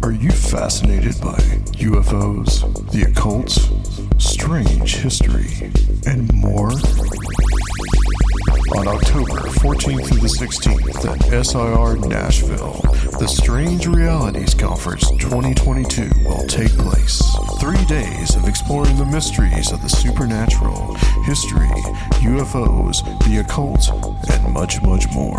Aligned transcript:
Are 0.00 0.10
you 0.10 0.30
fascinated 0.30 1.20
by 1.20 1.36
UFOs, 1.78 2.62
the 2.92 3.02
occult, 3.02 3.50
strange 4.18 4.96
history, 4.96 5.70
and 6.06 6.32
more? 6.32 6.72
On 8.78 8.88
October 8.88 9.40
14th 9.60 10.06
through 10.08 10.20
the 10.20 10.32
16th 10.32 11.04
at 11.04 11.44
SIR 11.44 12.08
Nashville, 12.08 12.80
the 13.18 13.26
Strange 13.26 13.86
Realities 13.86 14.54
Conference 14.54 15.08
2022 15.18 16.10
will 16.24 16.46
take 16.46 16.72
place. 16.78 17.22
Three 17.60 17.84
days 17.84 18.34
of 18.34 18.48
exploring 18.48 18.96
the 18.96 19.04
mysteries 19.04 19.70
of 19.72 19.82
the 19.82 19.88
supernatural, 19.88 20.94
history, 21.24 21.68
UFOs, 22.24 23.04
the 23.28 23.40
occult, 23.40 23.90
and 24.30 24.52
much, 24.52 24.80
much 24.82 25.06
more. 25.12 25.38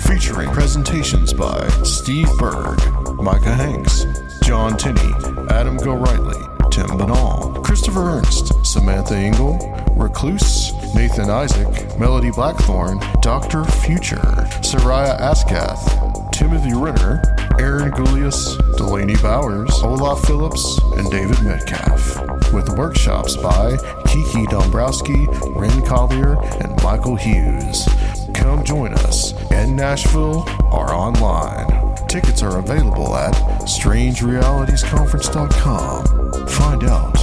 Featuring 0.00 0.50
presentations 0.50 1.32
by 1.32 1.66
Steve 1.82 2.28
Berg, 2.38 2.78
Micah 3.24 3.54
Hanks, 3.54 4.04
John 4.42 4.76
Tinney, 4.76 5.00
Adam 5.48 5.78
Gorightly, 5.78 6.70
Tim 6.70 6.88
Binnall, 6.88 7.64
Christopher 7.64 8.02
Ernst, 8.02 8.52
Samantha 8.66 9.16
Engel, 9.16 9.56
Recluse, 9.96 10.74
Nathan 10.94 11.30
Isaac, 11.30 11.98
Melody 11.98 12.30
Blackthorn, 12.30 13.00
Dr. 13.22 13.64
Future, 13.64 14.20
Soraya 14.60 15.18
Askath, 15.20 16.30
Timothy 16.32 16.74
Renner, 16.74 17.22
Aaron 17.58 17.92
Gulyas, 17.92 18.58
Delaney 18.76 19.16
Bowers, 19.22 19.72
Olav 19.82 20.20
Phillips, 20.26 20.78
and 20.98 21.10
David 21.10 21.42
Metcalfe. 21.42 22.52
With 22.52 22.76
workshops 22.76 23.38
by 23.38 23.78
Kiki 24.06 24.44
Dombrowski, 24.48 25.26
Ren 25.46 25.82
Collier, 25.86 26.36
and 26.62 26.82
Michael 26.82 27.16
Hughes. 27.16 27.88
Come 28.34 28.62
join 28.64 28.92
us 28.92 29.32
in 29.50 29.76
Nashville 29.76 30.46
or 30.70 30.92
online. 30.92 31.83
Tickets 32.14 32.42
are 32.44 32.60
available 32.60 33.16
at 33.16 33.34
strangerealitiesconference.com. 33.64 36.46
Find 36.46 36.84
out 36.84 37.18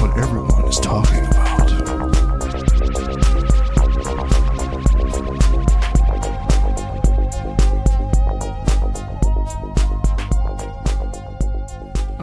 what 0.00 0.16
everyone 0.16 0.64
is 0.64 0.80
talking 0.80 1.26
about. 1.26 1.70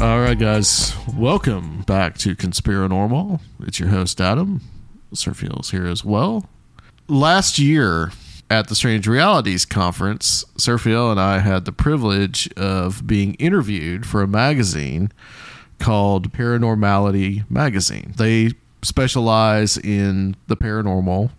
All 0.01 0.19
right, 0.19 0.39
guys, 0.39 0.95
welcome 1.15 1.83
back 1.83 2.17
to 2.17 2.35
Conspiranormal. 2.35 3.41
It's 3.59 3.79
your 3.79 3.89
host, 3.89 4.19
Adam. 4.19 4.61
Sir 5.13 5.35
here 5.69 5.85
as 5.85 6.03
well. 6.03 6.49
Last 7.07 7.59
year 7.59 8.11
at 8.49 8.67
the 8.67 8.75
Strange 8.75 9.07
Realities 9.07 9.65
Conference, 9.65 10.45
Serfiel 10.57 11.11
and 11.11 11.19
I 11.19 11.39
had 11.39 11.65
the 11.65 11.71
privilege 11.71 12.49
of 12.55 13.05
being 13.05 13.33
interviewed 13.35 14.05
for 14.05 14.21
a 14.21 14.27
magazine 14.27 15.11
called 15.79 16.31
Paranormality 16.31 17.49
Magazine. 17.49 18.13
They 18.17 18.51
specialize 18.81 19.77
in 19.77 20.35
the 20.47 20.57
paranormal 20.57 21.31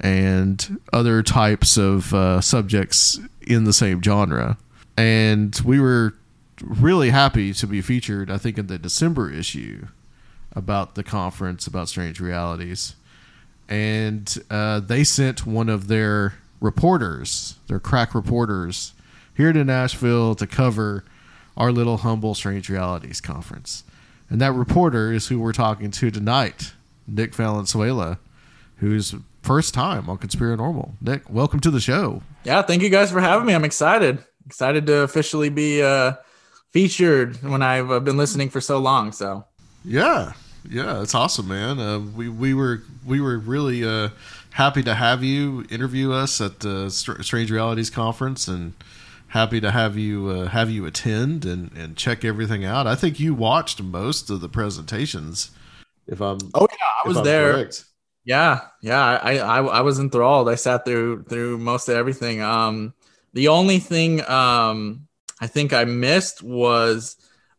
and 0.00 0.80
other 0.92 1.22
types 1.22 1.76
of 1.76 2.14
uh, 2.14 2.40
subjects 2.40 3.20
in 3.42 3.64
the 3.64 3.72
same 3.72 4.02
genre. 4.02 4.56
And 4.96 5.58
we 5.64 5.78
were 5.78 6.14
really 6.62 7.10
happy 7.10 7.52
to 7.54 7.66
be 7.66 7.82
featured, 7.82 8.30
I 8.30 8.38
think, 8.38 8.58
in 8.58 8.66
the 8.66 8.78
December 8.78 9.30
issue 9.30 9.88
about 10.52 10.94
the 10.94 11.04
conference 11.04 11.66
about 11.66 11.88
strange 11.88 12.20
realities. 12.20 12.96
And 13.70 14.36
uh, 14.50 14.80
they 14.80 15.04
sent 15.04 15.46
one 15.46 15.68
of 15.68 15.86
their 15.86 16.34
reporters, 16.60 17.56
their 17.68 17.80
crack 17.80 18.14
reporters, 18.14 18.92
here 19.34 19.52
to 19.52 19.64
Nashville 19.64 20.34
to 20.34 20.46
cover 20.46 21.04
our 21.56 21.72
little 21.72 21.98
humble 21.98 22.34
strange 22.34 22.68
realities 22.68 23.20
conference. 23.20 23.84
And 24.28 24.40
that 24.40 24.52
reporter 24.52 25.12
is 25.12 25.28
who 25.28 25.40
we're 25.40 25.52
talking 25.52 25.90
to 25.92 26.10
tonight, 26.10 26.72
Nick 27.06 27.34
Valenzuela, 27.34 28.18
who's 28.76 29.14
first 29.42 29.72
time 29.72 30.08
on 30.08 30.18
Conspiranormal. 30.18 30.92
Nick, 31.00 31.30
welcome 31.30 31.60
to 31.60 31.70
the 31.70 31.80
show. 31.80 32.22
Yeah, 32.44 32.62
thank 32.62 32.82
you 32.82 32.90
guys 32.90 33.10
for 33.10 33.20
having 33.20 33.46
me. 33.46 33.54
I'm 33.54 33.64
excited. 33.64 34.24
Excited 34.46 34.86
to 34.86 35.00
officially 35.02 35.48
be 35.48 35.82
uh, 35.82 36.14
featured 36.70 37.42
when 37.42 37.62
I've 37.62 37.90
uh, 37.90 38.00
been 38.00 38.16
listening 38.16 38.50
for 38.50 38.60
so 38.60 38.78
long. 38.78 39.12
So 39.12 39.44
yeah, 39.84 40.32
yeah, 40.68 41.02
it's 41.02 41.14
awesome, 41.14 41.48
man. 41.48 41.78
Uh, 41.78 41.98
we 41.98 42.28
we 42.28 42.54
were 42.54 42.82
we 43.06 43.20
were 43.20 43.38
really 43.38 43.84
uh, 43.84 44.10
happy 44.52 44.82
to 44.82 44.94
have 44.94 45.22
you 45.22 45.64
interview 45.70 46.12
us 46.12 46.40
at 46.40 46.60
the 46.60 46.90
Str- 46.90 47.22
Strange 47.22 47.50
Realities 47.50 47.90
conference, 47.90 48.48
and 48.48 48.74
happy 49.28 49.60
to 49.60 49.70
have 49.70 49.96
you 49.96 50.28
uh, 50.28 50.48
have 50.48 50.70
you 50.70 50.86
attend 50.86 51.44
and 51.44 51.70
and 51.76 51.96
check 51.96 52.24
everything 52.24 52.64
out. 52.64 52.86
I 52.86 52.94
think 52.94 53.20
you 53.20 53.34
watched 53.34 53.82
most 53.82 54.30
of 54.30 54.40
the 54.40 54.48
presentations. 54.48 55.50
If 56.06 56.20
I'm 56.20 56.38
oh 56.54 56.66
yeah, 56.70 57.04
I 57.04 57.08
was 57.08 57.22
there. 57.22 57.52
Correct. 57.52 57.84
Yeah, 58.24 58.60
yeah, 58.82 59.00
I, 59.00 59.38
I 59.38 59.62
I 59.62 59.80
was 59.80 59.98
enthralled. 59.98 60.48
I 60.48 60.54
sat 60.54 60.84
through 60.84 61.24
through 61.24 61.58
most 61.58 61.88
of 61.88 61.96
everything. 61.96 62.42
Um, 62.42 62.92
the 63.32 63.48
only 63.48 63.78
thing 63.78 64.28
um 64.28 65.08
I 65.40 65.46
think 65.46 65.72
I 65.72 65.84
missed 65.84 66.42
was 66.42 67.16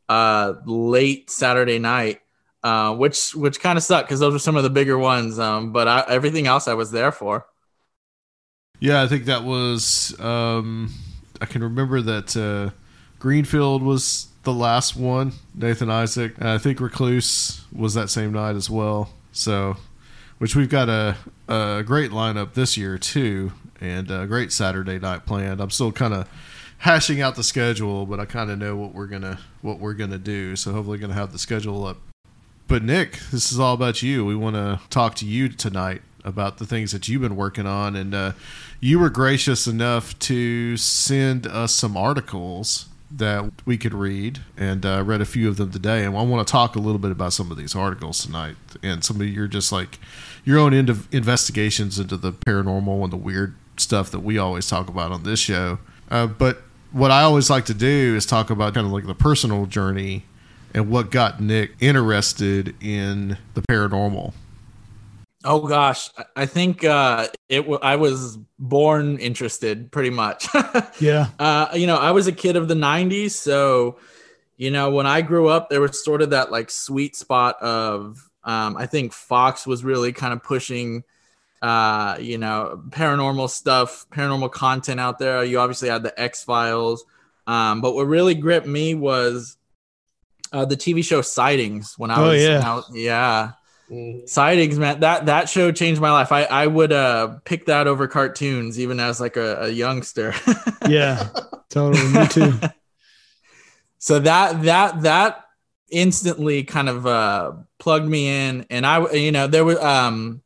uh, 0.07 0.53
late 0.65 1.29
Saturday 1.29 1.79
night, 1.79 2.19
uh, 2.63 2.95
which 2.95 3.33
which 3.35 3.59
kind 3.59 3.77
of 3.77 3.83
sucked 3.83 4.07
because 4.07 4.19
those 4.19 4.33
were 4.33 4.39
some 4.39 4.55
of 4.55 4.63
the 4.63 4.69
bigger 4.69 4.97
ones. 4.97 5.39
Um, 5.39 5.71
but 5.71 5.87
I, 5.87 6.05
everything 6.07 6.47
else 6.47 6.67
I 6.67 6.73
was 6.73 6.91
there 6.91 7.11
for. 7.11 7.45
Yeah, 8.79 9.01
I 9.03 9.07
think 9.07 9.25
that 9.25 9.43
was. 9.43 10.19
Um, 10.19 10.93
I 11.39 11.45
can 11.45 11.63
remember 11.63 12.01
that 12.01 12.35
uh, 12.35 12.73
Greenfield 13.19 13.83
was 13.83 14.27
the 14.43 14.53
last 14.53 14.95
one. 14.95 15.33
Nathan 15.53 15.89
Isaac, 15.89 16.33
and 16.37 16.49
I 16.49 16.57
think 16.57 16.79
Recluse 16.79 17.61
was 17.71 17.93
that 17.93 18.09
same 18.09 18.33
night 18.33 18.55
as 18.55 18.69
well. 18.69 19.11
So, 19.31 19.77
which 20.39 20.55
we've 20.55 20.69
got 20.69 20.89
a 20.89 21.17
a 21.47 21.83
great 21.85 22.11
lineup 22.11 22.53
this 22.53 22.77
year 22.77 22.97
too, 22.97 23.53
and 23.79 24.09
a 24.09 24.25
great 24.25 24.51
Saturday 24.51 24.99
night 24.99 25.25
planned. 25.25 25.61
I'm 25.61 25.69
still 25.69 25.91
kind 25.91 26.13
of 26.13 26.27
hashing 26.79 27.21
out 27.21 27.35
the 27.35 27.43
schedule, 27.43 28.07
but 28.07 28.19
I 28.19 28.25
kind 28.25 28.49
of 28.49 28.57
know 28.57 28.75
what 28.75 28.93
we're 28.93 29.07
gonna 29.07 29.39
what 29.61 29.79
we're 29.79 29.93
gonna 29.93 30.17
do. 30.17 30.55
So 30.55 30.73
hopefully, 30.73 30.97
gonna 30.97 31.13
have 31.13 31.31
the 31.31 31.39
schedule 31.39 31.85
up. 31.85 31.97
But 32.67 32.83
Nick, 32.83 33.19
this 33.31 33.51
is 33.51 33.59
all 33.59 33.73
about 33.73 34.01
you. 34.01 34.25
We 34.25 34.35
want 34.35 34.55
to 34.55 34.79
talk 34.89 35.15
to 35.15 35.25
you 35.25 35.49
tonight 35.49 36.01
about 36.23 36.57
the 36.57 36.65
things 36.65 36.91
that 36.91 37.07
you've 37.07 37.21
been 37.21 37.35
working 37.35 37.65
on, 37.65 37.95
and 37.95 38.13
uh, 38.13 38.31
you 38.79 38.99
were 38.99 39.09
gracious 39.09 39.67
enough 39.67 40.17
to 40.19 40.77
send 40.77 41.47
us 41.47 41.73
some 41.73 41.97
articles 41.97 42.87
that 43.13 43.51
we 43.65 43.77
could 43.77 43.93
read, 43.93 44.39
and 44.55 44.85
uh, 44.85 45.03
read 45.05 45.19
a 45.19 45.25
few 45.25 45.49
of 45.49 45.57
them 45.57 45.71
today. 45.71 46.05
And 46.05 46.15
I 46.15 46.21
want 46.21 46.47
to 46.47 46.51
talk 46.51 46.75
a 46.75 46.79
little 46.79 46.99
bit 46.99 47.11
about 47.11 47.33
some 47.33 47.51
of 47.51 47.57
these 47.57 47.75
articles 47.75 48.23
tonight, 48.23 48.55
and 48.81 49.03
some 49.03 49.19
of 49.19 49.27
your 49.27 49.47
just 49.47 49.71
like 49.71 49.99
your 50.45 50.57
own 50.57 50.73
investigations 50.73 51.99
into 51.99 52.15
the 52.17 52.31
paranormal 52.31 53.03
and 53.03 53.11
the 53.11 53.17
weird 53.17 53.55
stuff 53.77 54.11
that 54.11 54.19
we 54.19 54.37
always 54.37 54.67
talk 54.67 54.87
about 54.87 55.11
on 55.11 55.23
this 55.23 55.39
show. 55.39 55.79
Uh, 56.09 56.27
but 56.27 56.61
what 56.91 57.11
I 57.11 57.21
always 57.23 57.49
like 57.49 57.65
to 57.65 57.73
do 57.73 58.15
is 58.15 58.25
talk 58.25 58.49
about 58.49 58.73
kind 58.73 58.85
of 58.85 58.93
like 58.93 59.07
the 59.07 59.15
personal 59.15 59.65
journey 59.65 60.23
and 60.73 60.89
what 60.89 61.11
got 61.11 61.39
Nick 61.41 61.71
interested 61.79 62.75
in 62.81 63.37
the 63.53 63.61
paranormal. 63.61 64.33
Oh 65.43 65.67
gosh, 65.67 66.09
I 66.35 66.45
think 66.45 66.83
uh, 66.83 67.27
it. 67.49 67.61
W- 67.61 67.79
I 67.81 67.95
was 67.95 68.37
born 68.59 69.17
interested, 69.17 69.91
pretty 69.91 70.11
much. 70.11 70.47
yeah. 70.99 71.29
Uh, 71.39 71.69
you 71.73 71.87
know, 71.87 71.97
I 71.97 72.11
was 72.11 72.27
a 72.27 72.31
kid 72.31 72.55
of 72.55 72.67
the 72.67 72.75
'90s, 72.75 73.31
so 73.31 73.97
you 74.57 74.69
know, 74.69 74.91
when 74.91 75.07
I 75.07 75.21
grew 75.21 75.47
up, 75.47 75.69
there 75.69 75.81
was 75.81 76.03
sort 76.03 76.21
of 76.21 76.29
that 76.29 76.51
like 76.51 76.69
sweet 76.69 77.15
spot 77.15 77.61
of. 77.61 78.29
Um, 78.43 78.75
I 78.75 78.87
think 78.87 79.13
Fox 79.13 79.67
was 79.67 79.83
really 79.83 80.13
kind 80.13 80.33
of 80.33 80.41
pushing 80.41 81.03
uh, 81.61 82.17
you 82.19 82.37
know, 82.37 82.81
paranormal 82.89 83.49
stuff, 83.49 84.07
paranormal 84.09 84.51
content 84.51 84.99
out 84.99 85.19
there. 85.19 85.43
You 85.43 85.59
obviously 85.59 85.89
had 85.89 86.03
the 86.03 86.19
X 86.19 86.43
Files, 86.43 87.05
um, 87.45 87.81
but 87.81 87.93
what 87.93 88.07
really 88.07 88.33
gripped 88.33 88.67
me 88.67 88.95
was 88.95 89.57
uh, 90.51 90.65
the 90.65 90.77
TV 90.77 91.03
show 91.03 91.21
Sightings. 91.21 91.95
When 91.97 92.11
I 92.11 92.19
oh, 92.21 92.29
was, 92.29 92.43
yeah, 92.43 92.61
out, 92.63 92.83
yeah. 92.93 93.51
Mm-hmm. 93.89 94.25
Sightings, 94.25 94.79
man, 94.79 95.01
that 95.01 95.25
that 95.25 95.49
show 95.49 95.71
changed 95.71 95.99
my 95.99 96.11
life. 96.11 96.31
I 96.31 96.43
I 96.43 96.67
would 96.67 96.93
uh 96.93 97.39
pick 97.43 97.65
that 97.65 97.87
over 97.87 98.07
cartoons, 98.07 98.79
even 98.79 98.99
as 98.99 99.19
like 99.19 99.35
a, 99.35 99.63
a 99.63 99.69
youngster. 99.69 100.33
yeah, 100.87 101.29
totally. 101.69 102.07
Me 102.07 102.27
too. 102.27 102.53
so 104.01 104.19
that 104.19 104.63
that 104.63 105.01
that 105.03 105.45
instantly 105.91 106.63
kind 106.63 106.89
of 106.89 107.05
uh 107.05 107.51
plugged 107.77 108.07
me 108.07 108.47
in 108.47 108.65
and 108.69 108.85
i 108.85 109.11
you 109.11 109.31
know 109.31 109.45
there 109.45 109.65
was 109.65 109.77
um 109.79 110.41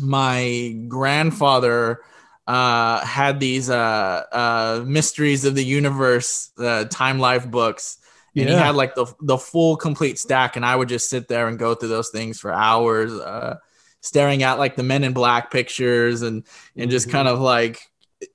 my 0.00 0.74
grandfather 0.88 2.00
uh 2.46 3.04
had 3.04 3.40
these 3.40 3.68
uh 3.68 4.22
uh 4.32 4.84
mysteries 4.86 5.44
of 5.44 5.54
the 5.54 5.64
universe 5.64 6.50
uh 6.58 6.84
time 6.84 7.18
life 7.18 7.50
books 7.50 7.98
and 8.36 8.48
he 8.48 8.54
had 8.54 8.74
like 8.74 8.94
the 8.94 9.06
the 9.20 9.36
full 9.36 9.76
complete 9.76 10.18
stack 10.18 10.56
and 10.56 10.64
i 10.64 10.74
would 10.74 10.88
just 10.88 11.10
sit 11.10 11.28
there 11.28 11.48
and 11.48 11.58
go 11.58 11.74
through 11.74 11.88
those 11.88 12.10
things 12.10 12.40
for 12.40 12.52
hours 12.52 13.12
uh 13.12 13.56
staring 14.02 14.42
at 14.42 14.58
like 14.58 14.76
the 14.76 14.82
men 14.82 15.04
in 15.04 15.12
black 15.12 15.50
pictures 15.50 16.22
and 16.22 16.44
and 16.76 16.90
just 16.90 17.10
kind 17.10 17.28
of 17.28 17.40
like 17.40 17.80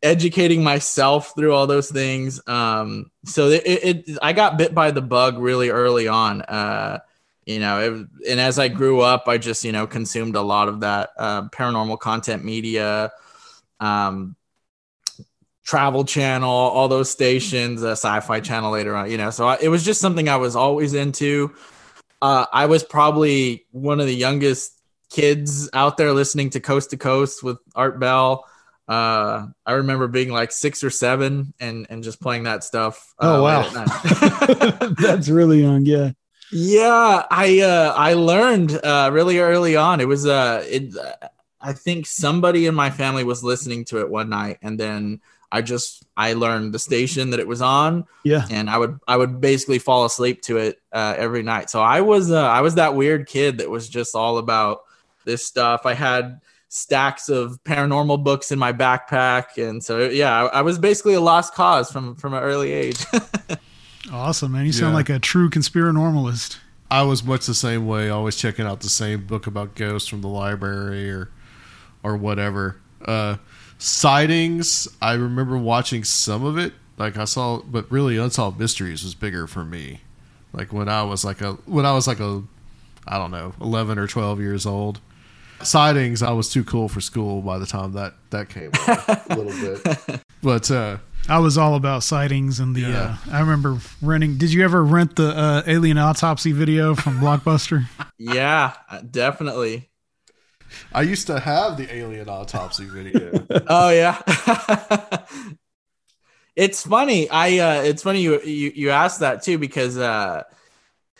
educating 0.01 0.63
myself 0.63 1.33
through 1.35 1.53
all 1.53 1.67
those 1.67 1.89
things. 1.89 2.45
Um 2.47 3.11
so 3.25 3.49
it, 3.49 3.63
it, 3.65 4.07
it 4.07 4.17
i 4.21 4.33
got 4.33 4.57
bit 4.57 4.73
by 4.73 4.91
the 4.91 5.01
bug 5.01 5.38
really 5.38 5.69
early 5.69 6.07
on 6.07 6.41
uh 6.41 6.99
you 7.45 7.59
know 7.59 7.79
it, 7.79 8.07
and 8.29 8.39
as 8.39 8.59
i 8.59 8.67
grew 8.67 9.01
up 9.01 9.27
i 9.27 9.38
just 9.38 9.63
you 9.63 9.71
know 9.71 9.88
consumed 9.88 10.35
a 10.35 10.41
lot 10.41 10.67
of 10.67 10.81
that 10.81 11.11
uh, 11.17 11.47
paranormal 11.49 11.99
content 11.99 12.44
media. 12.44 13.11
Um 13.79 14.35
travel 15.67 16.05
channel 16.05 16.49
all 16.49 16.87
those 16.87 17.09
stations 17.09 17.83
uh, 17.83 17.91
sci-fi 17.91 18.39
channel 18.39 18.71
later 18.71 18.95
on 18.95 19.11
you 19.11 19.17
know 19.17 19.29
so 19.29 19.45
I, 19.45 19.57
it 19.61 19.67
was 19.67 19.83
just 19.83 19.99
something 19.99 20.29
i 20.29 20.37
was 20.37 20.55
always 20.55 20.93
into 20.93 21.53
uh, 22.21 22.45
i 22.53 22.67
was 22.67 22.85
probably 22.85 23.65
one 23.71 23.99
of 23.99 24.05
the 24.05 24.15
youngest 24.15 24.71
kids 25.09 25.69
out 25.73 25.97
there 25.97 26.13
listening 26.13 26.51
to 26.51 26.61
coast 26.61 26.91
to 26.91 26.97
coast 26.97 27.43
with 27.43 27.57
art 27.75 27.99
bell 27.99 28.45
uh, 28.87 29.45
i 29.65 29.73
remember 29.73 30.07
being 30.07 30.31
like 30.31 30.53
six 30.53 30.85
or 30.85 30.89
seven 30.89 31.53
and 31.59 31.85
and 31.89 32.01
just 32.01 32.21
playing 32.21 32.43
that 32.43 32.63
stuff 32.63 33.13
uh, 33.19 33.35
Oh, 33.37 33.43
wow. 33.43 33.61
That's 35.01 35.27
really 35.27 35.61
young. 35.63 35.85
Yeah. 35.85 36.11
Yeah, 36.49 37.25
I 37.29 37.59
uh 37.59 37.93
I 37.93 38.13
learned 38.13 38.71
uh 38.81 39.09
really 39.11 39.39
early 39.39 39.75
on. 39.75 39.99
It 39.99 40.07
was 40.07 40.25
uh 40.25 40.63
it 40.65 40.95
I 41.59 41.73
think 41.73 42.05
somebody 42.05 42.67
in 42.67 42.73
my 42.73 42.89
family 42.89 43.25
was 43.25 43.43
listening 43.43 43.83
to 43.85 43.99
it 43.99 44.09
one 44.09 44.29
night 44.29 44.59
and 44.61 44.79
then 44.79 45.19
I 45.51 45.61
just 45.61 46.05
I 46.17 46.33
learned 46.33 46.73
the 46.73 46.79
station 46.79 47.29
that 47.31 47.39
it 47.39 47.47
was 47.47 47.61
on 47.61 48.05
Yeah. 48.23 48.45
and 48.51 48.69
I 48.69 48.77
would 48.77 48.99
I 49.07 49.15
would 49.17 49.39
basically 49.39 49.79
fall 49.79 50.05
asleep 50.05 50.41
to 50.44 50.57
it 50.57 50.81
uh 50.91 51.15
every 51.17 51.44
night. 51.44 51.69
So 51.69 51.81
I 51.81 52.01
was 52.01 52.31
uh 52.31 52.41
I 52.47 52.61
was 52.61 52.75
that 52.75 52.95
weird 52.95 53.27
kid 53.27 53.59
that 53.59 53.69
was 53.69 53.88
just 53.88 54.15
all 54.15 54.38
about 54.39 54.81
this 55.25 55.45
stuff. 55.45 55.85
I 55.85 55.94
had 55.94 56.41
stacks 56.69 57.29
of 57.29 57.63
paranormal 57.63 58.23
books 58.25 58.51
in 58.51 58.59
my 58.59 58.73
backpack 58.73 59.57
and 59.57 59.81
so 59.81 60.09
yeah, 60.09 60.44
I, 60.44 60.59
I 60.59 60.61
was 60.63 60.77
basically 60.77 61.13
a 61.13 61.21
lost 61.21 61.53
cause 61.53 61.89
from 61.91 62.15
from 62.15 62.33
an 62.33 62.44
early 62.44 62.71
age. 62.73 63.05
Awesome, 64.11 64.53
man. 64.53 64.65
You 64.65 64.71
sound 64.71 64.91
Yeah. 64.91 64.95
like 64.97 65.09
a 65.09 65.19
true 65.19 65.49
conspiranormalist. 65.49 66.57
I 66.89 67.01
was 67.01 67.23
much 67.25 67.45
the 67.45 67.53
same 67.53 67.85
way, 67.85 68.09
always 68.09 68.38
checking 68.38 68.65
out 68.65 68.79
the 68.79 68.88
same 68.89 69.25
book 69.25 69.47
about 69.47 69.75
ghosts 69.75 70.07
from 70.07 70.21
the 70.21 70.29
library 70.29 71.09
or 71.11 71.29
or 72.03 72.15
whatever. 72.15 72.77
Uh 73.03 73.35
sightings, 73.77 74.88
I 75.01 75.13
remember 75.13 75.57
watching 75.57 76.03
some 76.03 76.44
of 76.44 76.57
it. 76.57 76.74
Like 76.97 77.18
I 77.18 77.25
saw 77.25 77.59
but 77.59 77.89
really 77.91 78.18
Unsolved 78.18 78.59
Mysteries 78.59 79.03
was 79.03 79.13
bigger 79.15 79.45
for 79.47 79.63
me. 79.63 80.01
Like 80.53 80.74
when 80.74 80.89
I 80.89 81.03
was 81.03 81.24
like 81.24 81.41
a 81.41 81.53
when 81.65 81.85
I 81.85 81.94
was 81.94 82.07
like 82.07 82.19
a 82.19 82.44
I 83.07 83.18
don't 83.18 83.31
know, 83.31 83.53
11 83.62 83.97
or 83.97 84.07
12 84.07 84.39
years 84.41 84.65
old. 84.65 85.00
Sightings, 85.63 86.21
I 86.21 86.31
was 86.31 86.50
too 86.50 86.63
cool 86.63 86.88
for 86.88 87.01
school 87.01 87.41
by 87.41 87.57
the 87.57 87.65
time 87.65 87.94
that 87.94 88.15
that 88.31 88.50
came 88.50 88.71
on 88.88 88.97
a 89.07 89.35
little 89.35 89.77
bit. 90.06 90.21
But 90.41 90.69
uh 90.71 90.97
I 91.30 91.39
was 91.39 91.57
all 91.57 91.75
about 91.75 92.03
sightings 92.03 92.59
and 92.59 92.73
the. 92.75 92.81
Yeah. 92.81 93.18
Uh, 93.27 93.31
I 93.31 93.39
remember 93.41 93.80
renting. 94.01 94.38
Did 94.38 94.53
you 94.53 94.63
ever 94.63 94.81
rent 94.83 95.18
the 95.18 95.30
uh, 95.38 95.63
alien 95.68 95.97
autopsy 95.97 96.53
video 96.53 96.95
from 96.95 97.19
Blockbuster? 97.19 97.85
yeah, 98.18 98.73
definitely. 99.12 99.89
I 100.93 101.01
used 101.03 101.27
to 101.27 101.39
have 101.39 101.77
the 101.77 101.93
alien 101.93 102.29
autopsy 102.29 102.85
video. 102.85 103.45
oh 103.67 103.89
yeah. 103.89 104.21
It's 106.57 106.83
funny. 106.83 107.29
I 107.29 107.59
uh 107.59 107.81
it's 107.83 108.01
funny 108.01 108.21
you 108.21 108.41
you, 108.41 108.71
you 108.73 108.89
asked 108.89 109.19
that 109.19 109.43
too 109.43 109.59
because 109.59 109.95
uh 109.95 110.41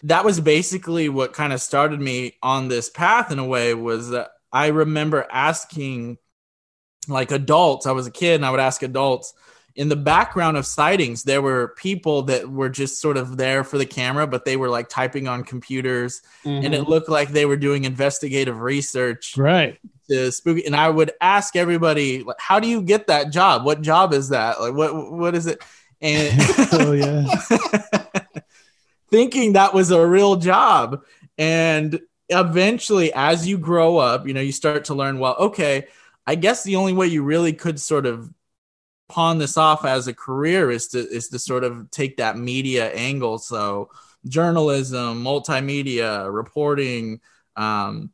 that 0.04 0.26
was 0.26 0.40
basically 0.40 1.10
what 1.10 1.34
kind 1.34 1.54
of 1.54 1.62
started 1.62 2.02
me 2.02 2.38
on 2.42 2.68
this 2.68 2.90
path 2.90 3.32
in 3.32 3.40
a 3.40 3.46
way 3.46 3.74
was 3.74 4.10
that 4.10 4.30
i 4.52 4.68
remember 4.68 5.26
asking 5.32 6.18
like 7.08 7.32
adults. 7.32 7.86
I 7.86 7.94
was 7.94 8.08
a 8.08 8.12
kid 8.12 8.36
and 8.36 8.46
i 8.46 8.52
would 8.52 8.60
ask 8.60 8.84
adults 8.84 9.34
in 9.78 9.88
the 9.88 9.96
background 9.96 10.58
of 10.58 10.66
sightings 10.66 11.24
there 11.24 11.42
were 11.42 11.70
people 11.78 12.24
that 12.24 12.50
were 12.50 12.68
just 12.68 13.00
sort 13.00 13.16
of 13.16 13.38
there 13.38 13.64
for 13.64 13.78
the 13.78 13.86
camera 13.86 14.28
but 14.28 14.44
they 14.44 14.58
were 14.58 14.70
like 14.70 14.90
typing 14.90 15.28
on 15.28 15.44
computers 15.44 16.22
and 16.44 16.66
it 16.66 16.82
mm-hmm. 16.82 16.90
looked 16.90 17.08
like 17.08 17.30
they 17.30 17.46
were 17.46 17.56
doing 17.56 17.86
investigative 17.86 18.60
research 18.60 19.38
Right. 19.38 19.80
to 20.10 20.32
spooky 20.32 20.66
and 20.66 20.76
i 20.76 20.90
would 20.90 21.12
ask 21.22 21.56
everybody 21.56 22.24
like 22.24 22.38
how 22.40 22.60
do 22.60 22.68
you 22.68 22.82
get 22.82 23.08
that 23.08 23.32
job? 23.32 23.66
What 23.66 23.82
job 23.82 24.14
is 24.14 24.30
that? 24.30 24.60
Like 24.60 24.74
what 24.74 25.12
what 25.12 25.36
is 25.36 25.48
it? 25.48 25.64
And 26.02 26.34
Oh 26.74 26.94
yeah. 26.94 27.26
thinking 29.10 29.54
that 29.54 29.74
was 29.74 29.92
a 29.92 30.06
real 30.06 30.36
job. 30.36 31.04
And 31.38 32.00
eventually 32.30 33.14
as 33.14 33.48
you 33.48 33.58
grow 33.58 33.98
up 33.98 34.28
you 34.28 34.34
know 34.34 34.42
you 34.42 34.52
start 34.52 34.84
to 34.84 34.94
learn 34.94 35.18
well 35.18 35.34
okay 35.40 35.88
i 36.26 36.36
guess 36.36 36.62
the 36.64 36.76
only 36.76 36.92
way 36.92 37.08
you 37.08 37.24
really 37.24 37.54
could 37.54 37.80
sort 37.80 38.06
of 38.06 38.30
pawn 39.10 39.38
this 39.38 39.58
off 39.58 39.86
as 39.86 40.08
a 40.08 40.14
career 40.14 40.70
is 40.72 40.88
to 40.90 41.00
is 41.00 41.30
to 41.30 41.40
sort 41.40 41.64
of 41.64 41.90
take 41.92 42.18
that 42.18 42.38
media 42.38 42.92
angle. 42.94 43.38
So 43.38 43.90
journalism 44.28 45.24
multimedia 45.24 46.32
reporting 46.32 47.20
um 47.56 48.12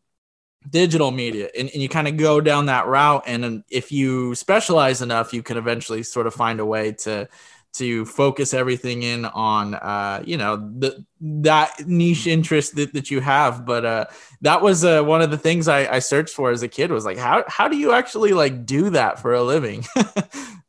digital 0.69 1.12
media 1.12 1.50
and, 1.57 1.69
and 1.74 1.81
you 1.81 1.90
kind 1.90 2.07
of 2.07 2.16
go 2.16 2.40
down 2.40 2.68
that 2.68 2.88
route 2.88 3.24
and 3.28 3.44
then 3.44 3.63
if 3.69 3.92
you 3.92 4.34
specialize 4.34 5.01
enough 5.01 5.34
you 5.34 5.44
can 5.44 5.57
eventually 5.57 6.04
sort 6.04 6.25
of 6.25 6.34
find 6.34 6.60
a 6.62 6.66
way 6.66 6.94
to 6.94 7.28
to 7.74 8.06
focus 8.06 8.54
everything 8.54 9.04
in 9.04 9.25
on 9.25 9.74
uh 9.74 10.24
you 10.25 10.38
know 10.38 10.56
the 10.57 11.04
that 11.19 11.86
niche 11.86 12.28
interest 12.28 12.75
that, 12.75 12.94
that 12.94 13.10
you 13.10 13.19
have. 13.19 13.66
But 13.66 13.86
uh 13.86 14.06
that 14.42 14.62
was 14.62 14.86
uh, 14.86 15.01
one 15.04 15.22
of 15.22 15.31
the 15.31 15.38
things 15.38 15.68
I, 15.68 15.96
I 15.96 16.00
searched 16.00 16.36
for 16.36 16.51
as 16.51 16.63
a 16.63 16.68
kid 16.68 16.92
was 16.92 17.04
like 17.04 17.18
how 17.18 17.44
how 17.48 17.68
do 17.68 17.75
you 17.75 17.92
actually 17.92 18.34
like 18.34 18.66
do 18.66 18.92
that 18.92 19.19
for 19.19 19.34
a 19.34 19.44
living 19.44 19.86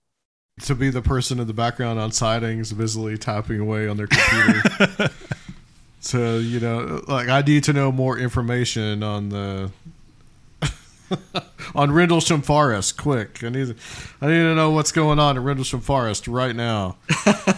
to 0.63 0.75
be 0.75 0.91
the 0.91 1.03
person 1.03 1.41
in 1.41 1.47
the 1.47 1.53
background 1.53 1.99
on 1.99 2.13
sightings, 2.13 2.73
busily 2.73 3.19
tapping 3.19 3.61
away 3.61 3.89
on 3.89 3.97
their 3.97 4.07
computer. 4.07 5.11
so 6.01 6.39
you 6.39 6.61
know, 6.61 7.03
like 7.09 7.29
I 7.29 7.43
need 7.43 7.65
to 7.65 7.73
know 7.73 7.91
more 7.91 8.19
information 8.19 9.03
on 9.03 9.31
the 9.31 9.71
on 11.75 11.91
Rendlesham 11.91 12.43
Forest. 12.43 12.97
Quick, 12.97 13.43
I 13.43 13.49
need 13.49 13.75
I 14.21 14.27
need 14.29 14.35
to 14.35 14.55
know 14.55 14.71
what's 14.71 14.93
going 14.93 15.19
on 15.19 15.37
in 15.37 15.43
Rendlesham 15.43 15.81
Forest 15.81 16.29
right 16.29 16.55
now. 16.55 16.97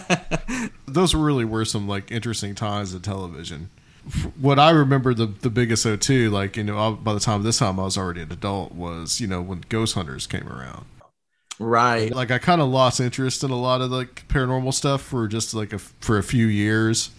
Those 0.87 1.13
really 1.13 1.45
were 1.45 1.65
some 1.65 1.87
like 1.87 2.11
interesting 2.11 2.55
times 2.55 2.93
in 2.93 3.01
television. 3.01 3.69
What 4.39 4.57
I 4.57 4.71
remember 4.71 5.13
the 5.13 5.27
the 5.27 5.51
biggest 5.51 5.85
O2, 5.85 6.31
like 6.31 6.57
you 6.57 6.63
know, 6.63 6.93
by 6.93 7.13
the 7.13 7.19
time 7.19 7.43
this 7.43 7.59
time 7.59 7.79
I 7.79 7.83
was 7.83 7.97
already 7.97 8.21
an 8.21 8.31
adult, 8.31 8.71
was 8.71 9.21
you 9.21 9.27
know 9.27 9.41
when 9.41 9.65
Ghost 9.69 9.93
Hunters 9.93 10.25
came 10.25 10.49
around 10.49 10.85
right. 11.59 12.13
Like 12.13 12.31
I 12.31 12.37
kind 12.37 12.61
of 12.61 12.69
lost 12.69 12.99
interest 12.99 13.43
in 13.43 13.51
a 13.51 13.59
lot 13.59 13.81
of 13.81 13.91
like 13.91 14.27
paranormal 14.27 14.73
stuff 14.73 15.01
for 15.01 15.27
just 15.27 15.53
like 15.53 15.73
a, 15.73 15.79
for 15.79 16.17
a 16.17 16.23
few 16.23 16.47
years, 16.47 17.11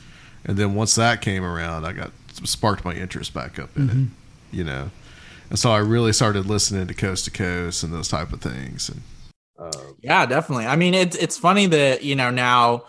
and 0.44 0.56
then 0.56 0.74
once 0.74 0.94
that 0.94 1.20
came 1.20 1.44
around, 1.44 1.84
I 1.84 1.92
got 1.92 2.12
sparked 2.44 2.84
my 2.84 2.94
interest 2.94 3.34
back 3.34 3.58
up 3.58 3.76
in 3.76 3.90
it, 3.90 4.56
you 4.56 4.64
know, 4.64 4.90
and 5.50 5.58
so 5.58 5.70
I 5.70 5.78
really 5.78 6.12
started 6.12 6.46
listening 6.46 6.86
to 6.86 6.94
Coast 6.94 7.24
to 7.24 7.30
Coast 7.30 7.82
and 7.82 7.92
those 7.92 8.08
type 8.08 8.32
of 8.32 8.40
things, 8.40 8.88
and 8.88 9.02
Yeah, 10.00 10.26
definitely. 10.26 10.66
I 10.66 10.76
mean, 10.76 10.94
it's 10.94 11.16
it's 11.16 11.36
funny 11.36 11.66
that 11.66 12.04
you 12.04 12.14
know 12.14 12.30
now 12.30 12.84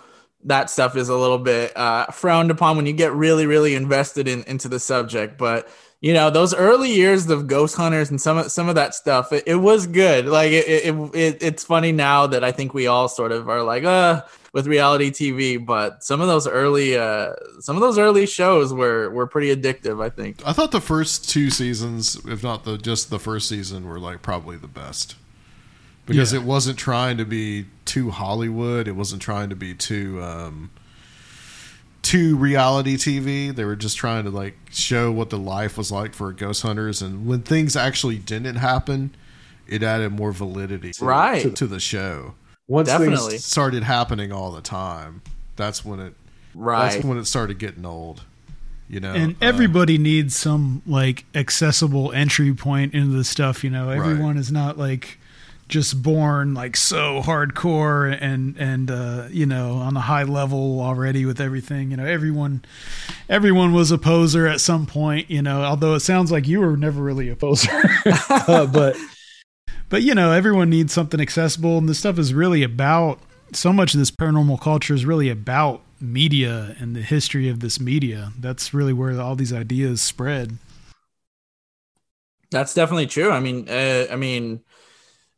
that 0.46 0.70
stuff 0.70 0.96
is 0.96 1.10
a 1.10 1.15
little 1.15 1.38
bit 1.38 1.75
uh, 1.75 2.06
frowned 2.08 2.51
upon 2.51 2.77
when 2.77 2.86
you 2.86 2.94
get 2.94 3.12
really 3.13 3.46
really 3.46 3.75
invested 3.75 4.27
in 4.27 4.44
into 4.44 4.68
the 4.68 4.79
subject, 4.79 5.38
but 5.38 5.68
you 6.01 6.13
know 6.13 6.29
those 6.29 6.53
early 6.53 6.91
years 6.91 7.29
of 7.29 7.48
ghost 7.48 7.75
hunters 7.75 8.10
and 8.10 8.22
some 8.22 8.38
of 8.38 8.51
some 8.51 8.70
of 8.70 8.75
that 8.75 8.96
stuff 8.96 9.34
it, 9.34 9.44
it 9.46 9.56
was 9.56 9.86
good 9.86 10.25
like 10.27 10.51
it, 10.51 10.65
it, 10.68 10.96
it 11.15 11.44
it's 11.44 11.63
funny 11.63 11.91
now 11.91 12.25
that 12.25 12.41
i 12.44 12.51
think 12.53 12.74
we 12.74 12.88
all 12.88 13.10
sort 13.10 13.32
of 13.34 13.50
are 13.50 13.63
like 13.63 13.84
uh 13.84 14.22
with 14.53 14.65
reality 14.65 15.12
tv 15.12 15.63
but 15.63 16.01
some 16.01 16.22
of 16.22 16.27
those 16.27 16.48
early 16.48 16.98
uh 16.98 17.34
some 17.60 17.75
of 17.75 17.82
those 17.82 17.98
early 17.98 18.25
shows 18.25 18.74
were 18.74 19.10
were 19.10 19.27
pretty 19.27 19.53
addictive 19.53 20.01
i 20.01 20.10
think 20.10 20.41
I 20.46 20.53
thought 20.53 20.72
the 20.72 20.79
first 20.82 21.29
two 21.29 21.50
seasons, 21.50 22.15
if 22.25 22.41
not 22.44 22.63
the 22.63 22.77
just 22.77 23.10
the 23.10 23.20
first 23.20 23.50
season, 23.50 23.86
were 23.86 24.00
like 24.00 24.22
probably 24.22 24.56
the 24.56 24.68
best 24.70 25.15
because 26.06 26.32
Yeah. 26.34 26.39
it 26.39 26.46
wasn't 26.46 26.79
trying 26.79 27.18
to 27.18 27.25
be 27.25 27.65
too 27.86 28.10
Hollywood. 28.10 28.88
It 28.88 28.94
wasn't 28.96 29.22
trying 29.22 29.50
to 29.50 29.56
be 29.56 29.74
too 29.75 30.24
um, 30.24 30.72
too 32.01 32.36
reality 32.38 32.96
TV. 32.96 33.53
They 33.56 33.65
were 33.65 33.75
just 33.75 33.98
trying 33.98 34.24
to 34.25 34.29
like 34.29 34.56
show 34.72 35.12
what 35.12 35.29
the 35.29 35.38
life 35.38 35.77
was 35.77 35.91
like 35.91 36.13
for 36.13 36.32
ghost 36.32 36.62
hunters, 36.63 37.01
and 37.01 37.25
when 37.27 37.41
things 37.41 37.75
actually 37.75 38.18
didn't 38.18 38.56
happen, 38.56 39.15
it 39.68 39.84
added 39.84 40.12
more 40.12 40.32
validity 40.32 40.91
to, 40.94 41.06
Right. 41.06 41.41
to, 41.41 41.51
to 41.51 41.68
the 41.68 41.79
show. 41.79 42.36
Once 42.68 42.88
Definitely. 42.88 43.32
things 43.32 43.46
Started 43.46 43.84
happening 43.84 44.32
all 44.32 44.51
the 44.51 44.62
time. 44.62 45.22
That's 45.56 45.84
when 45.84 46.00
it 46.00 46.13
Right. 46.56 46.91
That's 46.91 47.06
when 47.06 47.18
it 47.18 47.25
started 47.25 47.60
getting 47.60 47.86
old. 47.86 48.24
You 48.89 49.00
know, 49.00 49.13
and 49.13 49.34
uh, 49.34 49.38
everybody 49.41 50.00
needs 50.00 50.36
some 50.36 50.82
like 50.88 51.25
accessible 51.36 52.12
entry 52.12 52.56
point 52.56 52.96
into 52.96 53.15
the 53.15 53.24
stuff 53.24 53.63
you 53.63 53.70
know 53.70 53.91
everyone 53.91 54.36
is 54.36 54.51
not 54.51 54.79
like 54.79 55.18
just 55.69 56.01
born 56.03 56.53
like 56.53 56.75
so 56.75 57.21
hardcore 57.21 58.17
and 58.21 58.57
and 58.57 58.91
uh 58.91 59.27
you 59.29 59.45
know 59.45 59.75
on 59.75 59.95
a 59.95 60.01
high 60.01 60.23
level 60.23 60.81
already 60.81 61.25
with 61.25 61.39
everything 61.39 61.91
you 61.91 61.97
know 61.97 62.05
everyone 62.05 62.61
everyone 63.29 63.71
was 63.71 63.91
a 63.91 63.97
poser 63.97 64.47
at 64.47 64.59
some 64.59 64.85
point 64.85 65.29
you 65.29 65.41
know 65.41 65.63
although 65.63 65.93
it 65.93 66.01
sounds 66.01 66.31
like 66.31 66.47
you 66.47 66.59
were 66.59 66.75
never 66.75 67.01
really 67.01 67.29
a 67.29 67.35
poser 67.35 67.69
uh, 68.29 68.65
but 68.65 68.97
but 69.89 70.01
you 70.01 70.13
know 70.13 70.31
everyone 70.31 70.69
needs 70.69 70.91
something 70.91 71.21
accessible 71.21 71.77
and 71.77 71.88
this 71.88 71.99
stuff 71.99 72.19
is 72.19 72.33
really 72.33 72.63
about 72.63 73.19
so 73.53 73.73
much 73.73 73.93
of 73.93 73.99
this 73.99 74.11
paranormal 74.11 74.59
culture 74.59 74.93
is 74.93 75.05
really 75.05 75.29
about 75.29 75.81
media 76.01 76.75
and 76.79 76.95
the 76.95 77.01
history 77.01 77.49
of 77.49 77.59
this 77.59 77.79
media. 77.79 78.31
That's 78.39 78.73
really 78.73 78.93
where 78.93 79.19
all 79.19 79.35
these 79.35 79.53
ideas 79.53 80.01
spread. 80.01 80.57
That's 82.51 82.73
definitely 82.73 83.07
true. 83.07 83.31
I 83.31 83.39
mean, 83.39 83.69
uh, 83.69 84.07
I 84.11 84.15
mean, 84.15 84.61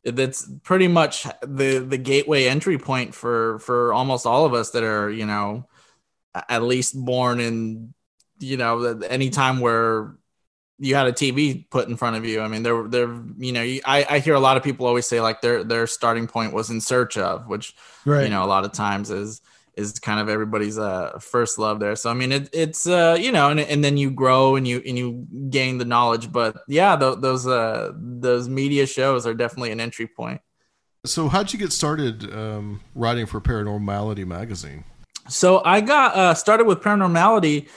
that's 0.03 0.49
pretty 0.63 0.87
much 0.87 1.27
the 1.41 1.79
the 1.79 1.97
gateway 1.97 2.45
entry 2.45 2.77
point 2.77 3.13
for 3.13 3.59
for 3.59 3.93
almost 3.93 4.25
all 4.25 4.45
of 4.45 4.53
us 4.53 4.71
that 4.71 4.83
are 4.83 5.09
you 5.09 5.25
know 5.25 5.67
at 6.49 6.63
least 6.63 6.95
born 6.95 7.39
in 7.39 7.93
you 8.39 8.57
know 8.57 8.99
any 9.07 9.29
time 9.29 9.59
where 9.59 10.15
you 10.79 10.95
had 10.95 11.05
a 11.05 11.13
TV 11.13 11.69
put 11.69 11.87
in 11.87 11.95
front 11.95 12.15
of 12.15 12.25
you. 12.25 12.41
I 12.41 12.47
mean, 12.47 12.63
they're 12.63 12.87
they're 12.87 13.21
you 13.37 13.51
know 13.51 13.61
I 13.61 14.05
I 14.09 14.19
hear 14.19 14.33
a 14.33 14.39
lot 14.39 14.57
of 14.57 14.63
people 14.63 14.87
always 14.87 15.05
say 15.05 15.21
like 15.21 15.41
their 15.41 15.63
their 15.63 15.85
starting 15.85 16.27
point 16.27 16.53
was 16.53 16.71
in 16.71 16.81
search 16.81 17.17
of, 17.17 17.47
which 17.47 17.75
right. 18.03 18.23
you 18.23 18.29
know 18.29 18.43
a 18.43 18.47
lot 18.47 18.65
of 18.65 18.71
times 18.71 19.11
is 19.11 19.41
is 19.75 19.99
kind 19.99 20.19
of 20.19 20.29
everybody's 20.29 20.77
uh, 20.77 21.17
first 21.19 21.57
love 21.57 21.79
there. 21.79 21.95
So 21.95 22.09
I 22.09 22.13
mean, 22.13 22.31
it, 22.31 22.49
it's 22.53 22.87
uh, 22.87 23.17
you 23.19 23.31
know, 23.31 23.49
and, 23.49 23.59
and 23.59 23.83
then 23.83 23.97
you 23.97 24.11
grow 24.11 24.55
and 24.55 24.67
you 24.67 24.81
and 24.85 24.97
you 24.97 25.27
gain 25.49 25.77
the 25.77 25.85
knowledge. 25.85 26.31
But 26.31 26.57
yeah, 26.67 26.95
th- 26.95 27.19
those 27.19 27.47
uh, 27.47 27.91
those 27.95 28.49
media 28.49 28.85
shows 28.85 29.25
are 29.25 29.33
definitely 29.33 29.71
an 29.71 29.79
entry 29.79 30.07
point. 30.07 30.41
So 31.05 31.29
how'd 31.29 31.51
you 31.51 31.57
get 31.57 31.71
started 31.71 32.31
um, 32.33 32.81
writing 32.93 33.25
for 33.25 33.41
Paranormality 33.41 34.25
magazine? 34.25 34.83
So 35.27 35.61
I 35.63 35.81
got 35.81 36.15
uh, 36.15 36.33
started 36.33 36.67
with 36.67 36.81
Paranormality. 36.81 37.67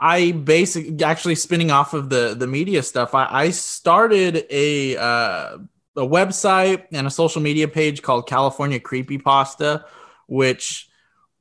I 0.00 0.32
basically 0.32 1.04
actually 1.04 1.36
spinning 1.36 1.70
off 1.70 1.94
of 1.94 2.08
the 2.08 2.34
the 2.36 2.46
media 2.46 2.82
stuff. 2.82 3.14
I, 3.14 3.28
I 3.30 3.50
started 3.50 4.46
a 4.50 4.96
uh, 4.96 5.58
a 5.96 6.00
website 6.00 6.86
and 6.92 7.06
a 7.06 7.10
social 7.10 7.42
media 7.42 7.68
page 7.68 8.02
called 8.02 8.26
California 8.26 8.80
Creepy 8.80 9.18
Pasta, 9.18 9.84
which 10.26 10.88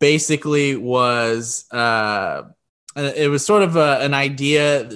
basically 0.02 0.76
was 0.76 1.72
uh, 1.72 2.42
it 2.98 3.30
was 3.30 3.46
sort 3.46 3.62
of 3.62 3.78
a, 3.78 4.00
an 4.02 4.14
idea 4.14 4.90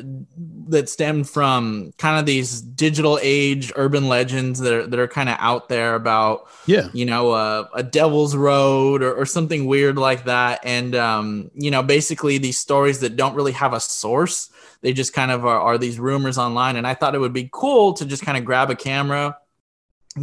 that 0.67 0.89
stemmed 0.89 1.29
from 1.29 1.93
kind 1.97 2.19
of 2.19 2.25
these 2.25 2.59
digital 2.59 3.17
age 3.21 3.71
urban 3.77 4.09
legends 4.09 4.59
that 4.59 4.73
are 4.73 4.87
that 4.87 4.99
are 4.99 5.07
kind 5.07 5.29
of 5.29 5.37
out 5.39 5.69
there 5.69 5.95
about 5.95 6.47
yeah. 6.65 6.89
you 6.91 7.05
know 7.05 7.31
uh, 7.31 7.67
a 7.73 7.83
devil's 7.83 8.35
road 8.35 9.01
or, 9.01 9.13
or 9.13 9.25
something 9.25 9.67
weird 9.67 9.97
like 9.97 10.25
that. 10.25 10.59
And 10.63 10.95
um, 10.95 11.51
you 11.53 11.71
know 11.71 11.83
basically 11.83 12.37
these 12.39 12.57
stories 12.57 12.99
that 12.99 13.15
don't 13.15 13.35
really 13.35 13.53
have 13.53 13.71
a 13.71 13.79
source 13.79 14.49
they 14.81 14.93
just 14.93 15.13
kind 15.13 15.31
of 15.31 15.45
are, 15.45 15.59
are 15.59 15.77
these 15.77 15.99
rumors 15.99 16.37
online. 16.37 16.75
And 16.75 16.85
i 16.85 16.93
thought 16.93 17.15
it 17.15 17.19
would 17.19 17.33
be 17.33 17.49
cool 17.51 17.93
to 17.93 18.05
just 18.05 18.23
kind 18.23 18.37
of 18.37 18.43
grab 18.43 18.69
a 18.69 18.75
camera 18.75 19.37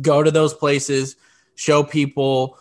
go 0.01 0.23
to 0.23 0.31
those 0.31 0.55
places 0.55 1.17
show 1.55 1.83
people 1.83 2.59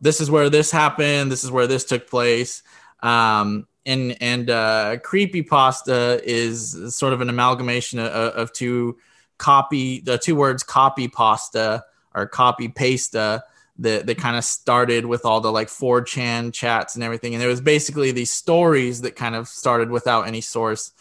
this 0.00 0.20
is 0.20 0.30
where 0.30 0.50
this 0.50 0.70
happened. 0.70 1.30
This 1.30 1.44
is 1.44 1.50
where 1.50 1.66
this 1.66 1.84
took 1.84 2.08
place. 2.08 2.62
Um, 3.02 3.66
and 3.86 4.16
and 4.20 4.50
uh, 4.50 4.96
creepy 5.02 5.42
pasta 5.42 6.20
is 6.24 6.94
sort 6.96 7.12
of 7.12 7.20
an 7.20 7.28
amalgamation 7.28 7.98
of, 7.98 8.08
of 8.08 8.52
two 8.52 8.96
copy 9.38 10.00
the 10.00 10.16
two 10.16 10.36
words 10.36 10.62
copy 10.62 11.08
pasta 11.08 11.84
or 12.14 12.26
copy 12.26 12.68
pasta 12.68 13.42
that 13.78 14.06
that 14.06 14.18
kind 14.18 14.36
of 14.36 14.44
started 14.44 15.04
with 15.04 15.24
all 15.24 15.40
the 15.40 15.50
like 15.50 15.68
4chan 15.68 16.52
chats 16.52 16.94
and 16.94 17.02
everything 17.02 17.34
and 17.34 17.42
it 17.42 17.46
was 17.46 17.60
basically 17.60 18.12
these 18.12 18.32
stories 18.32 19.00
that 19.02 19.16
kind 19.16 19.34
of 19.34 19.48
started 19.48 19.90
without 19.90 20.28
any 20.28 20.40
source 20.40 20.92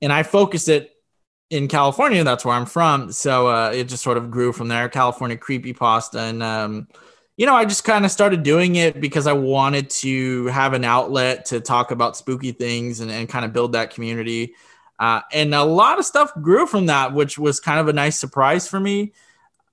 and 0.00 0.12
i 0.12 0.22
focused 0.22 0.68
it 0.68 0.92
in 1.50 1.66
california 1.66 2.22
that's 2.22 2.44
where 2.44 2.54
i'm 2.54 2.66
from 2.66 3.10
so 3.10 3.48
uh, 3.48 3.70
it 3.74 3.84
just 3.84 4.04
sort 4.04 4.16
of 4.16 4.30
grew 4.30 4.52
from 4.52 4.68
there 4.68 4.88
california 4.88 5.36
creepy 5.36 5.72
pasta 5.72 6.20
and 6.20 6.42
um, 6.42 6.86
you 7.38 7.46
know, 7.46 7.54
I 7.54 7.64
just 7.64 7.84
kind 7.84 8.04
of 8.04 8.10
started 8.10 8.42
doing 8.42 8.74
it 8.74 9.00
because 9.00 9.28
I 9.28 9.32
wanted 9.32 9.90
to 9.90 10.46
have 10.46 10.72
an 10.72 10.84
outlet 10.84 11.46
to 11.46 11.60
talk 11.60 11.92
about 11.92 12.16
spooky 12.16 12.50
things 12.50 12.98
and, 12.98 13.12
and 13.12 13.28
kind 13.28 13.44
of 13.44 13.52
build 13.52 13.72
that 13.72 13.94
community. 13.94 14.54
Uh, 14.98 15.20
and 15.32 15.54
a 15.54 15.62
lot 15.62 16.00
of 16.00 16.04
stuff 16.04 16.32
grew 16.42 16.66
from 16.66 16.86
that, 16.86 17.14
which 17.14 17.38
was 17.38 17.60
kind 17.60 17.78
of 17.78 17.86
a 17.86 17.92
nice 17.92 18.18
surprise 18.18 18.66
for 18.66 18.80
me. 18.80 19.12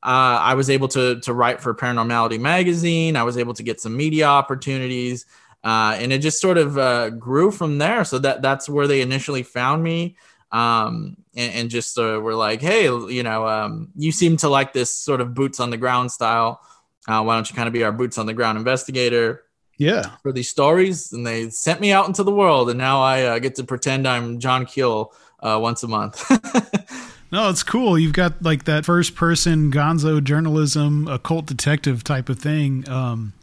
Uh, 0.03 0.37
I 0.39 0.53
was 0.53 0.69
able 0.69 0.87
to 0.89 1.19
to 1.21 1.33
write 1.33 1.59
for 1.59 1.73
Paranormality 1.73 2.39
magazine. 2.39 3.15
I 3.15 3.23
was 3.23 3.35
able 3.35 3.55
to 3.55 3.63
get 3.63 3.81
some 3.81 3.97
media 3.97 4.27
opportunities, 4.27 5.25
uh, 5.63 5.97
and 5.97 6.13
it 6.13 6.19
just 6.19 6.39
sort 6.39 6.59
of 6.59 6.77
uh, 6.77 7.09
grew 7.09 7.49
from 7.49 7.79
there. 7.79 8.05
So 8.05 8.19
that 8.19 8.43
that's 8.43 8.69
where 8.69 8.85
they 8.85 9.01
initially 9.01 9.41
found 9.41 9.81
me, 9.81 10.15
um, 10.51 11.17
and, 11.35 11.53
and, 11.55 11.69
just 11.71 11.97
uh, 11.97 12.19
were 12.21 12.35
like, 12.35 12.61
"Hey, 12.61 12.83
you 12.83 13.23
know, 13.23 13.47
um, 13.47 13.89
you 13.95 14.11
seem 14.11 14.37
to 14.37 14.49
like 14.49 14.73
this 14.73 14.95
sort 14.95 15.21
of 15.21 15.33
boots 15.33 15.59
on 15.59 15.71
the 15.71 15.77
ground 15.77 16.11
style." 16.11 16.61
Uh, 17.07 17.23
why 17.23 17.35
don't 17.35 17.49
you 17.49 17.55
kind 17.55 17.67
of 17.67 17.73
be 17.73 17.83
our 17.83 17.91
boots 17.91 18.17
on 18.17 18.25
the 18.25 18.33
ground 18.33 18.57
investigator? 18.57 19.43
Yeah. 19.77 20.03
For 20.21 20.31
these 20.31 20.49
stories, 20.49 21.11
and 21.11 21.27
they 21.27 21.49
sent 21.49 21.81
me 21.81 21.91
out 21.91 22.07
into 22.07 22.23
the 22.23 22.31
world, 22.31 22.69
and 22.69 22.77
now 22.77 23.01
I 23.01 23.23
uh, 23.23 23.39
get 23.39 23.55
to 23.55 23.63
pretend 23.63 24.07
I'm 24.07 24.39
John 24.39 24.65
Keel 24.65 25.11
uh, 25.41 25.59
once 25.61 25.83
a 25.83 25.87
month. 25.87 26.29
no, 27.31 27.49
it's 27.49 27.63
cool. 27.63 27.99
You've 27.99 28.13
got 28.13 28.41
like 28.41 28.63
that 28.65 28.85
first 28.85 29.15
person 29.15 29.71
gonzo 29.71 30.23
journalism, 30.23 31.09
occult 31.09 31.45
detective 31.45 32.05
type 32.05 32.29
of 32.29 32.39
thing. 32.39 32.87
Um, 32.87 33.33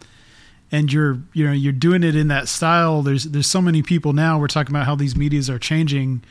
and 0.73 0.91
you're 0.91 1.19
you 1.35 1.47
know 1.47 1.53
you're 1.53 1.73
doing 1.73 2.03
it 2.03 2.17
in 2.17 2.29
that 2.29 2.49
style. 2.49 3.03
There's 3.03 3.25
there's 3.25 3.47
so 3.47 3.61
many 3.61 3.83
people 3.83 4.15
now. 4.15 4.39
We're 4.39 4.49
talking 4.49 4.75
about 4.75 4.87
how 4.87 4.97
these 4.97 5.15
medias 5.15 5.51
are 5.51 5.59
changing 5.59 6.25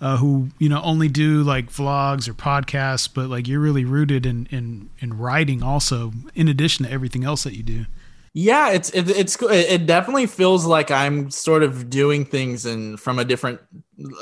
uh, 0.00 0.16
who 0.16 0.48
you 0.58 0.68
know 0.68 0.80
only 0.82 1.08
do 1.08 1.42
like 1.42 1.70
vlogs 1.70 2.28
or 2.28 2.34
podcasts, 2.34 3.08
but 3.12 3.28
like 3.28 3.48
you're 3.48 3.60
really 3.60 3.84
rooted 3.84 4.26
in 4.26 4.46
in 4.50 4.90
in 5.00 5.18
writing 5.18 5.62
also, 5.62 6.12
in 6.34 6.48
addition 6.48 6.86
to 6.86 6.92
everything 6.92 7.24
else 7.24 7.44
that 7.44 7.56
you 7.56 7.62
do. 7.62 7.86
Yeah, 8.34 8.70
it's 8.70 8.90
it, 8.90 9.10
it's 9.10 9.36
it 9.42 9.86
definitely 9.86 10.26
feels 10.26 10.64
like 10.64 10.90
I'm 10.90 11.30
sort 11.30 11.62
of 11.62 11.90
doing 11.90 12.24
things 12.24 12.66
and 12.66 13.00
from 13.00 13.18
a 13.18 13.24
different 13.24 13.60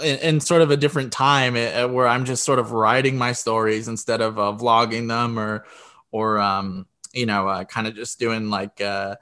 in, 0.03 0.41
sort 0.41 0.63
of 0.63 0.71
a 0.71 0.77
different 0.77 1.13
time 1.13 1.57
eh, 1.57 1.71
eh, 1.73 1.85
where 1.85 2.07
I'm 2.07 2.25
just 2.25 2.45
sort 2.45 2.59
of 2.59 2.73
writing 2.73 3.19
my 3.19 3.33
stories 3.33 3.89
instead 3.89 4.23
of 4.23 4.39
uh, 4.39 4.53
vlogging 4.53 5.09
them 5.09 5.39
or 5.39 5.67
or 6.13 6.39
um 6.39 6.87
you 7.13 7.27
know 7.27 7.49
uh, 7.49 7.65
kind 7.65 7.87
of 7.87 7.95
just 7.95 8.19
doing 8.19 8.49
like 8.49 8.81
uh 8.81 9.17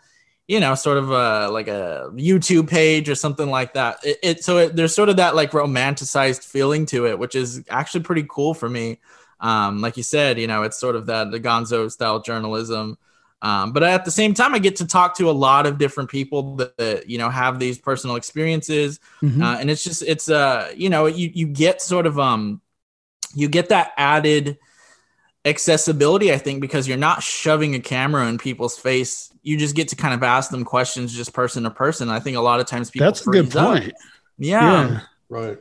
you 0.47 0.61
know, 0.61 0.75
sort 0.75 0.99
of 0.99 1.11
a 1.11 1.49
like 1.49 1.69
a 1.69 2.11
YouTube 2.15 2.69
page 2.69 3.09
or 3.09 3.15
something 3.15 3.49
like 3.49 3.75
that. 3.75 4.05
It, 4.05 4.19
it 4.23 4.45
so 4.45 4.59
it, 4.59 4.77
there's 4.77 4.95
sort 4.95 5.09
of 5.09 5.17
that 5.17 5.35
like 5.35 5.53
romanticized 5.53 6.45
feeling 6.45 6.87
to 6.87 7.07
it, 7.07 7.19
which 7.19 7.35
is 7.35 7.65
actually 7.71 8.03
pretty 8.03 8.27
cool 8.29 8.53
for 8.53 8.69
me. 8.69 9.01
Um, 9.41 9.81
like 9.81 9.97
you 9.97 10.03
said, 10.03 10.39
you 10.39 10.47
know, 10.47 10.63
it's 10.63 10.79
sort 10.79 10.97
of 10.97 11.07
that 11.07 11.31
the 11.31 11.41
Gonzo 11.41 11.91
style 11.91 12.21
journalism. 12.21 12.99
Um, 13.43 13.73
but 13.73 13.83
at 13.83 14.07
the 14.07 14.11
same 14.11 14.33
time, 14.33 14.55
I 14.55 14.59
get 14.59 14.77
to 14.77 14.87
talk 14.87 15.17
to 15.17 15.29
a 15.29 15.33
lot 15.33 15.67
of 15.67 15.77
different 15.77 16.09
people 16.09 16.57
that, 16.57 16.77
that 16.79 17.11
you 17.11 17.19
know 17.19 17.31
have 17.31 17.59
these 17.59 17.79
personal 17.79 18.17
experiences, 18.17 19.01
mm-hmm. 19.23 19.43
uh, 19.43 19.59
and 19.59 19.71
it's 19.71 19.85
just 19.85 20.03
it's 20.03 20.31
uh 20.31 20.73
you 20.77 20.89
know 20.89 21.07
you 21.07 21.31
you 21.35 21.47
get 21.47 21.83
sort 21.83 22.07
of 22.07 22.19
um 22.19 22.61
you 23.35 23.49
get 23.49 23.71
that 23.71 23.93
added 23.97 24.59
accessibility 25.47 26.33
i 26.33 26.39
think 26.39 26.63
because 26.63 26.89
you're 26.89 26.97
not 26.97 27.23
shoving 27.23 27.75
a 27.75 27.81
camera 27.81 28.27
in 28.29 28.39
people's 28.39 28.79
face 28.79 29.34
you 29.45 29.59
just 29.59 29.77
get 29.77 29.89
to 29.89 29.97
kind 29.97 30.15
of 30.15 30.23
ask 30.23 30.51
them 30.51 30.65
questions 30.65 31.15
just 31.15 31.33
person 31.33 31.63
to 31.63 31.71
person. 31.71 32.09
I 32.09 32.19
think 32.19 32.37
a 32.37 32.41
lot 32.41 32.61
of 32.61 32.67
times 32.67 32.91
people 32.91 33.07
that's 33.07 33.25
a 33.25 33.31
good 33.31 33.51
point. 33.51 33.93
Yeah. 34.39 34.89
yeah. 34.89 35.01
Right. 35.29 35.59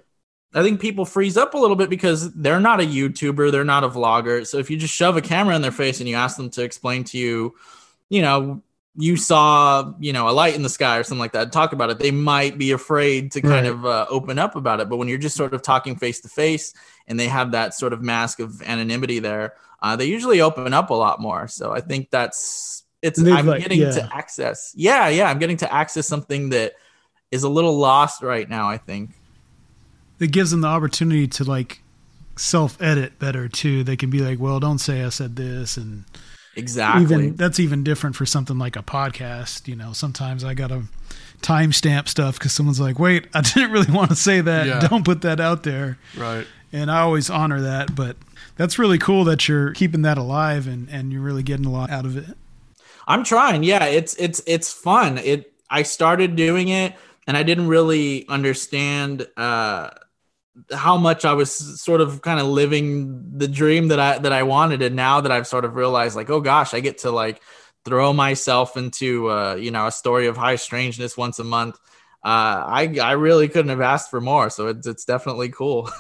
I 0.56 0.64
think 0.64 0.80
people 0.80 1.06
freeze 1.06 1.36
up 1.36 1.54
a 1.54 1.58
little 1.58 1.76
bit 1.76 1.90
because 1.90 2.34
they're 2.34 2.60
not 2.60 2.80
a 2.80 2.84
youtuber 2.84 3.52
they're 3.52 3.66
not 3.66 3.84
a 3.84 3.90
vlogger. 3.90 4.48
So 4.48 4.58
if 4.58 4.72
you 4.72 4.78
just 4.78 4.94
shove 4.94 5.18
a 5.18 5.22
camera 5.22 5.56
in 5.56 5.62
their 5.62 5.72
face 5.72 6.00
and 6.00 6.08
you 6.08 6.16
ask 6.16 6.38
them 6.38 6.50
to 6.52 6.64
explain 6.64 7.04
to 7.06 7.18
you 7.18 7.56
you 8.10 8.22
know 8.22 8.64
you 8.96 9.18
saw 9.18 9.94
you 10.00 10.14
know 10.14 10.30
a 10.30 10.32
light 10.32 10.56
in 10.56 10.64
the 10.64 10.70
sky 10.70 10.98
or 10.98 11.04
something 11.04 11.20
like 11.20 11.34
that 11.34 11.52
talk 11.52 11.74
about 11.74 11.90
it 11.90 12.00
they 12.00 12.12
might 12.12 12.58
be 12.60 12.72
afraid 12.72 13.32
to 13.32 13.42
kind 13.42 13.66
right. 13.66 13.74
of 13.74 13.86
uh, 13.86 14.06
open 14.10 14.40
up 14.40 14.56
about 14.56 14.80
it. 14.80 14.90
But 14.90 14.98
when 14.98 15.10
you're 15.10 15.18
just 15.18 15.36
sort 15.36 15.54
of 15.54 15.62
talking 15.62 15.98
face 15.98 16.22
to 16.22 16.30
face 16.30 16.74
and 17.06 17.20
they 17.20 17.28
have 17.28 17.52
that 17.52 17.74
sort 17.74 17.92
of 17.92 18.02
mask 18.02 18.40
of 18.40 18.62
anonymity 18.62 19.20
there 19.20 19.56
uh, 19.84 19.98
they 19.98 20.06
usually 20.06 20.40
open 20.40 20.74
up 20.74 20.90
a 20.90 20.94
lot 20.94 21.20
more. 21.20 21.50
So 21.50 21.74
I 21.74 21.82
think 21.82 22.10
that's 22.10 22.73
it's 23.04 23.20
I'm 23.20 23.46
like, 23.46 23.62
getting 23.62 23.82
yeah. 23.82 23.92
to 23.92 24.16
access. 24.16 24.74
Yeah, 24.76 25.10
yeah, 25.10 25.30
I'm 25.30 25.38
getting 25.38 25.58
to 25.58 25.72
access 25.72 26.08
something 26.08 26.50
that 26.50 26.74
is 27.32 27.44
a 27.44 27.50
little 27.50 27.78
lost 27.78 28.24
right 28.24 28.50
now. 28.50 28.70
I 28.70 28.78
think 28.78 29.12
it 30.20 30.32
gives 30.32 30.52
them 30.52 30.62
the 30.62 30.68
opportunity 30.68 31.28
to 31.28 31.44
like 31.44 31.82
self 32.38 32.82
edit 32.82 33.20
better 33.20 33.48
too. 33.48 33.84
They 33.84 33.98
can 33.98 34.10
be 34.10 34.20
like, 34.20 34.40
well, 34.40 34.60
don't 34.60 34.80
say 34.80 35.04
I 35.04 35.10
said 35.10 35.36
this, 35.36 35.78
and 35.78 36.06
Exactly. 36.56 37.04
Even 37.04 37.36
that's 37.36 37.60
even 37.60 37.84
different 37.84 38.16
for 38.16 38.26
something 38.26 38.58
like 38.58 38.76
a 38.76 38.84
podcast. 38.84 39.68
You 39.68 39.76
know, 39.76 39.94
sometimes 39.94 40.44
I 40.44 40.54
gotta 40.54 40.84
timestamp 41.42 42.08
stuff 42.08 42.38
because 42.38 42.54
someone's 42.54 42.80
like, 42.80 43.00
"Wait, 43.00 43.28
I 43.34 43.42
didn't 43.54 43.72
really 43.72 43.92
want 43.92 44.10
to 44.10 44.16
say 44.16 44.42
that. 44.42 44.68
Yeah. 44.68 44.80
Don't 44.88 45.04
put 45.04 45.22
that 45.22 45.40
out 45.40 45.64
there." 45.64 45.98
Right. 46.16 46.46
And 46.72 46.92
I 46.92 47.02
always 47.02 47.30
honor 47.30 47.62
that, 47.62 47.96
but 47.96 48.18
that's 48.56 48.78
really 48.78 48.98
cool 48.98 49.24
that 49.26 49.48
you're 49.48 49.74
keeping 49.74 50.04
that 50.04 50.18
alive 50.18 50.68
and 50.68 50.90
and 50.90 51.12
you're 51.12 51.22
really 51.22 51.44
getting 51.44 51.66
a 51.66 51.72
lot 51.72 51.90
out 51.90 52.06
of 52.06 52.18
it. 52.18 52.38
I'm 53.08 53.24
trying. 53.24 53.64
Yeah, 53.64 53.86
it's 53.86 54.16
it's 54.16 54.42
it's 54.48 54.72
fun. 54.72 55.18
It 55.18 55.54
I 55.70 55.84
started 55.84 56.36
doing 56.36 56.70
it 56.70 56.96
and 57.28 57.36
I 57.38 57.44
didn't 57.44 57.68
really 57.68 58.28
understand 58.28 59.28
uh 59.38 59.90
how 60.72 60.98
much 60.98 61.26
I 61.26 61.34
was 61.34 61.82
sort 61.82 62.00
of 62.02 62.22
kind 62.22 62.40
of 62.40 62.46
living 62.48 63.38
the 63.38 63.48
dream 63.48 63.88
that 63.88 64.00
I 64.00 64.18
that 64.20 64.34
I 64.34 64.44
wanted 64.44 64.82
and 64.82 64.96
now 64.96 65.22
that 65.22 65.32
I've 65.32 65.48
sort 65.48 65.66
of 65.66 65.76
realized 65.76 66.16
like 66.16 66.30
oh 66.30 66.42
gosh, 66.42 66.74
I 66.74 66.80
get 66.80 67.00
to 67.00 67.12
like 67.12 67.42
throw 67.86 68.14
myself 68.14 68.78
into 68.78 69.30
uh 69.30 69.56
you 69.56 69.72
know 69.72 69.88
a 69.88 69.92
story 69.92 70.28
of 70.28 70.38
high 70.38 70.56
strangeness 70.56 71.18
once 71.18 71.40
a 71.40 71.44
month. 71.44 71.76
Uh 72.24 72.64
I 72.68 72.96
I 73.02 73.12
really 73.14 73.50
couldn't 73.50 73.70
have 73.70 73.82
asked 73.82 74.10
for 74.10 74.22
more, 74.22 74.50
so 74.50 74.68
it's 74.68 74.88
it's 74.88 75.06
definitely 75.06 75.50
cool. 75.50 75.90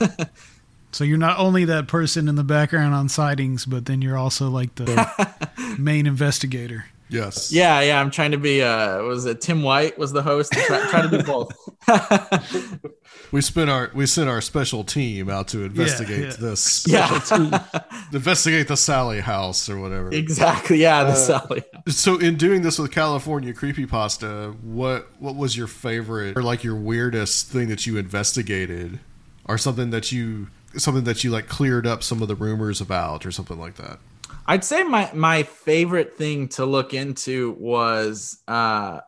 So 0.93 1.03
you're 1.03 1.17
not 1.17 1.39
only 1.39 1.65
that 1.65 1.87
person 1.87 2.27
in 2.27 2.35
the 2.35 2.43
background 2.43 2.93
on 2.93 3.09
sightings, 3.09 3.65
but 3.65 3.87
then 3.87 4.03
you're 4.03 4.17
also 4.17 4.49
like 4.49 4.75
the 4.75 5.49
main 5.79 6.05
investigator. 6.05 6.85
Yes. 7.13 7.51
yeah, 7.51 7.79
yeah, 7.81 8.01
I'm 8.01 8.11
trying 8.11 8.31
to 8.31 8.37
be 8.37 8.61
uh 8.61 9.01
was 9.03 9.25
it 9.25 9.39
Tim 9.39 9.61
White 9.61 9.97
was 9.97 10.11
the 10.11 10.23
host? 10.23 10.51
Try, 10.51 10.89
try 10.89 11.01
to 11.03 11.09
do 11.09 11.23
both. 11.23 11.51
We 13.33 13.41
spent 13.41 13.67
our 13.67 13.89
we 13.95 14.05
sent 14.05 14.29
our 14.29 14.41
special 14.41 14.83
team 14.83 15.27
out 15.27 15.47
to 15.49 15.63
investigate 15.63 16.25
yeah. 16.25 16.35
this. 16.35 16.85
yeah. 16.87 17.63
Investigate 18.13 18.67
the 18.67 18.77
Sallie 18.77 19.21
house 19.21 19.67
or 19.69 19.79
whatever. 19.79 20.11
Exactly. 20.11 20.77
Yeah, 20.77 21.03
the 21.03 21.15
Sallie. 21.15 21.63
So 21.87 22.19
in 22.19 22.37
doing 22.37 22.61
this 22.61 22.77
with 22.77 22.91
California 22.91 23.51
creepypasta, 23.51 24.55
what 24.61 25.07
what 25.19 25.35
was 25.35 25.57
your 25.57 25.65
favorite 25.65 26.37
or 26.37 26.43
like 26.43 26.63
your 26.63 26.75
weirdest 26.75 27.47
thing 27.47 27.69
that 27.69 27.87
you 27.87 27.97
investigated 27.97 28.99
or 29.45 29.57
something 29.57 29.89
that 29.89 30.11
you 30.11 30.49
something 30.77 31.03
that 31.05 31.23
you 31.23 31.31
like 31.31 31.47
cleared 31.47 31.87
up 31.87 32.03
some 32.03 32.21
of 32.21 32.27
the 32.27 32.35
rumors 32.35 32.81
about 32.81 33.25
or 33.25 33.31
something 33.31 33.57
like 33.57 33.77
that? 33.77 33.97
I'd 34.45 34.63
say 34.63 34.83
my 34.83 35.09
my 35.13 35.43
favorite 35.43 36.17
thing 36.17 36.49
to 36.49 36.65
look 36.65 36.93
into 36.93 37.51
was 37.59 38.41
uh 38.47 39.01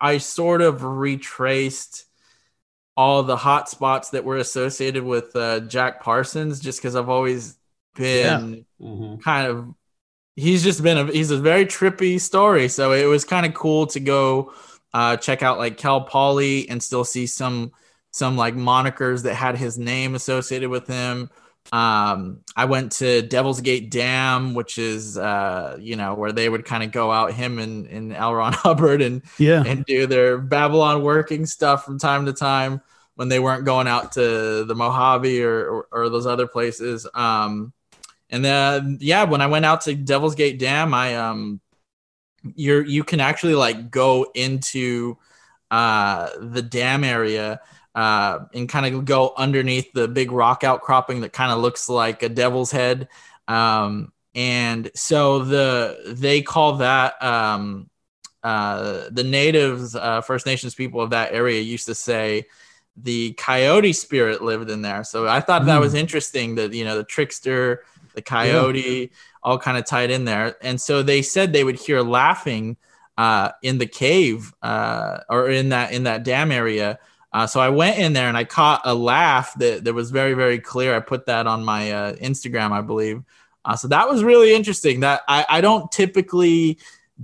I 0.00 0.18
sort 0.18 0.62
of 0.62 0.82
retraced 0.82 2.06
all 2.96 3.22
the 3.22 3.36
hot 3.36 3.68
spots 3.68 4.10
that 4.10 4.24
were 4.24 4.36
associated 4.36 5.04
with 5.04 5.34
uh, 5.36 5.60
Jack 5.60 6.02
Parsons 6.02 6.60
just 6.60 6.80
because 6.80 6.96
I've 6.96 7.08
always 7.08 7.56
been 7.94 8.66
kind 9.24 9.46
of 9.46 9.74
he's 10.36 10.62
just 10.62 10.82
been 10.82 10.98
a 10.98 11.12
he's 11.12 11.30
a 11.30 11.38
very 11.38 11.66
trippy 11.66 12.20
story. 12.20 12.68
So 12.68 12.92
it 12.92 13.06
was 13.06 13.24
kind 13.24 13.46
of 13.46 13.54
cool 13.54 13.86
to 13.88 14.00
go 14.00 14.52
uh, 14.92 15.16
check 15.16 15.42
out 15.42 15.58
like 15.58 15.76
Cal 15.76 16.02
Poly 16.02 16.68
and 16.68 16.82
still 16.82 17.04
see 17.04 17.26
some 17.26 17.72
some 18.10 18.36
like 18.36 18.54
monikers 18.54 19.22
that 19.22 19.34
had 19.34 19.56
his 19.56 19.78
name 19.78 20.14
associated 20.14 20.68
with 20.70 20.86
him 20.86 21.30
um 21.72 22.40
i 22.56 22.64
went 22.64 22.90
to 22.90 23.22
devil's 23.22 23.60
gate 23.60 23.90
dam 23.90 24.54
which 24.54 24.76
is 24.76 25.16
uh 25.16 25.76
you 25.78 25.94
know 25.94 26.14
where 26.14 26.32
they 26.32 26.48
would 26.48 26.64
kind 26.64 26.82
of 26.82 26.90
go 26.90 27.12
out 27.12 27.32
him 27.32 27.58
and, 27.60 27.86
and 27.86 28.12
L. 28.12 28.34
Ron 28.34 28.52
hubbard 28.64 29.02
and 29.02 29.22
Yeah. 29.38 29.62
and 29.64 29.84
do 29.84 30.06
their 30.06 30.40
Babalon 30.40 31.02
working 31.02 31.46
stuff 31.46 31.84
from 31.84 31.98
time 31.98 32.26
to 32.26 32.32
time 32.32 32.80
when 33.14 33.28
they 33.28 33.38
weren't 33.38 33.64
going 33.64 33.86
out 33.86 34.12
to 34.12 34.64
the 34.64 34.74
mojave 34.74 35.42
or 35.44 35.68
or, 35.68 35.86
or 35.92 36.08
those 36.08 36.26
other 36.26 36.48
places 36.48 37.06
um 37.14 37.72
and 38.30 38.44
then 38.44 38.98
yeah 39.00 39.24
when 39.24 39.40
i 39.40 39.46
went 39.46 39.64
out 39.64 39.82
to 39.82 39.94
devil's 39.94 40.34
gate 40.34 40.58
dam 40.58 40.92
i 40.92 41.14
um 41.16 41.60
you're 42.56 42.84
you 42.84 43.04
can 43.04 43.20
actually 43.20 43.54
like 43.54 43.90
go 43.90 44.26
into 44.34 45.16
uh 45.70 46.30
the 46.40 46.62
dam 46.62 47.04
area 47.04 47.60
uh, 47.94 48.40
and 48.54 48.68
kind 48.68 48.94
of 48.94 49.04
go 49.04 49.32
underneath 49.36 49.92
the 49.92 50.08
big 50.08 50.32
rock 50.32 50.64
outcropping 50.64 51.20
that 51.22 51.32
kind 51.32 51.52
of 51.52 51.58
looks 51.58 51.88
like 51.88 52.22
a 52.22 52.28
devil's 52.28 52.70
head. 52.70 53.08
Um, 53.48 54.12
and 54.34 54.90
so 54.94 55.40
the 55.40 56.14
they 56.14 56.42
call 56.42 56.76
that 56.76 57.20
um, 57.22 57.90
uh, 58.42 59.08
the 59.10 59.24
natives, 59.24 59.96
uh, 59.96 60.20
First 60.20 60.46
Nations 60.46 60.74
people 60.74 61.00
of 61.00 61.10
that 61.10 61.32
area 61.32 61.60
used 61.60 61.86
to 61.86 61.94
say 61.94 62.46
the 62.96 63.32
coyote 63.32 63.92
spirit 63.92 64.42
lived 64.42 64.70
in 64.70 64.82
there. 64.82 65.04
So 65.04 65.26
I 65.26 65.40
thought 65.40 65.66
that 65.66 65.80
was 65.80 65.94
interesting 65.94 66.56
that 66.56 66.72
you 66.72 66.84
know 66.84 66.96
the 66.96 67.04
trickster, 67.04 67.84
the 68.14 68.22
coyote, 68.22 69.10
all 69.42 69.58
kind 69.58 69.78
of 69.78 69.84
tied 69.84 70.10
in 70.10 70.24
there. 70.24 70.56
And 70.62 70.80
so 70.80 71.02
they 71.02 71.22
said 71.22 71.52
they 71.52 71.64
would 71.64 71.78
hear 71.78 72.02
laughing 72.02 72.76
uh, 73.18 73.50
in 73.62 73.78
the 73.78 73.86
cave 73.86 74.52
uh, 74.62 75.20
or 75.28 75.50
in 75.50 75.70
that 75.70 75.92
in 75.92 76.04
that 76.04 76.22
dam 76.22 76.52
area. 76.52 76.98
Uh, 77.32 77.46
so 77.46 77.60
I 77.60 77.68
went 77.68 77.98
in 77.98 78.12
there 78.12 78.28
and 78.28 78.36
I 78.36 78.44
caught 78.44 78.82
a 78.84 78.94
laugh 78.94 79.54
that, 79.58 79.84
that 79.84 79.94
was 79.94 80.10
very, 80.10 80.34
very 80.34 80.58
clear. 80.58 80.94
I 80.94 81.00
put 81.00 81.26
that 81.26 81.46
on 81.46 81.64
my 81.64 81.92
uh, 81.92 82.12
Instagram, 82.14 82.72
I 82.72 82.80
believe. 82.80 83.22
Uh, 83.64 83.76
so 83.76 83.88
that 83.88 84.08
was 84.08 84.24
really 84.24 84.54
interesting. 84.54 85.00
That 85.00 85.22
I, 85.28 85.46
I 85.48 85.60
don't 85.60 85.90
typically 85.92 86.78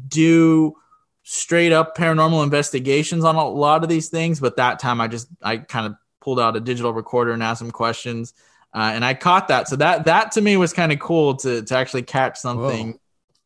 do 0.08 0.76
straight 1.22 1.72
up 1.72 1.96
paranormal 1.96 2.44
investigations 2.44 3.24
on 3.24 3.34
a 3.34 3.48
lot 3.48 3.82
of 3.82 3.88
these 3.88 4.08
things, 4.08 4.38
but 4.38 4.56
that 4.56 4.78
time 4.78 5.00
I 5.00 5.08
just 5.08 5.28
I 5.42 5.56
kind 5.56 5.86
of 5.86 5.96
pulled 6.20 6.38
out 6.38 6.56
a 6.56 6.60
digital 6.60 6.92
recorder 6.92 7.32
and 7.32 7.42
asked 7.42 7.60
some 7.60 7.70
questions, 7.70 8.34
uh, 8.74 8.92
and 8.94 9.04
I 9.04 9.14
caught 9.14 9.48
that. 9.48 9.66
So 9.66 9.76
that 9.76 10.04
that 10.04 10.32
to 10.32 10.40
me 10.40 10.56
was 10.56 10.72
kind 10.72 10.92
of 10.92 11.00
cool 11.00 11.34
to 11.36 11.62
to 11.62 11.76
actually 11.76 12.02
catch 12.02 12.38
something. 12.38 12.98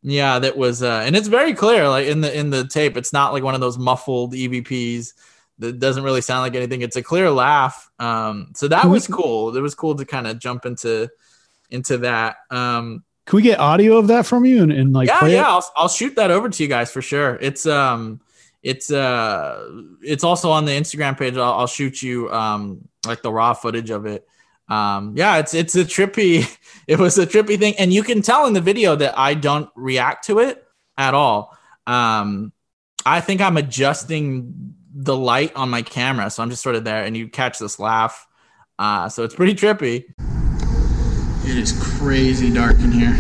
Yeah, 0.02 0.38
that 0.38 0.56
was, 0.56 0.82
uh, 0.82 1.02
and 1.04 1.14
it's 1.14 1.28
very 1.28 1.52
clear, 1.52 1.86
like 1.88 2.06
in 2.06 2.22
the 2.22 2.36
in 2.36 2.50
the 2.50 2.66
tape. 2.66 2.96
It's 2.96 3.12
not 3.12 3.32
like 3.32 3.42
one 3.42 3.54
of 3.54 3.60
those 3.60 3.78
muffled 3.78 4.32
EVPs 4.32 5.12
that 5.60 5.78
doesn't 5.78 6.02
really 6.02 6.20
sound 6.20 6.42
like 6.42 6.54
anything. 6.54 6.82
It's 6.82 6.96
a 6.96 7.02
clear 7.02 7.30
laugh. 7.30 7.90
Um, 7.98 8.52
so 8.54 8.68
that 8.68 8.86
was 8.86 9.06
cool. 9.06 9.56
It 9.56 9.60
was 9.60 9.74
cool 9.74 9.94
to 9.94 10.04
kind 10.04 10.26
of 10.26 10.38
jump 10.38 10.66
into 10.66 11.10
into 11.70 11.98
that. 11.98 12.36
Um, 12.50 13.04
Can 13.26 13.36
we 13.36 13.42
get 13.42 13.60
audio 13.60 13.98
of 13.98 14.08
that 14.08 14.26
from 14.26 14.44
you 14.44 14.62
and, 14.62 14.72
and 14.72 14.92
like 14.92 15.08
yeah, 15.08 15.26
yeah? 15.26 15.48
I'll, 15.48 15.64
I'll 15.76 15.88
shoot 15.88 16.16
that 16.16 16.30
over 16.30 16.48
to 16.48 16.62
you 16.62 16.68
guys 16.68 16.90
for 16.90 17.02
sure. 17.02 17.38
It's 17.40 17.66
um, 17.66 18.20
it's 18.62 18.90
uh, 18.90 19.68
it's 20.02 20.24
also 20.24 20.50
on 20.50 20.64
the 20.64 20.72
Instagram 20.72 21.18
page. 21.18 21.36
I'll, 21.36 21.52
I'll 21.60 21.66
shoot 21.66 22.02
you 22.02 22.30
um, 22.32 22.88
like 23.06 23.22
the 23.22 23.32
raw 23.32 23.54
footage 23.54 23.90
of 23.90 24.06
it. 24.06 24.26
Um, 24.68 25.14
yeah, 25.16 25.38
it's 25.38 25.54
it's 25.54 25.74
a 25.76 25.84
trippy. 25.84 26.46
It 26.86 26.98
was 26.98 27.16
a 27.18 27.26
trippy 27.26 27.56
thing, 27.56 27.76
and 27.78 27.92
you 27.92 28.02
can 28.02 28.20
tell 28.20 28.46
in 28.46 28.52
the 28.52 28.60
video 28.60 28.96
that 28.96 29.16
I 29.16 29.34
don't 29.34 29.70
react 29.76 30.26
to 30.26 30.40
it 30.40 30.66
at 30.98 31.14
all. 31.14 31.56
Um, 31.86 32.52
I 33.06 33.20
think 33.20 33.40
I'm 33.40 33.56
adjusting 33.56 34.69
the 35.02 35.16
light 35.16 35.50
on 35.56 35.70
my 35.70 35.80
camera, 35.80 36.28
so 36.28 36.42
I'm 36.42 36.50
just 36.50 36.62
sort 36.62 36.74
of 36.74 36.84
there, 36.84 37.02
and 37.04 37.16
you 37.16 37.26
catch 37.26 37.58
this 37.58 37.78
laugh. 37.78 38.26
Uh, 38.78 39.08
so 39.08 39.24
it's 39.24 39.34
pretty 39.34 39.54
trippy. 39.54 40.04
It 41.48 41.56
is 41.56 41.72
crazy 41.80 42.52
dark 42.52 42.78
in 42.80 42.92
here. 42.92 43.16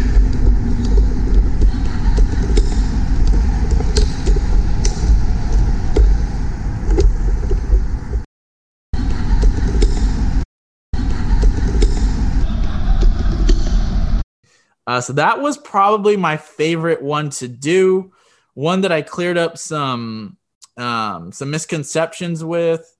Uh, 14.86 15.00
so 15.00 15.14
that 15.14 15.40
was 15.40 15.56
probably 15.56 16.18
my 16.18 16.36
favorite 16.36 17.00
one 17.00 17.30
to 17.30 17.48
do. 17.48 18.12
One 18.52 18.82
that 18.82 18.92
I 18.92 19.00
cleared 19.00 19.38
up 19.38 19.56
some 19.56 20.36
um, 20.76 21.32
some 21.32 21.50
misconceptions 21.50 22.44
with. 22.44 22.96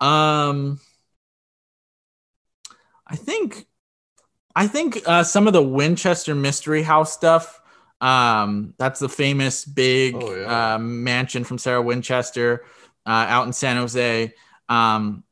Um, 0.00 0.80
I 3.06 3.16
think 3.16 3.66
I 4.56 4.66
think 4.66 5.02
uh, 5.06 5.24
some 5.24 5.46
of 5.46 5.52
the 5.52 5.62
Winchester 5.62 6.34
Mystery 6.34 6.82
House 6.82 7.12
stuff. 7.12 7.60
Um, 8.00 8.74
that's 8.78 9.00
the 9.00 9.08
famous 9.08 9.64
big 9.64 10.14
Oh, 10.14 10.34
yeah. 10.34 10.74
uh, 10.74 10.78
mansion 10.78 11.44
from 11.44 11.58
Sarah 11.58 11.82
Winchester 11.82 12.64
uh, 13.06 13.26
out 13.28 13.46
in 13.46 13.52
San 13.52 13.76
Jose. 13.76 14.34
Um, 14.68 15.24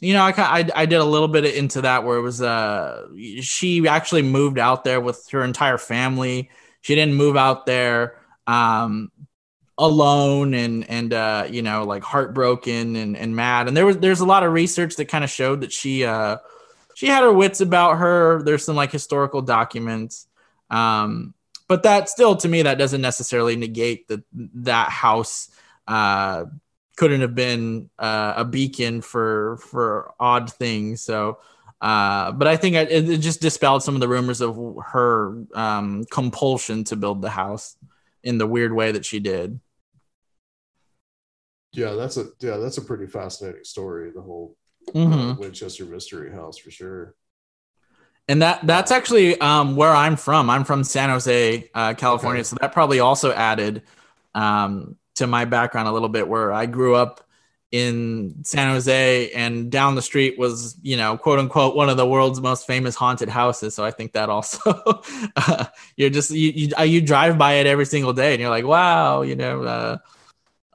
you 0.00 0.14
know, 0.14 0.22
I, 0.22 0.34
I 0.36 0.68
I 0.74 0.86
did 0.86 1.00
a 1.00 1.04
little 1.04 1.28
bit 1.28 1.44
into 1.46 1.82
that 1.82 2.04
where 2.04 2.18
it 2.18 2.22
was 2.22 2.42
uh 2.42 3.06
she 3.42 3.86
actually 3.88 4.22
moved 4.22 4.58
out 4.58 4.84
there 4.84 5.00
with 5.00 5.28
her 5.30 5.44
entire 5.44 5.78
family. 5.78 6.50
She 6.82 6.94
didn't 6.94 7.14
move 7.14 7.36
out 7.36 7.66
there 7.66 8.16
um 8.46 9.12
alone 9.80 10.54
and 10.54 10.88
and 10.90 11.12
uh 11.12 11.46
you 11.50 11.62
know 11.62 11.84
like 11.84 12.02
heartbroken 12.04 12.96
and 12.96 13.16
and 13.16 13.34
mad. 13.36 13.68
And 13.68 13.76
there 13.76 13.86
was 13.86 13.98
there's 13.98 14.20
a 14.20 14.26
lot 14.26 14.42
of 14.44 14.52
research 14.52 14.96
that 14.96 15.06
kind 15.06 15.24
of 15.24 15.30
showed 15.30 15.62
that 15.62 15.72
she 15.72 16.04
uh 16.04 16.38
she 16.94 17.06
had 17.06 17.22
her 17.22 17.32
wits 17.32 17.60
about 17.60 17.98
her. 17.98 18.42
There's 18.42 18.64
some 18.64 18.76
like 18.76 18.92
historical 18.92 19.42
documents. 19.42 20.26
Um 20.70 21.34
but 21.68 21.82
that 21.84 22.08
still 22.08 22.36
to 22.36 22.48
me 22.48 22.62
that 22.62 22.78
doesn't 22.78 23.00
necessarily 23.00 23.56
negate 23.56 24.08
that 24.08 24.22
that 24.32 24.90
house 24.90 25.50
uh 25.88 26.44
couldn't 26.96 27.22
have 27.22 27.34
been 27.34 27.88
uh, 27.98 28.34
a 28.36 28.44
beacon 28.44 29.00
for 29.00 29.56
for 29.58 30.12
odd 30.20 30.52
things. 30.52 31.02
So 31.02 31.38
Uh, 31.80 32.32
but 32.32 32.46
I 32.46 32.56
think 32.58 32.76
it, 32.76 32.92
it, 32.92 33.18
just 33.18 33.40
dispelled 33.40 33.82
some 33.82 33.94
of 33.94 34.02
the 34.02 34.08
rumors 34.08 34.42
of 34.42 34.54
her 34.92 35.44
um, 35.54 36.04
compulsion 36.10 36.84
to 36.84 36.96
build 36.96 37.22
the 37.22 37.30
house 37.30 37.76
in 38.22 38.36
the 38.38 38.46
weird 38.46 38.72
way 38.74 38.92
that 38.92 39.04
she 39.06 39.18
did. 39.18 39.60
Yeah, 41.72 41.92
that's 41.92 42.16
a 42.16 42.26
yeah, 42.40 42.56
that's 42.56 42.78
a 42.78 42.82
pretty 42.82 43.06
fascinating 43.06 43.64
story. 43.64 44.10
The 44.14 44.22
whole 44.22 44.56
Mhm. 44.94 45.32
uh, 45.32 45.34
Winchester 45.38 45.84
Mystery 45.84 46.32
House 46.32 46.58
for 46.58 46.70
sure. 46.70 47.14
And 48.28 48.42
that 48.42 48.66
that's 48.66 48.90
actually 48.92 49.40
um, 49.40 49.76
where 49.76 49.90
I'm 49.92 50.16
from. 50.16 50.50
I'm 50.50 50.64
from 50.64 50.84
San 50.84 51.10
Jose, 51.10 51.68
uh, 51.74 51.94
California. 51.94 52.40
Okay. 52.40 52.44
So 52.46 52.56
that 52.60 52.72
probably 52.72 53.00
also 53.00 53.32
added 53.32 53.82
um, 54.34 54.96
to 55.16 55.26
my 55.26 55.44
background 55.44 55.88
a 55.88 55.92
little 55.92 56.08
bit, 56.08 56.28
where 56.28 56.52
I 56.52 56.66
grew 56.66 56.94
up 56.94 57.26
in 57.72 58.44
San 58.44 58.68
Jose, 58.72 59.30
and 59.32 59.70
down 59.70 59.94
the 59.94 60.02
street 60.02 60.38
was, 60.38 60.76
you 60.82 60.96
know, 60.96 61.16
quote 61.16 61.38
unquote, 61.38 61.76
one 61.76 61.88
of 61.88 61.96
the 61.96 62.06
world's 62.06 62.40
most 62.40 62.66
famous 62.66 62.94
haunted 62.96 63.28
houses. 63.28 63.74
So 63.74 63.84
I 63.84 63.90
think 63.90 64.12
that 64.12 64.28
also, 64.28 64.60
uh, 65.36 65.66
you're 65.96 66.10
just 66.10 66.30
you, 66.30 66.50
you 66.50 66.68
uh, 66.78 66.82
you 66.82 67.00
drive 67.00 67.36
by 67.38 67.54
it 67.54 67.66
every 67.66 67.86
single 67.86 68.12
day, 68.12 68.32
and 68.32 68.40
you're 68.40 68.50
like, 68.50 68.64
wow, 68.64 69.22
you 69.22 69.34
know, 69.36 69.62
uh, 69.62 69.98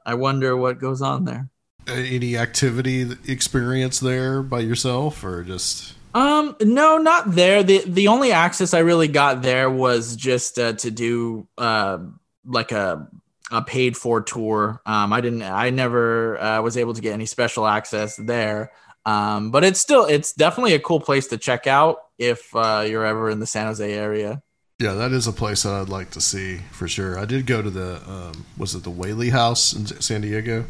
I 0.06 0.14
wonder 0.14 0.56
what 0.56 0.78
goes 0.78 1.02
on 1.02 1.24
there. 1.24 1.50
Any 1.88 2.36
activity 2.38 3.10
experience 3.28 4.00
there 4.00 4.42
by 4.42 4.60
yourself 4.60 5.22
or 5.22 5.42
just 5.44 5.94
Um, 6.14 6.56
no, 6.62 6.96
not 6.96 7.32
there. 7.32 7.62
the 7.62 7.82
The 7.86 8.08
only 8.08 8.32
access 8.32 8.72
I 8.72 8.78
really 8.78 9.08
got 9.08 9.42
there 9.42 9.68
was 9.68 10.16
just 10.16 10.58
uh, 10.58 10.72
to 10.74 10.90
do 10.90 11.46
uh, 11.58 11.98
like 12.46 12.72
a 12.72 13.08
a 13.50 13.62
paid 13.62 13.96
for 13.96 14.20
tour. 14.22 14.80
Um, 14.86 15.12
I 15.12 15.20
didn't. 15.20 15.42
I 15.42 15.70
never 15.70 16.40
uh, 16.40 16.62
was 16.62 16.76
able 16.76 16.94
to 16.94 17.00
get 17.00 17.12
any 17.12 17.26
special 17.26 17.66
access 17.66 18.16
there. 18.16 18.72
Um, 19.04 19.52
but 19.52 19.62
it's 19.62 19.78
still 19.78 20.04
it's 20.06 20.32
definitely 20.32 20.74
a 20.74 20.80
cool 20.80 21.00
place 21.00 21.28
to 21.28 21.38
check 21.38 21.66
out 21.66 21.98
if 22.18 22.54
uh, 22.56 22.84
you're 22.88 23.06
ever 23.06 23.30
in 23.30 23.38
the 23.38 23.46
San 23.46 23.66
Jose 23.66 23.92
area. 23.92 24.42
Yeah, 24.78 24.92
that 24.92 25.12
is 25.12 25.26
a 25.26 25.32
place 25.32 25.62
that 25.62 25.72
I'd 25.72 25.88
like 25.88 26.10
to 26.10 26.20
see 26.20 26.58
for 26.70 26.86
sure. 26.86 27.18
I 27.18 27.24
did 27.24 27.46
go 27.46 27.62
to 27.62 27.70
the 27.70 27.96
um, 28.08 28.44
was 28.58 28.74
it 28.74 28.82
the 28.82 28.90
Whaley 28.90 29.30
House 29.30 29.72
in 29.72 29.86
San 29.86 30.20
Diego? 30.20 30.66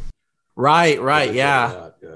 Right, 0.55 1.01
right, 1.01 1.33
yeah. 1.33 1.89
yeah. 2.01 2.09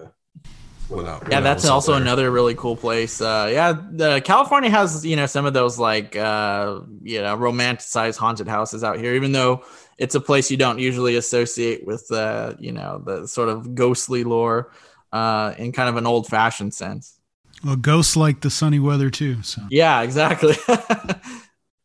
When 0.88 1.06
I- 1.06 1.17
Yeah, 1.19 1.19
when 1.23 1.34
I 1.34 1.41
that's 1.41 1.65
also 1.65 1.91
there. 1.93 2.01
another 2.01 2.32
really 2.32 2.56
cool 2.56 2.77
place. 2.77 3.19
Uh, 3.21 3.49
yeah, 3.51 3.73
the 3.91 4.21
California 4.21 4.69
has 4.69 5.06
you 5.06 5.17
know 5.17 5.25
some 5.25 5.45
of 5.45 5.54
those 5.54 5.77
like 5.77 6.15
uh, 6.15 6.80
you 7.04 7.21
know 7.21 7.36
romanticized 7.38 8.17
haunted 8.17 8.47
houses 8.47 8.84
out 8.86 8.97
here, 8.97 9.13
even 9.15 9.34
though 9.34 9.63
it's 9.97 10.15
a 10.15 10.21
place 10.21 10.49
you 10.49 10.56
don't 10.58 10.80
usually 10.80 11.17
associate 11.17 11.86
with 11.86 12.10
uh, 12.12 12.54
you 12.58 12.71
know 12.71 13.01
the 13.06 13.27
sort 13.27 13.49
of 13.49 13.75
ghostly 13.75 14.23
lore 14.23 14.71
uh, 15.12 15.54
in 15.58 15.73
kind 15.73 15.89
of 15.89 15.97
an 15.97 16.08
old 16.08 16.27
fashioned 16.27 16.73
sense. 16.73 17.19
Well, 17.65 17.75
ghosts 17.75 18.15
like 18.15 18.39
the 18.41 18.49
sunny 18.49 18.80
weather 18.80 19.10
too. 19.10 19.43
So 19.43 19.62
Yeah, 19.69 20.01
exactly. 20.04 20.56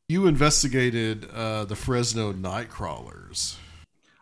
You 0.08 0.28
investigated 0.28 1.28
uh, 1.34 1.64
the 1.64 1.74
Fresno 1.74 2.30
night 2.30 2.68
crawlers. 2.68 3.58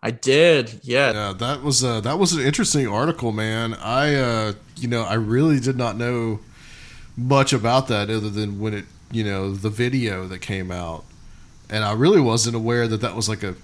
I 0.03 0.13
did. 0.13 0.81
Yeah. 0.83 1.13
Yeah, 1.13 1.33
that 1.35 1.63
was 1.63 1.85
uh, 1.85 2.01
that 2.01 2.19
was 2.19 2.33
an 2.33 2.41
interesting 2.41 2.89
article, 2.89 3.33
man. 3.33 3.75
I 3.75 4.15
uh, 4.15 4.53
you 4.77 4.89
know 4.89 5.03
I 5.03 5.15
really 5.15 5.61
did 5.61 5.77
not 5.77 5.99
know 5.99 6.41
much 7.19 7.53
about 7.53 7.89
that 7.89 8.09
other 8.09 8.31
than 8.31 8.61
when 8.61 8.73
it 8.73 8.87
you 9.11 9.25
know 9.25 9.53
the 9.53 9.69
video 9.69 10.27
that 10.27 10.39
came 10.39 10.71
out, 10.71 11.05
and 11.69 11.85
I 11.85 11.93
really 11.93 12.21
wasn't 12.21 12.57
aware 12.57 12.89
that 12.89 13.03
that 13.03 13.15
was 13.15 13.29
like 13.29 13.43
a 13.43 13.55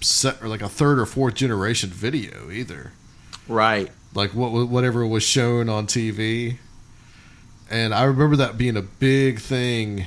set 0.00 0.40
or 0.40 0.46
like 0.46 0.62
a 0.62 0.68
third 0.68 1.00
or 1.00 1.06
fourth 1.06 1.34
generation 1.34 1.90
video 1.90 2.48
either. 2.48 2.92
Right. 3.48 3.90
Like 4.14 4.34
what 4.34 4.68
whatever 4.68 5.04
was 5.04 5.24
shown 5.24 5.68
on 5.68 5.88
TV, 5.88 6.58
and 7.68 7.92
I 7.92 8.04
remember 8.04 8.36
that 8.36 8.56
being 8.56 8.76
a 8.76 8.82
big 8.82 9.40
thing. 9.40 10.06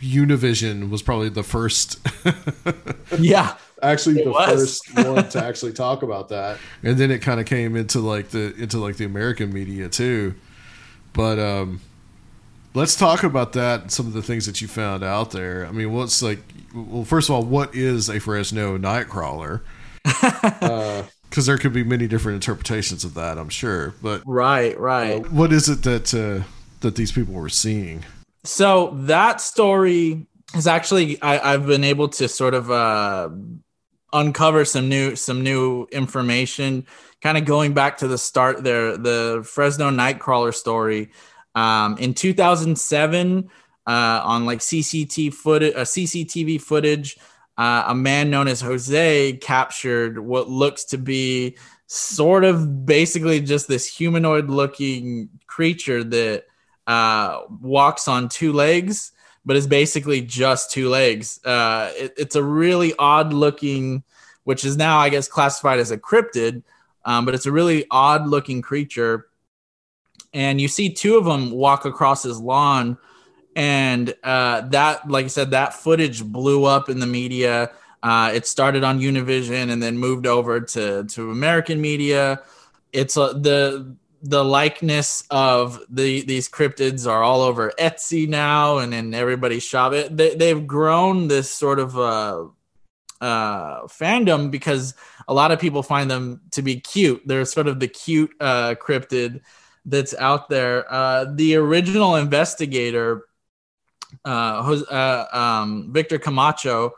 Univision 0.00 0.90
was 0.90 1.02
probably 1.02 1.28
the 1.28 1.42
first 1.42 1.98
Yeah. 3.18 3.56
actually 3.82 4.20
It 4.20 4.24
the 4.24 4.30
was. 4.30 4.80
first 4.86 5.06
one 5.06 5.28
to 5.28 5.44
actually 5.44 5.72
talk 5.72 6.02
about 6.02 6.28
that 6.30 6.58
and 6.82 6.96
then 6.96 7.10
it 7.10 7.18
kind 7.20 7.40
of 7.40 7.46
came 7.46 7.76
into 7.76 8.00
like 8.00 8.28
the 8.30 8.54
into 8.56 8.78
like 8.78 8.96
the 8.96 9.04
american 9.04 9.52
media 9.52 9.88
too 9.88 10.34
but 11.12 11.38
um 11.38 11.80
let's 12.74 12.94
talk 12.96 13.22
about 13.24 13.52
that 13.54 13.82
and 13.82 13.92
some 13.92 14.06
of 14.06 14.12
the 14.12 14.22
things 14.22 14.46
that 14.46 14.60
you 14.60 14.68
found 14.68 15.02
out 15.02 15.30
there 15.32 15.66
i 15.66 15.72
mean 15.72 15.92
what's 15.92 16.22
like 16.22 16.38
well 16.74 17.04
first 17.04 17.28
of 17.28 17.34
all 17.34 17.42
what 17.42 17.74
is 17.74 18.08
a 18.08 18.18
fresno 18.20 18.78
nightcrawler 18.78 19.60
because 21.30 21.46
there 21.46 21.58
could 21.58 21.72
be 21.72 21.84
many 21.84 22.06
different 22.06 22.36
interpretations 22.36 23.04
of 23.04 23.14
that 23.14 23.38
i'm 23.38 23.48
sure 23.48 23.94
but 24.02 24.22
Right. 24.26 24.78
Right. 24.78 25.30
what 25.30 25.52
is 25.52 25.68
it 25.68 25.82
that 25.82 26.14
uh 26.14 26.44
that 26.80 26.96
these 26.96 27.12
people 27.12 27.34
were 27.34 27.48
seeing 27.50 28.04
So 28.44 28.92
that 29.02 29.40
story 29.40 30.26
is 30.54 30.66
actually 30.66 31.20
I, 31.22 31.54
I've 31.54 31.66
been 31.66 31.84
able 31.84 32.08
to 32.10 32.28
sort 32.28 32.54
of 32.54 32.70
uh, 32.70 33.28
uncover 34.12 34.64
some 34.64 34.88
new 34.88 35.16
some 35.16 35.42
new 35.42 35.86
information, 35.92 36.86
kind 37.20 37.36
of 37.36 37.44
going 37.44 37.74
back 37.74 37.98
to 37.98 38.08
the 38.08 38.18
start 38.18 38.64
there, 38.64 38.96
the 38.96 39.46
Fresno 39.48 39.90
Nightcrawler 39.90 40.54
story. 40.54 41.10
Um, 41.54 41.98
in 41.98 42.14
2007, 42.14 43.50
uh, 43.86 44.20
on 44.24 44.46
like 44.46 44.60
CCTV 44.60 45.34
footage, 45.34 45.74
uh, 45.74 45.80
CCTV 45.80 46.60
footage, 46.60 47.18
uh, 47.58 47.84
a 47.88 47.94
man 47.94 48.30
known 48.30 48.48
as 48.48 48.60
Jose 48.60 49.34
captured 49.38 50.18
what 50.18 50.48
looks 50.48 50.84
to 50.84 50.98
be 50.98 51.56
sort 51.86 52.44
of 52.44 52.86
basically 52.86 53.40
just 53.40 53.66
this 53.66 53.86
humanoid 53.86 54.48
looking 54.48 55.28
creature 55.48 56.04
that 56.04 56.44
uh, 56.86 57.42
walks 57.60 58.08
on 58.08 58.28
two 58.28 58.52
legs, 58.52 59.12
but 59.44 59.56
is 59.56 59.66
basically 59.66 60.20
just 60.20 60.70
two 60.70 60.88
legs. 60.88 61.40
Uh, 61.44 61.90
it- 61.96 62.14
it's 62.16 62.36
a 62.36 62.42
really 62.42 62.94
odd 62.98 63.32
looking, 63.32 64.02
which 64.44 64.64
is 64.64 64.76
now, 64.76 64.98
I 64.98 65.08
guess, 65.08 65.28
classified 65.28 65.78
as 65.78 65.90
a 65.90 65.98
cryptid, 65.98 66.62
um, 67.04 67.24
but 67.24 67.34
it's 67.34 67.46
a 67.46 67.52
really 67.52 67.86
odd 67.90 68.26
looking 68.26 68.62
creature. 68.62 69.26
And 70.32 70.60
you 70.60 70.68
see 70.68 70.90
two 70.92 71.16
of 71.16 71.24
them 71.24 71.50
walk 71.50 71.84
across 71.84 72.22
his 72.22 72.38
lawn. 72.40 72.98
And 73.56 74.14
uh, 74.22 74.62
that, 74.68 75.08
like 75.10 75.24
I 75.24 75.28
said, 75.28 75.50
that 75.50 75.74
footage 75.74 76.22
blew 76.24 76.64
up 76.64 76.88
in 76.88 77.00
the 77.00 77.06
media. 77.06 77.72
Uh, 78.02 78.30
it 78.32 78.46
started 78.46 78.84
on 78.84 79.00
Univision 79.00 79.70
and 79.70 79.82
then 79.82 79.98
moved 79.98 80.26
over 80.26 80.60
to, 80.60 81.04
to 81.04 81.30
American 81.30 81.80
media. 81.80 82.42
It's 82.92 83.16
uh, 83.16 83.32
the 83.32 83.96
the 84.22 84.44
likeness 84.44 85.24
of 85.30 85.80
the 85.88 86.22
these 86.22 86.48
cryptids 86.48 87.10
are 87.10 87.22
all 87.22 87.40
over 87.40 87.72
Etsy 87.78 88.28
now, 88.28 88.78
and 88.78 88.92
in 88.92 89.14
everybody's 89.14 89.62
shop. 89.62 89.92
It, 89.92 90.16
they, 90.16 90.34
they've 90.34 90.66
grown 90.66 91.28
this 91.28 91.50
sort 91.50 91.78
of 91.78 91.98
uh, 91.98 92.44
uh, 93.20 93.82
fandom 93.84 94.50
because 94.50 94.94
a 95.28 95.34
lot 95.34 95.52
of 95.52 95.60
people 95.60 95.82
find 95.82 96.10
them 96.10 96.40
to 96.52 96.62
be 96.62 96.80
cute. 96.80 97.22
They're 97.26 97.44
sort 97.44 97.68
of 97.68 97.80
the 97.80 97.88
cute 97.88 98.32
uh, 98.40 98.74
cryptid 98.74 99.40
that's 99.84 100.14
out 100.14 100.48
there. 100.48 100.90
Uh, 100.92 101.26
the 101.34 101.56
original 101.56 102.16
investigator, 102.16 103.26
uh, 104.24 104.82
uh, 104.90 105.26
um, 105.32 105.92
Victor 105.92 106.18
Camacho, 106.18 106.92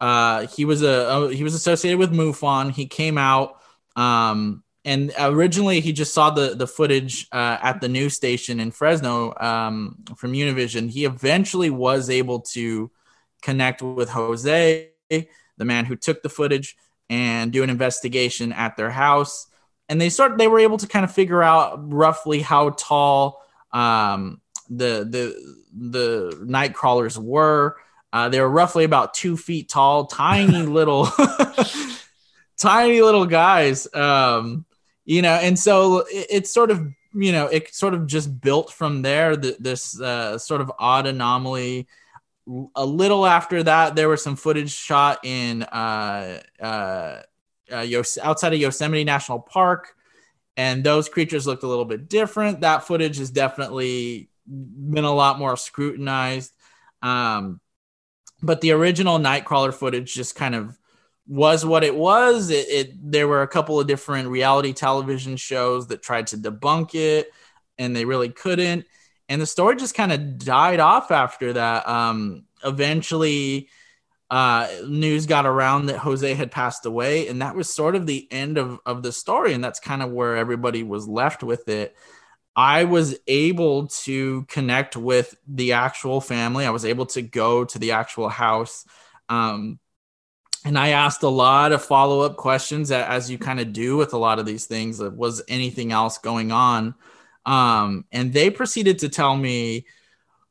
uh, 0.00 0.46
he 0.46 0.64
was 0.64 0.82
a 0.82 1.08
uh, 1.08 1.28
he 1.28 1.42
was 1.42 1.54
associated 1.54 1.98
with 1.98 2.12
MUFON. 2.12 2.70
He 2.70 2.86
came 2.86 3.18
out. 3.18 3.60
Um, 3.96 4.62
and 4.84 5.12
originally 5.18 5.80
he 5.80 5.92
just 5.92 6.14
saw 6.14 6.30
the 6.30 6.54
the 6.54 6.66
footage 6.66 7.28
uh, 7.32 7.58
at 7.60 7.80
the 7.80 7.88
news 7.88 8.14
station 8.14 8.60
in 8.60 8.70
Fresno 8.70 9.34
um, 9.38 9.98
from 10.16 10.32
Univision. 10.32 10.90
He 10.90 11.04
eventually 11.04 11.70
was 11.70 12.08
able 12.08 12.40
to 12.52 12.90
connect 13.42 13.82
with 13.82 14.10
Jose, 14.10 14.88
the 15.08 15.64
man 15.64 15.84
who 15.84 15.96
took 15.96 16.22
the 16.22 16.28
footage, 16.28 16.76
and 17.10 17.52
do 17.52 17.62
an 17.62 17.70
investigation 17.70 18.52
at 18.52 18.76
their 18.76 18.90
house. 18.90 19.46
And 19.88 20.00
they 20.00 20.08
start 20.08 20.38
they 20.38 20.48
were 20.48 20.60
able 20.60 20.78
to 20.78 20.86
kind 20.86 21.04
of 21.04 21.12
figure 21.12 21.42
out 21.42 21.92
roughly 21.92 22.40
how 22.40 22.70
tall 22.70 23.42
um, 23.72 24.40
the 24.70 25.06
the 25.08 25.56
the 25.72 26.42
night 26.44 26.74
crawlers 26.74 27.18
were. 27.18 27.76
Uh, 28.12 28.28
they 28.28 28.40
were 28.40 28.48
roughly 28.50 28.84
about 28.84 29.14
two 29.14 29.36
feet 29.36 29.68
tall, 29.68 30.06
tiny 30.06 30.62
little, 30.66 31.06
tiny 32.56 33.02
little 33.02 33.26
guys. 33.26 33.92
Um, 33.94 34.64
you 35.10 35.22
know, 35.22 35.34
and 35.34 35.58
so 35.58 35.98
it, 36.06 36.26
it's 36.30 36.52
sort 36.52 36.70
of 36.70 36.86
you 37.12 37.32
know 37.32 37.46
it 37.46 37.74
sort 37.74 37.94
of 37.94 38.06
just 38.06 38.40
built 38.40 38.72
from 38.72 39.02
there. 39.02 39.36
th- 39.36 39.58
This 39.58 40.00
uh, 40.00 40.38
sort 40.38 40.60
of 40.60 40.70
odd 40.78 41.06
anomaly. 41.06 41.88
A 42.76 42.86
little 42.86 43.26
after 43.26 43.62
that, 43.64 43.96
there 43.96 44.08
was 44.08 44.22
some 44.22 44.36
footage 44.36 44.70
shot 44.70 45.24
in 45.24 45.64
uh, 45.64 46.40
uh, 46.60 47.22
uh, 47.72 48.02
outside 48.22 48.52
of 48.54 48.60
Yosemite 48.60 49.02
National 49.02 49.40
Park, 49.40 49.96
and 50.56 50.84
those 50.84 51.08
creatures 51.08 51.44
looked 51.44 51.64
a 51.64 51.68
little 51.68 51.84
bit 51.84 52.08
different. 52.08 52.60
That 52.60 52.84
footage 52.84 53.18
has 53.18 53.30
definitely 53.32 54.30
been 54.46 55.04
a 55.04 55.12
lot 55.12 55.40
more 55.40 55.56
scrutinized. 55.56 56.52
Um, 57.02 57.60
but 58.42 58.60
the 58.60 58.72
original 58.72 59.18
Nightcrawler 59.18 59.74
footage 59.74 60.14
just 60.14 60.36
kind 60.36 60.54
of 60.54 60.78
was 61.30 61.64
what 61.64 61.84
it 61.84 61.94
was. 61.94 62.50
It, 62.50 62.68
it 62.68 63.12
there 63.12 63.28
were 63.28 63.42
a 63.42 63.48
couple 63.48 63.78
of 63.78 63.86
different 63.86 64.28
reality 64.28 64.72
television 64.72 65.36
shows 65.36 65.86
that 65.86 66.02
tried 66.02 66.26
to 66.28 66.36
debunk 66.36 66.94
it, 66.96 67.30
and 67.78 67.94
they 67.94 68.04
really 68.04 68.30
couldn't. 68.30 68.84
and 69.28 69.40
the 69.40 69.46
story 69.46 69.76
just 69.76 69.94
kind 69.94 70.12
of 70.12 70.38
died 70.38 70.80
off 70.80 71.12
after 71.12 71.52
that. 71.52 71.88
Um, 71.88 72.46
eventually, 72.64 73.68
uh, 74.28 74.68
news 74.88 75.26
got 75.26 75.46
around 75.46 75.86
that 75.86 75.98
Jose 75.98 76.34
had 76.34 76.50
passed 76.50 76.84
away, 76.84 77.28
and 77.28 77.42
that 77.42 77.54
was 77.54 77.70
sort 77.72 77.94
of 77.96 78.06
the 78.06 78.26
end 78.32 78.58
of 78.58 78.80
of 78.84 79.02
the 79.04 79.12
story, 79.12 79.54
and 79.54 79.62
that's 79.62 79.80
kind 79.80 80.02
of 80.02 80.10
where 80.10 80.36
everybody 80.36 80.82
was 80.82 81.06
left 81.08 81.44
with 81.44 81.68
it. 81.68 81.96
I 82.56 82.84
was 82.84 83.16
able 83.28 83.86
to 83.88 84.44
connect 84.48 84.96
with 84.96 85.36
the 85.46 85.74
actual 85.74 86.20
family. 86.20 86.66
I 86.66 86.70
was 86.70 86.84
able 86.84 87.06
to 87.06 87.22
go 87.22 87.64
to 87.64 87.78
the 87.78 87.92
actual 87.92 88.28
house. 88.28 88.84
Um, 89.28 89.78
and 90.64 90.78
I 90.78 90.90
asked 90.90 91.22
a 91.22 91.28
lot 91.28 91.72
of 91.72 91.82
follow 91.82 92.20
up 92.20 92.36
questions, 92.36 92.90
as 92.90 93.30
you 93.30 93.38
kind 93.38 93.60
of 93.60 93.72
do 93.72 93.96
with 93.96 94.12
a 94.12 94.18
lot 94.18 94.38
of 94.38 94.46
these 94.46 94.66
things. 94.66 95.00
Was 95.00 95.42
anything 95.48 95.92
else 95.92 96.18
going 96.18 96.52
on? 96.52 96.94
Um, 97.46 98.04
and 98.12 98.32
they 98.32 98.50
proceeded 98.50 98.98
to 99.00 99.08
tell 99.08 99.34
me 99.36 99.86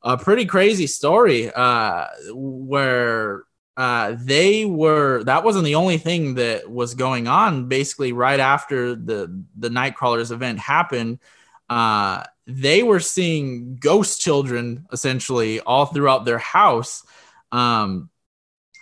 a 0.02 0.16
pretty 0.16 0.46
crazy 0.46 0.86
story 0.86 1.52
uh, 1.52 2.06
where 2.32 3.44
uh, 3.76 4.16
they 4.18 4.64
were 4.64 5.22
that 5.24 5.44
wasn't 5.44 5.64
the 5.64 5.76
only 5.76 5.98
thing 5.98 6.34
that 6.34 6.68
was 6.68 6.94
going 6.94 7.28
on. 7.28 7.68
Basically, 7.68 8.12
right 8.12 8.40
after 8.40 8.94
the 8.94 9.44
the 9.56 9.68
Nightcrawlers 9.68 10.32
event 10.32 10.58
happened, 10.58 11.20
uh, 11.68 12.24
they 12.46 12.82
were 12.82 13.00
seeing 13.00 13.76
ghost 13.76 14.20
children 14.20 14.86
essentially 14.92 15.60
all 15.60 15.86
throughout 15.86 16.24
their 16.24 16.38
house. 16.38 17.04
Um, 17.52 18.10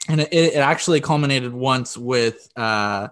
and 0.09 0.21
it, 0.21 0.33
it, 0.33 0.57
actually 0.57 1.01
culminated 1.01 1.53
once 1.53 1.97
with 1.97 2.49
uh, 2.57 3.09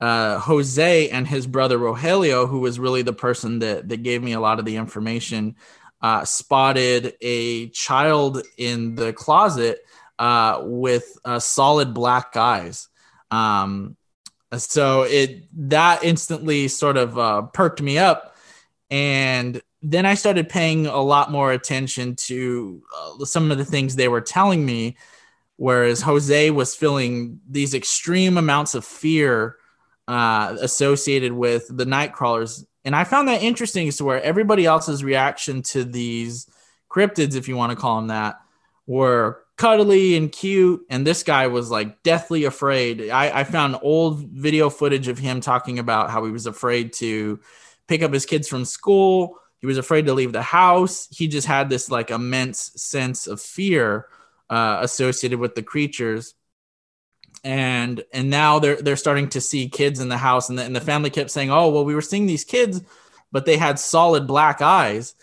uh, 0.00 0.38
Jose 0.38 1.08
and 1.08 1.26
his 1.26 1.46
brother 1.46 1.78
Rogelio, 1.78 2.48
who 2.48 2.60
was 2.60 2.78
really 2.78 3.02
the 3.02 3.12
person 3.12 3.58
that, 3.58 3.88
that 3.88 4.02
gave 4.02 4.22
me 4.22 4.32
a 4.32 4.40
lot 4.40 4.58
of 4.58 4.64
the 4.64 4.76
information, 4.76 5.56
uh, 6.00 6.24
spotted 6.24 7.14
a 7.20 7.68
child 7.70 8.42
in 8.56 8.94
the 8.94 9.12
closet 9.12 9.80
uh, 10.18 10.60
with 10.62 11.18
uh, 11.24 11.38
solid 11.38 11.92
black 11.94 12.36
eyes. 12.36 12.88
Um, 13.30 13.96
so 14.56 15.02
it 15.02 15.48
that 15.68 16.04
instantly 16.04 16.68
sort 16.68 16.96
of 16.96 17.18
uh, 17.18 17.42
perked 17.42 17.80
me 17.80 17.98
up 17.98 18.36
and 18.90 19.62
then 19.82 20.04
I 20.04 20.14
started 20.14 20.48
paying 20.48 20.86
a 20.86 21.00
lot 21.00 21.30
more 21.30 21.50
attention 21.50 22.14
to 22.16 22.82
some 23.24 23.50
of 23.50 23.56
the 23.58 23.64
things 23.64 23.96
they 23.96 24.06
were 24.06 24.20
telling 24.20 24.64
me. 24.64 24.96
Whereas 25.62 26.00
Jose 26.00 26.50
was 26.50 26.74
feeling 26.74 27.38
these 27.48 27.72
extreme 27.72 28.36
amounts 28.36 28.74
of 28.74 28.84
fear 28.84 29.58
uh, 30.08 30.56
associated 30.60 31.30
with 31.30 31.68
the 31.70 31.86
night 31.86 32.12
crawlers. 32.12 32.66
And 32.84 32.96
I 32.96 33.04
found 33.04 33.28
that 33.28 33.44
interesting 33.44 33.86
as 33.86 33.98
to 33.98 34.04
where 34.04 34.20
everybody 34.20 34.66
else's 34.66 35.04
reaction 35.04 35.62
to 35.62 35.84
these 35.84 36.50
cryptids, 36.90 37.36
if 37.36 37.46
you 37.46 37.56
want 37.56 37.70
to 37.70 37.76
call 37.76 37.94
them 37.94 38.08
that, 38.08 38.40
were 38.88 39.44
cuddly 39.56 40.16
and 40.16 40.32
cute. 40.32 40.84
And 40.90 41.06
this 41.06 41.22
guy 41.22 41.46
was 41.46 41.70
like 41.70 42.02
deathly 42.02 42.42
afraid. 42.42 43.10
I, 43.10 43.42
I 43.42 43.44
found 43.44 43.78
old 43.82 44.18
video 44.30 44.68
footage 44.68 45.06
of 45.06 45.16
him 45.16 45.40
talking 45.40 45.78
about 45.78 46.10
how 46.10 46.24
he 46.24 46.32
was 46.32 46.46
afraid 46.46 46.92
to 46.94 47.38
pick 47.86 48.02
up 48.02 48.12
his 48.12 48.26
kids 48.26 48.48
from 48.48 48.64
school. 48.64 49.38
He 49.60 49.68
was 49.68 49.78
afraid 49.78 50.06
to 50.06 50.12
leave 50.12 50.32
the 50.32 50.42
house. 50.42 51.06
He 51.12 51.28
just 51.28 51.46
had 51.46 51.70
this 51.70 51.88
like 51.88 52.10
immense 52.10 52.72
sense 52.74 53.28
of 53.28 53.40
fear 53.40 54.08
uh, 54.52 54.78
associated 54.82 55.38
with 55.38 55.54
the 55.54 55.62
creatures. 55.62 56.34
And 57.42 58.04
and 58.12 58.30
now 58.30 58.58
they're 58.58 58.80
they're 58.80 58.96
starting 58.96 59.28
to 59.30 59.40
see 59.40 59.68
kids 59.68 59.98
in 59.98 60.08
the 60.08 60.18
house, 60.18 60.48
and 60.48 60.58
the, 60.58 60.62
and 60.62 60.76
the 60.76 60.80
family 60.80 61.10
kept 61.10 61.30
saying, 61.30 61.50
"Oh, 61.50 61.70
well, 61.70 61.84
we 61.84 61.94
were 61.94 62.02
seeing 62.02 62.26
these 62.26 62.44
kids, 62.44 62.82
but 63.32 63.46
they 63.46 63.56
had 63.56 63.80
solid 63.80 64.28
black 64.28 64.60
eyes." 64.60 65.16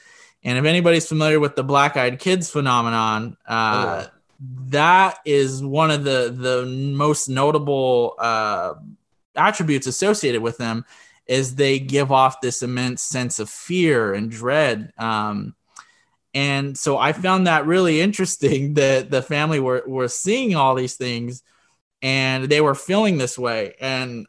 And 0.43 0.57
if 0.57 0.65
anybody's 0.65 1.07
familiar 1.07 1.39
with 1.39 1.55
the 1.55 1.63
black-eyed 1.63 2.19
kids 2.19 2.49
phenomenon, 2.49 3.37
uh, 3.47 4.05
oh. 4.05 4.11
that 4.69 5.19
is 5.23 5.63
one 5.63 5.91
of 5.91 6.03
the 6.03 6.33
the 6.35 6.65
most 6.65 7.29
notable 7.29 8.15
uh, 8.19 8.73
attributes 9.35 9.87
associated 9.87 10.41
with 10.41 10.57
them 10.57 10.85
is 11.25 11.55
they 11.55 11.79
give 11.79 12.11
off 12.11 12.41
this 12.41 12.63
immense 12.63 13.03
sense 13.03 13.39
of 13.39 13.49
fear 13.49 14.13
and 14.13 14.31
dread. 14.31 14.91
Um, 14.97 15.55
and 16.33 16.77
so 16.77 16.97
I 16.97 17.13
found 17.13 17.47
that 17.47 17.65
really 17.65 18.01
interesting 18.01 18.73
that 18.75 19.09
the 19.09 19.21
family 19.21 19.59
were, 19.59 19.83
were 19.87 20.07
seeing 20.07 20.55
all 20.55 20.75
these 20.75 20.95
things 20.95 21.43
and 22.01 22.45
they 22.45 22.61
were 22.61 22.75
feeling 22.75 23.17
this 23.17 23.37
way. 23.37 23.75
And 23.79 24.27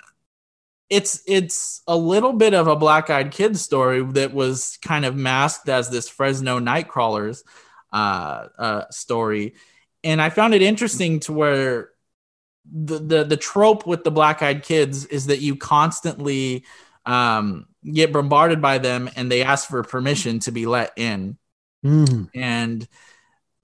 it's 0.89 1.23
it's 1.27 1.83
a 1.87 1.97
little 1.97 2.33
bit 2.33 2.53
of 2.53 2.67
a 2.67 2.75
black-eyed 2.75 3.31
kid 3.31 3.57
story 3.57 4.03
that 4.03 4.35
was 4.35 4.77
kind 4.83 5.05
of 5.05 5.15
masked 5.15 5.69
as 5.69 5.89
this 5.89 6.09
Fresno 6.09 6.59
Nightcrawlers 6.59 7.45
uh, 7.93 8.49
uh, 8.59 8.85
story. 8.91 9.55
And 10.03 10.21
I 10.21 10.31
found 10.31 10.55
it 10.55 10.63
interesting 10.63 11.21
to 11.21 11.33
where 11.33 11.91
the, 12.73 12.99
the 12.99 13.25
the 13.25 13.37
trope 13.37 13.87
with 13.87 14.03
the 14.03 14.11
black-eyed 14.11 14.65
kids 14.65 15.05
is 15.07 15.27
that 15.27 15.41
you 15.41 15.55
constantly 15.55 16.65
um, 17.07 17.67
get 17.85 18.13
bombarded 18.13 18.61
by 18.61 18.79
them 18.79 19.09
and 19.15 19.31
they 19.31 19.43
ask 19.43 19.69
for 19.69 19.83
permission 19.85 20.41
to 20.41 20.51
be 20.51 20.67
let 20.67 20.93
in. 20.97 21.39
Mm. 21.85 22.29
And 22.35 22.89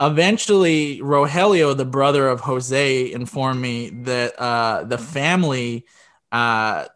eventually, 0.01 1.01
Rogelio, 1.01 1.77
the 1.77 1.85
brother 1.85 2.29
of 2.29 2.41
Jose, 2.41 3.13
informed 3.13 3.61
me 3.61 3.91
that 4.05 4.39
uh, 4.41 4.85
the 4.85 4.99
family 4.99 5.87
uh, 6.33 6.87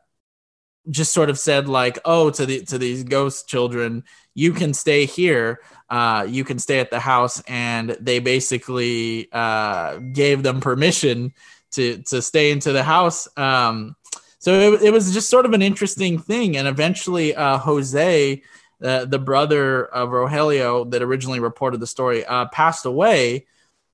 just 0.89 1.13
sort 1.13 1.31
of 1.31 1.39
said, 1.39 1.69
like, 1.69 1.99
"Oh, 2.05 2.31
to 2.31 2.47
the 2.47 2.65
to 2.67 2.79
these 2.79 3.05
ghost 3.05 3.49
children, 3.49 4.05
you 4.35 4.53
can 4.53 4.75
stay 4.75 5.05
here." 5.07 5.61
Uh, 5.89 6.25
you 6.29 6.45
can 6.45 6.59
stay 6.59 6.79
at 6.79 6.91
the 6.91 7.01
house, 7.01 7.43
and 7.49 7.91
they 8.01 8.21
basically 8.21 9.29
uh, 9.33 9.97
gave 10.13 10.43
them 10.43 10.61
permission 10.61 11.35
to 11.73 11.99
to 12.05 12.23
stay 12.23 12.51
into 12.51 12.73
the 12.73 12.83
house. 12.83 13.29
Um, 13.37 13.97
so 14.39 14.75
it, 14.75 14.83
it 14.83 14.93
was 14.93 15.13
just 15.13 15.29
sort 15.29 15.47
of 15.47 15.53
an 15.53 15.63
interesting 15.63 16.19
thing. 16.19 16.57
And 16.57 16.67
eventually, 16.67 17.35
uh, 17.35 17.59
Jose, 17.59 18.43
uh, 18.83 19.05
the 19.05 19.19
brother 19.19 19.85
of 19.85 20.11
Rogelio 20.11 20.91
that 20.91 21.03
originally 21.03 21.41
reported 21.41 21.81
the 21.81 21.87
story, 21.87 22.25
uh, 22.25 22.47
passed 22.47 22.87
away. 22.87 23.47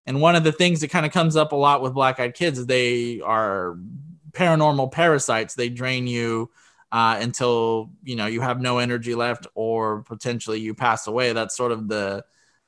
And 0.06 0.20
one 0.20 0.36
of 0.36 0.44
the 0.44 0.52
things 0.52 0.80
that 0.80 0.88
kind 0.88 1.04
of 1.04 1.12
comes 1.12 1.36
up 1.36 1.52
a 1.52 1.56
lot 1.56 1.82
with 1.82 1.94
black 1.94 2.20
eyed 2.20 2.34
kids 2.34 2.58
is 2.58 2.66
they 2.66 3.20
are 3.20 3.76
paranormal 4.32 4.92
parasites. 4.92 5.54
They 5.54 5.68
drain 5.68 6.06
you 6.06 6.50
uh, 6.92 7.18
until 7.20 7.90
you 8.04 8.14
know 8.14 8.26
you 8.26 8.40
have 8.40 8.60
no 8.60 8.78
energy 8.78 9.14
left, 9.14 9.48
or 9.54 10.02
potentially 10.02 10.60
you 10.60 10.74
pass 10.74 11.08
away. 11.08 11.32
That's 11.32 11.56
sort 11.56 11.72
of 11.72 11.88
the 11.88 12.24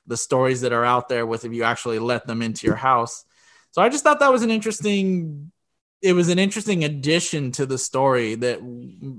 the 0.07 0.16
stories 0.16 0.62
that 0.62 0.72
are 0.72 0.85
out 0.85 1.09
there 1.09 1.26
with 1.26 1.44
if 1.44 1.52
you 1.52 1.62
actually 1.62 1.98
let 1.98 2.26
them 2.26 2.42
into 2.42 2.66
your 2.66 2.76
house. 2.76 3.24
So 3.70 3.83
I 3.83 3.88
just 3.90 4.02
thought 4.02 4.20
that 4.20 4.33
was 4.33 4.42
an 4.42 4.50
interesting 4.50 5.52
it 6.00 6.12
was 6.12 6.28
an 6.28 6.38
interesting 6.38 6.85
addition 6.85 7.52
to 7.52 7.66
the 7.66 7.78
story 7.78 8.35
that 8.37 8.61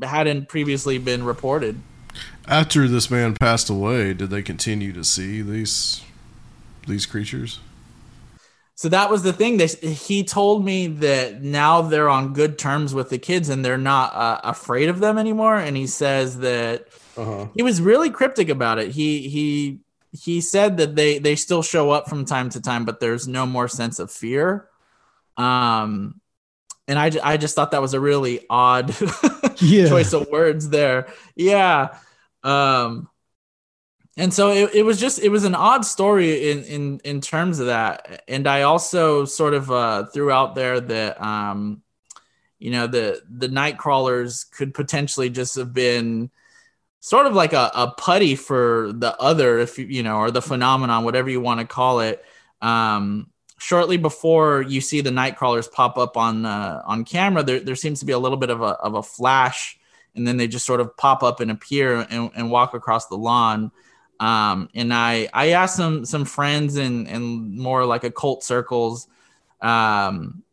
hadn't 0.02 0.48
previously 0.48 0.98
been 0.98 1.24
reported. 1.24 1.80
After 2.50 2.88
this 2.88 3.12
man 3.12 3.36
passed 3.36 3.70
away, 3.70 4.16
did 4.16 4.32
they 4.32 4.42
continue 4.42 4.92
to 4.94 5.04
see 5.04 5.44
these 5.44 6.04
these 6.88 7.06
creatures? 7.06 7.60
So 8.74 8.90
that 8.90 9.12
was 9.12 9.22
the 9.22 9.34
thing. 9.34 9.58
They, 9.58 9.68
he 9.68 10.24
told 10.24 10.66
me 10.66 10.88
that 10.88 11.44
now 11.44 11.82
they're 11.82 12.10
on 12.10 12.34
good 12.34 12.58
terms 12.58 12.94
with 12.94 13.10
the 13.10 13.20
kids 13.20 13.50
and 13.50 13.64
they're 13.64 13.78
not 13.78 14.16
uh, 14.16 14.40
afraid 14.44 14.90
of 14.90 15.00
them 15.00 15.18
anymore. 15.18 15.58
And 15.58 15.78
he 15.78 15.86
says 15.86 16.40
that 16.40 16.88
uh-huh. 17.16 17.48
he 17.54 17.62
was 17.62 17.82
really 17.82 18.10
cryptic 18.10 18.50
about 18.50 18.80
it. 18.80 18.92
He 18.92 19.28
he 19.28 19.80
he 20.12 20.42
said 20.42 20.78
that 20.78 20.96
they 20.96 21.20
they 21.20 21.36
still 21.36 21.62
show 21.62 21.92
up 21.92 22.10
from 22.10 22.26
time 22.26 22.50
to 22.52 22.62
time, 22.62 22.84
but 22.84 23.00
there's 23.00 23.28
no 23.28 23.46
more 23.46 23.68
sense 23.68 24.00
of 24.00 24.12
fear. 24.12 24.68
Um, 25.38 26.20
and 26.88 26.98
I, 26.98 27.12
I 27.24 27.38
just 27.38 27.54
thought 27.54 27.72
that 27.72 27.82
was 27.82 27.94
a 27.94 28.00
really 28.00 28.46
odd 28.50 28.96
yeah. 29.58 29.88
choice 29.88 30.14
of 30.14 30.28
words 30.30 30.70
there. 30.70 31.14
Yeah. 31.36 31.96
Um, 32.44 33.10
and 34.18 34.34
so 34.34 34.52
it, 34.52 34.76
it 34.76 34.84
was 34.84 35.00
just 35.00 35.20
it 35.20 35.30
was 35.30 35.46
an 35.46 35.56
odd 35.56 35.86
story 35.86 36.52
in 36.52 36.64
in 36.64 37.02
in 37.04 37.22
terms 37.22 37.60
of 37.60 37.68
that. 37.68 38.24
And 38.28 38.48
i 38.48 38.64
also 38.64 39.26
sort 39.26 39.54
of 39.54 39.72
uh 39.72 40.06
threw 40.08 40.32
out 40.32 40.56
there 40.56 40.80
that 40.80 41.22
um 41.22 41.82
you 42.60 42.72
know 42.72 42.88
the 42.88 43.22
the 43.30 43.48
night 43.48 43.78
crawlers 43.78 44.44
could 44.44 44.74
potentially 44.74 45.30
just 45.30 45.56
have 45.56 45.74
been 45.74 46.32
sort 47.00 47.28
of 47.28 47.34
like 47.34 47.54
a, 47.54 47.72
a 47.74 47.94
putty 47.98 48.36
for 48.36 48.92
the 48.94 49.16
other 49.18 49.60
if 49.60 49.80
you 49.80 49.86
you 49.86 50.04
know 50.04 50.18
or 50.18 50.32
the 50.32 50.42
phenomenon 50.42 51.06
whatever 51.06 51.30
you 51.30 51.40
want 51.40 51.62
to 51.62 51.66
call 51.66 52.02
it. 52.02 52.24
Um 52.62 53.32
shortly 53.60 53.98
before 53.98 54.62
you 54.62 54.82
see 54.82 55.02
the 55.02 55.12
night 55.12 55.38
crawlers 55.38 55.68
pop 55.68 55.98
up 55.98 56.18
on 56.18 56.46
uh, 56.46 56.82
on 56.86 57.06
camera, 57.06 57.44
there, 57.44 57.60
there 57.60 57.76
seems 57.76 58.00
to 58.00 58.06
be 58.06 58.14
a 58.14 58.20
little 58.20 58.38
bit 58.38 58.50
of 58.50 58.62
a, 58.62 58.66
of 58.66 58.96
a 58.96 59.04
flash, 59.04 59.78
and 60.20 60.28
then 60.28 60.38
they 60.38 60.48
just 60.48 60.66
sort 60.66 60.82
of 60.82 60.96
pop 60.98 61.24
up 61.24 61.40
and 61.40 61.50
appear 61.50 62.06
and, 62.10 62.30
and 62.36 62.52
walk 62.52 62.74
across 62.74 63.08
the 63.08 63.16
lawn. 63.16 63.72
Um, 64.20 64.70
and 64.76 64.94
I 64.94 65.30
I 65.34 65.52
asked 65.52 65.78
some 65.78 66.06
some 66.06 66.26
friends 66.26 66.76
and 66.76 67.08
and 67.08 67.58
more 67.58 67.86
like 67.86 68.04
occult 68.04 68.44
circles, 68.44 69.08
um, 69.62 70.44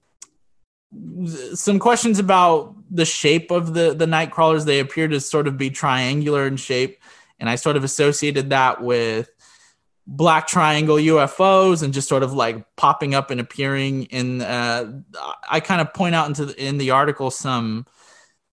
some 1.55 1.81
questions 1.81 2.21
about 2.21 2.77
the 2.91 3.05
shape 3.05 3.51
of 3.51 3.75
the 3.75 3.93
the 3.93 4.07
night 4.07 4.31
crawlers. 4.31 4.65
They 4.65 4.79
appear 4.79 5.09
to 5.09 5.21
sort 5.21 5.49
of 5.49 5.59
be 5.59 5.69
triangular 5.71 6.47
in 6.47 6.57
shape, 6.57 7.03
and 7.41 7.51
I 7.51 7.57
sort 7.57 7.77
of 7.77 7.83
associated 7.83 8.51
that 8.51 8.81
with 8.81 9.29
black 10.07 10.47
triangle 10.47 10.97
UFOs 10.97 11.83
and 11.83 11.93
just 11.93 12.09
sort 12.09 12.23
of 12.23 12.33
like 12.33 12.65
popping 12.77 13.17
up 13.17 13.33
and 13.33 13.41
appearing 13.41 14.05
in 14.05 14.41
uh, 14.41 15.01
I 15.51 15.59
kind 15.59 15.81
of 15.81 15.93
point 15.93 16.15
out 16.15 16.29
into 16.29 16.47
the, 16.47 16.65
in 16.65 16.79
the 16.79 16.93
article 16.93 17.33
some 17.33 17.87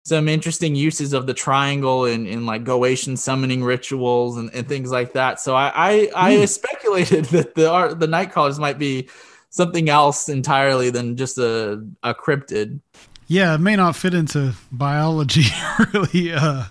some 0.03 0.27
interesting 0.27 0.75
uses 0.75 1.13
of 1.13 1.27
the 1.27 1.33
triangle 1.33 2.05
in, 2.05 2.27
in 2.27 2.45
like 2.45 2.65
Goetia 2.65 3.17
summoning 3.17 3.63
rituals 3.63 4.37
and, 4.37 4.53
and 4.53 4.67
things 4.67 4.91
like 4.91 5.13
that. 5.13 5.39
So 5.39 5.55
I 5.55 5.71
I, 5.73 6.09
I 6.15 6.37
hmm. 6.37 6.45
speculated 6.45 7.25
that 7.25 7.55
the 7.55 7.69
art 7.71 7.99
the 7.99 8.07
night 8.07 8.31
crawlers 8.31 8.59
might 8.59 8.77
be 8.77 9.09
something 9.49 9.87
else 9.87 10.29
entirely 10.29 10.89
than 10.89 11.15
just 11.15 11.37
a, 11.37 11.85
a 12.01 12.13
cryptid. 12.13 12.79
Yeah, 13.27 13.55
it 13.55 13.59
may 13.59 13.75
not 13.75 13.95
fit 13.95 14.13
into 14.13 14.53
biology 14.71 15.45
really. 15.93 16.33
Uh, 16.33 16.65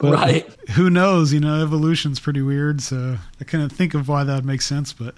right. 0.00 0.48
Who 0.70 0.90
knows? 0.90 1.32
You 1.32 1.40
know, 1.40 1.62
evolution's 1.62 2.20
pretty 2.20 2.42
weird. 2.42 2.82
So 2.82 3.16
I 3.40 3.44
kind 3.44 3.64
of 3.64 3.72
think 3.72 3.94
of 3.94 4.08
why 4.08 4.24
that 4.24 4.34
would 4.34 4.44
make 4.44 4.62
sense, 4.62 4.92
but. 4.92 5.14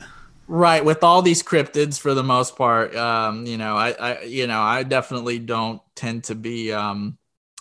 Right, 0.46 0.84
with 0.84 1.02
all 1.02 1.22
these 1.22 1.42
cryptids, 1.42 1.98
for 1.98 2.12
the 2.12 2.22
most 2.22 2.54
part, 2.54 2.94
um, 2.94 3.46
you 3.46 3.56
know, 3.56 3.76
I, 3.76 3.92
I, 3.92 4.22
you 4.24 4.46
know, 4.46 4.60
I 4.60 4.82
definitely 4.82 5.38
don't 5.38 5.80
tend 5.94 6.24
to 6.24 6.34
be 6.34 6.70
um, 6.70 7.16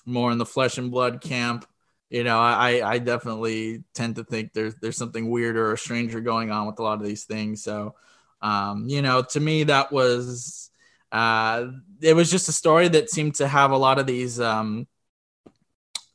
more 0.05 0.31
in 0.31 0.37
the 0.37 0.45
flesh 0.45 0.77
and 0.77 0.91
blood 0.91 1.21
camp. 1.21 1.65
You 2.09 2.23
know, 2.23 2.39
I, 2.39 2.87
I 2.87 2.99
definitely 2.99 3.83
tend 3.95 4.17
to 4.17 4.23
think 4.23 4.53
there's 4.53 4.75
there's 4.75 4.97
something 4.97 5.29
weirder 5.29 5.71
or 5.71 5.77
stranger 5.77 6.21
going 6.21 6.51
on 6.51 6.67
with 6.67 6.79
a 6.79 6.83
lot 6.83 7.01
of 7.01 7.05
these 7.05 7.23
things. 7.23 7.63
So, 7.63 7.95
um, 8.41 8.87
you 8.87 9.01
know, 9.01 9.23
to 9.23 9.39
me, 9.39 9.63
that 9.63 9.91
was 9.91 10.69
uh, 11.11 11.67
it 12.01 12.13
was 12.15 12.29
just 12.29 12.49
a 12.49 12.53
story 12.53 12.87
that 12.89 13.09
seemed 13.09 13.35
to 13.35 13.47
have 13.47 13.71
a 13.71 13.77
lot 13.77 13.99
of 13.99 14.05
these 14.05 14.39
um, 14.39 14.87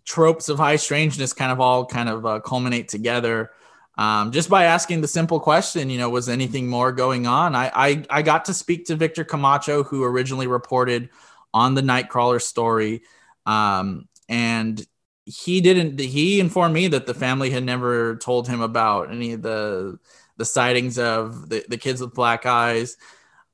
tropes 0.04 0.48
of 0.48 0.58
high 0.58 0.76
strangeness 0.76 1.32
kind 1.32 1.52
of 1.52 1.60
all 1.60 1.84
kind 1.86 2.08
of 2.08 2.26
uh, 2.26 2.40
culminate 2.40 2.88
together. 2.88 3.50
Um, 3.96 4.30
just 4.30 4.48
by 4.48 4.64
asking 4.64 5.00
the 5.00 5.08
simple 5.08 5.40
question, 5.40 5.90
you 5.90 5.98
know, 5.98 6.08
was 6.08 6.28
anything 6.28 6.68
more 6.68 6.92
going 6.92 7.26
on? 7.26 7.56
I, 7.56 7.70
I, 7.74 8.04
I 8.08 8.22
got 8.22 8.44
to 8.44 8.54
speak 8.54 8.86
to 8.86 8.96
Victor 8.96 9.24
Camacho, 9.24 9.82
who 9.82 10.04
originally 10.04 10.46
reported 10.46 11.10
on 11.52 11.74
the 11.74 11.82
Nightcrawler 11.82 12.40
story, 12.40 13.02
um, 13.48 14.06
and 14.28 14.86
he 15.24 15.60
didn't. 15.60 15.98
He 15.98 16.38
informed 16.38 16.74
me 16.74 16.88
that 16.88 17.06
the 17.06 17.14
family 17.14 17.50
had 17.50 17.64
never 17.64 18.16
told 18.16 18.46
him 18.46 18.60
about 18.60 19.10
any 19.10 19.32
of 19.32 19.42
the 19.42 19.98
the 20.36 20.44
sightings 20.44 20.98
of 20.98 21.48
the, 21.48 21.64
the 21.68 21.78
kids 21.78 22.00
with 22.00 22.14
black 22.14 22.46
eyes. 22.46 22.96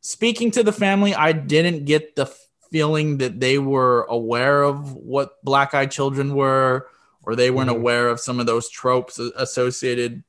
Speaking 0.00 0.50
to 0.50 0.62
the 0.62 0.72
family, 0.72 1.14
I 1.14 1.33
didn't 1.33 1.85
get 1.85 2.16
the 2.16 2.26
feeling 2.70 3.18
that 3.18 3.38
they 3.40 3.59
were 3.59 4.02
aware 4.11 4.64
of 4.64 4.92
what 4.92 5.42
black 5.44 5.74
eyed 5.74 5.90
children 5.90 6.35
were, 6.35 6.88
or 7.22 7.37
they 7.37 7.50
weren't 7.50 7.70
mm-hmm. 7.70 7.78
aware 7.78 8.09
of 8.09 8.20
some 8.20 8.40
of 8.40 8.46
those 8.46 8.68
tropes 8.68 9.18
associated 9.18 10.24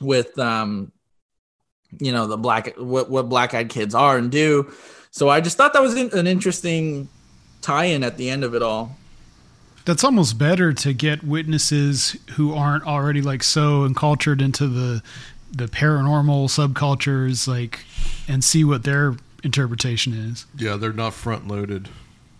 with, 0.00 0.38
um, 0.38 0.92
you 1.98 2.12
know, 2.12 2.26
the 2.26 2.36
black 2.36 2.74
what, 2.76 3.10
what 3.10 3.28
black 3.30 3.54
eyed 3.54 3.70
kids 3.70 3.94
are 3.94 4.18
and 4.18 4.30
do. 4.30 4.70
So 5.10 5.28
I 5.28 5.40
just 5.40 5.56
thought 5.56 5.72
that 5.72 5.82
was 5.82 5.94
an 5.94 6.26
interesting 6.26 7.08
tie-in 7.64 8.04
at 8.04 8.16
the 8.16 8.30
end 8.30 8.44
of 8.44 8.54
it 8.54 8.62
all. 8.62 8.96
That's 9.84 10.04
almost 10.04 10.38
better 10.38 10.72
to 10.72 10.92
get 10.92 11.24
witnesses 11.24 12.16
who 12.32 12.54
aren't 12.54 12.84
already 12.84 13.20
like 13.20 13.42
so 13.42 13.84
encultured 13.84 14.40
into 14.40 14.66
the 14.66 15.02
the 15.50 15.66
paranormal 15.66 16.48
subcultures 16.48 17.46
like 17.46 17.84
and 18.26 18.42
see 18.42 18.64
what 18.64 18.82
their 18.82 19.14
interpretation 19.42 20.12
is. 20.12 20.46
Yeah, 20.56 20.76
they're 20.76 20.92
not 20.92 21.14
front 21.14 21.46
loaded. 21.46 21.88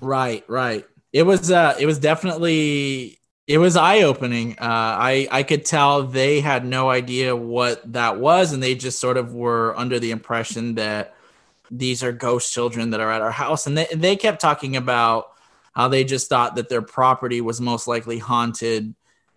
Right, 0.01 0.45
right. 0.49 0.87
It 1.13 1.25
was 1.25 1.51
uh 1.51 1.77
it 1.79 1.87
was 1.87 1.99
definitely 1.99 3.19
it 3.47 3.59
was 3.59 3.77
eye 3.77 4.03
opening. 4.03 4.53
Uh 4.59 4.97
I 4.99 5.29
I 5.31 5.43
could 5.43 5.65
tell 5.65 6.03
they 6.03 6.41
had 6.41 6.65
no 6.65 6.89
idea 6.91 7.37
what 7.37 7.93
that 7.93 8.19
was 8.19 8.53
and 8.53 8.63
they 8.63 8.75
just 8.75 8.99
sort 8.99 9.17
of 9.17 9.35
were 9.35 9.75
under 9.77 10.01
the 10.01 10.11
impression 10.13 10.77
that 10.77 11.15
these 11.71 12.03
are 12.03 12.13
ghost 12.13 12.53
children 12.53 12.91
that 12.91 13.01
are 13.01 13.11
at 13.11 13.23
our 13.23 13.31
house 13.31 13.67
and 13.67 13.77
they 13.77 13.87
they 13.95 14.17
kept 14.17 14.41
talking 14.41 14.77
about 14.77 15.33
how 15.73 15.89
they 15.89 16.05
just 16.05 16.29
thought 16.29 16.57
that 16.57 16.69
their 16.69 16.83
property 16.83 17.41
was 17.41 17.61
most 17.61 17.89
likely 17.89 18.19
haunted 18.19 18.95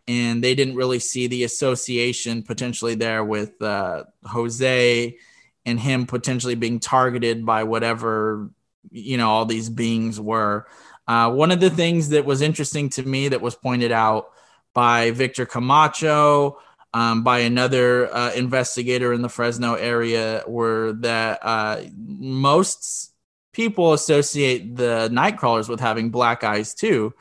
and 0.07 0.43
they 0.43 0.55
didn't 0.55 0.75
really 0.75 0.99
see 0.99 1.27
the 1.27 1.43
association 1.43 2.43
potentially 2.43 2.95
there 2.95 3.23
with 3.23 3.61
uh, 3.61 4.03
Jose 4.23 5.17
and 5.65 5.79
him 5.79 6.05
potentially 6.05 6.55
being 6.55 6.79
targeted 6.79 7.45
by 7.45 7.63
whatever 7.63 8.49
you 8.91 9.17
know 9.17 9.29
all 9.29 9.45
these 9.45 9.69
beings 9.69 10.19
were. 10.19 10.65
Uh, 11.07 11.31
one 11.31 11.51
of 11.51 11.59
the 11.59 11.69
things 11.69 12.09
that 12.09 12.25
was 12.25 12.41
interesting 12.41 12.89
to 12.89 13.03
me 13.03 13.29
that 13.29 13.41
was 13.41 13.55
pointed 13.55 13.91
out 13.91 14.29
by 14.73 15.11
Victor 15.11 15.45
Camacho, 15.45 16.59
um, 16.97 17.21
by 17.21 17.39
another 17.39 18.11
uh, 18.11 18.31
investigator 18.33 19.13
in 19.13 19.21
the 19.21 19.29
Fresno 19.29 19.75
area, 19.75 20.43
were 20.47 20.93
that 21.01 21.37
uh, 21.43 21.81
most 21.95 23.13
people 23.53 23.93
associate 23.93 24.75
the 24.75 25.07
night 25.09 25.37
crawlers 25.37 25.69
with 25.69 25.79
having 25.79 26.09
black 26.09 26.43
eyes 26.43 26.73
too. 26.73 27.13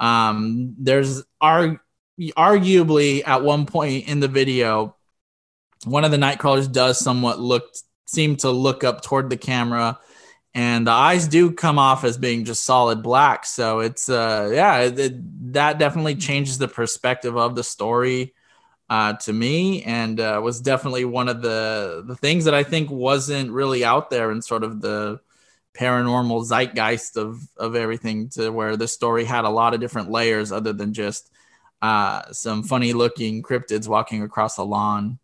Um, 0.00 0.74
there's 0.78 1.22
are 1.40 1.80
arguably 2.36 3.22
at 3.24 3.44
one 3.44 3.66
point 3.66 4.08
in 4.08 4.18
the 4.18 4.26
video, 4.26 4.96
one 5.84 6.04
of 6.04 6.10
the 6.10 6.18
night 6.18 6.40
crawlers 6.40 6.66
does 6.66 6.98
somewhat 6.98 7.38
look 7.38 7.72
seem 8.06 8.34
to 8.38 8.50
look 8.50 8.82
up 8.82 9.00
toward 9.00 9.30
the 9.30 9.36
camera 9.36 9.96
and 10.54 10.88
the 10.88 10.90
eyes 10.90 11.28
do 11.28 11.52
come 11.52 11.78
off 11.78 12.02
as 12.02 12.18
being 12.18 12.44
just 12.44 12.64
solid 12.64 13.04
black 13.04 13.46
so 13.46 13.78
it's 13.78 14.08
uh 14.08 14.50
yeah 14.52 14.80
it, 14.80 14.98
it, 14.98 15.52
that 15.52 15.78
definitely 15.78 16.16
changes 16.16 16.58
the 16.58 16.66
perspective 16.66 17.36
of 17.36 17.54
the 17.54 17.62
story 17.62 18.34
uh 18.90 19.14
to 19.14 19.32
me 19.32 19.82
and 19.84 20.20
uh, 20.20 20.38
was 20.42 20.60
definitely 20.60 21.06
one 21.06 21.28
of 21.28 21.40
the 21.40 22.04
the 22.06 22.16
things 22.16 22.44
that 22.44 22.54
i 22.54 22.62
think 22.62 22.90
wasn't 22.90 23.50
really 23.50 23.82
out 23.84 24.10
there 24.10 24.30
in 24.30 24.42
sort 24.42 24.62
of 24.62 24.82
the 24.82 25.18
paranormal 25.74 26.44
zeitgeist 26.44 27.16
of 27.16 27.40
of 27.56 27.74
everything 27.74 28.28
to 28.28 28.50
where 28.50 28.76
the 28.76 28.88
story 28.88 29.24
had 29.24 29.44
a 29.44 29.50
lot 29.50 29.72
of 29.72 29.80
different 29.80 30.10
layers 30.10 30.52
other 30.52 30.72
than 30.72 30.92
just 30.92 31.30
uh, 31.82 32.30
some 32.32 32.62
funny 32.62 32.92
looking 32.92 33.42
cryptids 33.42 33.88
walking 33.88 34.22
across 34.22 34.58
a 34.58 34.62
lawn. 34.62 35.18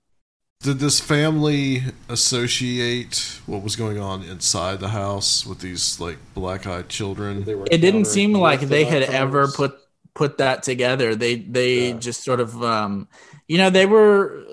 Did 0.60 0.78
this 0.78 1.00
family 1.00 1.82
associate 2.08 3.40
what 3.44 3.62
was 3.62 3.76
going 3.76 3.98
on 3.98 4.22
inside 4.22 4.80
the 4.80 4.88
house 4.88 5.44
with 5.44 5.60
these 5.60 6.00
like 6.00 6.16
black 6.34 6.66
eyed 6.66 6.88
children? 6.88 7.44
It 7.70 7.78
didn't 7.78 8.06
seem 8.06 8.32
like 8.32 8.60
they 8.60 8.84
had 8.84 9.02
ever 9.02 9.48
put 9.48 9.74
put 10.14 10.38
that 10.38 10.62
together. 10.62 11.14
They 11.14 11.36
they 11.36 11.88
yeah. 11.90 11.98
just 11.98 12.24
sort 12.24 12.40
of 12.40 12.62
um, 12.62 13.08
you 13.48 13.58
know 13.58 13.70
they 13.70 13.86
were 13.86 14.44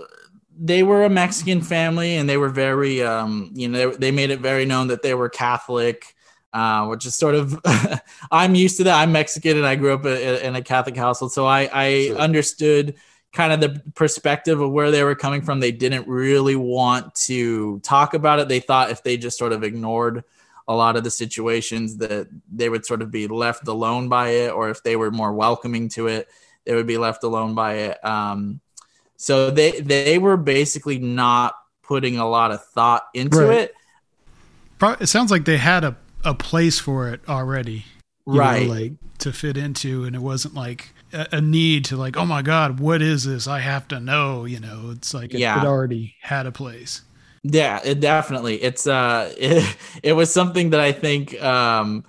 they 0.59 0.83
were 0.83 1.03
a 1.03 1.09
Mexican 1.09 1.61
family 1.61 2.15
and 2.15 2.29
they 2.29 2.37
were 2.37 2.49
very 2.49 3.03
um, 3.03 3.51
you 3.53 3.67
know 3.67 3.91
they, 3.91 3.97
they 3.97 4.11
made 4.11 4.29
it 4.29 4.39
very 4.39 4.65
known 4.65 4.87
that 4.87 5.01
they 5.01 5.13
were 5.13 5.29
Catholic 5.29 6.15
uh, 6.53 6.85
which 6.85 7.05
is 7.05 7.15
sort 7.15 7.35
of 7.35 7.59
I'm 8.31 8.55
used 8.55 8.77
to 8.77 8.83
that. 8.85 9.01
I'm 9.01 9.11
Mexican 9.11 9.57
and 9.57 9.65
I 9.65 9.75
grew 9.75 9.93
up 9.93 10.05
in 10.05 10.55
a 10.55 10.61
Catholic 10.61 10.95
household, 10.95 11.33
so 11.33 11.45
I, 11.45 11.69
I 11.73 12.05
sure. 12.05 12.17
understood 12.17 12.95
kind 13.31 13.51
of 13.51 13.59
the 13.59 13.81
perspective 13.95 14.61
of 14.61 14.71
where 14.71 14.91
they 14.91 15.03
were 15.03 15.15
coming 15.15 15.41
from. 15.41 15.59
They 15.59 15.71
didn't 15.71 16.07
really 16.07 16.55
want 16.55 17.15
to 17.25 17.79
talk 17.79 18.13
about 18.13 18.39
it. 18.39 18.47
They 18.47 18.59
thought 18.59 18.91
if 18.91 19.01
they 19.01 19.17
just 19.17 19.39
sort 19.39 19.51
of 19.51 19.63
ignored 19.63 20.23
a 20.67 20.75
lot 20.75 20.95
of 20.95 21.03
the 21.03 21.11
situations 21.11 21.97
that 21.97 22.27
they 22.53 22.69
would 22.69 22.85
sort 22.85 23.01
of 23.01 23.09
be 23.09 23.27
left 23.27 23.67
alone 23.67 24.07
by 24.07 24.29
it, 24.29 24.51
or 24.51 24.69
if 24.69 24.83
they 24.83 24.95
were 24.95 25.11
more 25.11 25.33
welcoming 25.33 25.89
to 25.89 26.07
it, 26.07 26.27
they 26.65 26.75
would 26.75 26.87
be 26.87 26.99
left 26.99 27.23
alone 27.23 27.55
by 27.55 27.73
it. 27.73 28.05
Um, 28.05 28.61
so 29.17 29.51
they 29.51 29.79
they 29.79 30.17
were 30.17 30.37
basically 30.37 30.99
not 30.99 31.55
putting 31.83 32.17
a 32.17 32.27
lot 32.27 32.51
of 32.51 32.63
thought 32.65 33.03
into 33.13 33.39
right. 33.39 33.59
it. 33.59 33.75
It 35.01 35.07
sounds 35.07 35.31
like 35.31 35.45
they 35.45 35.57
had 35.57 35.83
a 35.83 35.95
a 36.23 36.33
place 36.33 36.79
for 36.79 37.09
it 37.09 37.21
already, 37.27 37.85
right? 38.25 38.67
Know, 38.67 38.73
like 38.73 38.91
to 39.19 39.31
fit 39.31 39.57
into, 39.57 40.03
and 40.03 40.15
it 40.15 40.21
wasn't 40.21 40.53
like 40.53 40.93
a, 41.11 41.27
a, 41.33 41.41
need 41.41 41.85
to 41.85 41.97
like, 41.97 42.17
oh 42.17 42.25
my 42.25 42.41
god, 42.41 42.79
what 42.79 43.01
is 43.01 43.23
this? 43.23 43.47
I 43.47 43.59
have 43.59 43.87
to 43.89 43.99
know. 43.99 44.45
You 44.45 44.59
know, 44.59 44.89
it's 44.91 45.13
like 45.13 45.33
it, 45.33 45.39
yeah. 45.39 45.61
it 45.61 45.65
already 45.65 46.15
had 46.21 46.45
a 46.45 46.51
place. 46.51 47.01
Yeah, 47.43 47.81
it 47.83 47.99
definitely. 47.99 48.61
It's 48.61 48.87
uh, 48.87 49.33
it, 49.37 49.77
it 50.01 50.13
was 50.13 50.33
something 50.33 50.71
that 50.71 50.79
I 50.79 50.91
think 50.91 51.41
um 51.41 52.03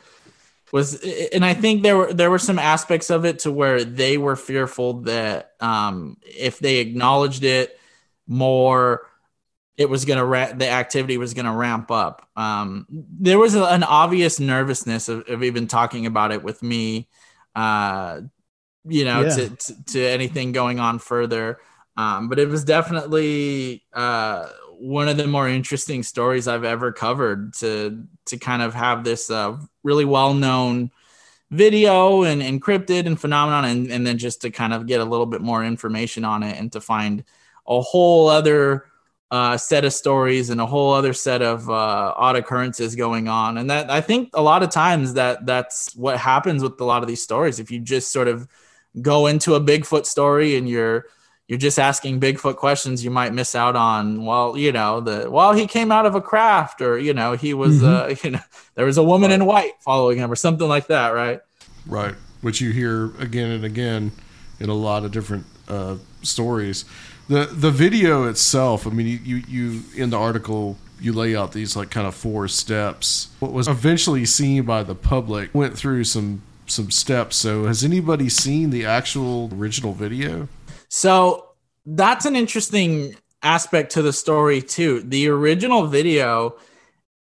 was, 0.74 1.00
and 1.32 1.44
I 1.44 1.54
think 1.54 1.84
there 1.84 1.96
were 1.96 2.12
there 2.12 2.32
were 2.32 2.38
some 2.40 2.58
aspects 2.58 3.08
of 3.08 3.24
it 3.24 3.38
to 3.40 3.52
where 3.52 3.84
they 3.84 4.18
were 4.18 4.34
fearful 4.34 5.02
that 5.02 5.52
um 5.60 6.16
if 6.24 6.58
they 6.58 6.78
acknowledged 6.78 7.44
it 7.44 7.78
more 8.26 9.06
it 9.76 9.88
was 9.88 10.04
going 10.04 10.18
to 10.18 10.24
ra- 10.24 10.52
the 10.52 10.68
activity 10.68 11.16
was 11.16 11.32
going 11.32 11.46
to 11.46 11.52
ramp 11.52 11.92
up. 11.92 12.28
Um, 12.36 12.86
there 12.90 13.38
was 13.38 13.54
a, 13.54 13.64
an 13.64 13.84
obvious 13.84 14.40
nervousness 14.40 15.08
of, 15.08 15.28
of, 15.28 15.42
even 15.42 15.66
talking 15.66 16.06
about 16.06 16.30
it 16.30 16.44
with 16.44 16.62
me, 16.62 17.08
uh, 17.56 18.20
you 18.84 19.04
know, 19.04 19.22
yeah. 19.22 19.34
to, 19.34 19.48
to, 19.50 19.84
to, 19.86 20.06
anything 20.06 20.52
going 20.52 20.78
on 20.78 21.00
further. 21.00 21.58
Um, 21.96 22.28
but 22.28 22.38
it 22.38 22.48
was 22.48 22.64
definitely 22.64 23.84
uh, 23.92 24.48
one 24.85 25.09
of 25.09 25.16
the 25.16 25.26
more 25.26 25.49
interesting 25.49 26.03
stories 26.03 26.47
I've 26.47 26.64
ever 26.64 26.93
covered 26.93 27.55
to 27.55 28.05
to 28.26 28.37
kind 28.37 28.61
of 28.61 28.74
have 28.74 29.03
this 29.03 29.30
uh, 29.30 29.57
really 29.82 30.05
well 30.05 30.35
known 30.35 30.91
video 31.51 32.24
and 32.24 32.43
encrypted 32.43 33.07
and 33.07 33.18
phenomenon, 33.18 33.64
and, 33.64 33.91
and 33.91 34.07
then 34.07 34.18
just 34.18 34.43
to 34.43 34.51
kind 34.51 34.74
of 34.74 34.87
get 34.87 35.01
a 35.01 35.05
little 35.05 35.24
bit 35.24 35.41
more 35.41 35.64
information 35.64 36.24
on 36.24 36.43
it 36.43 36.59
and 36.59 36.70
to 36.72 36.82
find 36.82 37.24
a 37.66 37.80
whole 37.80 38.28
other 38.28 38.85
uh, 39.30 39.57
set 39.57 39.87
of 39.87 39.93
stories 39.95 40.51
and 40.51 40.61
a 40.61 40.66
whole 40.66 40.93
other 40.93 41.14
set 41.14 41.41
of 41.41 41.68
uh, 41.70 42.12
odd 42.16 42.37
occurrences 42.37 42.95
going 42.95 43.26
on. 43.26 43.57
And 43.57 43.70
that 43.70 43.91
I 43.91 44.03
think 44.03 44.30
a 44.35 44.43
lot 44.43 44.62
of 44.62 44.68
times 44.68 45.14
that 45.14 45.47
that's 45.47 45.97
what 45.97 46.18
happens 46.18 46.62
with 46.62 46.78
a 46.78 46.85
lot 46.85 47.03
of 47.03 47.09
these 47.09 47.22
stories. 47.22 47.59
If 47.59 47.70
you 47.70 47.80
just 47.80 48.12
sort 48.12 48.28
of 48.28 48.47
go 49.01 49.28
into 49.28 49.55
a 49.55 49.61
Bigfoot 49.61 50.05
story 50.05 50.57
and 50.57 50.68
you're 50.68 51.07
you're 51.49 51.59
just 51.59 51.78
asking 51.78 52.20
Bigfoot 52.20 52.57
questions, 52.57 53.05
you 53.05 53.11
might 53.11 53.34
miss 53.34 53.55
out 53.55 53.76
on 53.76 54.24
well, 54.24 54.57
you 54.57 54.72
know, 54.72 55.01
the 55.01 55.30
well 55.30 55.53
he 55.53 55.66
came 55.66 55.92
out 55.92 56.07
of 56.07 56.14
a 56.14 56.20
craft 56.20 56.80
or 56.80 56.99
you 56.99 57.12
know 57.12 57.32
he 57.32 57.55
was 57.55 57.82
mm-hmm. 57.82 58.12
uh, 58.12 58.14
you 58.24 58.30
know 58.30 58.45
there 58.74 58.86
was 58.86 58.97
a 58.97 59.03
woman 59.03 59.30
in 59.30 59.45
white 59.45 59.72
following 59.80 60.18
him 60.18 60.30
or 60.30 60.36
something 60.36 60.68
like 60.68 60.86
that, 60.86 61.11
right? 61.11 61.40
Right, 61.86 62.14
which 62.40 62.61
you 62.61 62.70
hear 62.70 63.14
again 63.20 63.51
and 63.51 63.64
again 63.64 64.12
in 64.59 64.70
a 64.70 64.74
lot 64.74 65.05
of 65.05 65.12
different 65.12 65.45
uh, 65.68 65.97
stories. 66.22 66.84
The 67.28 67.47
the 67.47 67.70
video 67.70 68.24
itself, 68.24 68.86
I 68.86 68.90
mean, 68.90 69.07
you, 69.07 69.18
you 69.18 69.42
you 69.49 69.82
in 69.95 70.11
the 70.11 70.18
article 70.18 70.78
you 71.01 71.12
lay 71.12 71.36
out 71.36 71.53
these 71.53 71.76
like 71.76 71.90
kind 71.90 72.07
of 72.07 72.14
four 72.14 72.49
steps. 72.49 73.28
What 73.40 73.53
was 73.53 73.68
eventually 73.68 74.24
seen 74.24 74.62
by 74.62 74.82
the 74.82 74.95
public 74.95 75.55
went 75.55 75.76
through 75.76 76.05
some 76.05 76.42
some 76.66 76.90
steps. 76.90 77.36
So 77.36 77.66
has 77.66 77.84
anybody 77.84 78.28
seen 78.28 78.70
the 78.70 78.86
actual 78.86 79.51
original 79.55 79.92
video? 79.92 80.49
So 80.97 81.49
that's 81.84 82.24
an 82.24 82.36
interesting 82.36 83.16
aspect 83.42 83.90
to 83.95 84.03
the 84.03 84.12
story 84.12 84.62
too. 84.62 85.01
The 85.01 85.26
original 85.26 85.88
video 85.88 86.55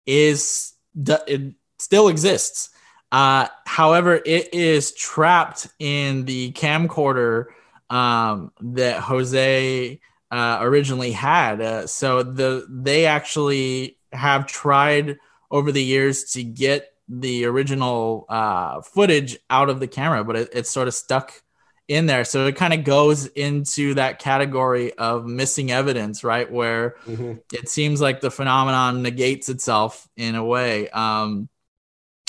is 0.06 0.72
it 0.96 1.54
still 1.78 2.08
exists. 2.08 2.70
Uh, 3.12 3.46
however, 3.66 4.20
it 4.26 4.52
is 4.52 4.90
trapped 4.90 5.68
in 5.78 6.24
the 6.24 6.50
camcorder 6.50 7.44
um, 7.90 8.50
that 8.60 9.02
Jose 9.02 10.00
uh, 10.32 10.58
originally 10.60 11.12
had. 11.12 11.60
Uh, 11.60 11.86
so 11.86 12.24
the 12.24 12.66
they 12.68 13.06
actually 13.06 13.98
have 14.12 14.48
tried 14.48 15.16
over 15.48 15.70
the 15.70 15.84
years 15.84 16.24
to 16.32 16.42
get 16.42 16.92
the 17.08 17.44
original 17.44 18.26
uh, 18.28 18.80
footage 18.80 19.38
out 19.48 19.70
of 19.70 19.78
the 19.78 19.86
camera, 19.86 20.24
but 20.24 20.34
it, 20.34 20.48
it's 20.52 20.70
sort 20.70 20.88
of 20.88 20.94
stuck 20.94 21.40
in 21.90 22.06
there. 22.06 22.24
So 22.24 22.46
it 22.46 22.54
kind 22.54 22.72
of 22.72 22.84
goes 22.84 23.26
into 23.26 23.94
that 23.94 24.20
category 24.20 24.92
of 24.92 25.26
missing 25.26 25.72
evidence, 25.72 26.22
right? 26.22 26.50
Where 26.50 26.94
mm-hmm. 27.04 27.32
it 27.52 27.68
seems 27.68 28.00
like 28.00 28.20
the 28.20 28.30
phenomenon 28.30 29.02
negates 29.02 29.48
itself 29.48 30.08
in 30.16 30.36
a 30.36 30.44
way. 30.44 30.88
Um, 30.90 31.48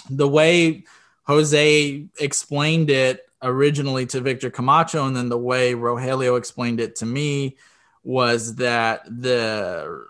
the 0.10 0.28
way 0.28 0.86
Jose 1.26 2.08
explained 2.20 2.90
it 2.90 3.22
originally 3.44 4.08
to 4.08 4.20
Victor 4.20 4.50
Camacho, 4.50 5.06
and 5.06 5.16
then 5.16 5.30
the 5.30 5.38
way 5.38 5.76
Rogelio 5.76 6.40
explained 6.40 6.80
it 6.80 6.96
to 6.98 7.06
me 7.06 7.58
was 8.04 8.56
that 8.56 9.06
the 9.06 10.08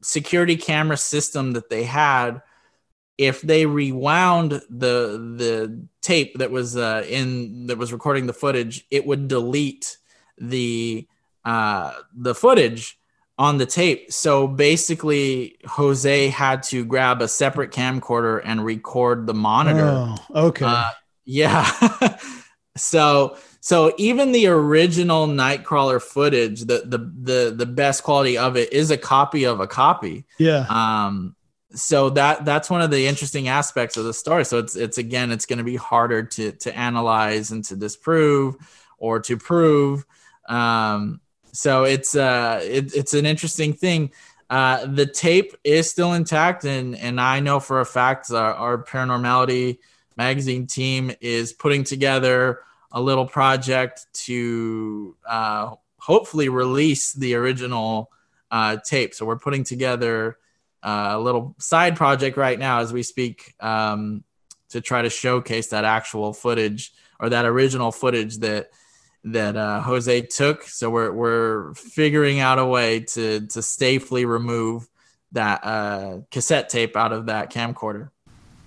security 0.00 0.56
camera 0.56 0.96
system 0.96 1.52
that 1.52 1.70
they 1.70 1.84
had 1.84 2.42
if 3.18 3.42
they 3.42 3.66
rewound 3.66 4.52
the 4.70 5.34
the 5.36 5.86
tape 6.00 6.38
that 6.38 6.52
was 6.52 6.76
uh, 6.76 7.04
in 7.08 7.66
that 7.66 7.76
was 7.76 7.92
recording 7.92 8.26
the 8.26 8.32
footage, 8.32 8.86
it 8.90 9.04
would 9.04 9.26
delete 9.28 9.98
the 10.38 11.06
uh, 11.44 11.92
the 12.14 12.34
footage 12.34 12.98
on 13.36 13.58
the 13.58 13.66
tape. 13.66 14.12
So 14.12 14.46
basically, 14.46 15.58
Jose 15.66 16.28
had 16.28 16.62
to 16.64 16.84
grab 16.84 17.20
a 17.20 17.28
separate 17.28 17.72
camcorder 17.72 18.40
and 18.44 18.64
record 18.64 19.26
the 19.26 19.34
monitor. 19.34 19.86
Oh, 19.86 20.16
okay. 20.34 20.64
Uh, 20.66 20.90
yeah. 21.24 21.68
so 22.76 23.36
so 23.60 23.92
even 23.98 24.32
the 24.32 24.46
original 24.46 25.26
Nightcrawler 25.26 26.00
footage, 26.00 26.60
the 26.60 26.82
the 26.84 26.98
the 26.98 27.54
the 27.56 27.66
best 27.66 28.04
quality 28.04 28.38
of 28.38 28.56
it 28.56 28.72
is 28.72 28.90
a 28.90 28.96
copy 28.96 29.44
of 29.44 29.60
a 29.60 29.66
copy. 29.66 30.24
Yeah. 30.38 30.66
Um 30.68 31.34
so 31.74 32.10
that 32.10 32.44
that's 32.44 32.70
one 32.70 32.80
of 32.80 32.90
the 32.90 33.06
interesting 33.06 33.48
aspects 33.48 33.96
of 33.96 34.04
the 34.04 34.14
story. 34.14 34.44
So 34.44 34.58
it's 34.58 34.74
it's 34.76 34.98
again 34.98 35.30
it's 35.30 35.46
going 35.46 35.58
to 35.58 35.64
be 35.64 35.76
harder 35.76 36.22
to 36.22 36.52
to 36.52 36.76
analyze 36.76 37.50
and 37.50 37.64
to 37.66 37.76
disprove 37.76 38.56
or 38.98 39.20
to 39.20 39.36
prove. 39.36 40.04
Um, 40.48 41.20
so 41.52 41.84
it's 41.84 42.14
uh 42.14 42.60
it, 42.62 42.94
it's 42.94 43.14
an 43.14 43.26
interesting 43.26 43.72
thing. 43.72 44.12
Uh, 44.50 44.86
the 44.86 45.04
tape 45.04 45.54
is 45.62 45.90
still 45.90 46.14
intact, 46.14 46.64
and 46.64 46.96
and 46.96 47.20
I 47.20 47.40
know 47.40 47.60
for 47.60 47.80
a 47.80 47.86
fact 47.86 48.30
our, 48.32 48.54
our 48.54 48.82
paranormality 48.82 49.78
magazine 50.16 50.66
team 50.66 51.12
is 51.20 51.52
putting 51.52 51.84
together 51.84 52.60
a 52.90 53.00
little 53.00 53.26
project 53.26 54.06
to 54.12 55.14
uh, 55.28 55.74
hopefully 55.98 56.48
release 56.48 57.12
the 57.12 57.34
original 57.34 58.10
uh, 58.50 58.78
tape. 58.78 59.14
So 59.14 59.26
we're 59.26 59.38
putting 59.38 59.64
together 59.64 60.38
uh, 60.82 61.10
a 61.12 61.18
little 61.18 61.54
side 61.58 61.96
project 61.96 62.36
right 62.36 62.58
now 62.58 62.80
as 62.80 62.92
we 62.92 63.02
speak 63.02 63.54
um, 63.60 64.22
to 64.70 64.80
try 64.80 65.02
to 65.02 65.10
showcase 65.10 65.68
that 65.68 65.84
actual 65.84 66.32
footage 66.32 66.92
or 67.20 67.28
that 67.30 67.44
original 67.44 67.90
footage 67.90 68.38
that 68.38 68.70
that 69.24 69.56
uh, 69.56 69.80
Jose 69.82 70.22
took. 70.22 70.62
So 70.62 70.90
we're 70.90 71.12
we're 71.12 71.74
figuring 71.74 72.40
out 72.40 72.58
a 72.58 72.66
way 72.66 73.00
to 73.00 73.46
to 73.48 73.62
safely 73.62 74.24
remove 74.24 74.88
that 75.32 75.64
uh, 75.64 76.18
cassette 76.30 76.68
tape 76.68 76.96
out 76.96 77.12
of 77.12 77.26
that 77.26 77.52
camcorder. 77.52 78.10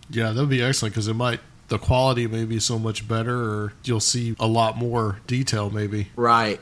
Yeah, 0.10 0.32
that 0.32 0.40
would 0.40 0.50
be 0.50 0.62
excellent 0.62 0.94
because 0.94 1.08
it 1.08 1.16
might 1.16 1.40
the 1.70 1.80
quality 1.80 2.28
may 2.28 2.44
be 2.44 2.60
so 2.60 2.78
much 2.78 3.08
better, 3.08 3.36
or 3.36 3.74
you'll 3.84 4.02
see 4.02 4.36
a 4.40 4.48
lot 4.48 4.78
more 4.78 5.20
detail. 5.28 5.70
Maybe 5.70 6.10
right. 6.16 6.60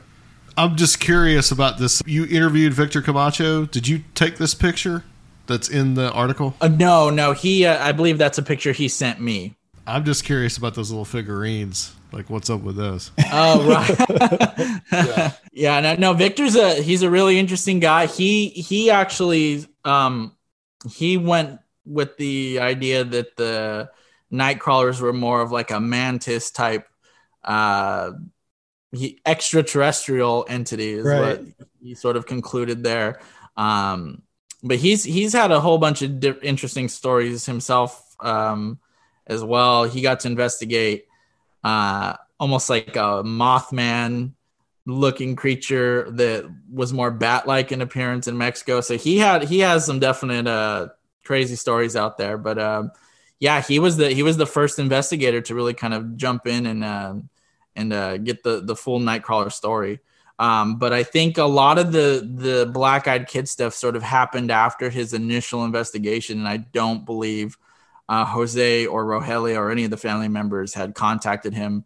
I'm 0.56 0.76
just 0.76 1.00
curious 1.00 1.50
about 1.50 1.78
this. 1.78 2.02
You 2.06 2.26
interviewed 2.26 2.74
Victor 2.74 3.00
Camacho. 3.00 3.66
Did 3.66 3.88
you 3.88 4.02
take 4.14 4.36
this 4.36 4.54
picture? 4.54 5.04
That's 5.50 5.68
in 5.68 5.94
the 5.94 6.10
article? 6.12 6.54
Uh, 6.60 6.68
no, 6.68 7.10
no. 7.10 7.32
He, 7.32 7.66
uh, 7.66 7.84
I 7.84 7.92
believe 7.92 8.16
that's 8.16 8.38
a 8.38 8.42
picture 8.42 8.72
he 8.72 8.88
sent 8.88 9.20
me. 9.20 9.56
I'm 9.86 10.04
just 10.04 10.24
curious 10.24 10.56
about 10.56 10.74
those 10.74 10.90
little 10.90 11.04
figurines. 11.04 11.94
Like, 12.12 12.28
what's 12.28 12.50
up 12.50 12.62
with 12.62 12.76
those? 12.76 13.10
Oh, 13.32 13.68
right. 13.68 14.80
yeah. 14.92 15.32
yeah. 15.52 15.80
No, 15.80 15.94
no. 15.96 16.12
Victor's 16.12 16.56
a 16.56 16.74
he's 16.74 17.02
a 17.02 17.10
really 17.10 17.38
interesting 17.38 17.80
guy. 17.80 18.06
He 18.06 18.48
he 18.48 18.90
actually 18.90 19.66
um 19.84 20.36
he 20.90 21.16
went 21.16 21.60
with 21.84 22.16
the 22.16 22.60
idea 22.60 23.04
that 23.04 23.36
the 23.36 23.90
night 24.30 24.60
crawlers 24.60 25.00
were 25.00 25.12
more 25.12 25.40
of 25.40 25.52
like 25.52 25.70
a 25.70 25.80
mantis 25.80 26.50
type 26.50 26.86
uh 27.44 28.12
he, 28.92 29.20
extraterrestrial 29.24 30.44
entity 30.48 30.92
is 30.92 31.04
right. 31.04 31.20
what 31.20 31.44
he 31.80 31.94
sort 31.94 32.16
of 32.16 32.26
concluded 32.26 32.82
there. 32.82 33.20
Um 33.56 34.22
but 34.62 34.78
he's 34.78 35.04
he's 35.04 35.32
had 35.32 35.50
a 35.50 35.60
whole 35.60 35.78
bunch 35.78 36.02
of 36.02 36.20
di- 36.20 36.34
interesting 36.42 36.88
stories 36.88 37.46
himself 37.46 38.16
um, 38.20 38.78
as 39.26 39.42
well. 39.42 39.84
He 39.84 40.02
got 40.02 40.20
to 40.20 40.28
investigate 40.28 41.06
uh, 41.64 42.16
almost 42.38 42.68
like 42.70 42.96
a 42.96 43.22
Mothman 43.24 44.32
looking 44.86 45.36
creature 45.36 46.10
that 46.12 46.50
was 46.72 46.92
more 46.92 47.10
bat 47.10 47.46
like 47.46 47.70
in 47.70 47.80
appearance 47.80 48.26
in 48.26 48.36
Mexico. 48.36 48.80
So 48.80 48.96
he 48.96 49.18
had 49.18 49.44
he 49.44 49.60
has 49.60 49.86
some 49.86 49.98
definite 49.98 50.46
uh, 50.46 50.88
crazy 51.24 51.56
stories 51.56 51.96
out 51.96 52.18
there. 52.18 52.36
But 52.38 52.58
um, 52.58 52.92
yeah, 53.38 53.62
he 53.62 53.78
was 53.78 53.96
the 53.96 54.10
he 54.10 54.22
was 54.22 54.36
the 54.36 54.46
first 54.46 54.78
investigator 54.78 55.40
to 55.42 55.54
really 55.54 55.74
kind 55.74 55.94
of 55.94 56.16
jump 56.16 56.46
in 56.46 56.66
and 56.66 56.84
uh, 56.84 57.14
and 57.76 57.92
uh, 57.92 58.18
get 58.18 58.42
the 58.42 58.60
the 58.60 58.76
full 58.76 59.00
Nightcrawler 59.00 59.52
story. 59.52 60.00
Um, 60.40 60.76
but 60.76 60.94
I 60.94 61.02
think 61.02 61.36
a 61.36 61.44
lot 61.44 61.78
of 61.78 61.92
the 61.92 62.26
the 62.34 62.64
black 62.64 63.06
eyed 63.06 63.28
kid 63.28 63.46
stuff 63.46 63.74
sort 63.74 63.94
of 63.94 64.02
happened 64.02 64.50
after 64.50 64.88
his 64.88 65.12
initial 65.12 65.66
investigation, 65.66 66.38
and 66.38 66.48
I 66.48 66.56
don't 66.56 67.04
believe 67.04 67.58
uh, 68.08 68.24
Jose 68.24 68.86
or 68.86 69.04
Rogelio 69.04 69.58
or 69.58 69.70
any 69.70 69.84
of 69.84 69.90
the 69.90 69.98
family 69.98 70.28
members 70.28 70.72
had 70.72 70.94
contacted 70.94 71.52
him 71.52 71.84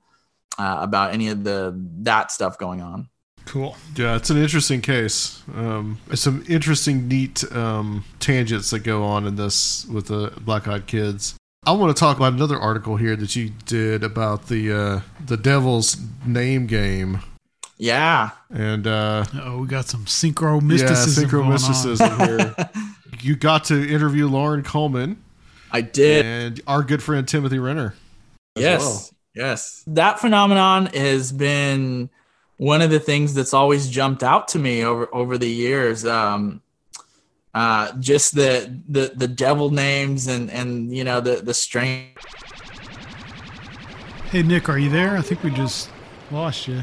uh, 0.57 0.79
about 0.81 1.13
any 1.13 1.31
of 1.31 1.43
the 1.43 1.75
that 2.03 2.31
stuff 2.31 2.57
going 2.57 2.81
on. 2.81 3.09
Cool. 3.45 3.77
Yeah, 3.97 4.15
it's 4.15 4.31
an 4.31 4.37
interesting 4.37 4.81
case. 4.81 5.43
Um, 5.53 5.99
some 6.15 6.45
interesting, 6.49 7.09
neat 7.09 7.43
um, 7.53 8.05
tangents 8.21 8.71
that 8.71 8.85
go 8.85 9.03
on 9.03 9.27
in 9.27 9.35
this 9.35 9.85
with 9.87 10.07
the 10.07 10.33
black 10.41 10.69
eyed 10.69 10.87
kids. 10.87 11.35
I 11.67 11.73
want 11.73 11.95
to 11.95 11.99
talk 11.99 12.19
about 12.19 12.35
another 12.35 12.59
article 12.59 12.97
here 12.97 13.17
that 13.17 13.35
you 13.35 13.51
did 13.67 14.05
about 14.05 14.47
the 14.47 14.73
uh, 14.73 15.01
the 15.27 15.37
Devil's 15.37 15.97
Name 16.25 16.69
game. 16.69 17.21
Yeah. 17.85 18.30
And 18.49 18.87
uh 18.87 19.26
oh, 19.43 19.59
we 19.59 19.66
got 19.66 19.85
some 19.85 20.07
synchro 20.07 20.62
mysticism. 20.62 21.24
Yeah, 21.24 21.28
synchro 21.28 21.51
mysticism 21.51 22.18
here. 22.26 22.57
You 23.20 23.37
got 23.37 23.64
to 23.64 23.74
interview 23.74 24.26
Loren 24.26 24.62
Coleman. 24.62 25.22
I 25.70 25.82
did. 25.82 26.24
And 26.24 26.62
our 26.66 26.82
good 26.82 27.03
friend 27.03 27.28
Timothy 27.28 27.59
Renner. 27.59 27.95
Yes. 28.57 28.80
Well. 28.80 29.11
Yes. 29.35 29.85
That 29.87 30.18
phenomenon 30.18 30.87
has 30.87 31.30
been 31.30 32.09
one 32.57 32.80
of 32.80 32.89
the 32.89 33.01
things 33.01 33.35
that's 33.35 33.53
always 33.53 33.91
jumped 33.91 34.22
out 34.22 34.49
to 34.49 34.59
me 34.59 34.82
over 34.82 35.14
over 35.14 35.37
the 35.37 35.51
years. 35.51 36.07
Um 36.07 36.62
uh 37.53 37.93
just 37.99 38.35
the 38.35 38.80
the 38.89 39.12
the 39.14 39.28
devil 39.28 39.68
names 39.68 40.26
and 40.26 40.51
and 40.51 40.91
you 40.91 41.05
know 41.05 41.20
the 41.20 41.37
the 41.37 41.53
strange 41.53 42.16
Hey 44.30 44.43
Nick, 44.43 44.70
are 44.70 44.78
you 44.78 44.89
there? 44.89 45.18
I 45.18 45.20
think 45.20 45.43
we 45.43 45.51
just 45.51 45.91
lost 46.30 46.66
you. 46.66 46.82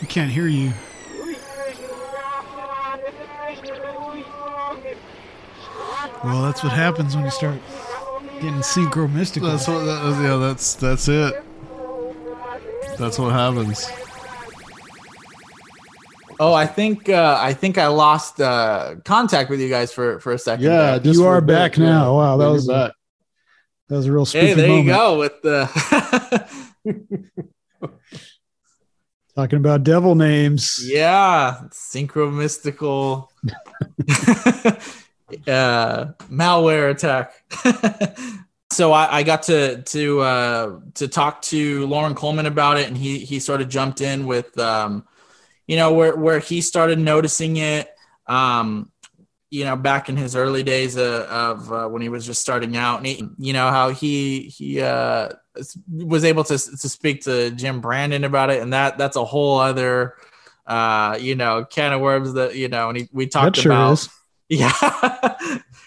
We 0.00 0.06
can't 0.06 0.30
hear 0.30 0.46
you. 0.46 0.72
Well, 6.24 6.42
that's 6.42 6.62
what 6.62 6.72
happens 6.72 7.14
when 7.14 7.24
you 7.24 7.30
start 7.30 7.58
getting 8.34 8.60
synchro 8.60 9.10
mystical. 9.12 9.48
That's 9.50 9.66
what. 9.66 9.84
That, 9.84 10.20
yeah, 10.22 10.36
that's 10.36 10.74
that's 10.74 11.08
it. 11.08 11.34
That's 12.98 13.18
what 13.18 13.32
happens. 13.32 13.88
Oh, 16.38 16.52
I 16.54 16.66
think 16.66 17.08
uh, 17.08 17.38
I 17.40 17.52
think 17.54 17.78
I 17.78 17.86
lost 17.88 18.40
uh, 18.40 18.96
contact 19.04 19.50
with 19.50 19.60
you 19.60 19.68
guys 19.68 19.92
for 19.92 20.20
for 20.20 20.32
a 20.32 20.38
second. 20.38 20.64
Yeah, 20.64 20.98
there. 20.98 21.12
you 21.12 21.26
are 21.26 21.40
back 21.40 21.78
now. 21.78 22.16
Wow, 22.16 22.36
that 22.36 22.44
You're 22.44 22.52
was 22.52 22.66
back. 22.66 22.92
that 23.88 23.96
was 23.96 24.06
a 24.06 24.12
real 24.12 24.26
spooky 24.26 24.46
Hey, 24.46 24.54
there 24.54 24.68
moment. 24.68 24.86
you 24.86 24.92
go 24.92 25.18
with 25.18 25.42
the 25.42 26.48
Talking 29.40 29.56
about 29.56 29.84
devil 29.84 30.14
names. 30.14 30.78
yeah 30.84 31.62
synchro 31.70 32.30
mystical 32.30 33.32
uh, 35.48 36.12
malware 36.28 36.90
attack. 36.90 37.32
so 38.70 38.92
I, 38.92 39.20
I 39.20 39.22
got 39.22 39.44
to 39.44 39.80
to 39.80 40.20
uh, 40.20 40.80
to 40.92 41.08
talk 41.08 41.40
to 41.40 41.86
Loren 41.86 42.14
Coleman 42.14 42.44
about 42.44 42.76
it, 42.76 42.88
and 42.88 42.98
he 42.98 43.20
he 43.20 43.40
sort 43.40 43.62
of 43.62 43.70
jumped 43.70 44.02
in 44.02 44.26
with 44.26 44.58
um, 44.58 45.06
you 45.66 45.76
know 45.76 45.94
where 45.94 46.14
where 46.16 46.38
he 46.38 46.60
started 46.60 46.98
noticing 46.98 47.56
it. 47.56 47.88
Um, 48.26 48.89
you 49.50 49.64
know, 49.64 49.76
back 49.76 50.08
in 50.08 50.16
his 50.16 50.36
early 50.36 50.62
days 50.62 50.96
uh, 50.96 51.26
of 51.28 51.72
uh, 51.72 51.88
when 51.88 52.02
he 52.02 52.08
was 52.08 52.24
just 52.24 52.40
starting 52.40 52.76
out, 52.76 52.98
and 52.98 53.06
he, 53.06 53.28
you 53.38 53.52
know 53.52 53.70
how 53.70 53.90
he 53.90 54.42
he 54.42 54.80
uh, 54.80 55.30
was 55.88 56.24
able 56.24 56.44
to 56.44 56.56
to 56.56 56.88
speak 56.88 57.22
to 57.22 57.50
Jim 57.50 57.80
Brandon 57.80 58.24
about 58.24 58.50
it, 58.50 58.62
and 58.62 58.72
that 58.72 58.96
that's 58.96 59.16
a 59.16 59.24
whole 59.24 59.58
other 59.58 60.14
uh, 60.66 61.18
you 61.20 61.34
know 61.34 61.64
can 61.64 61.92
of 61.92 62.00
worms 62.00 62.34
that 62.34 62.54
you 62.54 62.68
know, 62.68 62.88
and 62.88 62.98
he, 62.98 63.08
we 63.12 63.26
talked 63.26 63.56
sure 63.56 63.72
about 63.72 63.92
is. 63.94 64.08
yeah 64.48 64.72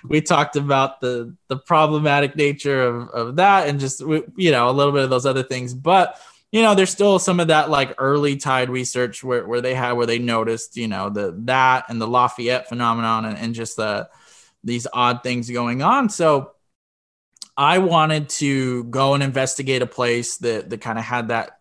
we 0.07 0.21
talked 0.21 0.55
about 0.55 1.01
the 1.01 1.35
the 1.47 1.57
problematic 1.57 2.35
nature 2.35 2.83
of, 2.83 3.09
of 3.09 3.35
that 3.37 3.67
and 3.67 3.79
just 3.79 3.99
you 3.99 4.51
know 4.51 4.69
a 4.69 4.71
little 4.71 4.93
bit 4.93 5.03
of 5.03 5.09
those 5.09 5.25
other 5.25 5.43
things 5.43 5.73
but 5.73 6.19
you 6.53 6.61
know 6.61 6.75
there's 6.75 6.91
still 6.91 7.17
some 7.17 7.39
of 7.39 7.47
that 7.47 7.69
like 7.71 7.95
early 7.97 8.37
tide 8.37 8.69
research 8.69 9.23
where, 9.23 9.45
where 9.45 9.59
they 9.59 9.73
had 9.73 9.93
where 9.93 10.05
they 10.05 10.19
noticed 10.19 10.77
you 10.77 10.87
know 10.87 11.09
the 11.09 11.35
that 11.39 11.85
and 11.89 11.99
the 11.99 12.07
lafayette 12.07 12.69
phenomenon 12.69 13.25
and, 13.25 13.37
and 13.37 13.55
just 13.55 13.75
the 13.75 14.07
these 14.63 14.87
odd 14.93 15.23
things 15.23 15.49
going 15.49 15.81
on. 15.81 16.07
So 16.09 16.51
i 17.55 17.77
wanted 17.77 18.29
to 18.29 18.85
go 18.85 19.13
and 19.13 19.21
investigate 19.21 19.83
a 19.83 19.87
place 19.87 20.37
that 20.37 20.69
that 20.69 20.81
kind 20.81 20.97
of 20.97 21.03
had 21.05 21.27
that 21.27 21.59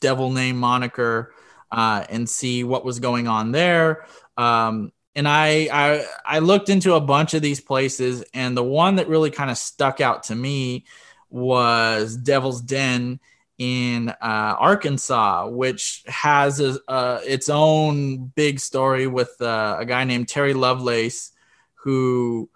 devil 0.00 0.30
name 0.30 0.56
moniker 0.56 1.34
uh, 1.70 2.04
and 2.08 2.28
see 2.28 2.64
what 2.64 2.84
was 2.84 3.00
going 3.00 3.28
on 3.28 3.52
there. 3.52 4.06
Um, 4.36 4.92
and 5.14 5.26
I, 5.26 5.68
I 5.72 6.06
I 6.26 6.38
looked 6.40 6.68
into 6.68 6.94
a 6.94 7.00
bunch 7.00 7.32
of 7.32 7.40
these 7.40 7.60
places, 7.60 8.22
and 8.34 8.54
the 8.54 8.62
one 8.62 8.96
that 8.96 9.08
really 9.08 9.30
kind 9.30 9.50
of 9.50 9.56
stuck 9.56 10.02
out 10.02 10.24
to 10.24 10.34
me 10.34 10.84
was 11.30 12.16
Devil's 12.16 12.60
Den 12.60 13.18
in 13.58 14.10
uh, 14.10 14.14
Arkansas, 14.58 15.48
which 15.48 16.02
has 16.06 16.60
a, 16.60 17.20
its 17.24 17.48
own 17.48 18.26
big 18.26 18.60
story 18.60 19.06
with 19.06 19.34
uh, 19.40 19.76
a 19.78 19.86
guy 19.86 20.04
named 20.04 20.28
Terry 20.28 20.54
Lovelace, 20.54 21.32
who 21.74 22.50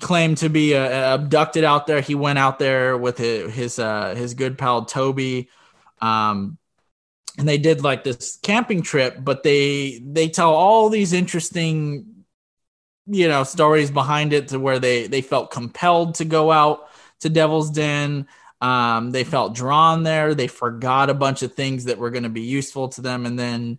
claimed 0.00 0.38
to 0.38 0.48
be 0.48 0.74
uh, 0.74 1.14
abducted 1.14 1.64
out 1.64 1.86
there. 1.86 2.00
He 2.00 2.14
went 2.14 2.38
out 2.38 2.58
there 2.58 2.96
with 2.96 3.18
his 3.18 3.52
his, 3.54 3.78
uh, 3.78 4.14
his 4.14 4.34
good 4.34 4.58
pal 4.58 4.84
Toby. 4.84 5.48
Um, 6.00 6.58
and 7.38 7.48
they 7.48 7.56
did 7.58 7.82
like 7.82 8.04
this 8.04 8.38
camping 8.42 8.82
trip 8.82 9.16
but 9.20 9.42
they 9.42 10.02
they 10.04 10.28
tell 10.28 10.52
all 10.52 10.90
these 10.90 11.12
interesting 11.12 12.24
you 13.06 13.28
know 13.28 13.44
stories 13.44 13.90
behind 13.90 14.32
it 14.32 14.48
to 14.48 14.58
where 14.58 14.78
they 14.78 15.06
they 15.06 15.22
felt 15.22 15.50
compelled 15.50 16.16
to 16.16 16.24
go 16.24 16.50
out 16.50 16.88
to 17.20 17.30
devil's 17.30 17.70
den 17.70 18.26
um, 18.60 19.10
they 19.10 19.24
felt 19.24 19.54
drawn 19.54 20.02
there 20.02 20.34
they 20.34 20.48
forgot 20.48 21.10
a 21.10 21.14
bunch 21.14 21.42
of 21.42 21.54
things 21.54 21.84
that 21.84 21.98
were 21.98 22.10
going 22.10 22.24
to 22.24 22.28
be 22.28 22.42
useful 22.42 22.88
to 22.88 23.00
them 23.00 23.26
and 23.26 23.38
then 23.38 23.78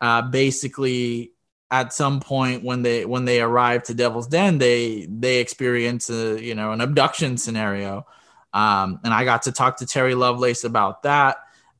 uh, 0.00 0.22
basically 0.22 1.32
at 1.70 1.92
some 1.92 2.20
point 2.20 2.64
when 2.64 2.82
they 2.82 3.04
when 3.04 3.24
they 3.24 3.40
arrive 3.40 3.82
to 3.82 3.94
devil's 3.94 4.26
den 4.26 4.58
they 4.58 5.06
they 5.10 5.38
experience 5.38 6.08
a 6.10 6.42
you 6.42 6.54
know 6.54 6.72
an 6.72 6.80
abduction 6.80 7.36
scenario 7.36 8.06
um, 8.54 9.00
and 9.04 9.12
i 9.12 9.24
got 9.24 9.42
to 9.42 9.52
talk 9.52 9.76
to 9.76 9.86
terry 9.86 10.14
lovelace 10.14 10.64
about 10.64 11.02
that 11.02 11.38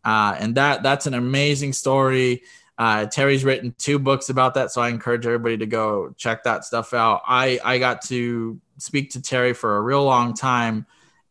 uh, 0.09 0.35
and 0.39 0.55
that 0.55 0.83
that's 0.83 1.07
an 1.07 1.15
amazing 1.15 1.73
story. 1.73 2.43
Uh, 2.79 3.07
Terry's 3.07 3.45
written 3.45 3.75
two 3.77 3.99
books 3.99 4.31
about 4.31 4.55
that, 4.55 4.71
so 4.71 4.81
I 4.81 4.89
encourage 4.89 5.27
everybody 5.27 5.59
to 5.59 5.67
go 5.67 6.15
check 6.17 6.45
that 6.45 6.65
stuff 6.65 6.95
out. 6.95 7.23
I 7.27 7.61
I 7.65 7.79
got 7.79 8.03
to 8.03 8.61
speak 8.79 9.11
to 9.11 9.23
Terry 9.23 9.53
for 9.53 9.77
a 9.77 9.83
real 9.83 10.05
long 10.05 10.33
time, 10.35 10.87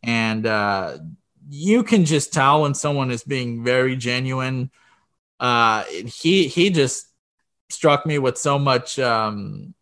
and 0.07 0.45
uh, 0.45 0.97
you 1.49 1.83
can 1.83 2.05
just 2.05 2.33
tell 2.33 2.63
when 2.63 2.73
someone 2.73 3.11
is 3.11 3.23
being 3.23 3.63
very 3.63 3.95
genuine. 3.95 4.71
Uh, 5.39 5.83
he 5.83 6.47
he 6.47 6.71
just 6.71 7.07
struck 7.69 8.05
me 8.05 8.17
with 8.17 8.37
so 8.37 8.57
much. 8.57 8.97
Um, 8.97 9.75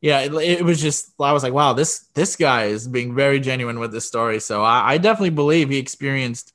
yeah, 0.00 0.20
it, 0.20 0.32
it 0.32 0.64
was 0.64 0.80
just 0.80 1.12
I 1.20 1.32
was 1.32 1.42
like, 1.42 1.52
wow, 1.52 1.74
this 1.74 2.06
this 2.14 2.36
guy 2.36 2.64
is 2.64 2.88
being 2.88 3.14
very 3.14 3.38
genuine 3.38 3.78
with 3.78 3.92
this 3.92 4.08
story. 4.08 4.40
So 4.40 4.64
I, 4.64 4.94
I 4.94 4.98
definitely 4.98 5.30
believe 5.30 5.68
he 5.68 5.78
experienced 5.78 6.54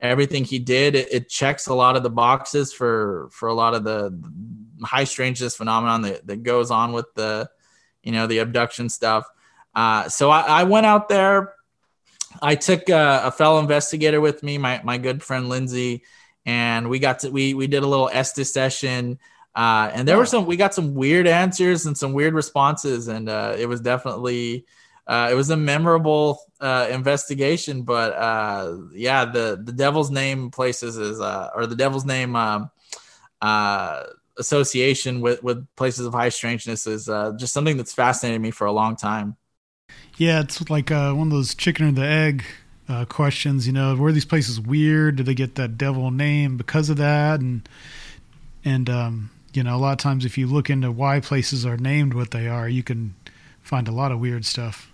everything 0.00 0.44
he 0.44 0.58
did 0.58 0.94
it, 0.94 1.12
it, 1.12 1.28
checks 1.28 1.66
a 1.66 1.74
lot 1.74 1.96
of 1.96 2.02
the 2.02 2.10
boxes 2.10 2.72
for 2.72 3.28
for 3.32 3.48
a 3.48 3.54
lot 3.54 3.74
of 3.74 3.82
the 3.82 4.16
high 4.82 5.02
strangeness 5.02 5.56
phenomenon 5.56 6.02
that, 6.02 6.24
that 6.24 6.42
goes 6.44 6.70
on 6.70 6.92
with 6.92 7.06
the 7.14 7.48
you 8.04 8.12
know 8.12 8.28
the 8.28 8.38
abduction 8.38 8.88
stuff 8.88 9.26
uh, 9.74 10.08
so 10.08 10.30
I, 10.30 10.60
I, 10.60 10.64
went 10.64 10.86
out 10.86 11.08
there 11.08 11.52
i 12.42 12.54
took 12.54 12.88
a, 12.88 13.22
a, 13.24 13.30
fellow 13.30 13.58
investigator 13.58 14.20
with 14.20 14.42
me 14.42 14.58
my, 14.58 14.80
my 14.84 14.98
good 14.98 15.22
friend 15.22 15.48
lindsay 15.48 16.02
and 16.46 16.88
we 16.88 16.98
got 16.98 17.20
to 17.20 17.30
we 17.30 17.54
we 17.54 17.66
did 17.66 17.82
a 17.82 17.86
little 17.86 18.08
estes 18.12 18.52
session 18.52 19.18
uh, 19.54 19.90
and 19.92 20.06
there 20.06 20.16
were 20.16 20.26
some 20.26 20.46
we 20.46 20.56
got 20.56 20.74
some 20.74 20.94
weird 20.94 21.26
answers 21.26 21.86
and 21.86 21.96
some 21.96 22.12
weird 22.12 22.34
responses 22.34 23.08
and 23.08 23.28
uh, 23.28 23.54
it 23.58 23.66
was 23.66 23.80
definitely 23.80 24.64
uh, 25.08 25.28
it 25.30 25.34
was 25.34 25.48
a 25.48 25.56
memorable 25.56 26.42
uh, 26.60 26.86
investigation. 26.90 27.82
But 27.82 28.12
uh, 28.12 28.76
yeah, 28.92 29.24
the 29.24 29.58
the 29.62 29.72
Devil's 29.72 30.10
Name 30.10 30.50
places 30.50 30.98
is 30.98 31.18
uh, 31.18 31.48
or 31.54 31.66
the 31.66 31.74
Devil's 31.74 32.04
Name 32.04 32.36
um, 32.36 32.70
uh, 33.40 34.04
association 34.38 35.22
with 35.22 35.42
with 35.42 35.66
places 35.76 36.06
of 36.06 36.12
high 36.12 36.28
strangeness 36.28 36.86
is 36.86 37.08
uh, 37.08 37.32
just 37.36 37.54
something 37.54 37.78
that's 37.78 37.94
fascinated 37.94 38.42
me 38.42 38.50
for 38.50 38.66
a 38.66 38.72
long 38.72 38.96
time. 38.96 39.36
Yeah, 40.18 40.40
it's 40.40 40.68
like 40.68 40.90
uh, 40.90 41.12
one 41.12 41.28
of 41.28 41.32
those 41.32 41.54
chicken 41.54 41.86
or 41.86 41.92
the 41.92 42.04
egg 42.04 42.44
uh, 42.88 43.04
questions. 43.04 43.66
You 43.66 43.72
know, 43.72 43.94
were 43.94 44.12
these 44.12 44.24
places 44.24 44.60
weird? 44.60 45.16
Did 45.16 45.26
they 45.26 45.34
get 45.34 45.54
that 45.54 45.78
devil 45.78 46.10
name 46.10 46.56
because 46.56 46.90
of 46.90 46.96
that? 46.96 47.40
And 47.40 47.66
and 48.64 48.90
um, 48.90 49.30
you 49.52 49.62
know, 49.62 49.76
a 49.76 49.78
lot 49.78 49.92
of 49.92 49.98
times 49.98 50.24
if 50.24 50.36
you 50.36 50.48
look 50.48 50.68
into 50.70 50.90
why 50.90 51.20
places 51.20 51.64
are 51.64 51.76
named 51.76 52.14
what 52.14 52.32
they 52.32 52.48
are, 52.48 52.68
you 52.68 52.82
can 52.82 53.14
find 53.62 53.86
a 53.86 53.92
lot 53.92 54.10
of 54.10 54.18
weird 54.18 54.44
stuff. 54.44 54.90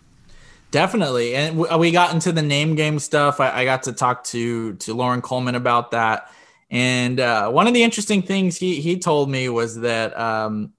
Definitely, 0.70 1.34
and 1.36 1.56
we 1.56 1.90
got 1.90 2.12
into 2.12 2.32
the 2.32 2.42
name 2.42 2.74
game 2.74 2.98
stuff. 2.98 3.40
I, 3.40 3.60
I 3.60 3.64
got 3.64 3.84
to 3.84 3.92
talk 3.92 4.24
to 4.24 4.74
to 4.74 4.94
Loren 4.94 5.22
Coleman 5.22 5.54
about 5.54 5.92
that, 5.92 6.30
and 6.70 7.18
uh, 7.18 7.48
one 7.50 7.66
of 7.66 7.72
the 7.74 7.82
interesting 7.82 8.22
things 8.22 8.56
he 8.56 8.80
he 8.80 8.98
told 8.98 9.30
me 9.30 9.48
was 9.48 9.80
that 9.80 10.18
um, 10.18 10.72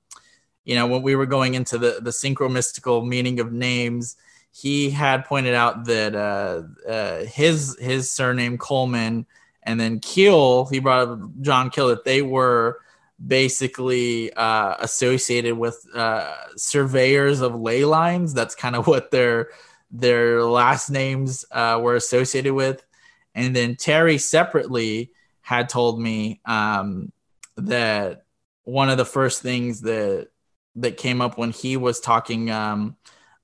you 0.65 0.75
know 0.75 0.85
when 0.85 1.01
we 1.01 1.15
were 1.15 1.25
going 1.25 1.55
into 1.55 1.77
the 1.77 1.99
the 2.01 2.11
synchro 2.11 2.51
mystical 2.51 3.05
meaning 3.05 3.39
of 3.39 3.53
names, 3.53 4.17
he 4.55 4.89
had 4.89 5.25
pointed 5.25 5.53
out 5.53 5.83
that 5.85 6.15
uh, 6.15 6.61
uh, 6.89 7.25
his 7.25 7.77
his 7.77 8.09
surname 8.09 8.57
Coleman 8.57 9.25
and 9.63 9.79
then 9.79 9.99
Keel, 9.99 10.65
he 10.65 10.79
brought 10.79 11.09
up 11.09 11.19
John 11.41 11.69
Keel 11.69 11.89
that 11.89 12.05
they 12.05 12.21
were 12.21 12.79
basically 13.25 14.31
uh, 14.33 14.75
associated 14.79 15.57
with 15.57 15.85
uh, 15.93 16.33
surveyors 16.55 17.41
of 17.41 17.59
ley 17.59 17.83
lines. 17.83 18.33
That's 18.33 18.55
kind 18.55 18.77
of 18.77 18.87
what 18.87 19.11
their 19.11 19.49
their 19.91 20.43
last 20.43 20.89
names 20.89 21.43
uh, 21.51 21.79
were 21.81 21.95
associated 21.95 22.53
with. 22.53 22.85
And 23.33 23.53
then 23.53 23.75
Terry 23.75 24.17
separately 24.17 25.11
had 25.41 25.67
told 25.67 25.99
me 25.99 26.39
um, 26.45 27.11
that 27.57 28.23
one 28.63 28.89
of 28.89 28.97
the 28.97 29.05
first 29.05 29.41
things 29.41 29.81
that 29.81 30.29
that 30.77 30.95
came 30.95 31.19
up 31.19 31.37
when 31.37 31.51
he 31.51 31.75
was 31.75 31.99
talking 31.99 32.49
um, 32.51 32.95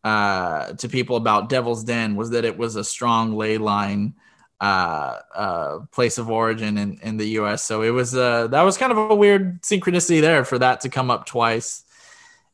uh, 0.03 0.73
to 0.73 0.89
people 0.89 1.15
about 1.15 1.49
Devil's 1.49 1.83
Den 1.83 2.15
was 2.15 2.31
that 2.31 2.45
it 2.45 2.57
was 2.57 2.75
a 2.75 2.83
strong 2.83 3.35
ley 3.35 3.57
line 3.57 4.15
uh, 4.59 5.19
uh, 5.33 5.79
place 5.91 6.17
of 6.17 6.29
origin 6.29 6.77
in, 6.77 6.99
in 7.01 7.17
the 7.17 7.29
U.S. 7.29 7.63
So 7.63 7.81
it 7.81 7.89
was 7.89 8.15
uh, 8.15 8.47
that 8.47 8.61
was 8.61 8.77
kind 8.77 8.91
of 8.91 8.97
a 8.97 9.15
weird 9.15 9.61
synchronicity 9.63 10.21
there 10.21 10.45
for 10.45 10.59
that 10.59 10.81
to 10.81 10.89
come 10.89 11.09
up 11.09 11.25
twice. 11.25 11.83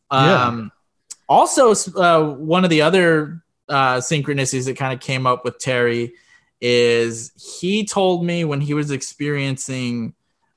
Um, 0.10 0.28
yeah. 0.30 0.68
Also, 1.30 1.72
uh, 2.00 2.34
one 2.36 2.64
of 2.64 2.70
the 2.70 2.82
other 2.82 3.44
uh, 3.68 3.98
synchronicities 3.98 4.66
that 4.66 4.78
kind 4.78 4.94
of 4.94 5.02
came 5.02 5.28
up 5.28 5.44
with 5.44 5.60
Terry 5.60 6.14
is 6.62 7.32
he 7.60 7.86
told 7.86 8.26
me 8.26 8.46
when 8.46 8.62
he 8.62 8.74
was 8.74 8.92
experiencing 8.92 10.14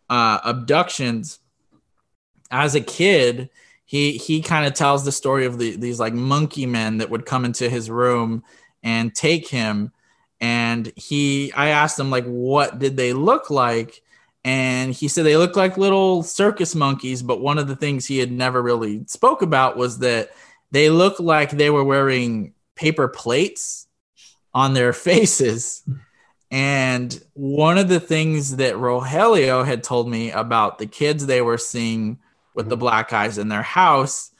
uh, 0.09 0.39
abductions 0.45 1.41
as 2.51 2.75
a 2.75 2.81
kid. 2.81 3.51
He 3.91 4.19
he 4.19 4.41
kind 4.41 4.69
of 4.69 4.75
tells 4.75 5.05
the 5.05 5.11
story 5.11 5.47
of 5.47 5.59
the, 5.59 5.75
these 5.75 5.99
like 5.99 6.15
monkey 6.15 6.65
men 6.65 6.99
that 6.99 7.11
would 7.11 7.27
come 7.27 7.45
into 7.45 7.69
his 7.69 7.91
room 7.91 8.45
and 8.85 9.13
take 9.13 9.49
him. 9.49 9.91
And 10.41 10.93
he 10.95 11.53
i 11.55 11.71
asked 11.71 11.99
him 11.99 12.09
like 12.09 12.25
what 12.25 12.79
did 12.79 12.97
they 12.97 13.13
look 13.13 13.51
like? 13.51 14.01
And 14.45 14.95
he 14.95 15.09
said 15.09 15.25
they 15.25 15.37
looked 15.37 15.57
like 15.57 15.77
little 15.77 16.23
circus 16.23 16.77
monkeys 16.77 17.21
but 17.21 17.41
one 17.41 17.59
of 17.59 17.67
the 17.67 17.75
things 17.75 18.07
he 18.07 18.19
had 18.19 18.31
never 18.31 18.63
really 18.63 19.03
spoke 19.09 19.43
about 19.43 19.77
was 19.77 19.99
that 19.99 20.31
they 20.71 20.89
looked 20.89 21.19
like 21.19 21.51
they 21.51 21.69
were 21.69 21.83
wearing 21.83 22.55
paper 22.77 23.09
plates 23.09 23.89
on 24.55 24.73
their 24.73 24.93
faces. 25.09 25.83
And 26.53 27.21
one 27.33 27.77
of 27.77 27.89
the 27.89 27.99
things 27.99 28.55
that 28.59 28.75
rogelio 28.75 29.67
had 29.67 29.83
told 29.83 30.09
me 30.09 30.31
about 30.31 30.79
the 30.79 30.87
kids 30.87 31.27
they 31.27 31.43
were 31.43 31.59
seeing 31.59 32.21
with 32.55 32.69
the 32.69 32.75
mm-hmm. 32.75 32.81
black 32.81 33.13
eyes 33.13 33.39
in 33.39 33.49
their 33.49 33.63
house 33.63 34.31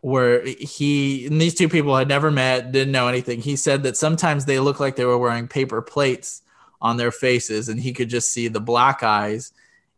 where 0.00 0.44
he 0.44 1.26
and 1.26 1.40
these 1.40 1.54
two 1.54 1.68
people 1.68 1.96
had 1.96 2.08
never 2.08 2.30
met, 2.30 2.72
didn't 2.72 2.92
know 2.92 3.08
anything. 3.08 3.40
He 3.40 3.56
said 3.56 3.82
that 3.82 3.96
sometimes 3.96 4.44
they 4.44 4.58
looked 4.58 4.80
like 4.80 4.96
they 4.96 5.04
were 5.04 5.18
wearing 5.18 5.46
paper 5.46 5.82
plates 5.82 6.42
on 6.80 6.96
their 6.96 7.10
faces, 7.12 7.68
and 7.68 7.78
he 7.78 7.92
could 7.92 8.08
just 8.08 8.32
see 8.32 8.48
the 8.48 8.60
black 8.60 9.02
eyes. 9.02 9.52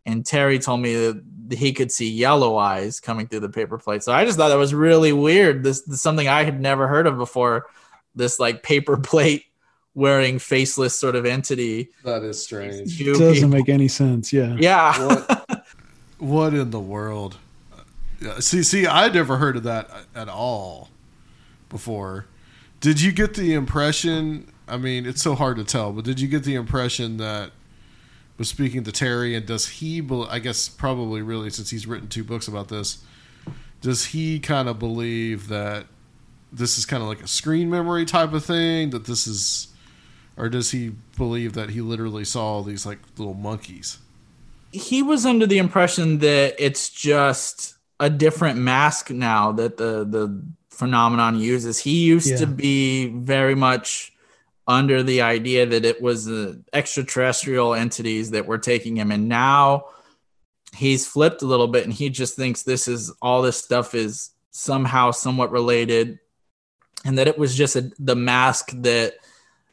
And 0.05 0.27
Terry 0.27 0.59
told 0.59 0.81
me 0.81 0.95
that 0.97 1.23
he 1.57 1.73
could 1.73 1.93
see 1.93 2.11
yellow 2.11 2.57
eyes 2.57 2.99
coming 2.99 3.29
through 3.29 3.41
the 3.41 3.49
paper 3.49 3.79
plate. 3.79 4.03
So 4.03 4.13
I 4.13 4.25
just 4.25 4.37
thought 4.37 4.49
that 4.49 4.57
was 4.57 4.75
really 4.75 5.13
weird. 5.13 5.63
This, 5.63 5.83
this 5.83 5.95
is 5.95 6.03
something 6.03 6.27
I 6.27 6.43
had 6.43 6.61
never 6.61 6.89
heard 6.89 7.07
of 7.07 7.17
before. 7.17 7.67
This 8.17 8.41
like 8.41 8.65
paper 8.65 8.97
plate 9.03 9.45
wearing 9.95 10.41
faceless 10.41 10.99
sort 10.99 11.15
of 11.15 11.25
entity. 11.25 11.91
That 12.05 12.25
is 12.25 12.43
strange. 12.43 13.01
It 13.01 13.05
doesn't 13.13 13.35
people. 13.35 13.49
make 13.51 13.69
any 13.69 13.87
sense. 13.87 14.33
Yeah. 14.33 14.57
Yeah. 14.59 15.07
what, 15.07 15.67
what 16.19 16.55
in 16.55 16.71
the 16.71 16.81
world? 16.81 17.37
See, 18.41 18.63
see, 18.63 18.87
I'd 18.87 19.15
never 19.15 19.37
heard 19.37 19.57
of 19.57 19.63
that 19.65 19.91
at 20.15 20.29
all 20.29 20.91
before. 21.69 22.27
Did 22.81 23.01
you 23.01 23.13
get 23.13 23.35
the 23.35 23.55
impression? 23.55 24.53
I 24.69 24.77
mean, 24.77 25.07
it's 25.07 25.23
so 25.23 25.35
hard 25.35 25.57
to 25.57 25.65
tell, 25.65 25.93
but 25.93 26.05
did 26.05 26.21
you 26.21 26.29
get 26.29 26.45
the 26.45 26.55
impression 26.55 27.17
that 27.19 27.53
was 28.39 28.49
speaking 28.49 28.85
to 28.85 28.93
Terry, 28.93 29.35
and 29.35 29.47
does 29.47 29.69
he? 29.69 30.07
I 30.29 30.39
guess 30.39 30.69
probably 30.69 31.23
really, 31.23 31.51
since 31.51 31.71
he's 31.71 31.87
written 31.87 32.09
two 32.09 32.25
books 32.25 32.49
about 32.49 32.69
this, 32.69 33.05
does 33.81 34.07
he 34.07 34.41
kind 34.41 34.69
of 34.69 34.79
believe 34.79 35.49
that 35.49 35.87
this 36.53 36.79
is 36.79 36.87
kind 36.87 37.03
of 37.03 37.09
like 37.09 37.23
a 37.23 37.29
screen 37.29 37.71
memory 37.71 38.05
type 38.05 38.33
of 38.33 38.45
thing? 38.45 38.91
That 38.91 39.07
this 39.07 39.27
is, 39.27 39.69
or 40.37 40.49
does 40.49 40.71
he 40.71 40.93
believe 41.17 41.53
that 41.55 41.71
he 41.71 41.81
literally 41.81 42.25
saw 42.25 42.63
these 42.63 42.85
like 42.85 42.99
little 43.17 43.35
monkeys? 43.35 43.99
He 44.73 45.03
was 45.03 45.27
under 45.27 45.47
the 45.47 45.59
impression 45.59 46.19
that 46.19 46.55
it's 46.59 46.89
just 46.89 47.77
a 48.03 48.11
different 48.11 48.59
mask 48.59 49.11
now 49.11 49.53
that 49.53 49.77
the 49.77 50.05
the 50.05 50.43
phenomenon 50.71 51.39
uses. 51.39 51.79
He 51.79 52.05
used 52.05 52.31
yeah. 52.31 52.37
to 52.39 52.47
be 52.49 53.07
very 53.07 53.55
much 53.55 54.13
under 54.67 55.05
the 55.05 55.23
idea 55.23 55.67
that 55.67 55.85
it 55.85 56.03
was 56.03 56.25
the 56.25 56.61
extraterrestrial 56.73 57.75
entities 57.75 58.33
that 58.33 58.47
were 58.47 58.59
taking 58.59 58.97
him, 58.97 59.13
and 59.13 59.29
now 59.29 59.85
he's 60.75 61.07
flipped 61.07 61.43
a 61.43 61.47
little 61.47 61.69
bit, 61.69 61.85
and 61.85 61.93
he 61.93 62.11
just 62.11 62.35
thinks 62.35 62.65
this 62.65 62.89
is 62.89 63.15
all 63.23 63.41
this 63.41 63.57
stuff 63.57 63.95
is 63.95 64.31
somehow 64.51 65.13
somewhat 65.13 65.53
related, 65.53 66.19
and 67.05 67.19
that 67.19 67.29
it 67.29 67.39
was 67.39 67.55
just 67.55 67.77
a, 67.77 67.93
the 68.01 68.17
mask 68.17 68.73
that 68.79 69.15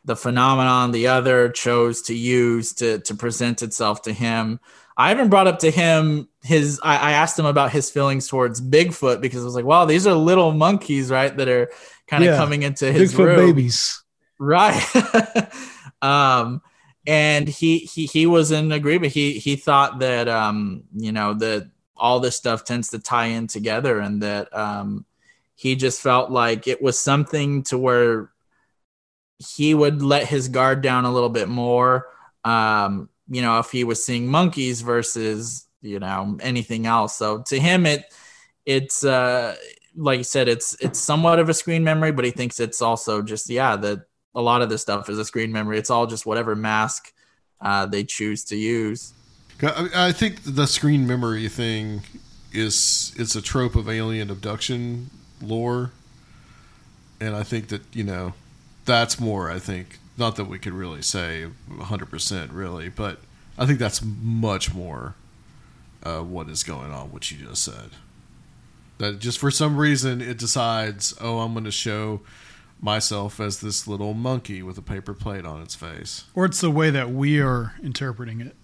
the 0.06 0.16
phenomenon 0.16 0.92
the 0.92 1.08
other 1.08 1.50
chose 1.50 2.04
to 2.04 2.16
use 2.16 2.74
to 2.74 3.00
to 3.00 3.16
present 3.16 3.64
itself 3.64 4.04
to 4.04 4.14
him 4.14 4.60
I 4.96 5.12
even 5.12 5.30
brought 5.30 5.48
up 5.48 5.60
to 5.60 5.72
him 5.72 6.29
his. 6.44 6.80
I, 6.84 6.98
I, 6.98 7.12
asked 7.12 7.38
him 7.38 7.46
about 7.46 7.72
his 7.72 7.90
feelings 7.90 8.28
towards 8.28 8.62
Bigfoot 8.62 9.22
because 9.22 9.42
I 9.42 9.46
was 9.46 9.56
like, 9.56 9.66
"Wow, 9.66 9.86
these 9.86 10.08
are 10.08 10.14
little 10.14 10.52
monkeys, 10.52 11.12
right? 11.12 11.36
That 11.36 11.48
are 11.48 11.72
kind 12.08 12.24
of 12.24 12.32
yeah, 12.32 12.38
coming 12.38 12.64
into 12.64 12.92
his 12.92 13.14
Bigfoot 13.14 13.26
room. 13.26 13.36
babies, 13.38 14.04
right?" 14.38 14.82
um, 16.02 16.62
and 17.06 17.48
he 17.48 17.80
he 17.80 18.06
he 18.06 18.26
was 18.26 18.52
in 18.52 18.72
agreement. 18.72 19.14
He 19.14 19.34
he 19.34 19.56
thought 19.56 20.00
that 20.00 20.28
um, 20.28 20.84
you 20.96 21.12
know 21.12 21.34
that 21.36 21.70
all 21.96 22.20
this 22.20 22.38
stuff 22.38 22.64
tends 22.64 22.90
to 22.90 23.00
tie 23.00 23.28
in 23.28 23.48
together, 23.48 24.00
and 24.00 24.22
that 24.22 24.56
um, 24.56 25.06
he 25.56 25.76
just 25.76 26.02
felt 26.02 26.32
like 26.32 26.68
it 26.68 26.82
was 26.82 26.98
something 26.98 27.64
to 27.64 27.78
where 27.78 28.32
he 29.40 29.74
would 29.74 30.02
let 30.02 30.28
his 30.28 30.50
guard 30.50 30.82
down 30.82 31.06
a 31.06 31.12
little 31.12 31.30
bit 31.30 31.48
more. 31.48 32.08
Um, 32.44 33.10
you 33.30 33.42
know, 33.42 33.60
if 33.60 33.72
he 33.72 33.84
was 33.84 34.04
seeing 34.04 34.28
monkeys 34.28 34.82
versus, 34.82 35.66
you 35.82 36.00
know, 36.00 36.38
anything 36.42 36.86
else. 36.86 37.16
So 37.16 37.42
to 37.44 37.60
him, 37.60 37.86
it, 37.86 38.06
it's, 38.66 39.04
uh, 39.04 39.56
like 39.96 40.18
you 40.18 40.24
said, 40.24 40.48
it's, 40.48 40.76
it's 40.82 41.00
somewhat 41.00 41.40
of 41.40 41.50
a 41.50 41.54
screen 41.54 41.84
memory, 41.84 42.12
but 42.12 42.26
he 42.26 42.32
thinks 42.32 42.60
it's 42.60 42.82
also 42.82 43.22
just, 43.22 43.50
yeah, 43.50 43.76
that 43.78 44.02
a 44.36 44.42
lot 44.42 44.62
of 44.62 44.70
this 44.70 44.82
stuff 44.82 45.10
is 45.10 45.18
a 45.18 45.26
screen 45.26 45.52
memory. 45.52 45.78
It's 45.78 45.90
all 45.90 46.08
just 46.08 46.26
whatever 46.26 46.56
mask, 46.56 47.14
uh, 47.62 47.86
they 47.86 48.04
choose 48.04 48.44
to 48.46 48.56
use. 48.56 49.14
I 49.62 50.14
think 50.14 50.42
the 50.46 50.68
screen 50.68 51.06
memory 51.06 51.50
thing 51.50 52.02
is 52.54 53.14
it's 53.18 53.36
a 53.36 53.42
trope 53.42 53.76
of 53.76 53.90
alien 53.90 54.30
abduction 54.30 55.10
lore, 55.42 55.92
and 57.20 57.36
I 57.36 57.44
think 57.44 57.68
that 57.68 57.82
you 57.94 58.04
know 58.04 58.34
that's 58.86 59.20
more 59.20 59.52
I 59.52 59.60
think 59.60 60.00
not 60.18 60.38
that 60.38 60.46
we 60.46 60.60
could 60.60 60.74
really 60.74 61.02
say 61.02 61.48
100% 61.70 62.50
really, 62.52 62.90
but 62.90 63.20
I 63.58 63.66
think 63.66 63.80
that's 63.80 64.02
much 64.02 64.74
more 64.74 65.16
uh, 66.04 66.22
what 66.22 66.50
is 66.50 66.64
going 66.64 66.92
on, 66.92 67.12
what 67.12 67.32
you 67.32 67.38
just 67.38 67.64
said. 67.64 67.92
That 68.98 69.20
just 69.20 69.40
for 69.40 69.52
some 69.52 69.78
reason 69.78 70.22
it 70.22 70.38
decides, 70.38 71.14
oh, 71.22 71.40
I'm 71.40 71.54
going 71.54 71.66
to 71.66 71.72
show 71.72 72.22
myself 72.82 73.40
as 73.40 73.60
this 73.60 73.88
little 73.88 74.14
monkey 74.14 74.62
with 74.62 74.78
a 74.78 74.82
paper 74.82 75.14
plate 75.14 75.46
on 75.46 75.62
its 75.62 75.76
face. 75.76 76.26
Or 76.34 76.46
it's 76.46 76.62
the 76.62 76.72
way 76.72 76.90
that 76.90 77.12
we 77.12 77.40
are 77.40 77.74
interpreting 77.84 78.42
it. 78.42 78.56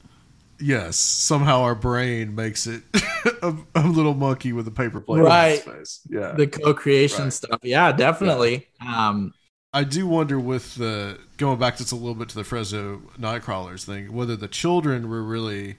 Yes, 0.59 0.95
somehow 0.95 1.61
our 1.61 1.75
brain 1.75 2.33
makes 2.33 2.65
it 2.65 2.83
a, 3.41 3.55
a, 3.75 3.85
little 3.85 4.13
monkey 4.13 4.53
with 4.53 4.65
a 4.67 4.71
paper 4.71 5.01
plate 5.01 5.21
right. 5.21 5.47
on 5.47 5.51
its 5.51 5.61
face. 5.63 6.01
Yeah, 6.09 6.31
the 6.31 6.47
co-creation 6.47 7.25
right. 7.25 7.33
stuff. 7.33 7.59
Yeah, 7.61 7.91
definitely. 7.91 8.67
Yeah. 8.81 9.09
Um, 9.09 9.33
I 9.73 9.83
do 9.83 10.07
wonder 10.07 10.39
with 10.39 10.75
the 10.75 11.19
going 11.35 11.59
back 11.59 11.75
just 11.75 11.91
a 11.91 11.95
little 11.95 12.15
bit 12.15 12.29
to 12.29 12.35
the 12.35 12.45
Fresno 12.45 13.01
Nightcrawlers 13.19 13.83
thing, 13.83 14.13
whether 14.13 14.37
the 14.37 14.47
children 14.47 15.09
were 15.09 15.23
really. 15.23 15.77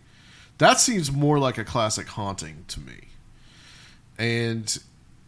That 0.58 0.80
seems 0.80 1.12
more 1.12 1.38
like 1.38 1.58
a 1.58 1.64
classic 1.64 2.06
haunting 2.08 2.64
to 2.68 2.80
me, 2.80 3.08
and 4.18 4.78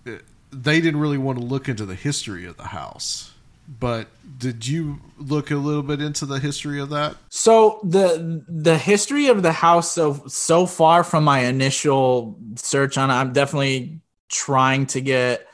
uh, 0.06 0.12
they 0.50 0.80
didn't 0.80 1.00
really 1.00 1.18
want 1.18 1.38
to 1.38 1.44
look 1.44 1.68
into 1.68 1.84
the 1.84 1.94
history 1.94 2.46
of 2.46 2.56
the 2.56 2.68
house. 2.68 3.32
But 3.68 4.08
did 4.38 4.66
you 4.66 5.00
look 5.18 5.50
a 5.50 5.56
little 5.56 5.82
bit 5.82 6.00
into 6.00 6.24
the 6.24 6.38
history 6.38 6.80
of 6.80 6.88
that? 6.88 7.16
So 7.28 7.80
the 7.84 8.42
the 8.48 8.78
history 8.78 9.28
of 9.28 9.42
the 9.42 9.52
house 9.52 9.92
so 9.92 10.22
so 10.26 10.64
far 10.64 11.04
from 11.04 11.24
my 11.24 11.40
initial 11.40 12.38
search 12.56 12.96
on 12.96 13.10
it, 13.10 13.14
I'm 13.14 13.34
definitely 13.34 14.00
trying 14.30 14.86
to 14.86 15.02
get 15.02 15.46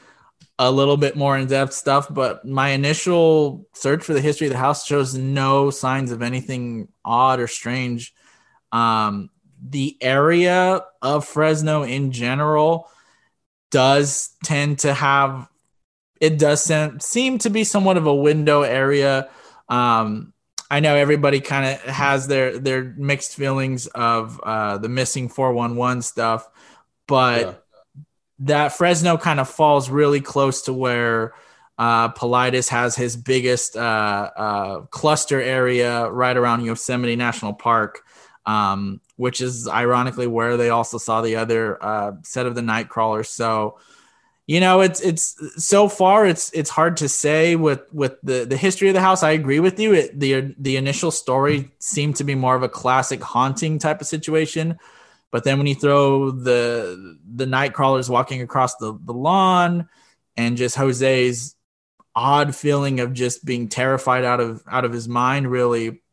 a 0.58 0.70
little 0.70 0.96
bit 0.96 1.16
more 1.16 1.36
in 1.36 1.48
depth 1.48 1.72
stuff, 1.72 2.06
but 2.08 2.44
my 2.44 2.68
initial 2.68 3.66
search 3.72 4.04
for 4.04 4.14
the 4.14 4.20
history 4.20 4.46
of 4.46 4.52
the 4.52 4.58
house 4.58 4.86
shows 4.86 5.14
no 5.14 5.70
signs 5.70 6.12
of 6.12 6.22
anything 6.22 6.86
odd 7.04 7.40
or 7.40 7.48
strange. 7.48 8.14
Um, 8.70 9.30
the 9.68 9.96
area 10.00 10.84
of 11.02 11.26
Fresno 11.26 11.82
in 11.82 12.12
general 12.12 12.88
does 13.70 14.36
tend 14.44 14.80
to 14.80 14.94
have 14.94 15.48
it 16.20 16.38
does 16.38 16.70
seem 17.00 17.38
to 17.38 17.50
be 17.50 17.64
somewhat 17.64 17.96
of 17.96 18.06
a 18.06 18.14
window 18.14 18.62
area. 18.62 19.28
Um, 19.68 20.32
I 20.70 20.80
know 20.80 20.94
everybody 20.94 21.40
kind 21.40 21.66
of 21.66 21.80
has 21.82 22.26
their 22.26 22.58
their 22.58 22.84
mixed 22.84 23.34
feelings 23.34 23.86
of 23.88 24.40
uh, 24.42 24.78
the 24.78 24.88
missing 24.88 25.28
411 25.28 26.02
stuff, 26.02 26.48
but 27.06 27.40
yeah 27.40 27.54
that 28.40 28.72
Fresno 28.72 29.16
kind 29.16 29.40
of 29.40 29.48
falls 29.48 29.90
really 29.90 30.20
close 30.20 30.62
to 30.62 30.72
where 30.72 31.34
uh, 31.78 32.12
Paulides 32.12 32.68
has 32.68 32.94
his 32.96 33.16
biggest 33.16 33.76
uh, 33.76 34.30
uh, 34.36 34.80
cluster 34.86 35.40
area 35.40 36.08
right 36.10 36.36
around 36.36 36.64
Yosemite 36.64 37.16
National 37.16 37.52
Park, 37.52 38.02
um, 38.46 39.00
which 39.16 39.40
is 39.40 39.68
ironically 39.68 40.26
where 40.26 40.56
they 40.56 40.70
also 40.70 40.98
saw 40.98 41.20
the 41.20 41.36
other 41.36 41.82
uh, 41.82 42.12
set 42.22 42.46
of 42.46 42.54
the 42.54 42.62
night 42.62 42.88
crawlers. 42.88 43.28
So, 43.28 43.78
you 44.46 44.60
know, 44.60 44.80
it's 44.80 45.00
it's 45.00 45.36
so 45.56 45.88
far 45.88 46.26
it's 46.26 46.50
it's 46.52 46.70
hard 46.70 46.98
to 46.98 47.08
say 47.08 47.56
with 47.56 47.82
with 47.92 48.16
the 48.22 48.44
the 48.44 48.56
history 48.56 48.88
of 48.88 48.94
the 48.94 49.00
house. 49.00 49.22
I 49.22 49.30
agree 49.30 49.60
with 49.60 49.80
you. 49.80 49.94
It, 49.94 50.18
the 50.18 50.54
the 50.58 50.76
initial 50.76 51.10
story 51.10 51.70
seemed 51.78 52.16
to 52.16 52.24
be 52.24 52.34
more 52.34 52.54
of 52.54 52.62
a 52.62 52.68
classic 52.68 53.22
haunting 53.22 53.78
type 53.78 54.00
of 54.00 54.06
situation 54.06 54.78
but 55.34 55.42
then 55.42 55.58
when 55.58 55.66
you 55.66 55.74
throw 55.74 56.30
the 56.30 57.18
the 57.34 57.44
night 57.44 57.72
crawlers 57.72 58.08
walking 58.08 58.40
across 58.40 58.76
the, 58.76 58.96
the 59.02 59.12
lawn 59.12 59.88
and 60.36 60.56
just 60.56 60.76
Jose's 60.76 61.56
odd 62.14 62.54
feeling 62.54 63.00
of 63.00 63.12
just 63.12 63.44
being 63.44 63.68
terrified 63.68 64.24
out 64.24 64.38
of 64.38 64.62
out 64.70 64.84
of 64.84 64.92
his 64.92 65.08
mind 65.08 65.50
really 65.50 66.03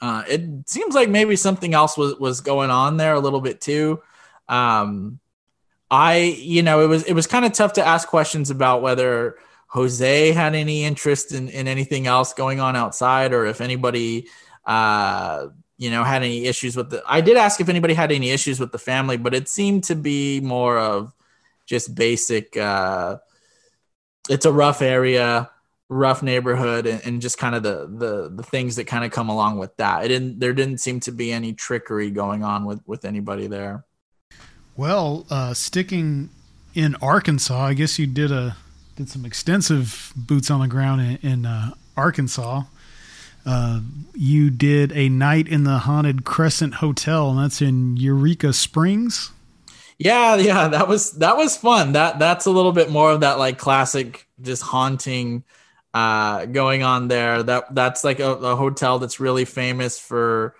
uh, 0.00 0.22
it 0.28 0.68
seems 0.68 0.94
like 0.94 1.08
maybe 1.08 1.36
something 1.36 1.74
else 1.74 1.96
was 1.96 2.16
was 2.16 2.40
going 2.40 2.70
on 2.70 2.96
there 2.96 3.14
a 3.14 3.20
little 3.20 3.40
bit 3.40 3.60
too 3.60 4.00
um, 4.48 5.18
i 5.90 6.16
you 6.16 6.62
know 6.62 6.80
it 6.80 6.86
was 6.86 7.04
it 7.04 7.14
was 7.14 7.26
kind 7.26 7.44
of 7.44 7.52
tough 7.52 7.74
to 7.74 7.86
ask 7.86 8.08
questions 8.08 8.50
about 8.50 8.82
whether 8.82 9.36
jose 9.68 10.32
had 10.32 10.54
any 10.54 10.84
interest 10.84 11.32
in, 11.32 11.48
in 11.48 11.68
anything 11.68 12.06
else 12.06 12.32
going 12.32 12.60
on 12.60 12.76
outside 12.76 13.32
or 13.32 13.46
if 13.46 13.60
anybody 13.60 14.26
uh, 14.66 15.48
you 15.80 15.90
know, 15.90 16.04
had 16.04 16.22
any 16.22 16.44
issues 16.44 16.76
with 16.76 16.90
the. 16.90 17.02
I 17.06 17.22
did 17.22 17.38
ask 17.38 17.58
if 17.58 17.70
anybody 17.70 17.94
had 17.94 18.12
any 18.12 18.30
issues 18.30 18.60
with 18.60 18.70
the 18.70 18.78
family, 18.78 19.16
but 19.16 19.32
it 19.32 19.48
seemed 19.48 19.84
to 19.84 19.94
be 19.94 20.38
more 20.40 20.78
of 20.78 21.14
just 21.64 21.94
basic. 21.94 22.54
Uh, 22.54 23.16
it's 24.28 24.44
a 24.44 24.52
rough 24.52 24.82
area, 24.82 25.50
rough 25.90 26.22
neighborhood, 26.22 26.86
and, 26.86 27.04
and 27.04 27.20
just 27.20 27.36
kind 27.36 27.54
of 27.54 27.62
the 27.62 27.86
the 27.86 28.30
the 28.34 28.42
things 28.42 28.76
that 28.76 28.86
kind 28.86 29.04
of 29.04 29.10
come 29.10 29.28
along 29.28 29.58
with 29.58 29.76
that. 29.76 30.04
It 30.04 30.08
didn't. 30.08 30.40
There 30.40 30.54
didn't 30.54 30.78
seem 30.78 31.00
to 31.00 31.12
be 31.12 31.32
any 31.32 31.52
trickery 31.52 32.10
going 32.10 32.42
on 32.42 32.64
with 32.64 32.80
with 32.86 33.04
anybody 33.04 33.46
there. 33.46 33.84
Well, 34.76 35.26
uh, 35.28 35.52
sticking 35.52 36.30
in 36.74 36.94
Arkansas, 37.02 37.60
I 37.60 37.74
guess 37.74 37.98
you 37.98 38.06
did 38.06 38.32
a 38.32 38.56
did 38.96 39.10
some 39.10 39.26
extensive 39.26 40.12
boots 40.16 40.50
on 40.50 40.60
the 40.60 40.68
ground 40.68 41.00
in, 41.00 41.30
in 41.30 41.46
uh, 41.46 41.72
Arkansas. 41.96 42.62
Uh, 43.44 43.80
you 44.14 44.50
did 44.50 44.92
a 44.92 45.08
night 45.08 45.48
in 45.48 45.64
the 45.64 45.78
haunted 45.78 46.24
Crescent 46.24 46.74
Hotel, 46.74 47.30
and 47.30 47.38
that's 47.38 47.60
in 47.60 47.96
Eureka 47.96 48.52
Springs. 48.52 49.32
Yeah, 49.98 50.36
yeah, 50.36 50.68
that 50.68 50.88
was 50.88 51.12
that 51.18 51.36
was 51.36 51.56
fun. 51.56 51.92
That 51.92 52.18
that's 52.18 52.46
a 52.46 52.50
little 52.50 52.72
bit 52.72 52.90
more 52.90 53.10
of 53.10 53.20
that 53.20 53.38
like 53.38 53.58
classic, 53.58 54.26
just 54.40 54.62
haunting 54.62 55.44
uh, 55.92 56.46
going 56.46 56.82
on 56.82 57.08
there. 57.08 57.42
That 57.42 57.74
that's 57.74 58.04
like 58.04 58.20
a, 58.20 58.32
a 58.32 58.56
hotel 58.56 58.98
that's 58.98 59.20
really 59.20 59.44
famous 59.44 59.98
for 59.98 60.54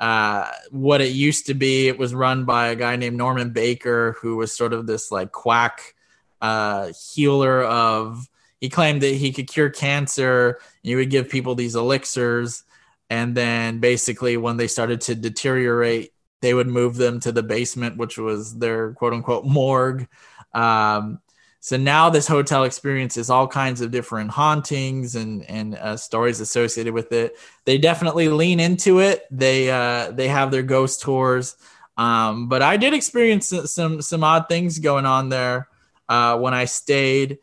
uh, 0.00 0.50
what 0.70 1.00
it 1.00 1.12
used 1.12 1.46
to 1.46 1.54
be. 1.54 1.88
It 1.88 1.98
was 1.98 2.14
run 2.14 2.44
by 2.44 2.68
a 2.68 2.76
guy 2.76 2.96
named 2.96 3.16
Norman 3.16 3.50
Baker, 3.50 4.16
who 4.20 4.36
was 4.36 4.56
sort 4.56 4.72
of 4.72 4.86
this 4.86 5.12
like 5.12 5.32
quack 5.32 5.94
uh, 6.40 6.92
healer 7.14 7.62
of 7.62 8.28
he 8.60 8.68
claimed 8.68 9.02
that 9.02 9.14
he 9.14 9.32
could 9.32 9.48
cure 9.48 9.70
cancer. 9.70 10.60
You 10.82 10.96
would 10.96 11.10
give 11.10 11.28
people 11.28 11.54
these 11.54 11.74
elixirs, 11.74 12.64
and 13.10 13.36
then 13.36 13.78
basically 13.78 14.36
when 14.36 14.56
they 14.56 14.68
started 14.68 15.00
to 15.02 15.14
deteriorate, 15.14 16.12
they 16.40 16.54
would 16.54 16.68
move 16.68 16.96
them 16.96 17.20
to 17.20 17.32
the 17.32 17.42
basement, 17.42 17.96
which 17.96 18.18
was 18.18 18.58
their 18.58 18.92
quote 18.94 19.14
unquote 19.14 19.44
morgue. 19.44 20.08
Um, 20.52 21.20
so 21.64 21.76
now 21.76 22.10
this 22.10 22.26
hotel 22.26 22.64
experiences 22.64 23.30
all 23.30 23.46
kinds 23.46 23.80
of 23.80 23.92
different 23.92 24.32
hauntings 24.32 25.14
and 25.14 25.48
and 25.48 25.76
uh, 25.76 25.96
stories 25.96 26.40
associated 26.40 26.92
with 26.92 27.12
it. 27.12 27.38
They 27.66 27.78
definitely 27.78 28.28
lean 28.28 28.58
into 28.58 28.98
it. 28.98 29.28
They 29.30 29.70
uh, 29.70 30.10
they 30.10 30.26
have 30.26 30.50
their 30.50 30.64
ghost 30.64 31.02
tours, 31.02 31.56
um, 31.96 32.48
but 32.48 32.62
I 32.62 32.76
did 32.76 32.94
experience 32.94 33.54
some 33.66 34.02
some 34.02 34.24
odd 34.24 34.48
things 34.48 34.80
going 34.80 35.06
on 35.06 35.28
there 35.28 35.68
uh, 36.08 36.36
when 36.36 36.52
I 36.52 36.64
stayed. 36.64 37.38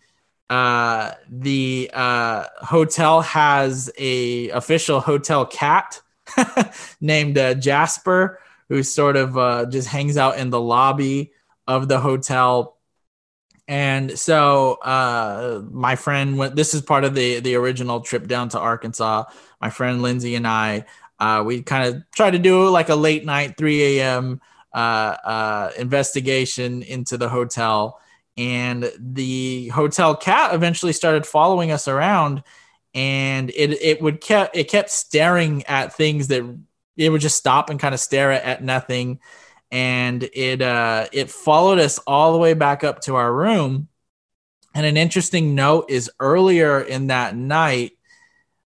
Uh, 0.49 1.13
the 1.29 1.89
uh, 1.93 2.43
hotel 2.57 3.21
has 3.21 3.89
a 3.97 4.49
official 4.49 4.99
hotel 4.99 5.45
cat 5.45 6.01
named 6.99 7.37
uh, 7.37 7.53
Jasper, 7.53 8.41
who 8.67 8.83
sort 8.83 9.15
of 9.15 9.37
uh, 9.37 9.65
just 9.67 9.87
hangs 9.87 10.17
out 10.17 10.37
in 10.37 10.49
the 10.49 10.59
lobby 10.59 11.31
of 11.67 11.87
the 11.87 12.01
hotel. 12.01 12.75
And 13.69 14.17
so 14.17 14.73
uh, 14.81 15.61
my 15.71 15.95
friend 15.95 16.39
went. 16.39 16.55
This 16.55 16.73
is 16.73 16.81
part 16.81 17.03
of 17.03 17.13
the 17.13 17.39
the 17.39 17.53
original 17.53 18.01
trip 18.01 18.27
down 18.27 18.49
to 18.49 18.59
Arkansas. 18.59 19.25
My 19.61 19.69
friend 19.69 20.01
Lindsay 20.01 20.33
and 20.33 20.47
I, 20.47 20.85
uh, 21.19 21.43
we 21.45 21.61
kind 21.61 21.87
of 21.87 22.03
tried 22.15 22.31
to 22.31 22.39
do 22.39 22.67
like 22.69 22.89
a 22.89 22.95
late 22.95 23.25
night, 23.25 23.57
3 23.57 23.99
a.m. 23.99 24.41
Uh, 24.73 24.77
uh, 25.23 25.71
investigation 25.77 26.81
into 26.81 27.15
the 27.15 27.29
hotel 27.29 28.01
and 28.37 28.91
the 28.97 29.67
hotel 29.67 30.15
cat 30.15 30.53
eventually 30.55 30.93
started 30.93 31.25
following 31.25 31.71
us 31.71 31.87
around 31.87 32.41
and 32.93 33.49
it 33.49 33.71
it 33.81 34.01
would 34.01 34.21
kept 34.21 34.55
it 34.55 34.69
kept 34.69 34.89
staring 34.89 35.63
at 35.65 35.93
things 35.93 36.27
that 36.29 36.43
it 36.95 37.09
would 37.09 37.21
just 37.21 37.37
stop 37.37 37.69
and 37.69 37.79
kind 37.79 37.93
of 37.93 37.99
stare 37.99 38.31
at, 38.31 38.43
at 38.43 38.63
nothing 38.63 39.19
and 39.71 40.27
it 40.33 40.61
uh 40.61 41.07
it 41.11 41.29
followed 41.29 41.79
us 41.79 41.99
all 41.99 42.33
the 42.33 42.39
way 42.39 42.53
back 42.53 42.83
up 42.83 43.01
to 43.01 43.15
our 43.15 43.31
room 43.31 43.87
and 44.73 44.85
an 44.85 44.97
interesting 44.97 45.55
note 45.55 45.89
is 45.89 46.09
earlier 46.19 46.81
in 46.81 47.07
that 47.07 47.35
night 47.35 47.91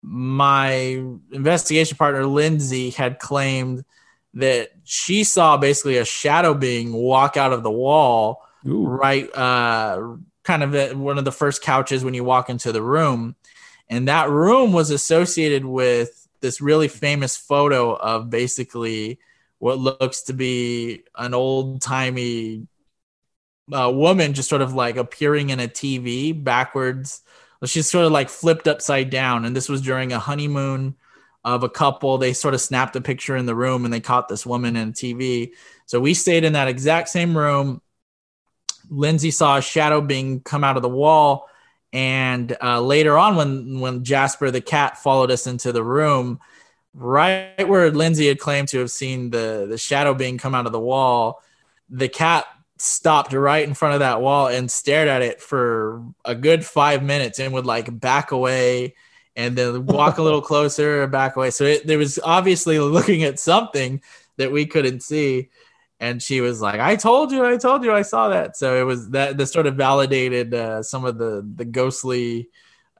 my 0.02 1.02
investigation 1.30 1.96
partner 1.96 2.26
lindsay 2.26 2.90
had 2.90 3.18
claimed 3.18 3.84
that 4.34 4.70
she 4.84 5.24
saw 5.24 5.56
basically 5.56 5.98
a 5.98 6.04
shadow 6.04 6.54
being 6.54 6.92
walk 6.92 7.36
out 7.36 7.52
of 7.52 7.62
the 7.62 7.70
wall 7.70 8.46
Ooh. 8.66 8.86
right 8.86 9.34
uh, 9.34 10.16
kind 10.42 10.62
of 10.62 10.98
one 10.98 11.18
of 11.18 11.24
the 11.24 11.32
first 11.32 11.62
couches 11.62 12.04
when 12.04 12.14
you 12.14 12.24
walk 12.24 12.50
into 12.50 12.72
the 12.72 12.82
room 12.82 13.34
and 13.88 14.08
that 14.08 14.30
room 14.30 14.72
was 14.72 14.90
associated 14.90 15.64
with 15.64 16.28
this 16.40 16.60
really 16.60 16.88
famous 16.88 17.36
photo 17.36 17.94
of 17.94 18.28
basically 18.28 19.18
what 19.62 19.78
looks 19.78 20.22
to 20.22 20.32
be 20.32 21.04
an 21.16 21.34
old 21.34 21.80
timey 21.80 22.66
uh, 23.72 23.88
woman 23.94 24.32
just 24.32 24.48
sort 24.48 24.60
of 24.60 24.74
like 24.74 24.96
appearing 24.96 25.50
in 25.50 25.60
a 25.60 25.68
TV 25.68 26.32
backwards. 26.32 27.22
She's 27.64 27.88
sort 27.88 28.04
of 28.04 28.10
like 28.10 28.28
flipped 28.28 28.66
upside 28.66 29.10
down. 29.10 29.44
And 29.44 29.54
this 29.54 29.68
was 29.68 29.80
during 29.80 30.12
a 30.12 30.18
honeymoon 30.18 30.96
of 31.44 31.62
a 31.62 31.68
couple. 31.68 32.18
They 32.18 32.32
sort 32.32 32.54
of 32.54 32.60
snapped 32.60 32.96
a 32.96 33.00
picture 33.00 33.36
in 33.36 33.46
the 33.46 33.54
room 33.54 33.84
and 33.84 33.94
they 33.94 34.00
caught 34.00 34.26
this 34.26 34.44
woman 34.44 34.74
in 34.74 34.88
a 34.88 34.92
TV. 34.92 35.52
So 35.86 36.00
we 36.00 36.14
stayed 36.14 36.42
in 36.42 36.54
that 36.54 36.66
exact 36.66 37.08
same 37.08 37.38
room. 37.38 37.80
Lindsay 38.90 39.30
saw 39.30 39.58
a 39.58 39.62
shadow 39.62 40.00
being 40.00 40.40
come 40.40 40.64
out 40.64 40.76
of 40.76 40.82
the 40.82 40.88
wall. 40.88 41.48
And 41.92 42.56
uh, 42.60 42.80
later 42.80 43.16
on, 43.16 43.36
when 43.36 43.78
when 43.78 44.02
Jasper 44.02 44.50
the 44.50 44.60
cat 44.60 44.98
followed 44.98 45.30
us 45.30 45.46
into 45.46 45.70
the 45.70 45.84
room, 45.84 46.40
right 46.94 47.68
where 47.68 47.90
Lindsay 47.90 48.28
had 48.28 48.38
claimed 48.38 48.68
to 48.68 48.78
have 48.80 48.90
seen 48.90 49.30
the 49.30 49.66
the 49.68 49.78
shadow 49.78 50.14
being 50.14 50.38
come 50.38 50.54
out 50.54 50.66
of 50.66 50.72
the 50.72 50.80
wall, 50.80 51.42
the 51.88 52.08
cat 52.08 52.46
stopped 52.78 53.32
right 53.32 53.66
in 53.66 53.74
front 53.74 53.94
of 53.94 54.00
that 54.00 54.20
wall 54.20 54.48
and 54.48 54.70
stared 54.70 55.08
at 55.08 55.22
it 55.22 55.40
for 55.40 56.02
a 56.24 56.34
good 56.34 56.64
five 56.64 57.02
minutes 57.02 57.38
and 57.38 57.52
would 57.52 57.66
like 57.66 58.00
back 58.00 58.32
away 58.32 58.94
and 59.36 59.56
then 59.56 59.86
walk 59.86 60.18
a 60.18 60.22
little 60.22 60.42
closer 60.50 61.02
and 61.02 61.12
back 61.12 61.36
away. 61.36 61.50
So 61.50 61.64
it, 61.64 61.86
there 61.86 61.98
was 61.98 62.18
obviously 62.22 62.78
looking 62.78 63.22
at 63.22 63.38
something 63.38 64.02
that 64.36 64.52
we 64.52 64.66
couldn't 64.66 65.02
see. 65.02 65.48
And 66.00 66.20
she 66.20 66.40
was 66.40 66.60
like, 66.60 66.80
"I 66.80 66.96
told 66.96 67.30
you, 67.30 67.46
I 67.46 67.56
told 67.56 67.84
you, 67.84 67.92
I 67.92 68.02
saw 68.02 68.28
that." 68.30 68.56
So 68.56 68.80
it 68.80 68.82
was 68.82 69.10
that 69.10 69.36
that 69.36 69.46
sort 69.46 69.68
of 69.68 69.76
validated 69.76 70.52
uh, 70.52 70.82
some 70.82 71.04
of 71.04 71.16
the 71.16 71.48
the 71.54 71.64
ghostly 71.64 72.48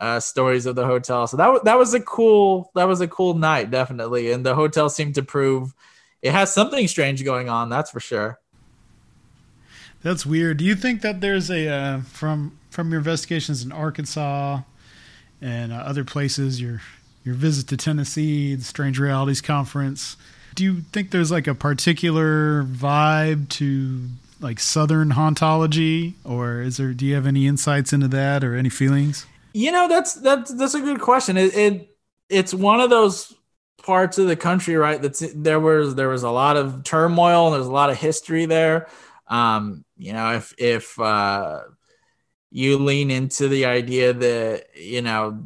uh, 0.03 0.19
stories 0.19 0.67
of 0.67 0.75
the 0.75 0.85
hotel. 0.85 1.29
So 1.29 1.37
that 1.37 1.65
that 1.65 1.79
was 1.79 1.95
a 1.95 2.01
cool 2.01 2.73
that 2.75 2.89
was 2.89 3.01
a 3.01 3.07
cool 3.07 3.35
night, 3.35 3.71
definitely. 3.71 4.33
And 4.33 4.45
the 4.45 4.57
hotel 4.57 4.91
seemed 4.91 5.15
to 5.15 5.23
prove 5.23 5.73
it 6.21 6.33
has 6.33 6.53
something 6.53 6.89
strange 6.89 7.25
going 7.25 7.49
on. 7.49 7.69
That's 7.69 7.93
for 7.93 8.01
sure. 8.01 8.41
That's 10.03 10.27
weird. 10.27 10.57
Do 10.57 10.65
you 10.65 10.75
think 10.75 11.03
that 11.03 11.21
there's 11.21 11.53
a 11.53 11.69
uh, 11.69 12.01
from 12.01 12.59
from 12.69 12.91
your 12.91 12.99
investigations 12.99 13.65
in 13.65 13.71
Arkansas 13.71 14.63
and 15.41 15.73
uh, 15.73 15.77
other 15.77 16.05
places, 16.05 16.61
your 16.61 16.83
your 17.25 17.37
visit 17.37 17.69
to 17.69 17.77
Tennessee, 17.77 18.57
the 18.57 18.65
Strange 18.65 18.99
Realities 18.99 19.41
Conference? 19.41 20.17
Do 20.57 20.65
you 20.65 20.81
think 20.81 21.13
there's 21.13 21.31
like 21.31 21.47
a 21.47 21.55
particular 21.55 22.65
vibe 22.65 23.49
to 23.51 24.09
like 24.41 24.59
Southern 24.59 25.11
hauntology, 25.11 26.15
or 26.25 26.61
is 26.61 26.79
there? 26.79 26.93
Do 26.93 27.07
you 27.07 27.15
have 27.15 27.27
any 27.27 27.47
insights 27.47 27.93
into 27.93 28.09
that 28.09 28.43
or 28.43 28.57
any 28.57 28.69
feelings? 28.69 29.27
You 29.53 29.73
know, 29.73 29.89
that's 29.89 30.15
that's 30.15 30.53
that's 30.55 30.75
a 30.75 30.81
good 30.81 31.01
question. 31.01 31.37
It, 31.37 31.55
it 31.57 31.97
it's 32.29 32.55
one 32.55 32.81
of 32.81 32.91
those 32.91 33.35
parts 33.83 34.19
of 34.19 34.27
the 34.27 34.37
country, 34.37 34.77
right? 34.77 35.01
That's 35.01 35.23
there 35.35 35.61
was 35.61 35.95
there 35.95 36.09
was 36.09 36.23
a 36.23 36.31
lot 36.31 36.57
of 36.57 36.85
turmoil 36.85 37.47
and 37.47 37.55
there's 37.55 37.67
a 37.67 37.73
lot 37.73 37.91
of 37.91 37.99
history 37.99 38.47
there. 38.47 38.89
Um, 39.29 39.85
you 39.97 40.13
know, 40.13 40.35
if 40.35 40.55
if 40.59 40.99
uh, 40.99 41.63
you 42.51 42.79
lean 42.79 43.11
into 43.11 43.49
the 43.49 43.67
idea 43.67 44.13
that 44.13 44.77
you 44.77 45.03
know 45.03 45.45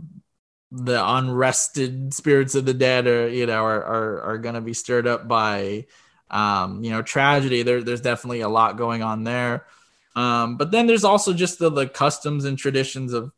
the 0.71 1.05
unrested 1.05 2.13
spirits 2.13 2.55
of 2.55 2.67
the 2.67 2.75
dead 2.75 3.07
are 3.07 3.29
you 3.29 3.47
know 3.47 3.65
are 3.65 3.85
are, 3.85 4.21
are 4.23 4.39
going 4.39 4.57
to 4.57 4.61
be 4.61 4.75
stirred 4.75 5.07
up 5.07 5.27
by 5.29 5.87
um, 6.31 6.83
you 6.85 6.91
know 6.91 7.03
tragedy, 7.03 7.63
there, 7.63 7.83
there's 7.83 8.01
definitely 8.01 8.41
a 8.41 8.49
lot 8.49 8.77
going 8.77 9.03
on 9.03 9.25
there. 9.25 9.67
Um, 10.15 10.57
but 10.57 10.71
then 10.71 10.87
there's 10.87 11.05
also 11.05 11.35
just 11.35 11.59
the, 11.59 11.71
the 11.71 11.87
customs 11.87 12.47
and 12.47 12.57
traditions 12.59 13.13
of 13.13 13.33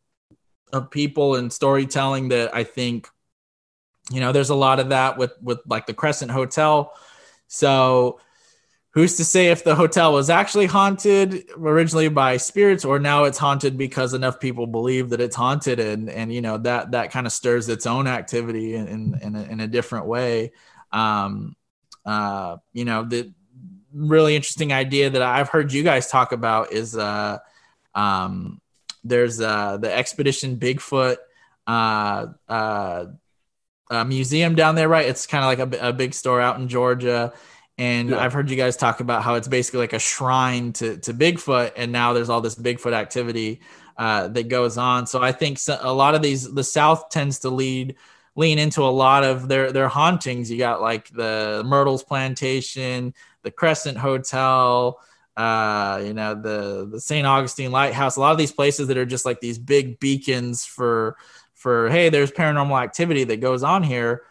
of 0.73 0.91
people 0.91 1.37
and 1.37 1.53
storytelling 1.53 2.29
that 2.29 2.55
I 2.55 2.65
think 2.65 3.09
you 4.11 4.21
know 4.21 4.33
there's 4.33 4.51
a 4.51 4.55
lot 4.55 4.81
of 4.81 4.91
that 4.91 5.19
with 5.19 5.33
with 5.43 5.61
like 5.67 5.87
the 5.87 5.95
Crescent 5.95 6.31
Hotel. 6.31 6.93
So 7.47 8.21
who's 8.99 9.17
to 9.17 9.25
say 9.25 9.49
if 9.49 9.65
the 9.65 9.75
hotel 9.75 10.13
was 10.13 10.31
actually 10.31 10.67
haunted 10.67 11.49
originally 11.57 12.09
by 12.09 12.37
spirits 12.37 12.85
or 12.85 12.99
now 12.99 13.25
it's 13.25 13.39
haunted 13.39 13.77
because 13.77 14.15
enough 14.15 14.41
people 14.41 14.67
believe 14.67 15.11
that 15.11 15.21
it's 15.21 15.37
haunted 15.37 15.79
and 15.79 16.11
and 16.11 16.33
you 16.33 16.41
know 16.41 16.59
that 16.59 16.91
that 16.91 17.11
kind 17.11 17.27
of 17.27 17.33
stirs 17.33 17.69
its 17.69 17.87
own 17.87 18.07
activity 18.07 18.75
in 18.75 18.89
in, 18.89 19.19
in, 19.23 19.37
a, 19.37 19.43
in 19.45 19.61
a 19.61 19.69
different 19.69 20.07
way 20.07 20.51
um 20.93 21.55
uh 22.07 22.57
you 22.73 22.85
know 22.85 23.05
the 23.05 23.33
really 23.93 24.35
interesting 24.35 24.73
idea 24.73 25.11
that 25.11 25.23
i've 25.23 25.49
heard 25.49 25.73
you 25.73 25.83
guys 25.83 26.11
talk 26.11 26.33
about 26.33 26.73
is 26.73 26.97
uh 26.97 27.39
um 27.95 28.61
there's 29.09 29.41
uh 29.41 29.77
the 29.77 29.93
expedition 29.93 30.57
bigfoot 30.57 31.17
uh 31.67 32.27
uh 32.51 33.07
museum 34.07 34.55
down 34.55 34.75
there 34.75 34.89
right 34.89 35.07
it's 35.07 35.27
kind 35.27 35.45
of 35.45 35.71
like 35.71 35.81
a, 35.81 35.89
a 35.89 35.93
big 35.93 36.15
store 36.15 36.41
out 36.41 36.59
in 36.59 36.69
georgia 36.69 37.33
and 37.79 38.11
yeah. 38.11 38.19
I've 38.19 38.33
heard 38.33 38.51
you 38.51 38.57
guys 38.57 38.77
talk 38.77 38.99
about 38.99 39.23
how 39.23 39.37
it's 39.37 39.47
basically 39.47 39.79
like 39.79 39.93
a 39.93 40.01
shrine 40.01 40.73
to, 40.75 40.97
to 40.99 41.15
Bigfoot. 41.15 41.73
And 41.77 41.93
now 41.93 42.13
there's 42.13 42.29
all 42.29 42.41
this 42.41 42.57
Bigfoot 42.57 42.93
activity 42.93 43.61
uh, 43.97 44.29
that 44.29 44.49
goes 44.49 44.77
on. 44.77 45.07
So 45.07 45.23
I 45.23 45.31
think 45.31 45.61
a 45.69 45.93
lot 45.93 46.17
of 46.17 46.23
these, 46.23 46.53
the 46.53 46.65
South 46.65 47.09
tends 47.09 47.39
to 47.41 47.51
lead, 47.51 47.95
lean 48.35 48.59
into 48.59 48.83
a 48.83 48.91
lot 48.91 49.23
of 49.23 49.47
their, 49.47 49.71
their 49.71 49.87
hauntings. 49.87 50.51
You 50.51 50.59
got 50.59 50.81
like 50.83 51.09
the 51.11 51.63
Myrtles 51.65 52.03
Plantation, 52.03 53.15
the 53.45 53.53
Crescent 53.53 53.97
Hotel, 53.97 55.01
uh, 55.39 56.03
you 56.05 56.13
know, 56.13 56.35
the, 56.35 56.89
the 56.91 57.01
St. 57.01 57.27
Augustine 57.27 57.71
Lighthouse, 57.71 58.17
a 58.17 58.21
lot 58.21 58.33
of 58.33 58.39
these 58.39 58.53
places 58.53 58.89
that 58.89 58.99
are 58.99 59.07
just 59.07 59.25
like 59.25 59.41
these 59.41 59.59
big 59.59 60.01
beacons 60.01 60.65
for, 60.65 61.17
for, 61.55 61.89
Hey, 61.89 62.09
there's 62.09 62.33
paranormal 62.33 62.83
activity 62.83 63.25
that 63.25 63.41
goes 63.41 63.63
on 63.63 63.83
here 63.83 64.25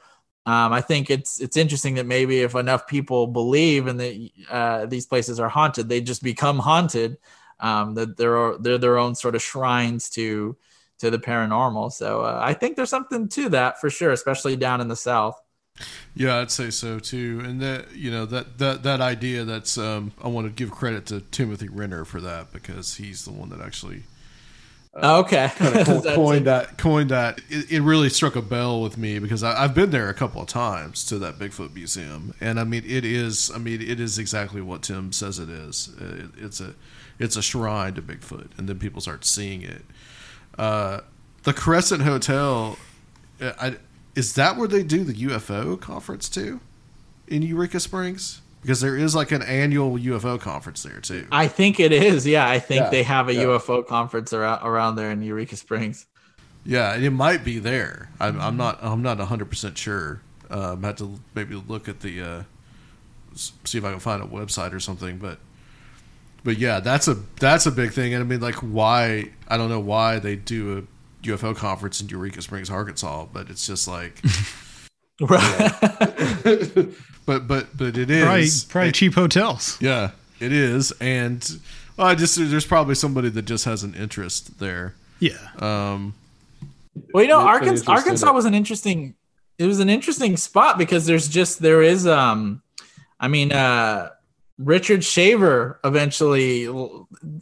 um, 0.47 0.72
I 0.72 0.80
think 0.80 1.10
it's 1.10 1.41
it's 1.41 1.58
interesting 1.58 1.95
that 1.95 2.05
maybe 2.05 2.39
if 2.39 2.55
enough 2.55 2.88
people 2.88 3.28
believe 3.28 3.88
and 3.88 3.99
that 3.99 4.30
uh, 4.49 4.86
these 4.86 5.05
places 5.05 5.41
are 5.41 5.49
haunted, 5.49 5.89
they 5.89 5.99
just 5.99 6.24
become 6.24 6.58
haunted. 6.58 7.18
Um, 7.60 7.95
that 7.95 8.16
they're 8.16 8.58
they're 8.58 8.78
their 8.78 8.97
own 8.97 9.14
sort 9.14 9.36
of 9.36 9.41
shrines 9.41 10.10
to 10.12 10.55
to 10.99 11.12
the 11.12 11.20
paranormal. 11.20 11.91
So 11.91 12.22
uh, 12.22 12.39
I 12.41 12.53
think 12.53 12.78
there's 12.78 12.89
something 12.89 13.28
to 13.28 13.49
that 13.49 13.82
for 13.82 13.89
sure, 13.89 14.12
especially 14.12 14.55
down 14.55 14.80
in 14.80 14.88
the 14.88 14.95
south. 14.95 15.38
Yeah, 16.15 16.38
I'd 16.38 16.51
say 16.51 16.69
so 16.69 16.99
too. 16.99 17.41
And 17.43 17.61
that 17.61 17.95
you 17.95 18.11
know 18.11 18.25
that 18.25 18.57
that 18.57 18.84
that 18.84 19.01
idea 19.01 19.43
that's 19.43 19.78
um, 19.78 20.11
I 20.23 20.28
want 20.28 20.47
to 20.47 20.53
give 20.53 20.71
credit 20.71 21.05
to 21.07 21.21
Timothy 21.21 21.69
Renner 21.69 22.05
for 22.05 22.19
that 22.21 22.51
because 22.51 22.95
he's 22.95 23.25
the 23.25 23.32
one 23.32 23.49
that 23.49 23.61
actually 23.61 24.03
uh, 25.01 25.19
okay. 25.19 25.51
kind 25.57 25.75
of 25.88 26.03
coined 26.03 26.47
that. 26.47 26.78
Coined 26.78 27.11
that. 27.11 27.39
It, 27.49 27.71
it, 27.71 27.82
really 27.82 28.09
struck 28.09 28.36
a 28.36 28.41
bell 28.41 28.82
with 28.82 28.97
me 28.97 29.19
because 29.19 29.43
I, 29.43 29.61
have 29.61 29.75
been 29.75 29.91
there 29.91 30.09
a 30.09 30.13
couple 30.13 30.41
of 30.41 30.47
times 30.47 31.05
to 31.05 31.19
that 31.19 31.38
Bigfoot 31.38 31.73
museum, 31.73 32.34
and 32.41 32.59
I 32.59 32.63
mean, 32.63 32.84
it 32.86 33.05
is. 33.05 33.51
I 33.53 33.59
mean, 33.59 33.82
it 33.82 33.99
is 33.99 34.17
exactly 34.17 34.61
what 34.61 34.84
Tim 34.84 35.11
says 35.11 35.39
it 35.39 35.49
is. 35.49 35.91
It, 35.99 36.30
it's 36.38 36.59
a, 36.59 36.73
it's 37.19 37.36
a 37.36 37.41
shrine 37.41 37.93
to 37.93 38.01
Bigfoot, 38.01 38.49
and 38.57 38.67
then 38.67 38.80
people 38.80 39.01
start 39.01 39.23
seeing 39.23 39.61
it. 39.61 39.86
Uh, 40.57 41.01
the 41.43 41.53
Crescent 41.53 42.01
Hotel, 42.01 42.78
I, 43.39 43.78
is 44.18 44.34
that 44.34 44.57
where 44.57 44.68
they 44.68 44.84
do 44.84 45.03
the 45.03 45.13
UFO 45.13 45.80
conference 45.80 46.28
too, 46.28 46.59
in 47.28 47.41
Eureka 47.41 47.80
Springs? 47.80 48.41
because 48.61 48.82
there 48.82 48.97
is 48.97 49.15
like 49.15 49.32
an 49.32 49.41
annual 49.43 49.97
UFO 49.97 50.38
conference 50.39 50.84
there 50.84 50.99
too. 50.99 51.26
I 51.32 51.47
think 51.47 51.80
it 51.80 51.93
is. 51.93 52.28
Yeah, 52.28 52.49
I 52.49 52.59
think 52.59 52.82
yeah, 52.82 52.89
they 52.89 53.03
have 53.03 53.30
a 53.30 53.34
yeah. 53.34 53.43
UFO 53.43 53.88
conference 53.88 54.34
around 54.34 54.61
around 54.61 54.95
there 54.95 55.09
in 55.09 55.22
Eureka 55.22 55.55
Springs. 55.55 56.05
Yeah, 56.65 56.93
it 56.95 57.11
might 57.11 57.45
be 57.45 57.59
there. 57.59 58.09
I'm, 58.20 58.41
I'm 58.41 58.57
not. 58.57 58.80
I'm 58.82 59.01
not 59.01 59.20
100 59.20 59.49
percent 59.49 59.78
sure. 59.78 60.22
Um, 60.49 60.84
I 60.84 60.88
have 60.88 60.97
to 60.97 61.18
maybe 61.34 61.55
look 61.55 61.88
at 61.88 62.01
the 62.01 62.22
uh, 62.22 62.43
see 63.36 63.78
if 63.78 63.86
I 63.86 63.91
can 63.91 64.01
find 64.01 64.22
a 64.22 64.26
website 64.26 64.74
or 64.74 64.82
something. 64.82 65.18
But 65.18 65.39
but 66.43 66.57
yeah, 66.57 66.82
that's 66.82 67.07
a 67.07 67.15
that's 67.39 67.65
a 67.65 67.72
big 67.72 67.93
thing. 67.93 68.13
And 68.13 68.22
I 68.22 68.26
mean, 68.26 68.41
like, 68.41 68.55
why? 68.55 69.32
I 69.47 69.55
don't 69.55 69.70
know 69.70 69.80
why 69.80 70.20
they 70.20 70.36
do 70.36 70.80
a 70.80 70.84
UFO 71.24 71.55
conference 71.55 72.01
in 72.01 72.09
Eureka 72.09 72.41
Springs, 72.41 72.70
Arkansas, 72.70 73.26
but 73.32 73.49
it's 73.49 73.65
just 73.65 73.88
like. 73.88 74.22
Right. 75.20 75.72
but 77.26 77.47
but 77.47 77.76
but 77.76 77.97
it 77.97 78.11
is 78.11 78.24
probably, 78.24 78.49
probably 78.70 78.91
cheap 78.91 79.15
hotels. 79.15 79.76
Yeah, 79.82 80.11
it 80.39 80.51
is, 80.51 80.91
and 81.01 81.59
well, 81.97 82.05
I 82.05 82.13
just 82.13 82.36
there's 82.38 82.68
probably 82.68 82.93
somebody 82.93 83.30
that 83.30 83.45
just 83.45 83.65
has 83.65 83.82
an 83.84 83.95
interest 83.95 84.59
there. 84.59 84.93
Yeah. 85.20 85.39
Um. 85.57 86.13
Well, 87.13 87.24
you 87.24 87.30
know, 87.30 87.39
Arkansas 87.39 87.91
Arkansas 87.91 88.32
was 88.32 88.45
an 88.45 88.53
interesting. 88.53 89.15
It 89.57 89.65
was 89.65 89.80
an 89.80 89.89
interesting 89.89 90.38
spot 90.38 90.78
because 90.78 91.07
there's 91.07 91.28
just 91.28 91.63
there 91.63 91.82
is 91.82 92.05
um, 92.05 92.61
I 93.20 93.28
mean 93.28 93.51
uh 93.51 94.11
Richard 94.58 95.03
Shaver 95.03 95.80
eventually 95.84 96.68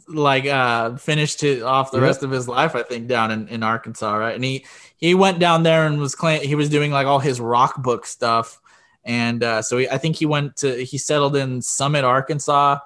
like 0.06 0.46
uh 0.46 0.96
finished 0.96 1.42
it 1.42 1.62
off 1.62 1.90
the 1.90 1.96
yep. 1.96 2.04
rest 2.04 2.22
of 2.22 2.30
his 2.30 2.46
life, 2.46 2.74
I 2.74 2.82
think, 2.82 3.08
down 3.08 3.30
in, 3.30 3.48
in 3.48 3.62
Arkansas, 3.62 4.14
right? 4.14 4.34
And 4.34 4.44
he 4.44 4.66
he 4.98 5.14
went 5.14 5.38
down 5.38 5.62
there 5.62 5.86
and 5.86 5.98
was 5.98 6.14
claim 6.14 6.42
he 6.42 6.54
was 6.54 6.68
doing 6.68 6.90
like 6.90 7.06
all 7.06 7.18
his 7.18 7.40
rock 7.40 7.82
book 7.82 8.04
stuff. 8.06 8.60
And 9.04 9.42
uh, 9.42 9.62
so 9.62 9.78
he, 9.78 9.88
I 9.88 9.98
think 9.98 10.16
he 10.16 10.26
went 10.26 10.56
to 10.56 10.84
he 10.84 10.98
settled 10.98 11.36
in 11.36 11.62
Summit, 11.62 12.04
Arkansas. 12.04 12.78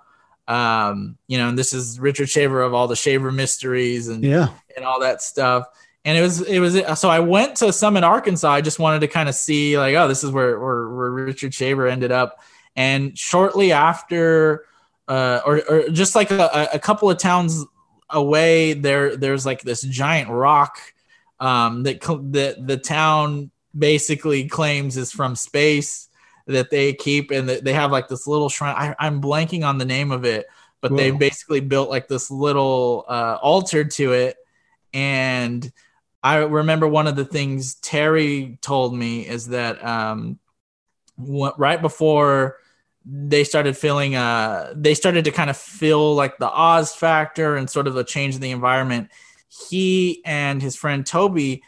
Um, 0.47 1.17
you 1.27 1.39
know, 1.39 1.49
and 1.49 1.59
this 1.59 1.73
is 1.73 1.99
Richard 1.99 2.29
Shaver 2.29 2.63
of 2.63 2.75
all 2.75 2.89
the 2.89 2.97
Shaver 2.97 3.33
mysteries 3.33 4.09
and 4.09 4.23
yeah 4.23 4.49
and 4.77 4.85
all 4.85 5.01
that 5.01 5.23
stuff. 5.23 5.67
And 6.05 6.17
it 6.17 6.23
was 6.23 6.41
it 6.43 6.61
was 6.61 6.81
so 6.99 7.11
I 7.11 7.19
went 7.19 7.57
to 7.57 7.73
Summit, 7.73 8.05
Arkansas. 8.05 8.51
I 8.51 8.61
just 8.61 8.79
wanted 8.79 9.01
to 9.01 9.09
kind 9.09 9.29
of 9.29 9.35
see 9.35 9.77
like, 9.77 9.97
oh, 9.97 10.07
this 10.07 10.23
is 10.23 10.31
where 10.31 10.59
where, 10.61 10.89
where 10.89 11.11
Richard 11.11 11.53
Shaver 11.53 11.89
ended 11.89 12.13
up 12.13 12.39
and 12.81 13.19
shortly 13.19 13.73
after, 13.73 14.65
uh, 15.07 15.41
or, 15.45 15.61
or 15.69 15.89
just 15.91 16.15
like 16.15 16.31
a, 16.31 16.71
a 16.73 16.79
couple 16.79 17.11
of 17.11 17.19
towns 17.19 17.67
away, 18.09 18.73
there 18.73 19.17
there's 19.17 19.45
like 19.45 19.61
this 19.61 19.83
giant 19.83 20.31
rock 20.31 20.79
um, 21.41 21.83
that 21.83 22.01
that 22.33 22.67
the 22.67 22.79
town 22.79 23.51
basically 23.77 24.49
claims 24.49 24.97
is 24.97 25.13
from 25.13 25.37
space 25.37 26.09
that 26.47 26.71
they 26.71 26.95
keep, 26.95 27.31
and 27.31 27.47
they 27.51 27.75
have 27.75 27.93
like 27.93 28.09
this 28.09 28.27
little 28.27 28.49
shrine. 28.49 28.95
I, 28.99 29.07
am 29.07 29.21
blanking 29.21 29.63
on 29.63 29.77
the 29.77 29.85
name 29.85 30.11
of 30.11 30.25
it, 30.25 30.47
but 30.81 30.97
they 30.97 31.11
basically 31.11 31.61
built 31.61 31.91
like 31.91 32.09
this 32.09 32.31
little 32.31 33.05
uh, 33.09 33.37
altar 33.43 33.85
to 33.85 34.13
it, 34.15 34.39
and 34.95 35.71
I 36.23 36.37
remember 36.39 36.89
one 36.89 37.07
of 37.07 37.15
the 37.15 37.27
things 37.27 37.75
Terry 37.75 38.59
told 38.63 38.95
me 38.95 39.29
is 39.29 39.49
that 39.49 39.85
um, 39.85 40.39
right 41.19 41.83
before 41.83 42.57
they 43.05 43.45
started 43.45 43.77
feeling 43.77 44.15
uh 44.15 44.73
they 44.77 44.95
started 44.95 45.25
to 45.25 45.31
kind 45.31 45.49
of 45.49 45.57
feel 45.57 46.15
like 46.15 46.39
the 46.39 46.51
Oz 46.51 46.95
factor 46.95 47.57
and 47.57 47.69
sort 47.69 47.87
of 47.87 47.97
a 47.97 48.05
change 48.05 48.35
in 48.35 48.41
the 48.41 48.51
environment. 48.51 49.11
He 49.49 50.23
and 50.25 50.61
his 50.63 50.77
friend 50.77 51.05
Toby 51.05 51.63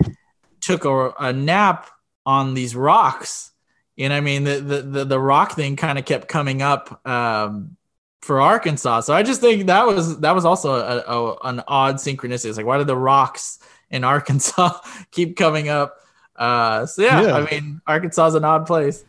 took 0.61 0.85
a, 0.85 1.11
a 1.19 1.33
nap 1.33 1.91
on 2.25 2.55
these 2.55 2.75
rocks. 2.75 3.51
You 3.97 4.09
know, 4.09 4.17
I 4.17 4.21
mean, 4.21 4.45
the 4.45 4.61
the 4.61 4.83
the, 4.83 5.05
the 5.05 5.21
rock 5.21 5.53
thing 5.53 5.77
kind 5.77 5.99
of 5.99 6.05
kept 6.05 6.29
coming 6.29 6.63
up 6.63 7.07
um, 7.07 7.77
for 8.21 8.41
Arkansas. 8.41 9.01
So 9.01 9.15
I 9.15 9.23
just 9.23 9.41
think 9.41 9.67
that 9.67 9.87
was 9.87 10.21
that 10.21 10.35
was 10.35 10.45
also 10.45 10.75
a, 10.75 10.99
a, 10.99 11.37
an 11.49 11.63
odd 11.69 11.97
synchronicity. 11.97 12.49
It's 12.49 12.57
like, 12.57 12.67
why 12.67 12.79
did 12.79 12.87
the 12.87 12.97
rocks 12.97 13.59
in 13.91 14.05
Arkansas 14.15 14.81
keep 15.11 15.37
coming 15.37 15.69
up? 15.69 15.99
Uh, 16.35 16.87
so 16.87 17.03
yeah, 17.03 17.23
yeah, 17.23 17.37
I 17.37 17.51
mean, 17.51 17.81
Arkansas 17.87 18.29
is 18.29 18.35
an 18.35 18.45
odd 18.45 18.67
place. 18.67 19.05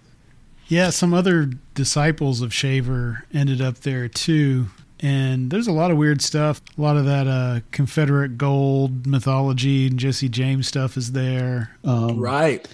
Yeah, 0.67 0.89
some 0.89 1.13
other 1.13 1.45
disciples 1.75 2.41
of 2.41 2.53
Shaver 2.53 3.25
ended 3.33 3.61
up 3.61 3.79
there 3.79 4.07
too. 4.07 4.67
And 4.99 5.51
there's 5.51 5.67
a 5.67 5.73
lot 5.73 5.91
of 5.91 5.97
weird 5.97 6.21
stuff. 6.21 6.61
A 6.77 6.81
lot 6.81 6.95
of 6.95 7.05
that 7.05 7.27
uh, 7.27 7.59
Confederate 7.71 8.37
gold 8.37 9.05
mythology 9.05 9.87
and 9.87 9.99
Jesse 9.99 10.29
James 10.29 10.67
stuff 10.67 10.95
is 10.95 11.11
there. 11.11 11.71
Um, 11.83 12.19
right. 12.19 12.65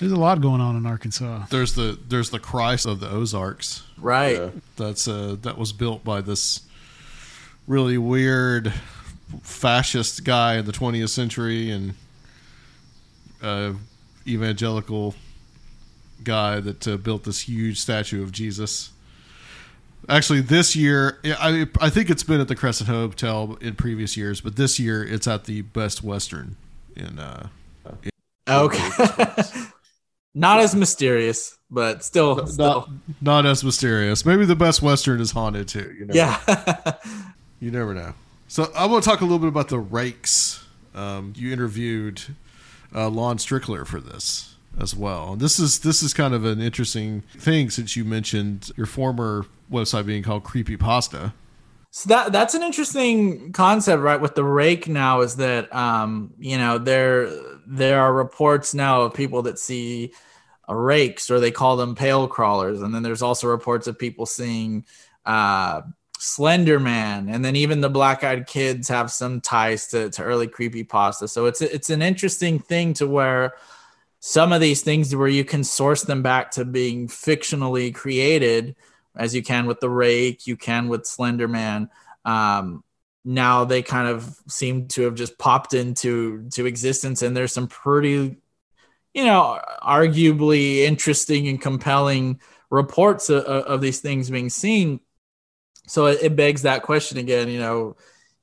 There's 0.00 0.10
a 0.10 0.16
lot 0.16 0.40
going 0.40 0.60
on 0.60 0.74
in 0.76 0.84
Arkansas. 0.84 1.44
There's 1.50 1.76
the 1.76 1.96
there's 2.08 2.30
the 2.30 2.40
Christ 2.40 2.86
of 2.86 2.98
the 2.98 3.08
Ozarks. 3.08 3.84
Right. 3.96 4.36
Yeah. 4.36 4.50
That's 4.76 5.06
uh 5.06 5.36
that 5.42 5.56
was 5.56 5.72
built 5.72 6.02
by 6.02 6.20
this 6.20 6.62
really 7.68 7.96
weird 7.96 8.72
fascist 9.42 10.24
guy 10.24 10.56
in 10.56 10.66
the 10.66 10.72
20th 10.72 11.08
century 11.10 11.70
and 11.70 11.94
uh, 13.42 13.72
evangelical 14.26 15.14
guy 16.24 16.60
that 16.60 16.88
uh, 16.88 16.96
built 16.96 17.24
this 17.24 17.42
huge 17.42 17.78
statue 17.78 18.22
of 18.22 18.32
Jesus. 18.32 18.90
Actually, 20.08 20.40
this 20.42 20.76
year, 20.76 21.18
I 21.24 21.66
I 21.80 21.88
think 21.88 22.10
it's 22.10 22.22
been 22.22 22.40
at 22.40 22.48
the 22.48 22.56
Crescent 22.56 22.88
Hotel 22.88 23.56
in 23.60 23.74
previous 23.74 24.16
years, 24.16 24.40
but 24.40 24.56
this 24.56 24.78
year 24.78 25.02
it's 25.02 25.26
at 25.26 25.44
the 25.44 25.62
Best 25.62 26.02
Western 26.02 26.56
in. 26.94 27.18
Uh, 27.18 27.48
in 28.02 28.10
okay. 28.48 28.90
not 30.34 30.60
as 30.60 30.74
mysterious, 30.74 31.56
but 31.70 32.04
still, 32.04 32.36
not, 32.36 32.48
still. 32.50 32.88
not 33.22 33.46
as 33.46 33.64
mysterious. 33.64 34.26
Maybe 34.26 34.44
the 34.44 34.56
Best 34.56 34.82
Western 34.82 35.20
is 35.20 35.30
haunted 35.30 35.68
too. 35.68 35.94
You 35.98 36.08
yeah. 36.12 36.38
you 37.60 37.70
never 37.70 37.94
know. 37.94 38.14
So 38.48 38.70
I 38.76 38.86
want 38.86 39.04
to 39.04 39.10
talk 39.10 39.20
a 39.20 39.24
little 39.24 39.38
bit 39.38 39.48
about 39.48 39.68
the 39.68 39.78
Rakes. 39.78 40.64
Um, 40.94 41.32
you 41.36 41.52
interviewed 41.52 42.22
uh, 42.94 43.08
Lon 43.08 43.38
Strickler 43.38 43.86
for 43.86 44.00
this 44.00 44.53
as 44.80 44.94
well. 44.94 45.36
This 45.36 45.58
is 45.58 45.80
this 45.80 46.02
is 46.02 46.12
kind 46.12 46.34
of 46.34 46.44
an 46.44 46.60
interesting 46.60 47.22
thing 47.36 47.70
since 47.70 47.96
you 47.96 48.04
mentioned 48.04 48.70
your 48.76 48.86
former 48.86 49.46
website 49.70 50.06
being 50.06 50.22
called 50.22 50.44
Creepy 50.44 50.76
Pasta. 50.76 51.32
So 51.90 52.08
that 52.08 52.32
that's 52.32 52.54
an 52.54 52.62
interesting 52.62 53.52
concept, 53.52 54.02
right? 54.02 54.20
With 54.20 54.34
the 54.34 54.44
rake 54.44 54.88
now 54.88 55.20
is 55.20 55.36
that 55.36 55.72
um, 55.74 56.32
you 56.38 56.58
know 56.58 56.78
there 56.78 57.30
there 57.66 58.00
are 58.00 58.12
reports 58.12 58.74
now 58.74 59.02
of 59.02 59.14
people 59.14 59.42
that 59.42 59.58
see 59.58 60.12
rakes 60.68 61.30
or 61.30 61.38
they 61.38 61.50
call 61.50 61.76
them 61.76 61.94
pale 61.94 62.26
crawlers, 62.26 62.82
and 62.82 62.94
then 62.94 63.02
there's 63.02 63.22
also 63.22 63.46
reports 63.46 63.86
of 63.86 63.98
people 63.98 64.26
seeing 64.26 64.84
uh, 65.24 65.82
Slender 66.18 66.80
Man, 66.80 67.28
and 67.28 67.44
then 67.44 67.54
even 67.54 67.80
the 67.80 67.90
Black 67.90 68.24
Eyed 68.24 68.46
Kids 68.46 68.88
have 68.88 69.10
some 69.12 69.40
ties 69.40 69.86
to, 69.88 70.10
to 70.10 70.22
early 70.22 70.48
creepy 70.48 70.82
pasta. 70.82 71.28
So 71.28 71.46
it's 71.46 71.60
it's 71.60 71.90
an 71.90 72.02
interesting 72.02 72.58
thing 72.58 72.94
to 72.94 73.06
where 73.06 73.54
some 74.26 74.54
of 74.54 74.60
these 74.62 74.80
things 74.80 75.14
where 75.14 75.28
you 75.28 75.44
can 75.44 75.62
source 75.62 76.00
them 76.00 76.22
back 76.22 76.52
to 76.52 76.64
being 76.64 77.08
fictionally 77.08 77.94
created, 77.94 78.74
as 79.14 79.34
you 79.34 79.42
can 79.42 79.66
with 79.66 79.80
the 79.80 79.90
Rake, 79.90 80.46
you 80.46 80.56
can 80.56 80.88
with 80.88 81.02
slenderman 81.02 81.90
Um, 82.24 82.82
now 83.22 83.66
they 83.66 83.82
kind 83.82 84.08
of 84.08 84.34
seem 84.48 84.88
to 84.88 85.02
have 85.02 85.14
just 85.14 85.36
popped 85.38 85.74
into 85.74 86.48
to 86.54 86.64
existence, 86.64 87.20
and 87.20 87.36
there's 87.36 87.52
some 87.52 87.68
pretty, 87.68 88.38
you 89.12 89.24
know, 89.26 89.60
arguably 89.82 90.84
interesting 90.84 91.46
and 91.48 91.60
compelling 91.60 92.40
reports 92.70 93.28
of, 93.28 93.44
of 93.44 93.82
these 93.82 94.00
things 94.00 94.30
being 94.30 94.48
seen 94.48 95.00
so 95.86 96.06
it, 96.06 96.34
begs 96.34 96.62
that 96.62 96.82
question 96.82 97.18
again. 97.18 97.48
You 97.48 97.58
know, 97.58 97.96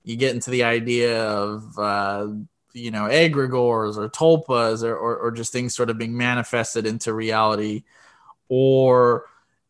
you 0.03 0.15
get 0.15 0.35
into 0.35 0.51
the 0.51 0.63
idea 0.63 1.27
of 1.27 1.77
uh, 1.79 2.27
you 2.73 2.91
know 2.91 3.03
egregores 3.03 3.97
or 3.97 4.09
tulpas 4.09 4.83
or, 4.83 4.95
or, 4.95 5.17
or 5.17 5.31
just 5.31 5.51
things 5.51 5.75
sort 5.75 5.89
of 5.89 5.97
being 5.97 6.15
manifested 6.17 6.85
into 6.85 7.13
reality, 7.13 7.83
or 8.49 9.25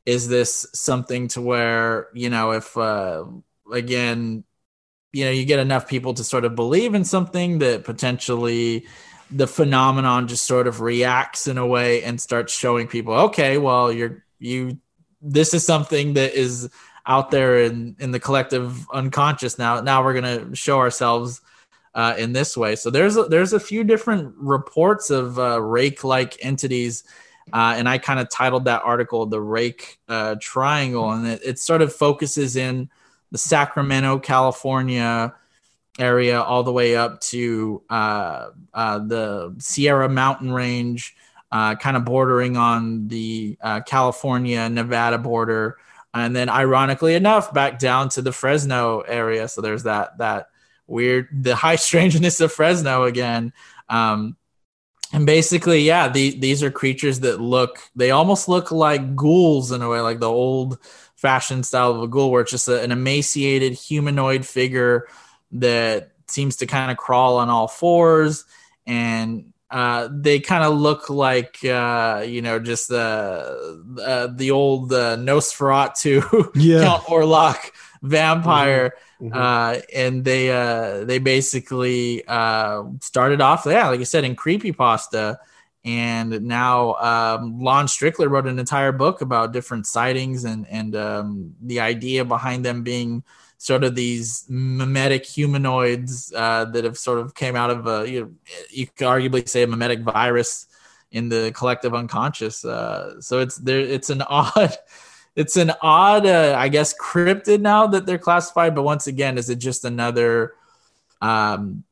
is 0.06 0.28
this 0.28 0.66
something 0.74 1.28
to 1.30 1.42
where 1.42 2.08
you 2.14 2.30
know 2.30 2.52
if 2.52 2.76
uh, 2.78 3.24
again 3.72 4.44
you 5.14 5.26
know 5.26 5.32
you 5.32 5.46
get 5.46 5.60
enough 5.60 5.88
people 5.88 6.14
to 6.14 6.24
sort 6.24 6.46
of 6.46 6.56
believe 6.56 6.94
in 6.94 7.04
something 7.04 7.60
that 7.60 7.84
potentially 7.84 8.86
the 9.30 9.48
phenomenon 9.48 10.28
just 10.28 10.46
sort 10.46 10.68
of 10.68 10.82
reacts 10.82 11.48
in 11.48 11.58
a 11.58 11.66
way 11.66 12.04
and 12.04 12.20
starts 12.20 12.54
showing 12.54 12.88
people 12.88 13.14
okay 13.14 13.58
well 13.58 13.92
you're 13.92 14.24
you 14.40 14.78
this 15.22 15.54
is 15.54 15.66
something 15.66 16.16
that 16.16 16.34
is 16.34 16.70
out 17.06 17.32
there 17.32 17.62
in 17.64 17.96
in 18.00 18.12
the 18.12 18.20
collective 18.20 18.90
unconscious 18.92 19.58
now. 19.58 19.82
Now 19.82 20.04
we're 20.04 20.20
going 20.20 20.50
to 20.50 20.56
show 20.56 20.80
ourselves 20.80 21.42
uh, 21.94 22.16
in 22.18 22.34
this 22.34 22.56
way. 22.56 22.76
So 22.76 22.90
there's 22.90 23.18
a, 23.18 23.24
there's 23.24 23.54
a 23.54 23.60
few 23.60 23.84
different 23.84 24.34
reports 24.38 25.10
of 25.10 25.38
uh, 25.38 25.62
rake 25.62 26.04
like 26.04 26.38
entities 26.44 27.04
uh, 27.54 27.74
and 27.76 27.90
i 27.90 27.98
kind 27.98 28.20
of 28.20 28.30
titled 28.30 28.66
that 28.66 28.82
article 28.84 29.26
the 29.26 29.42
rake 29.42 30.00
uh, 30.08 30.36
triangle 30.40 31.12
and 31.12 31.28
it, 31.28 31.42
it 31.44 31.60
sort 31.60 31.82
of 31.82 31.94
focuses 31.94 32.56
in 32.56 32.90
the 33.32 33.38
sacramento 33.38 34.20
california 34.20 35.34
area 36.00 36.42
all 36.42 36.64
the 36.64 36.72
way 36.72 36.96
up 36.96 37.20
to 37.20 37.82
uh, 37.90 38.50
uh, 38.74 39.00
the 39.00 39.54
sierra 39.60 40.08
mountain 40.08 40.52
range 40.52 41.16
kind 41.52 41.98
of 41.98 42.06
bordering 42.06 42.56
on 42.56 43.08
the 43.10 43.58
california 43.86 44.70
nevada 44.70 45.18
border. 45.18 45.78
And 46.14 46.36
then 46.36 46.50
ironically 46.50 47.16
enough 47.16 47.54
back 47.54 47.80
down 47.80 48.10
to 48.10 48.22
the 48.22 48.32
fresno 48.34 49.00
area. 49.02 49.48
So 49.48 49.62
there's 49.62 49.84
that 49.84 50.18
that 50.18 50.51
weird 50.88 51.28
the 51.32 51.56
high 51.56 51.76
strangeness 51.88 52.42
of 52.42 52.52
fresno 52.52 53.04
again 53.04 53.54
um 53.90 54.36
and 55.14 55.26
basically 55.26 55.82
yeah 55.82 56.08
the, 56.08 56.38
these 56.40 56.64
are 56.64 56.72
creatures 56.72 57.22
that 57.22 57.42
look 57.42 57.80
they 57.96 58.12
almost 58.12 58.48
look 58.48 58.72
like 58.72 59.16
ghouls 59.16 59.72
in 59.72 59.82
a 59.82 59.90
way 59.90 60.00
like 60.00 60.20
the 60.20 60.30
old 60.30 60.78
fashioned 61.16 61.66
style 61.66 61.92
of 61.92 62.02
a 62.02 62.08
ghoul 62.08 62.32
where 62.32 62.42
it's 62.42 62.52
just 62.52 62.68
a, 62.68 62.82
an 62.82 62.92
emaciated 62.92 63.74
humanoid 63.74 64.46
figure 64.46 65.08
that 65.52 66.12
seems 66.28 66.58
to 66.58 66.66
kind 66.66 66.92
of 66.92 66.98
crawl 66.98 67.38
on 67.38 67.50
all 67.50 67.68
fours 67.68 68.46
and 68.88 69.52
uh, 69.72 70.10
they 70.12 70.42
kind 70.42 70.66
of 70.66 70.78
look 70.78 71.10
like 71.10 71.64
uh, 71.64 72.24
you 72.28 72.42
know 72.42 72.60
just 72.60 72.90
the 72.90 73.86
uh, 74.06 74.28
the 74.28 74.52
old 74.52 74.92
uh, 74.92 75.16
Nosferatu 75.16 76.52
yeah. 76.56 76.84
Count 76.84 77.04
Orlok 77.04 77.72
vampire, 78.02 78.96
mm-hmm. 79.22 79.34
Mm-hmm. 79.36 79.80
and 79.96 80.26
they 80.26 80.52
uh, 80.52 81.06
they 81.06 81.20
basically 81.20 82.24
uh, 82.28 82.84
started 83.02 83.42
off 83.42 83.64
yeah 83.66 83.90
like 83.90 84.00
I 84.00 84.04
said 84.04 84.24
in 84.24 84.36
creepy 84.36 84.72
pasta. 84.72 85.40
And 85.84 86.44
now 86.44 86.94
um, 86.96 87.60
Lon 87.60 87.88
Strickler 87.88 88.30
wrote 88.30 88.46
an 88.46 88.60
entire 88.60 88.92
book 88.92 89.22
about 89.22 89.52
different 89.52 89.88
sightings 89.88 90.46
and 90.46 90.68
and 90.68 90.96
um, 90.96 91.56
the 91.62 91.80
idea 91.80 92.24
behind 92.24 92.64
them 92.64 92.84
being 92.84 93.24
sort 93.58 93.84
of 93.84 93.96
these 93.96 94.46
mimetic 94.50 95.26
humanoids 95.26 96.34
uh, 96.36 96.66
that 96.66 96.84
have 96.84 96.98
sort 96.98 97.20
of 97.20 97.36
came 97.36 97.56
out 97.56 97.70
of 97.70 97.88
a 97.88 98.10
you, 98.10 98.22
know, 98.22 98.32
you 98.70 98.88
could 98.88 99.08
arguably 99.08 99.48
say 99.48 99.64
a 99.64 99.68
mimetic 99.68 100.02
virus 100.02 100.68
in 101.12 101.30
the 101.30 101.52
collective 101.54 101.94
unconscious. 101.94 102.66
Uh, 102.66 103.20
so 103.22 103.40
it's 103.40 103.58
there. 103.58 103.80
It's 103.80 104.10
an 104.10 104.22
odd. 104.30 104.76
It's 105.36 105.56
an 105.58 105.72
odd, 105.82 106.26
uh, 106.26 106.56
I 106.58 106.68
guess, 106.68 106.94
cryptid 106.98 107.62
now 107.62 107.88
that 107.88 108.06
they're 108.06 108.18
classified. 108.18 108.76
But 108.76 108.84
once 108.84 109.08
again, 109.08 109.38
is 109.38 109.50
it 109.50 109.60
just 109.60 109.86
another? 109.86 110.54
Um, 111.22 111.84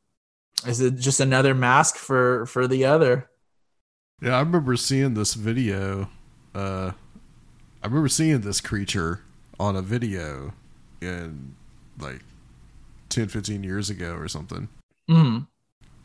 is 0.66 0.80
it 0.80 0.96
just 0.96 1.20
another 1.20 1.54
mask 1.54 1.96
for 1.96 2.46
for 2.46 2.66
the 2.66 2.84
other? 2.84 3.30
Yeah, 4.20 4.36
I 4.36 4.40
remember 4.40 4.76
seeing 4.76 5.14
this 5.14 5.34
video. 5.34 6.10
Uh, 6.54 6.92
I 7.82 7.86
remember 7.86 8.08
seeing 8.08 8.42
this 8.42 8.60
creature 8.60 9.22
on 9.58 9.76
a 9.76 9.82
video, 9.82 10.52
and 11.00 11.54
like 11.98 12.20
10, 13.10 13.28
15 13.28 13.62
years 13.62 13.90
ago 13.90 14.14
or 14.14 14.28
something. 14.28 14.68
Mm. 15.08 15.46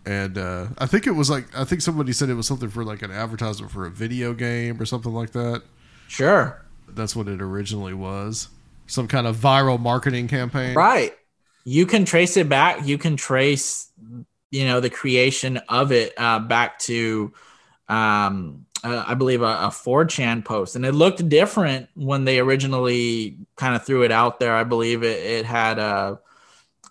And 0.05 0.37
uh, 0.37 0.67
I 0.77 0.85
think 0.85 1.07
it 1.07 1.11
was 1.11 1.29
like, 1.29 1.45
I 1.57 1.63
think 1.63 1.81
somebody 1.81 2.13
said 2.13 2.29
it 2.29 2.35
was 2.35 2.47
something 2.47 2.69
for 2.69 2.83
like 2.83 3.01
an 3.01 3.11
advertisement 3.11 3.71
for 3.71 3.85
a 3.85 3.89
video 3.89 4.33
game 4.33 4.79
or 4.79 4.85
something 4.85 5.13
like 5.13 5.31
that. 5.31 5.63
Sure. 6.07 6.63
That's 6.89 7.15
what 7.15 7.27
it 7.27 7.41
originally 7.41 7.93
was. 7.93 8.49
Some 8.87 9.07
kind 9.07 9.27
of 9.27 9.35
viral 9.35 9.79
marketing 9.79 10.27
campaign. 10.27 10.75
Right. 10.75 11.13
You 11.63 11.85
can 11.85 12.05
trace 12.05 12.37
it 12.37 12.47
back. 12.47 12.85
You 12.85 12.97
can 12.97 13.17
trace, 13.17 13.89
you 14.51 14.65
know, 14.65 14.79
the 14.79 14.89
creation 14.89 15.57
of 15.69 15.91
it 15.91 16.13
uh, 16.17 16.39
back 16.39 16.79
to 16.79 17.33
um, 17.87 18.65
uh, 18.85 19.03
I 19.07 19.15
believe 19.15 19.41
a, 19.41 19.45
a 19.45 19.71
4chan 19.71 20.45
post, 20.45 20.75
and 20.75 20.85
it 20.85 20.91
looked 20.91 21.27
different 21.27 21.89
when 21.95 22.23
they 22.23 22.39
originally 22.39 23.37
kind 23.55 23.75
of 23.75 23.83
threw 23.83 24.03
it 24.03 24.11
out 24.11 24.39
there. 24.39 24.55
I 24.55 24.63
believe 24.63 25.03
it, 25.03 25.23
it 25.25 25.45
had 25.45 25.79
uh, 25.79 26.17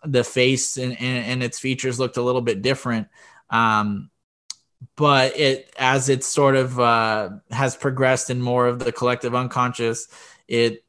the 0.05 0.25
face 0.25 0.77
and, 0.77 0.93
and, 1.01 1.27
and, 1.27 1.43
its 1.43 1.59
features 1.59 2.01
looked 2.01 2.17
a 2.17 2.23
little 2.23 2.41
bit 2.41 2.63
different. 2.63 3.09
Um, 3.49 4.11
but 4.97 5.37
it 5.39 5.73
as 5.79 6.09
it 6.09 6.25
sort 6.25 6.57
of 6.57 6.79
uh, 6.79 7.31
has 7.51 7.77
progressed 7.77 8.31
in 8.31 8.41
more 8.41 8.67
of 8.67 8.79
the 8.79 8.93
collective 8.93 9.35
unconscious, 9.35 10.09
it 10.49 10.85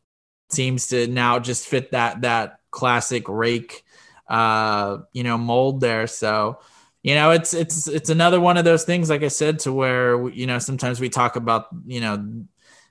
seems 0.49 0.87
to 0.87 1.07
now 1.07 1.39
just 1.39 1.67
fit 1.67 1.91
that 1.91 2.21
that 2.21 2.59
classic 2.71 3.27
rake, 3.27 3.83
uh, 4.27 4.97
you 5.13 5.23
know, 5.23 5.37
mold 5.37 5.81
there. 5.81 6.07
So 6.07 6.59
you 7.05 7.13
know 7.13 7.29
it's 7.29 7.53
it's 7.53 7.87
it's 7.87 8.09
another 8.09 8.41
one 8.41 8.57
of 8.57 8.65
those 8.65 8.83
things 8.83 9.11
like 9.11 9.21
i 9.21 9.27
said 9.27 9.59
to 9.59 9.71
where 9.71 10.27
you 10.29 10.47
know 10.47 10.57
sometimes 10.57 10.99
we 10.99 11.07
talk 11.07 11.35
about 11.35 11.67
you 11.85 12.01
know 12.01 12.43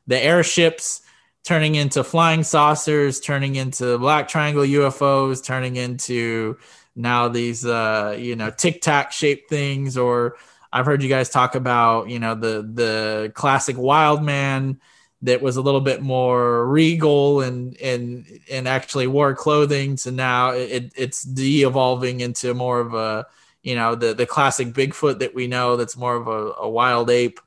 the 0.07 0.17
airships 0.17 1.03
turning 1.43 1.75
into 1.75 2.05
flying 2.05 2.45
saucers 2.45 3.19
turning 3.19 3.57
into 3.57 3.99
black 3.99 4.29
triangle 4.29 4.63
ufos 4.63 5.45
turning 5.45 5.75
into 5.75 6.57
now 6.95 7.27
these 7.27 7.67
uh 7.67 8.17
you 8.17 8.37
know 8.37 8.51
tic 8.51 8.81
tac 8.81 9.11
shaped 9.11 9.51
things 9.51 9.97
or 9.97 10.37
i've 10.75 10.85
heard 10.85 11.03
you 11.03 11.09
guys 11.09 11.31
talk 11.31 11.55
about 11.55 12.11
you 12.11 12.19
know 12.19 12.35
the 12.35 12.69
the 12.75 13.33
classic 13.35 13.79
wild 13.79 14.23
man 14.23 14.79
that 15.23 15.41
was 15.41 15.57
a 15.57 15.63
little 15.63 15.81
bit 15.81 16.03
more 16.03 16.67
regal 16.69 17.41
and 17.41 17.81
and 17.81 18.27
and 18.51 18.69
actually 18.69 19.07
wore 19.07 19.35
clothing 19.35 19.97
to 19.97 20.11
now 20.11 20.51
it, 20.51 20.93
it's 20.97 21.23
de-evolving 21.23 22.21
into 22.21 22.53
more 22.53 22.81
of 22.81 22.93
a 22.93 23.27
you 23.63 23.75
know 23.75 23.95
the 23.95 24.15
the 24.15 24.27
classic 24.27 24.69
Bigfoot 24.69 25.19
that 25.21 25.35
we 25.35 25.47
know 25.47 25.77
that's 25.77 25.97
more 25.97 26.15
of 26.15 26.29
a, 26.29 26.53
a 26.61 26.69
wild 26.69 27.11
ape. 27.11 27.41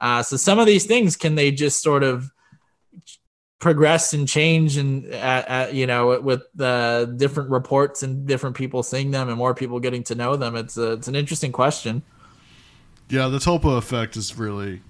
Uh, 0.00 0.22
so 0.22 0.36
some 0.36 0.58
of 0.58 0.66
these 0.66 0.86
things 0.86 1.16
can 1.16 1.36
they 1.36 1.50
just 1.50 1.82
sort 1.82 2.02
of 2.02 2.30
progress 3.60 4.12
and 4.12 4.26
change 4.26 4.76
and 4.76 5.12
uh, 5.14 5.44
uh, 5.46 5.68
you 5.72 5.86
know 5.86 6.20
with 6.20 6.42
the 6.54 7.14
different 7.16 7.50
reports 7.50 8.02
and 8.02 8.26
different 8.26 8.56
people 8.56 8.82
seeing 8.82 9.10
them 9.10 9.28
and 9.28 9.38
more 9.38 9.54
people 9.54 9.78
getting 9.78 10.02
to 10.02 10.14
know 10.14 10.34
them 10.34 10.56
it's 10.56 10.78
a, 10.78 10.92
it's 10.92 11.08
an 11.08 11.14
interesting 11.14 11.52
question 11.52 12.02
yeah 13.10 13.28
the 13.28 13.38
tulpa 13.38 13.76
effect 13.76 14.16
is 14.16 14.38
really 14.38 14.82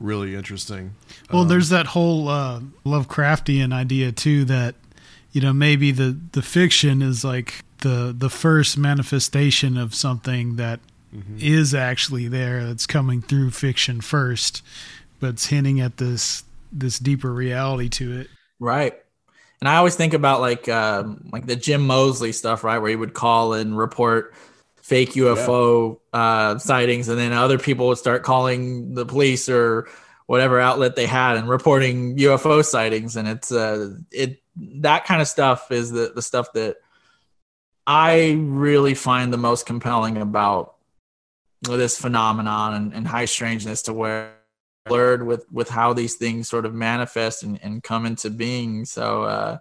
really 0.00 0.34
interesting. 0.34 0.94
Well 1.30 1.42
um, 1.42 1.48
there's 1.48 1.68
that 1.68 1.86
whole 1.88 2.28
uh, 2.28 2.60
lovecraftian 2.84 3.72
idea 3.72 4.12
too 4.12 4.44
that 4.46 4.74
you 5.32 5.40
know 5.40 5.52
maybe 5.52 5.92
the 5.92 6.18
the 6.32 6.42
fiction 6.42 7.02
is 7.02 7.24
like 7.24 7.64
the 7.78 8.14
the 8.16 8.30
first 8.30 8.76
manifestation 8.76 9.76
of 9.76 9.94
something 9.94 10.56
that 10.56 10.80
mm-hmm. 11.14 11.36
is 11.38 11.74
actually 11.74 12.28
there 12.28 12.64
that's 12.64 12.86
coming 12.86 13.22
through 13.22 13.50
fiction 13.50 14.00
first 14.00 14.62
but 15.20 15.30
it's 15.30 15.46
hinting 15.46 15.80
at 15.80 15.98
this 15.98 16.44
this 16.72 16.98
deeper 16.98 17.32
reality 17.32 17.88
to 17.88 18.20
it. 18.20 18.28
Right. 18.58 18.94
And 19.60 19.68
i 19.68 19.76
always 19.76 19.94
think 19.94 20.14
about 20.14 20.40
like 20.40 20.68
um, 20.68 21.28
like 21.32 21.46
the 21.46 21.56
jim 21.56 21.86
moseley 21.86 22.32
stuff 22.32 22.64
right 22.64 22.78
where 22.78 22.88
he 22.88 22.96
would 22.96 23.12
call 23.12 23.52
and 23.52 23.76
report 23.76 24.34
fake 24.82 25.12
ufo 25.12 25.98
yeah. 26.12 26.20
uh, 26.20 26.58
sightings 26.58 27.08
and 27.08 27.18
then 27.18 27.32
other 27.32 27.58
people 27.58 27.88
would 27.88 27.98
start 27.98 28.22
calling 28.22 28.94
the 28.94 29.06
police 29.06 29.48
or 29.48 29.88
whatever 30.26 30.60
outlet 30.60 30.96
they 30.96 31.06
had 31.06 31.36
and 31.36 31.48
reporting 31.48 32.16
ufo 32.16 32.64
sightings 32.64 33.16
and 33.16 33.28
it's 33.28 33.52
uh 33.52 33.94
it 34.10 34.42
that 34.56 35.04
kind 35.04 35.20
of 35.20 35.28
stuff 35.28 35.70
is 35.70 35.90
the 35.90 36.12
the 36.14 36.22
stuff 36.22 36.52
that 36.52 36.76
I 37.86 38.36
really 38.38 38.94
find 38.94 39.32
the 39.32 39.38
most 39.38 39.66
compelling 39.66 40.16
about 40.16 40.76
this 41.62 41.98
phenomenon 41.98 42.74
and, 42.74 42.94
and 42.94 43.06
high 43.06 43.24
strangeness 43.24 43.82
to 43.82 43.92
where 43.92 44.34
blurred 44.86 45.26
with 45.26 45.44
with 45.50 45.68
how 45.68 45.92
these 45.92 46.14
things 46.14 46.48
sort 46.48 46.66
of 46.66 46.74
manifest 46.74 47.42
and, 47.42 47.58
and 47.62 47.82
come 47.82 48.06
into 48.06 48.30
being. 48.30 48.84
So 48.84 49.24
uh, 49.24 49.58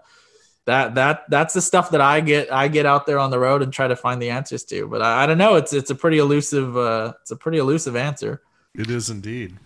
that 0.69 0.95
that 0.95 1.29
that's 1.29 1.53
the 1.53 1.61
stuff 1.61 1.91
that 1.91 2.01
I 2.01 2.21
get 2.21 2.51
I 2.51 2.67
get 2.67 2.85
out 2.85 3.05
there 3.05 3.19
on 3.19 3.31
the 3.31 3.39
road 3.39 3.61
and 3.61 3.73
try 3.73 3.87
to 3.87 3.95
find 3.95 4.21
the 4.21 4.29
answers 4.29 4.63
to. 4.65 4.87
But 4.87 5.01
I, 5.01 5.23
I 5.23 5.25
don't 5.25 5.37
know. 5.37 5.55
It's 5.55 5.73
it's 5.73 5.89
a 5.89 5.95
pretty 5.95 6.19
elusive 6.19 6.77
uh, 6.77 7.13
it's 7.21 7.31
a 7.31 7.35
pretty 7.35 7.57
elusive 7.57 7.95
answer. 7.95 8.41
It 8.75 8.89
is 8.89 9.09
indeed. 9.09 9.57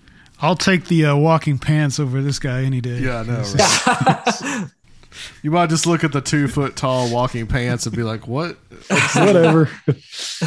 I'll 0.42 0.56
take 0.56 0.86
the 0.86 1.06
uh, 1.06 1.16
walking 1.16 1.60
pants 1.60 2.00
over 2.00 2.22
this 2.22 2.40
guy 2.40 2.64
any 2.64 2.82
day. 2.82 3.00
Yeah, 3.00 3.20
I 3.20 3.24
know. 3.24 3.44
Right? 3.54 4.66
You 5.42 5.52
might 5.52 5.70
just 5.70 5.86
look 5.86 6.04
at 6.04 6.12
the 6.12 6.22
two 6.22 6.48
foot 6.48 6.76
tall 6.76 7.12
walking 7.12 7.48
pants 7.48 7.86
and 7.86 7.96
be 7.96 8.04
like, 8.04 8.28
"What? 8.28 8.58
Whatever." 9.16 9.70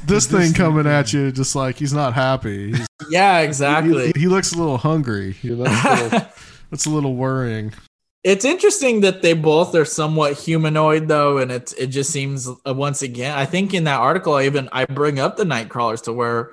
this 0.05 0.27
thing 0.27 0.55
coming 0.55 0.87
at 0.87 1.13
you, 1.13 1.31
just 1.33 1.55
like 1.55 1.77
he's 1.77 1.93
not 1.93 2.15
happy. 2.15 2.73
He's, 2.73 2.87
yeah, 3.11 3.41
exactly. 3.41 4.13
He, 4.15 4.23
he, 4.23 4.27
looks 4.27 4.53
a 4.53 4.59
little 4.59 4.79
hungry. 4.79 5.37
You 5.43 5.57
know, 5.57 5.65
that's 6.71 6.87
a 6.87 6.91
little 6.91 7.15
worrying. 7.15 7.73
It's 8.27 8.45
interesting 8.45 9.03
that 9.03 9.23
they 9.23 9.35
both 9.35 9.73
are 9.77 9.85
somewhat 9.85 10.37
humanoid, 10.37 11.07
though, 11.07 11.39
and 11.39 11.53
it 11.53 11.73
it 11.79 11.87
just 11.87 12.11
seems 12.11 12.49
uh, 12.49 12.75
once 12.75 13.03
again. 13.03 13.39
I 13.39 13.45
think 13.45 13.73
in 13.73 13.85
that 13.85 14.01
article, 14.01 14.35
I 14.35 14.47
even 14.47 14.69
I 14.73 14.85
bring 14.85 15.21
up 15.21 15.37
the 15.37 15.45
night 15.45 15.69
crawlers 15.69 16.03
to 16.03 16.13
where 16.13 16.53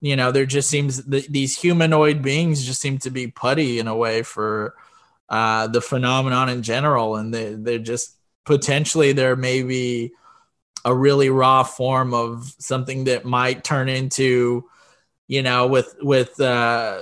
you 0.00 0.16
know 0.16 0.32
there 0.32 0.46
just 0.46 0.70
seems 0.70 1.04
that 1.04 1.30
these 1.30 1.54
humanoid 1.60 2.22
beings 2.22 2.64
just 2.64 2.80
seem 2.80 2.96
to 3.00 3.10
be 3.10 3.26
putty 3.26 3.78
in 3.78 3.88
a 3.88 3.94
way 3.94 4.22
for 4.22 4.74
uh, 5.28 5.66
the 5.66 5.82
phenomenon 5.82 6.48
in 6.48 6.62
general, 6.62 7.16
and 7.16 7.34
they, 7.34 7.56
they're 7.56 7.78
just 7.78 8.16
potentially 8.46 9.12
there 9.12 9.36
may 9.36 9.62
be 9.62 10.12
a 10.86 10.94
really 10.94 11.28
raw 11.28 11.62
form 11.62 12.14
of 12.14 12.54
something 12.58 13.04
that 13.04 13.26
might 13.26 13.64
turn 13.64 13.90
into, 13.90 14.64
you 15.28 15.42
know, 15.42 15.66
with 15.66 15.94
with 16.00 16.40
uh, 16.40 17.00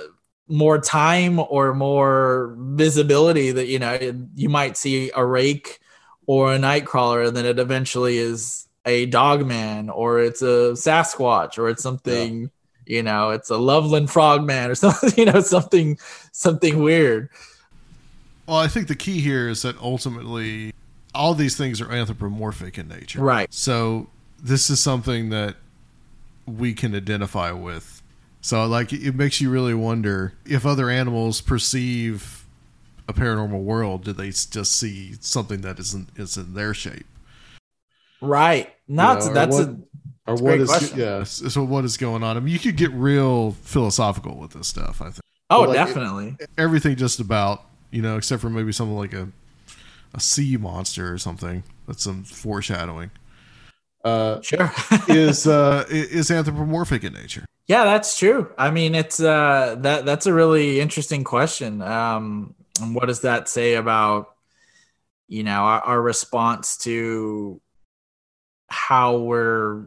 more 0.51 0.79
time 0.79 1.39
or 1.39 1.75
more 1.75 2.55
visibility 2.59 3.53
that 3.53 3.67
you 3.67 3.79
know 3.79 3.99
you 4.35 4.49
might 4.49 4.77
see 4.77 5.11
a 5.15 5.25
rake 5.25 5.79
or 6.27 6.53
a 6.53 6.59
nightcrawler, 6.59 7.29
and 7.29 7.37
then 7.37 7.47
it 7.47 7.59
eventually 7.59 8.19
is 8.19 8.69
a 8.85 9.07
dogman 9.07 9.91
or 9.91 10.21
it's 10.21 10.43
a 10.43 10.73
Sasquatch 10.75 11.59
or 11.59 11.69
it's 11.69 11.83
something. 11.83 12.43
Yeah 12.43 12.49
you 12.87 13.05
know 13.05 13.31
it's 13.31 13.51
a 13.51 13.57
loveland 13.57 14.11
frogman 14.11 14.71
or 14.71 14.75
something 14.75 15.13
you 15.17 15.25
know 15.27 15.41
something 15.41 15.97
something 16.33 16.83
weird 16.83 17.29
well, 18.51 18.59
I 18.59 18.67
think 18.67 18.89
the 18.89 18.97
key 18.97 19.21
here 19.21 19.49
is 19.49 19.63
that 19.63 19.79
ultimately 19.79 20.75
all 21.15 21.35
these 21.35 21.57
things 21.57 21.81
are 21.81 21.89
anthropomorphic 21.89 22.79
in 22.79 22.89
nature. 22.89 23.21
Right. 23.21 23.47
So 23.55 24.09
this 24.43 24.71
is 24.71 24.81
something 24.81 25.31
that 25.31 25.55
we 26.47 26.75
can 26.75 26.97
identify 26.97 27.53
with. 27.53 28.00
So 28.41 28.67
like 28.67 28.93
it 28.93 29.15
makes 29.15 29.41
you 29.41 29.51
really 29.51 29.75
wonder 29.75 30.35
if 30.47 30.65
other 30.65 30.89
animals 30.91 31.41
perceive 31.41 32.45
a 33.09 33.13
paranormal 33.13 33.63
world, 33.63 34.05
do 34.05 34.13
they 34.13 34.31
just 34.31 34.77
see 34.77 35.15
something 35.21 35.61
that 35.61 35.79
isn't 35.79 36.09
is 36.17 36.37
in 36.37 36.55
their 36.55 36.73
shape? 36.73 37.07
Right. 38.21 38.73
Not 38.89 39.23
yeah, 39.23 39.33
that's 39.33 39.57
what, 39.57 39.69
a 39.69 39.77
or 40.27 40.35
what 40.37 40.61
is 40.61 40.69
question. 40.69 40.99
yeah. 40.99 41.25
So 41.25 41.63
what 41.65 41.85
is 41.85 41.97
going 41.97 42.23
on? 42.23 42.37
I 42.37 42.41
mean, 42.41 42.53
you 42.53 42.59
could 42.59 42.77
get 42.77 42.91
real 42.93 43.53
philosophical 43.63 44.37
with 44.37 44.53
this 44.53 44.69
stuff. 44.69 45.01
I 45.03 45.07
think. 45.07 45.21
Oh, 45.51 45.63
like 45.63 45.75
definitely. 45.75 46.37
It, 46.39 46.51
everything 46.57 46.97
just 46.97 47.21
about 47.21 47.65
you 47.91 48.03
know, 48.03 48.17
except 48.17 48.41
for 48.41 48.51
maybe 48.51 48.73
something 48.73 48.97
like 48.97 49.13
a 49.13 49.29
a 50.15 50.21
sea 50.21 50.57
monster 50.57 51.13
or 51.13 51.19
something. 51.19 51.63
That's 51.87 52.05
some 52.05 52.25
foreshadowing. 52.25 53.11
Uh, 54.05 54.41
sure. 54.41 54.73
is 55.09 55.47
uh, 55.47 55.85
is 55.89 56.31
anthropomorphic 56.31 57.05
in 57.05 57.13
nature? 57.13 57.45
Yeah, 57.67 57.85
that's 57.85 58.19
true. 58.19 58.51
I 58.57 58.71
mean, 58.71 58.95
it's 58.95 59.21
uh, 59.21 59.77
that 59.81 60.05
that's 60.05 60.27
a 60.27 60.33
really 60.33 60.81
interesting 60.81 61.25
question. 61.25 61.83
Um, 61.83 62.55
and 62.81 62.95
what 62.95 63.07
does 63.07 63.21
that 63.23 63.49
say 63.49 63.75
about 63.75 64.35
you 65.29 65.43
know 65.43 65.63
our, 65.63 65.81
our 65.81 66.03
response 66.03 66.79
to 66.79 67.61
how 68.69 69.19
we're 69.19 69.87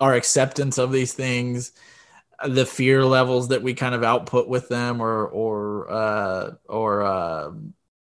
our 0.00 0.14
acceptance 0.14 0.78
of 0.78 0.92
these 0.92 1.12
things 1.12 1.72
the 2.46 2.66
fear 2.66 3.04
levels 3.04 3.48
that 3.48 3.62
we 3.62 3.74
kind 3.74 3.94
of 3.94 4.04
output 4.04 4.48
with 4.48 4.68
them 4.68 5.00
or 5.00 5.26
or 5.26 5.90
uh, 5.90 6.50
or 6.68 7.02
uh, 7.02 7.50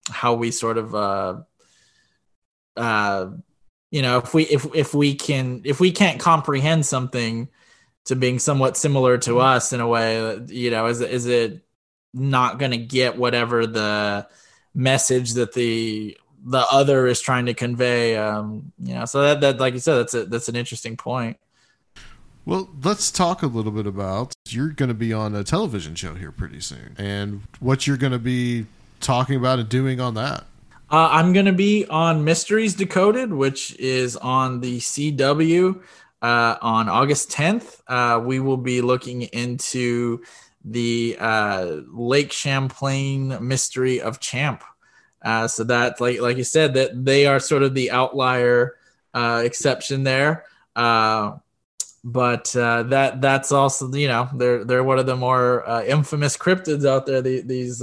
how 0.09 0.33
we 0.33 0.51
sort 0.51 0.77
of 0.77 0.93
uh, 0.93 1.35
uh, 2.75 3.27
you 3.95 4.01
know 4.01 4.17
if 4.17 4.33
we 4.33 4.43
if 4.43 4.67
if 4.75 4.93
we 4.93 5.15
can 5.15 5.61
if 5.63 5.79
we 5.79 5.89
can't 5.89 6.19
comprehend 6.19 6.85
something 6.85 7.47
to 8.03 8.15
being 8.17 8.39
somewhat 8.39 8.75
similar 8.75 9.17
to 9.19 9.39
us 9.39 9.71
in 9.71 9.79
a 9.79 9.87
way 9.87 10.37
you 10.47 10.69
know 10.69 10.87
is 10.87 10.99
is 10.99 11.27
it 11.27 11.65
not 12.13 12.59
going 12.59 12.71
to 12.71 12.77
get 12.77 13.15
whatever 13.15 13.65
the 13.65 14.27
message 14.73 15.35
that 15.35 15.53
the 15.53 16.17
the 16.43 16.65
other 16.69 17.07
is 17.07 17.21
trying 17.21 17.45
to 17.45 17.53
convey? 17.53 18.17
Um 18.17 18.73
you 18.79 18.95
know 18.95 19.05
so 19.05 19.21
that 19.21 19.39
that 19.39 19.59
like 19.61 19.73
you 19.73 19.79
said 19.79 19.95
that's 19.99 20.13
a 20.13 20.25
that's 20.25 20.49
an 20.49 20.57
interesting 20.57 20.97
point. 20.97 21.37
Well, 22.43 22.69
let's 22.83 23.11
talk 23.11 23.43
a 23.43 23.47
little 23.47 23.71
bit 23.71 23.87
about 23.87 24.33
you're 24.49 24.69
going 24.69 24.89
to 24.89 24.93
be 24.93 25.13
on 25.13 25.33
a 25.33 25.43
television 25.43 25.95
show 25.95 26.15
here 26.15 26.33
pretty 26.33 26.59
soon, 26.59 26.95
and 26.97 27.43
what 27.61 27.87
you're 27.87 27.97
going 27.97 28.11
to 28.11 28.19
be 28.19 28.65
talking 28.99 29.37
about 29.37 29.59
and 29.59 29.69
doing 29.69 30.01
on 30.01 30.15
that. 30.15 30.43
Uh, 30.89 31.09
I'm 31.11 31.33
going 31.33 31.47
to 31.47 31.53
be 31.53 31.85
on 31.87 32.23
Mysteries 32.23 32.75
Decoded, 32.75 33.33
which 33.33 33.75
is 33.79 34.15
on 34.17 34.59
the 34.59 34.77
CW 34.77 35.81
uh, 36.21 36.57
on 36.61 36.89
August 36.89 37.31
10th. 37.31 37.81
Uh, 37.87 38.19
we 38.23 38.39
will 38.39 38.57
be 38.57 38.81
looking 38.81 39.23
into 39.23 40.21
the 40.63 41.17
uh, 41.19 41.77
Lake 41.91 42.31
Champlain 42.31 43.35
mystery 43.41 43.99
of 43.99 44.19
Champ. 44.19 44.63
Uh, 45.23 45.47
so 45.47 45.63
that, 45.63 45.99
like 45.99 46.21
like 46.21 46.37
you 46.37 46.43
said, 46.43 46.75
that 46.75 47.03
they 47.03 47.25
are 47.25 47.39
sort 47.39 47.63
of 47.63 47.73
the 47.73 47.89
outlier 47.89 48.75
uh, 49.15 49.41
exception 49.43 50.03
there. 50.03 50.45
But 50.75 52.51
that 52.53 53.21
that's 53.21 53.51
also 53.51 53.91
you 53.91 54.07
know 54.07 54.29
they're 54.35 54.63
they're 54.63 54.83
one 54.83 54.99
of 54.99 55.07
the 55.07 55.15
more 55.15 55.65
infamous 55.87 56.37
cryptids 56.37 56.85
out 56.85 57.07
there. 57.07 57.23
The, 57.23 57.41
these 57.41 57.81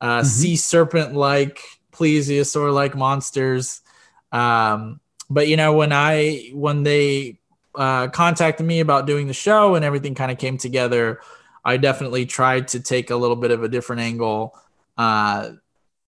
uh, 0.00 0.18
mm-hmm. 0.18 0.26
sea 0.26 0.56
serpent 0.56 1.14
like 1.14 1.60
plesiosaur 1.92 2.72
like 2.72 2.94
monsters. 2.94 3.80
Um, 4.32 5.00
but 5.30 5.48
you 5.48 5.56
know 5.56 5.74
when 5.74 5.92
I 5.92 6.50
when 6.52 6.82
they 6.82 7.38
uh, 7.74 8.08
contacted 8.08 8.66
me 8.66 8.80
about 8.80 9.06
doing 9.06 9.26
the 9.26 9.34
show 9.34 9.74
and 9.74 9.84
everything 9.84 10.14
kind 10.14 10.30
of 10.30 10.38
came 10.38 10.58
together, 10.58 11.20
I 11.64 11.76
definitely 11.76 12.26
tried 12.26 12.68
to 12.68 12.80
take 12.80 13.10
a 13.10 13.16
little 13.16 13.36
bit 13.36 13.50
of 13.50 13.62
a 13.62 13.68
different 13.68 14.02
angle 14.02 14.58
uh, 14.96 15.50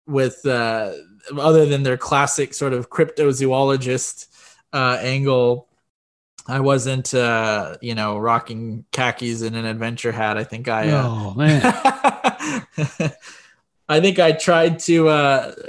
with 0.06 0.44
uh, 0.46 0.92
other 1.38 1.66
than 1.66 1.82
their 1.82 1.96
classic 1.96 2.54
sort 2.54 2.72
of 2.72 2.90
cryptozoologist 2.90 4.26
uh, 4.72 4.98
angle 5.00 5.68
I 6.50 6.60
wasn't, 6.60 7.14
uh, 7.14 7.76
you 7.80 7.94
know, 7.94 8.18
rocking 8.18 8.84
khakis 8.92 9.42
and 9.42 9.54
an 9.54 9.64
adventure 9.64 10.10
hat. 10.10 10.36
I 10.36 10.44
think 10.44 10.68
I, 10.68 10.88
uh, 10.90 11.04
oh 11.06 11.34
man, 11.34 11.62
I 13.90 14.00
think 14.00 14.20
I 14.20 14.30
tried 14.30 14.78
to 14.80 15.08
uh, 15.08 15.12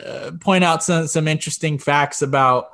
uh, 0.05 0.31
point 0.39 0.63
out 0.63 0.83
some 0.83 1.07
some 1.07 1.27
interesting 1.27 1.79
facts 1.79 2.21
about 2.21 2.69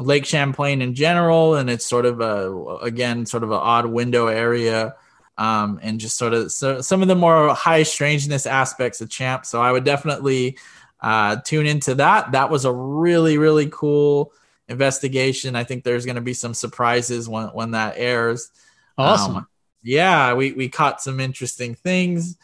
Lake 0.00 0.26
Champlain 0.26 0.82
in 0.82 0.96
general, 0.96 1.54
and 1.54 1.70
it's 1.70 1.86
sort 1.86 2.06
of 2.06 2.20
a 2.20 2.52
again 2.82 3.24
sort 3.24 3.44
of 3.44 3.52
an 3.52 3.58
odd 3.58 3.86
window 3.86 4.26
area, 4.26 4.96
um, 5.38 5.78
and 5.80 6.00
just 6.00 6.18
sort 6.18 6.34
of 6.34 6.50
so, 6.50 6.80
some 6.80 7.02
of 7.02 7.08
the 7.08 7.14
more 7.14 7.54
high 7.54 7.84
strangeness 7.84 8.46
aspects 8.46 9.00
of 9.00 9.08
Champ. 9.08 9.46
So 9.46 9.62
I 9.62 9.70
would 9.70 9.84
definitely 9.84 10.58
uh, 11.00 11.36
tune 11.36 11.66
into 11.66 11.94
that. 11.94 12.32
That 12.32 12.50
was 12.50 12.64
a 12.64 12.72
really 12.72 13.38
really 13.38 13.68
cool 13.70 14.32
investigation. 14.68 15.54
I 15.54 15.62
think 15.62 15.84
there's 15.84 16.04
going 16.04 16.16
to 16.16 16.20
be 16.20 16.34
some 16.34 16.52
surprises 16.52 17.28
when 17.28 17.46
when 17.48 17.70
that 17.70 17.94
airs. 17.96 18.50
Awesome. 18.98 19.36
Um, 19.36 19.48
yeah, 19.84 20.34
we 20.34 20.50
we 20.50 20.68
caught 20.68 21.00
some 21.00 21.20
interesting 21.20 21.76
things, 21.76 22.36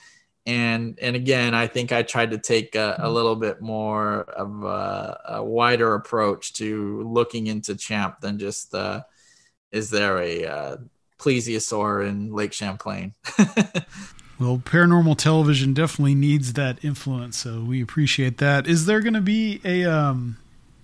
and 0.46 0.98
and 1.02 1.16
again, 1.16 1.54
I 1.54 1.66
think 1.66 1.92
I 1.92 2.02
tried 2.02 2.30
to 2.30 2.38
take 2.38 2.74
a, 2.74 2.96
a 2.98 3.10
little 3.10 3.36
bit 3.36 3.60
more 3.60 4.22
of 4.22 4.62
a, 4.62 5.20
a, 5.36 5.44
wider 5.44 5.94
approach 5.94 6.52
to 6.54 7.02
looking 7.02 7.48
into 7.48 7.74
Champ 7.74 8.20
than 8.20 8.38
just 8.38 8.74
uh, 8.74 9.02
is 9.72 9.90
there 9.90 10.18
a 10.18 10.46
uh, 10.46 10.76
plesiosaur 11.18 12.08
in 12.08 12.32
Lake 12.32 12.52
Champlain. 12.52 13.14
Well, 14.38 14.58
paranormal 14.58 15.16
television 15.16 15.72
definitely 15.72 16.14
needs 16.14 16.52
that 16.52 16.84
influence, 16.84 17.38
so 17.38 17.62
we 17.62 17.80
appreciate 17.80 18.36
that. 18.36 18.66
Is 18.66 18.84
there 18.84 19.00
going 19.00 19.14
to 19.14 19.22
be 19.22 19.62
a 19.64 19.84
um, 19.86 20.36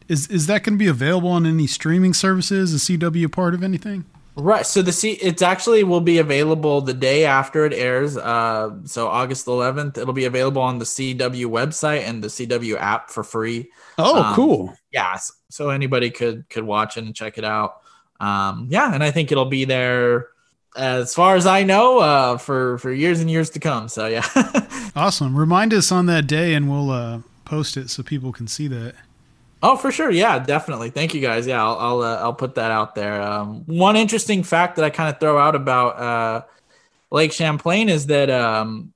is 0.09 0.26
is 0.28 0.47
that 0.47 0.62
going 0.62 0.78
to 0.78 0.82
be 0.82 0.89
available 0.89 1.28
on 1.28 1.44
any 1.44 1.66
streaming 1.66 2.14
services? 2.14 2.72
Is 2.72 2.82
CW 2.84 3.30
part 3.30 3.52
of 3.52 3.62
anything? 3.62 4.06
Right. 4.35 4.65
So 4.65 4.81
the 4.81 4.93
C 4.93 5.13
it's 5.13 5.43
actually 5.43 5.85
will 5.85 6.01
be 6.01 6.19
available 6.19 6.81
the 6.81 6.95
day 6.95 7.25
after 7.25 7.67
it 7.67 7.75
airs. 7.75 8.17
Uh, 8.17 8.71
so 8.85 9.09
August 9.09 9.47
11th, 9.47 9.99
it'll 9.99 10.15
be 10.15 10.25
available 10.25 10.63
on 10.63 10.79
the 10.79 10.87
CW 10.87 11.47
website 11.47 12.09
and 12.09 12.25
the 12.25 12.29
CW 12.29 12.77
app 12.79 13.11
for 13.11 13.23
free. 13.23 13.71
Oh, 13.99 14.23
um, 14.23 14.35
cool. 14.35 14.75
Yeah. 14.91 15.19
So 15.51 15.69
anybody 15.69 16.11
could 16.11 16.49
could 16.49 16.65
watch 16.65 16.97
it 16.97 17.05
and 17.05 17.15
check 17.15 17.37
it 17.37 17.45
out. 17.45 17.83
Um, 18.21 18.69
yeah, 18.71 18.95
and 18.95 19.05
I 19.05 19.11
think 19.11 19.33
it'll 19.33 19.45
be 19.45 19.65
there 19.65 20.29
as 20.77 21.15
far 21.15 21.37
as 21.37 21.47
I 21.47 21.65
know 21.65 21.99
uh, 21.99 22.39
for 22.39 22.79
for 22.79 22.91
years 22.91 23.21
and 23.21 23.31
years 23.31 23.51
to 23.51 23.61
come. 23.61 23.89
So 23.89 24.07
yeah. 24.07 24.27
awesome. 24.97 25.37
Remind 25.37 25.75
us 25.75 25.93
on 25.93 26.07
that 26.07 26.27
day, 26.27 26.55
and 26.55 26.71
we'll 26.71 26.91
uh, 26.91 27.21
post 27.45 27.77
it 27.77 27.91
so 27.91 28.03
people 28.03 28.33
can 28.33 28.47
see 28.47 28.69
that. 28.69 28.95
Oh, 29.62 29.76
for 29.76 29.93
sure. 29.93 30.10
Yeah, 30.10 30.40
definitely. 30.40 30.90
Thank 30.90 31.14
you 31.14 31.20
guys. 31.20 31.47
Yeah, 31.47 31.64
I'll 31.64 31.78
I'll, 31.78 32.02
uh, 32.02 32.16
I'll 32.16 32.34
put 32.34 32.56
that 32.56 32.72
out 32.72 32.97
there. 32.97 33.22
Um, 33.22 33.64
one 33.66 33.94
interesting 33.94 34.43
fact 34.43 34.76
that 34.76 34.84
I 34.84 34.90
kind 34.90 35.09
of 35.09 35.20
throw 35.20 35.39
out 35.39 35.55
about 35.55 35.98
uh, 35.98 36.44
Lake 37.12 37.32
Champlain 37.32 37.89
is 37.89 38.06
that 38.06 38.28
um, 38.28 38.93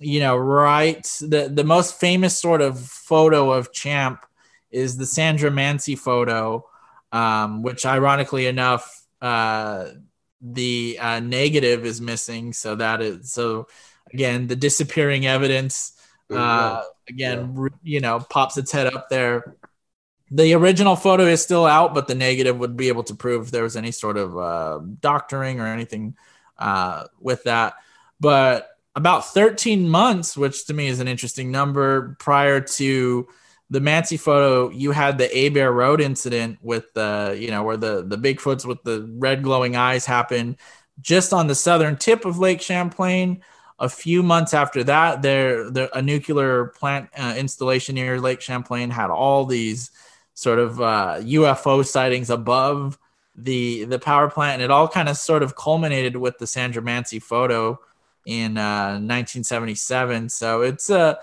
you 0.00 0.20
know, 0.20 0.36
right 0.36 1.02
the 1.20 1.50
the 1.52 1.64
most 1.64 2.00
famous 2.00 2.36
sort 2.38 2.62
of 2.62 2.80
photo 2.80 3.52
of 3.52 3.72
Champ 3.72 4.24
is 4.70 4.96
the 4.96 5.04
Sandra 5.04 5.50
Mansi 5.50 5.98
photo, 5.98 6.66
um, 7.12 7.62
which 7.62 7.84
ironically 7.84 8.46
enough, 8.46 9.06
uh, 9.20 9.88
the 10.40 10.98
uh, 10.98 11.20
negative 11.20 11.84
is 11.84 12.00
missing. 12.00 12.54
So 12.54 12.76
that 12.76 13.02
is 13.02 13.30
so 13.30 13.68
again 14.10 14.46
the 14.46 14.56
disappearing 14.56 15.26
evidence. 15.26 15.92
Uh, 16.30 16.82
again, 17.10 17.54
yeah. 17.58 17.68
you 17.82 18.00
know, 18.00 18.20
pops 18.20 18.56
its 18.56 18.72
head 18.72 18.86
up 18.86 19.10
there 19.10 19.54
the 20.34 20.54
original 20.54 20.96
photo 20.96 21.24
is 21.24 21.42
still 21.42 21.66
out, 21.66 21.92
but 21.92 22.08
the 22.08 22.14
negative 22.14 22.58
would 22.58 22.74
be 22.74 22.88
able 22.88 23.04
to 23.04 23.14
prove 23.14 23.50
there 23.50 23.62
was 23.62 23.76
any 23.76 23.90
sort 23.90 24.16
of 24.16 24.36
uh, 24.38 24.80
doctoring 25.00 25.60
or 25.60 25.66
anything 25.66 26.16
uh, 26.58 27.04
with 27.20 27.44
that. 27.44 27.74
But 28.18 28.70
about 28.96 29.26
13 29.26 29.86
months, 29.86 30.34
which 30.34 30.66
to 30.66 30.74
me 30.74 30.86
is 30.86 31.00
an 31.00 31.08
interesting 31.08 31.50
number, 31.50 32.16
prior 32.18 32.62
to 32.62 33.28
the 33.68 33.80
Mansi 33.80 34.18
photo, 34.18 34.70
you 34.70 34.90
had 34.92 35.18
the 35.18 35.28
Abair 35.28 35.74
Road 35.74 36.00
incident 36.00 36.58
with 36.62 36.92
the, 36.94 37.36
you 37.38 37.50
know, 37.50 37.62
where 37.62 37.76
the 37.76 38.02
the 38.02 38.16
Bigfoots 38.16 38.64
with 38.64 38.82
the 38.84 39.10
red 39.18 39.42
glowing 39.42 39.76
eyes 39.76 40.06
happened 40.06 40.56
just 41.00 41.34
on 41.34 41.46
the 41.46 41.54
southern 41.54 41.96
tip 41.96 42.24
of 42.24 42.38
Lake 42.38 42.62
Champlain. 42.62 43.42
A 43.78 43.88
few 43.88 44.22
months 44.22 44.54
after 44.54 44.84
that, 44.84 45.20
there, 45.20 45.70
there 45.70 45.90
a 45.92 46.00
nuclear 46.00 46.66
plant 46.66 47.10
uh, 47.18 47.34
installation 47.36 47.96
near 47.96 48.20
Lake 48.20 48.40
Champlain 48.40 48.90
had 48.90 49.10
all 49.10 49.44
these 49.44 49.90
sort 50.34 50.58
of 50.58 50.80
uh, 50.80 51.16
UFO 51.20 51.84
sightings 51.84 52.30
above 52.30 52.98
the 53.34 53.84
the 53.84 53.98
power 53.98 54.28
plant, 54.30 54.54
and 54.54 54.62
it 54.62 54.70
all 54.70 54.88
kind 54.88 55.08
of 55.08 55.16
sort 55.16 55.42
of 55.42 55.56
culminated 55.56 56.16
with 56.16 56.38
the 56.38 56.46
Sandra 56.46 56.82
Mansi 56.82 57.22
photo 57.22 57.78
in 58.26 58.56
uh, 58.56 58.98
1977. 59.00 60.28
So 60.28 60.62
it's 60.62 60.90
a 60.90 60.98
uh, 60.98 61.14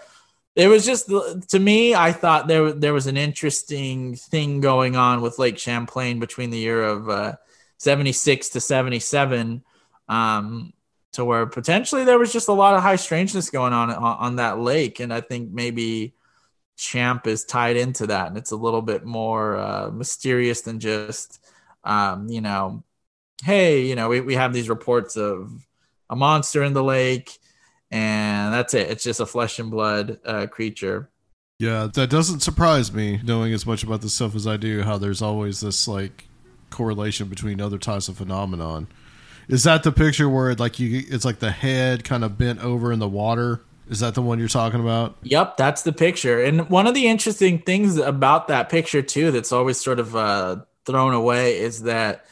it 0.55 0.67
was 0.67 0.85
just 0.85 1.09
to 1.47 1.59
me 1.59 1.95
i 1.95 2.11
thought 2.11 2.47
there 2.47 2.73
there 2.73 2.93
was 2.93 3.07
an 3.07 3.15
interesting 3.17 4.15
thing 4.15 4.59
going 4.59 4.95
on 4.95 5.21
with 5.21 5.39
lake 5.39 5.57
champlain 5.57 6.19
between 6.19 6.49
the 6.49 6.57
year 6.57 6.83
of 6.83 7.09
uh, 7.09 7.33
76 7.77 8.49
to 8.49 8.59
77 8.59 9.63
um, 10.09 10.73
to 11.13 11.23
where 11.23 11.45
potentially 11.45 12.03
there 12.03 12.19
was 12.19 12.33
just 12.33 12.49
a 12.49 12.53
lot 12.53 12.75
of 12.75 12.81
high 12.81 12.97
strangeness 12.97 13.49
going 13.49 13.73
on, 13.73 13.89
on 13.89 14.17
on 14.17 14.35
that 14.37 14.59
lake 14.59 14.99
and 14.99 15.13
i 15.13 15.21
think 15.21 15.51
maybe 15.51 16.13
champ 16.79 17.27
is 17.27 17.43
tied 17.43 17.75
into 17.75 18.07
that 18.07 18.27
and 18.27 18.37
it's 18.37 18.51
a 18.51 18.55
little 18.55 18.81
bit 18.81 19.05
more 19.05 19.57
uh, 19.57 19.91
mysterious 19.91 20.61
than 20.61 20.79
just 20.79 21.45
um, 21.83 22.29
you 22.29 22.39
know 22.39 22.83
hey 23.43 23.85
you 23.85 23.95
know 23.95 24.07
we, 24.07 24.21
we 24.21 24.35
have 24.35 24.53
these 24.53 24.69
reports 24.69 25.17
of 25.17 25.51
a 26.09 26.15
monster 26.15 26.63
in 26.63 26.73
the 26.73 26.83
lake 26.83 27.37
and 27.91 28.53
that's 28.53 28.75
it. 28.75 28.89
It's 28.89 29.03
just 29.03 29.19
a 29.19 29.25
flesh 29.25 29.57
and 29.57 29.71
blood 29.71 30.19
uh, 30.23 30.47
creature. 30.47 31.09
Yeah 31.57 31.87
that 31.93 32.09
doesn't 32.09 32.39
surprise 32.39 32.93
me 32.93 33.19
knowing 33.23 33.51
as 33.53 33.65
much 33.65 33.83
about 33.83 33.99
this 34.01 34.13
stuff 34.13 34.33
as 34.33 34.47
i 34.47 34.55
do 34.55 34.81
how 34.83 34.97
there's 34.97 35.21
always 35.21 35.59
this 35.59 35.87
like 35.87 36.29
correlation 36.69 37.27
between 37.27 37.59
other 37.59 37.77
types 37.77 38.07
of 38.07 38.17
phenomenon. 38.17 38.87
Is 39.49 39.63
that 39.63 39.83
the 39.83 39.91
picture 39.91 40.29
where 40.29 40.51
it, 40.51 40.59
like 40.59 40.79
you 40.79 41.03
it's 41.09 41.25
like 41.25 41.39
the 41.39 41.51
head 41.51 42.05
kind 42.05 42.23
of 42.23 42.37
bent 42.37 42.63
over 42.63 42.93
in 42.93 42.99
the 42.99 43.09
water 43.09 43.61
is 43.89 43.99
that 44.01 44.13
the 44.13 44.21
one 44.21 44.37
you're 44.37 44.47
talking 44.47 44.79
about? 44.79 45.17
Yep, 45.23 45.57
that's 45.57 45.81
the 45.81 45.91
picture. 45.91 46.41
And 46.43 46.69
one 46.69 46.85
of 46.85 46.93
the 46.93 47.07
interesting 47.07 47.59
things 47.59 47.97
about 47.97 48.47
that 48.47 48.69
picture 48.69 49.01
too, 49.01 49.31
that's 49.31 49.51
always 49.51 49.81
sort 49.81 49.99
of 49.99 50.15
uh, 50.15 50.57
thrown 50.85 51.13
away, 51.13 51.57
is 51.59 51.83
that 51.83 52.25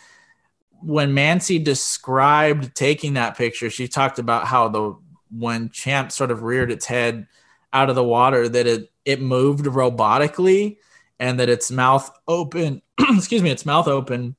when 0.82 1.14
Mansi 1.14 1.64
described 1.64 2.76
taking 2.76 3.16
that 3.16 3.36
picture, 3.36 3.72
she 3.72 3.88
talked 3.88 4.20
about 4.20 4.46
how 4.46 4.68
the 4.68 4.96
when 5.32 5.70
Champ 5.72 6.12
sort 6.12 6.32
of 6.32 6.44
reared 6.44 6.72
its 6.72 6.86
head 6.86 7.28
out 7.74 7.90
of 7.90 7.96
the 7.96 8.04
water, 8.04 8.48
that 8.48 8.68
it 8.68 8.92
it 9.04 9.20
moved 9.20 9.66
robotically, 9.66 10.78
and 11.20 11.40
that 11.40 11.50
its 11.50 11.72
mouth 11.72 12.10
open. 12.28 12.84
excuse 13.00 13.42
me, 13.42 13.50
its 13.50 13.66
mouth 13.66 13.88
open, 13.88 14.36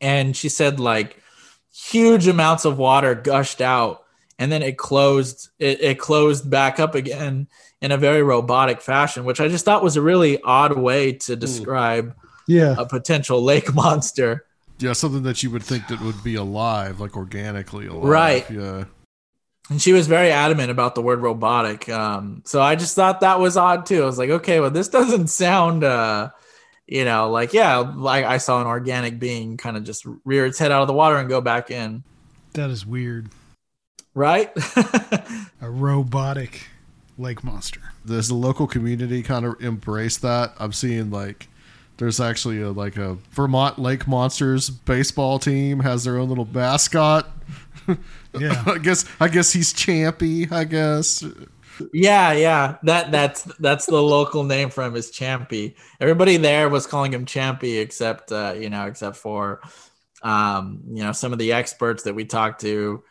and 0.00 0.36
she 0.36 0.48
said 0.48 0.80
like 0.80 1.22
huge 1.72 2.26
amounts 2.26 2.64
of 2.64 2.78
water 2.78 3.14
gushed 3.14 3.60
out 3.60 4.03
and 4.44 4.52
then 4.52 4.62
it 4.62 4.76
closed 4.76 5.48
it, 5.58 5.80
it 5.80 5.98
closed 5.98 6.50
back 6.50 6.78
up 6.78 6.94
again 6.94 7.48
in 7.80 7.92
a 7.92 7.96
very 7.96 8.22
robotic 8.22 8.82
fashion 8.82 9.24
which 9.24 9.40
i 9.40 9.48
just 9.48 9.64
thought 9.64 9.82
was 9.82 9.96
a 9.96 10.02
really 10.02 10.38
odd 10.42 10.76
way 10.76 11.12
to 11.12 11.32
hmm. 11.32 11.40
describe 11.40 12.14
yeah. 12.46 12.74
a 12.76 12.84
potential 12.84 13.42
lake 13.42 13.72
monster. 13.74 14.44
Yeah 14.78 14.92
something 14.92 15.22
that 15.22 15.42
you 15.42 15.50
would 15.50 15.62
think 15.62 15.86
that 15.88 16.00
would 16.02 16.22
be 16.22 16.34
alive 16.34 17.00
like 17.00 17.16
organically 17.16 17.86
alive. 17.86 18.04
Right. 18.04 18.50
Yeah. 18.50 18.84
And 19.70 19.80
she 19.80 19.94
was 19.94 20.08
very 20.08 20.30
adamant 20.30 20.70
about 20.70 20.94
the 20.94 21.00
word 21.00 21.20
robotic 21.20 21.88
um, 21.88 22.42
so 22.44 22.60
i 22.60 22.74
just 22.74 22.94
thought 22.94 23.20
that 23.20 23.40
was 23.40 23.56
odd 23.56 23.86
too. 23.86 24.02
I 24.02 24.06
was 24.06 24.18
like 24.18 24.28
okay 24.30 24.60
well 24.60 24.70
this 24.70 24.88
doesn't 24.98 25.28
sound 25.28 25.84
uh, 25.84 26.30
you 26.86 27.06
know 27.06 27.30
like 27.30 27.54
yeah 27.54 27.78
like 27.78 28.26
i 28.26 28.36
saw 28.36 28.60
an 28.60 28.66
organic 28.66 29.18
being 29.18 29.56
kind 29.56 29.78
of 29.78 29.84
just 29.84 30.06
rear 30.26 30.44
its 30.44 30.58
head 30.58 30.70
out 30.70 30.82
of 30.82 30.88
the 30.88 30.92
water 30.92 31.16
and 31.16 31.30
go 31.30 31.40
back 31.40 31.70
in. 31.70 32.02
That 32.52 32.68
is 32.68 32.84
weird 32.84 33.30
right? 34.14 34.50
a 35.60 35.70
robotic 35.70 36.68
lake 37.18 37.44
monster. 37.44 37.80
Does 38.06 38.28
the 38.28 38.34
local 38.34 38.66
community 38.66 39.22
kind 39.22 39.44
of 39.44 39.60
embrace 39.60 40.18
that? 40.18 40.54
I'm 40.58 40.72
seeing 40.72 41.10
like 41.10 41.48
there's 41.96 42.20
actually 42.20 42.60
a 42.60 42.70
like 42.70 42.96
a 42.96 43.14
Vermont 43.32 43.78
Lake 43.78 44.06
Monsters 44.06 44.70
baseball 44.70 45.38
team 45.38 45.80
has 45.80 46.04
their 46.04 46.18
own 46.18 46.28
little 46.28 46.48
mascot. 46.50 47.30
Yeah. 48.36 48.64
I 48.66 48.78
guess 48.78 49.04
I 49.20 49.28
guess 49.28 49.52
he's 49.52 49.72
Champy, 49.72 50.50
I 50.50 50.64
guess. 50.64 51.24
Yeah, 51.92 52.32
yeah. 52.32 52.78
That 52.82 53.12
that's 53.12 53.42
that's 53.60 53.86
the 53.86 54.02
local 54.02 54.42
name 54.42 54.70
for 54.70 54.82
him 54.82 54.96
is 54.96 55.12
Champy. 55.12 55.76
Everybody 56.00 56.36
there 56.36 56.68
was 56.68 56.86
calling 56.86 57.12
him 57.12 57.26
Champy 57.26 57.80
except 57.80 58.32
uh, 58.32 58.54
you 58.58 58.70
know, 58.70 58.86
except 58.86 59.18
for 59.18 59.60
um, 60.22 60.80
you 60.88 61.04
know, 61.04 61.12
some 61.12 61.32
of 61.32 61.38
the 61.38 61.52
experts 61.52 62.02
that 62.04 62.14
we 62.14 62.24
talked 62.24 62.62
to 62.62 63.04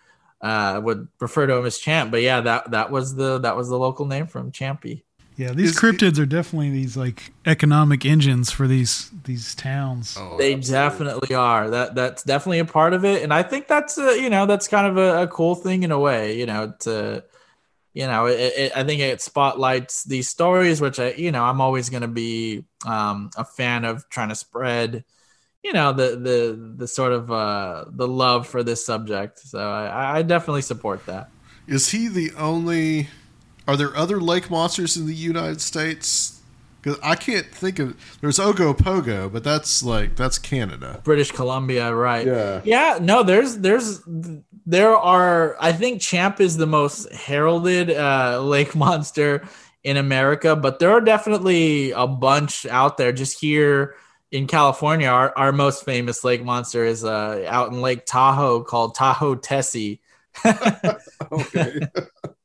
uh, 0.44 0.80
would 0.84 1.08
refer 1.20 1.48
to 1.48 1.56
him 1.56 1.66
as 1.66 1.80
Champ. 1.80 2.12
But 2.12 2.22
yeah, 2.22 2.42
that 2.42 2.70
that 2.72 2.92
was 2.92 3.16
the 3.16 3.40
that 3.40 3.56
was 3.58 3.70
the 3.70 3.78
local 3.80 4.06
name 4.06 4.28
from 4.28 4.48
him, 4.48 4.52
Champy. 4.52 5.02
Yeah, 5.36 5.52
these 5.52 5.72
Is- 5.72 5.80
cryptids 5.80 6.20
are 6.20 6.28
definitely 6.28 6.70
these 6.70 6.96
like 6.96 7.32
economic 7.48 8.06
engines 8.06 8.52
for 8.52 8.68
these 8.68 9.10
these 9.24 9.56
towns. 9.56 10.16
Oh, 10.20 10.38
They 10.38 10.54
definitely 10.54 11.34
are. 11.34 11.72
That 11.72 11.96
that's 11.96 12.22
definitely 12.22 12.60
a 12.60 12.66
part 12.66 12.94
of 12.94 13.04
it, 13.04 13.24
and 13.24 13.34
I 13.34 13.42
think 13.42 13.68
that's 13.68 13.98
uh, 13.98 14.12
you 14.12 14.30
know 14.30 14.46
that's 14.46 14.68
kind 14.68 14.86
of 14.86 14.98
a, 14.98 15.24
a 15.24 15.28
cool 15.28 15.56
thing 15.56 15.82
in 15.82 15.92
a 15.92 15.98
way. 16.00 16.38
You 16.38 16.46
know, 16.46 16.74
to 16.82 17.24
you 17.96 18.06
know, 18.08 18.26
it, 18.28 18.40
it, 18.58 18.72
I 18.78 18.84
think 18.84 19.02
it 19.02 19.22
spotlights 19.22 20.04
these 20.04 20.28
stories, 20.28 20.82
which 20.82 21.00
I 21.00 21.14
you 21.14 21.32
know 21.32 21.44
I'm 21.44 21.62
always 21.62 21.90
going 21.90 22.02
to 22.02 22.08
be 22.08 22.66
um, 22.86 23.32
a 23.36 23.46
fan 23.46 23.86
of 23.86 24.08
trying 24.10 24.30
to 24.30 24.36
spread. 24.36 25.04
You 25.64 25.72
know 25.72 25.94
the 25.94 26.18
the 26.18 26.74
the 26.78 26.88
sort 26.88 27.14
of 27.14 27.32
uh, 27.32 27.86
the 27.90 28.08
love 28.08 28.48
for 28.48 28.64
this 28.64 28.86
subject, 28.86 29.40
so 29.40 29.60
I, 29.60 30.18
I 30.18 30.22
definitely 30.22 30.62
support 30.62 31.06
that. 31.06 31.30
Is 31.68 31.92
he 31.92 32.10
the 32.10 32.32
only? 32.38 33.08
Are 33.66 33.78
there 33.78 33.96
other 33.96 34.20
lake 34.20 34.50
monsters 34.50 34.98
in 34.98 35.08
the 35.08 35.16
United 35.16 35.62
States? 35.62 36.42
Because 36.82 37.00
I 37.02 37.16
can't 37.16 37.46
think 37.48 37.80
of. 37.80 37.96
There's 38.20 38.40
Ogopogo, 38.40 39.32
but 39.32 39.46
that's 39.46 39.82
like 39.82 40.18
that's 40.18 40.38
Canada. 40.38 41.00
British 41.06 41.32
Columbia, 41.32 41.96
right? 41.96 42.28
Yeah. 42.28 42.62
Yeah, 42.66 43.00
no, 43.02 43.24
there's 43.24 43.60
there's 43.60 44.02
there 44.66 44.96
are 44.98 45.56
I 45.62 45.72
think 45.72 46.02
Champ 46.02 46.42
is 46.42 46.58
the 46.58 46.68
most 46.68 47.10
heralded 47.14 47.90
uh 47.90 48.42
lake 48.42 48.76
monster 48.76 49.48
in 49.86 49.96
America, 49.96 50.58
but 50.58 50.80
there 50.80 50.92
are 50.92 51.02
definitely 51.02 51.92
a 51.92 52.08
bunch 52.08 52.66
out 52.66 52.98
there 52.98 53.14
just 53.14 53.40
here 53.40 53.96
in 54.34 54.48
California. 54.48 55.08
Our 55.08 55.32
our 55.38 55.52
most 55.52 55.86
famous 55.86 56.24
lake 56.24 56.44
monster 56.44 56.84
is 56.84 57.06
uh 57.06 57.46
out 57.48 57.72
in 57.72 57.82
Lake 57.82 58.06
Tahoe 58.06 58.64
called 58.64 58.96
Tahoe 58.96 59.36
Tessie. 59.36 60.02
Okay. 61.32 61.80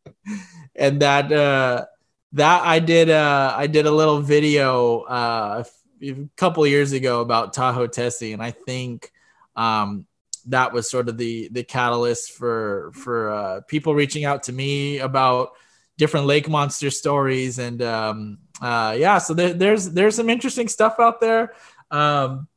and 0.76 1.02
that 1.02 1.32
uh 1.32 1.86
that 2.32 2.62
I 2.62 2.78
did 2.78 3.10
uh 3.10 3.54
I 3.56 3.66
did 3.66 3.86
a 3.86 3.90
little 3.90 4.20
video 4.20 5.00
uh 5.00 5.64
a 6.02 6.14
couple 6.36 6.66
years 6.66 6.92
ago 6.92 7.20
about 7.20 7.54
Tahoe 7.54 7.86
Tessie 7.86 8.32
and 8.32 8.42
I 8.42 8.50
think 8.52 9.10
um 9.56 10.06
that 10.46 10.72
was 10.72 10.90
sort 10.90 11.08
of 11.08 11.18
the 11.18 11.48
the 11.50 11.64
catalyst 11.64 12.32
for 12.32 12.92
for 12.94 13.30
uh 13.30 13.60
people 13.62 13.94
reaching 13.94 14.24
out 14.24 14.44
to 14.44 14.52
me 14.52 14.98
about 14.98 15.52
different 15.96 16.26
lake 16.26 16.48
monster 16.48 16.90
stories 16.90 17.58
and 17.58 17.82
um 17.82 18.38
uh 18.62 18.94
yeah 18.98 19.18
so 19.18 19.34
there, 19.34 19.52
there's 19.52 19.90
there's 19.90 20.16
some 20.16 20.30
interesting 20.30 20.68
stuff 20.68 20.96
out 20.98 21.20
there 21.20 21.52
um 21.90 22.48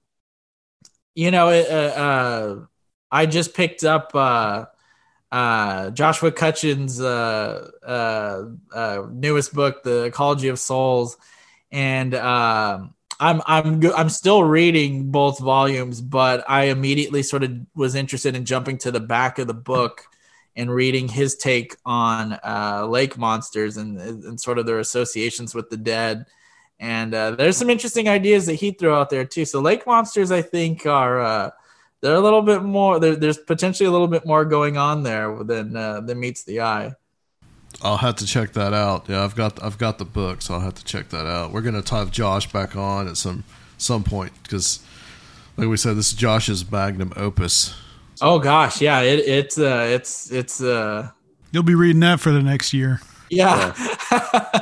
you 1.15 1.31
know 1.31 1.49
uh, 1.49 1.51
uh 1.51 2.65
I 3.11 3.25
just 3.25 3.53
picked 3.53 3.83
up 3.83 4.11
uh 4.15 4.65
uh, 5.31 5.91
Joshua 5.91 6.31
Cutchin's 6.31 6.99
uh, 6.99 7.71
uh, 7.83 9.07
newest 9.09 9.53
book, 9.53 9.81
The 9.83 10.03
Ecology 10.03 10.49
of 10.49 10.59
Souls, 10.59 11.17
and 11.71 12.13
um, 12.13 12.93
I'm 13.19 13.41
I'm 13.45 13.81
I'm 13.95 14.09
still 14.09 14.43
reading 14.43 15.11
both 15.11 15.39
volumes, 15.39 16.01
but 16.01 16.43
I 16.49 16.65
immediately 16.65 17.23
sort 17.23 17.43
of 17.43 17.57
was 17.73 17.95
interested 17.95 18.35
in 18.35 18.45
jumping 18.45 18.77
to 18.79 18.91
the 18.91 18.99
back 18.99 19.39
of 19.39 19.47
the 19.47 19.53
book 19.53 20.03
and 20.55 20.69
reading 20.69 21.07
his 21.07 21.37
take 21.37 21.77
on 21.85 22.37
uh, 22.43 22.85
lake 22.89 23.17
monsters 23.17 23.77
and, 23.77 24.01
and 24.01 24.41
sort 24.41 24.57
of 24.57 24.65
their 24.65 24.79
associations 24.79 25.55
with 25.55 25.69
the 25.69 25.77
dead. 25.77 26.25
And 26.81 27.13
uh, 27.13 27.31
there's 27.31 27.57
some 27.57 27.69
interesting 27.69 28.09
ideas 28.09 28.47
that 28.47 28.55
he 28.55 28.71
threw 28.71 28.93
out 28.93 29.11
there 29.11 29.23
too. 29.23 29.45
So 29.45 29.61
lake 29.61 29.85
monsters, 29.85 30.31
I 30.31 30.41
think, 30.41 30.87
are 30.87 31.21
uh, 31.21 31.51
they're 32.01 32.15
a 32.15 32.19
little 32.19 32.41
bit 32.41 32.63
more. 32.63 32.99
There's 32.99 33.37
potentially 33.37 33.87
a 33.87 33.91
little 33.91 34.07
bit 34.07 34.25
more 34.25 34.43
going 34.45 34.77
on 34.77 35.03
there 35.03 35.43
than 35.43 35.77
uh, 35.77 36.01
than 36.01 36.19
meets 36.19 36.43
the 36.43 36.61
eye. 36.61 36.93
I'll 37.83 37.97
have 37.97 38.15
to 38.17 38.25
check 38.25 38.53
that 38.53 38.73
out. 38.73 39.07
Yeah, 39.07 39.23
I've 39.23 39.35
got 39.35 39.63
I've 39.63 39.77
got 39.77 39.99
the 39.99 40.05
book, 40.05 40.41
so 40.41 40.55
I'll 40.55 40.59
have 40.61 40.73
to 40.73 40.83
check 40.83 41.09
that 41.09 41.27
out. 41.27 41.51
We're 41.51 41.61
gonna 41.61 41.83
have 41.87 42.09
Josh 42.09 42.51
back 42.51 42.75
on 42.75 43.07
at 43.07 43.15
some 43.15 43.43
some 43.77 44.03
point 44.03 44.33
because, 44.41 44.79
like 45.57 45.67
we 45.67 45.77
said, 45.77 45.97
this 45.97 46.07
is 46.07 46.13
Josh's 46.13 46.69
magnum 46.69 47.13
opus. 47.15 47.75
Oh 48.21 48.39
gosh, 48.39 48.81
yeah, 48.81 49.01
it, 49.01 49.19
it's 49.19 49.59
uh, 49.59 49.87
it's 49.87 50.31
it's 50.31 50.63
uh, 50.63 51.11
You'll 51.51 51.61
be 51.61 51.75
reading 51.75 51.99
that 51.99 52.19
for 52.19 52.31
the 52.31 52.41
next 52.41 52.73
year. 52.73 53.01
yeah. 53.29 53.73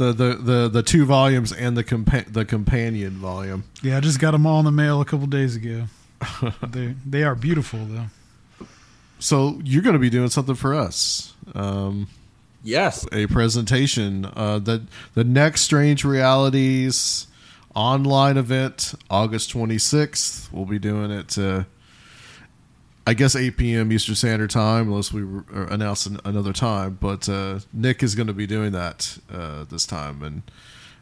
The 0.00 0.14
the 0.14 0.34
the, 0.34 0.68
the 0.68 0.82
two 0.82 1.04
volumes 1.04 1.52
and 1.52 1.76
the 1.76 1.84
compa- 1.84 2.32
the 2.32 2.46
companion 2.46 3.18
volume. 3.18 3.64
Yeah, 3.82 3.98
I 3.98 4.00
just 4.00 4.18
got 4.18 4.30
them 4.30 4.46
all 4.46 4.58
in 4.58 4.64
the 4.64 4.70
mail 4.70 5.02
a 5.02 5.04
couple 5.04 5.26
days 5.26 5.56
ago. 5.56 5.88
they 6.66 6.94
they 7.04 7.22
are 7.22 7.34
beautiful 7.34 7.80
though. 7.84 8.66
So 9.18 9.60
you're 9.62 9.82
going 9.82 9.92
to 9.92 9.98
be 9.98 10.08
doing 10.08 10.30
something 10.30 10.54
for 10.54 10.74
us. 10.74 11.34
Um, 11.54 12.08
yes, 12.64 13.06
a 13.12 13.26
presentation. 13.26 14.24
Uh, 14.24 14.58
the 14.58 14.86
the 15.12 15.22
next 15.22 15.60
Strange 15.60 16.02
Realities 16.02 17.26
online 17.74 18.38
event, 18.38 18.94
August 19.10 19.52
26th. 19.52 20.50
We'll 20.50 20.64
be 20.64 20.78
doing 20.78 21.10
it. 21.10 21.36
Uh, 21.36 21.64
I 23.06 23.14
guess 23.14 23.34
8 23.34 23.56
p.m. 23.56 23.92
Eastern 23.92 24.14
Standard 24.14 24.50
Time, 24.50 24.88
unless 24.88 25.12
we 25.12 25.22
re- 25.22 25.42
uh, 25.54 25.66
announce 25.66 26.06
an, 26.06 26.20
another 26.24 26.52
time. 26.52 26.98
But 27.00 27.28
uh, 27.28 27.60
Nick 27.72 28.02
is 28.02 28.14
going 28.14 28.26
to 28.26 28.34
be 28.34 28.46
doing 28.46 28.72
that 28.72 29.18
uh, 29.32 29.64
this 29.64 29.86
time, 29.86 30.22
and 30.22 30.42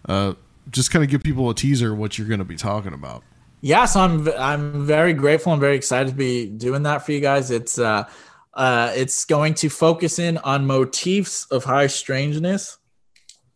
uh, 0.08 0.34
just 0.70 0.90
kind 0.90 1.04
of 1.04 1.10
give 1.10 1.22
people 1.22 1.50
a 1.50 1.54
teaser 1.54 1.94
what 1.94 2.16
you're 2.16 2.28
going 2.28 2.38
to 2.38 2.44
be 2.44 2.56
talking 2.56 2.92
about. 2.92 3.24
yeah. 3.60 3.84
So 3.84 4.00
I'm 4.00 4.28
I'm 4.38 4.86
very 4.86 5.12
grateful 5.12 5.52
and 5.52 5.60
very 5.60 5.76
excited 5.76 6.10
to 6.10 6.14
be 6.14 6.46
doing 6.46 6.84
that 6.84 7.04
for 7.04 7.12
you 7.12 7.20
guys. 7.20 7.50
It's 7.50 7.78
uh, 7.78 8.04
uh, 8.54 8.92
it's 8.94 9.24
going 9.24 9.54
to 9.54 9.68
focus 9.68 10.18
in 10.18 10.38
on 10.38 10.66
motifs 10.66 11.46
of 11.46 11.64
high 11.64 11.88
strangeness, 11.88 12.78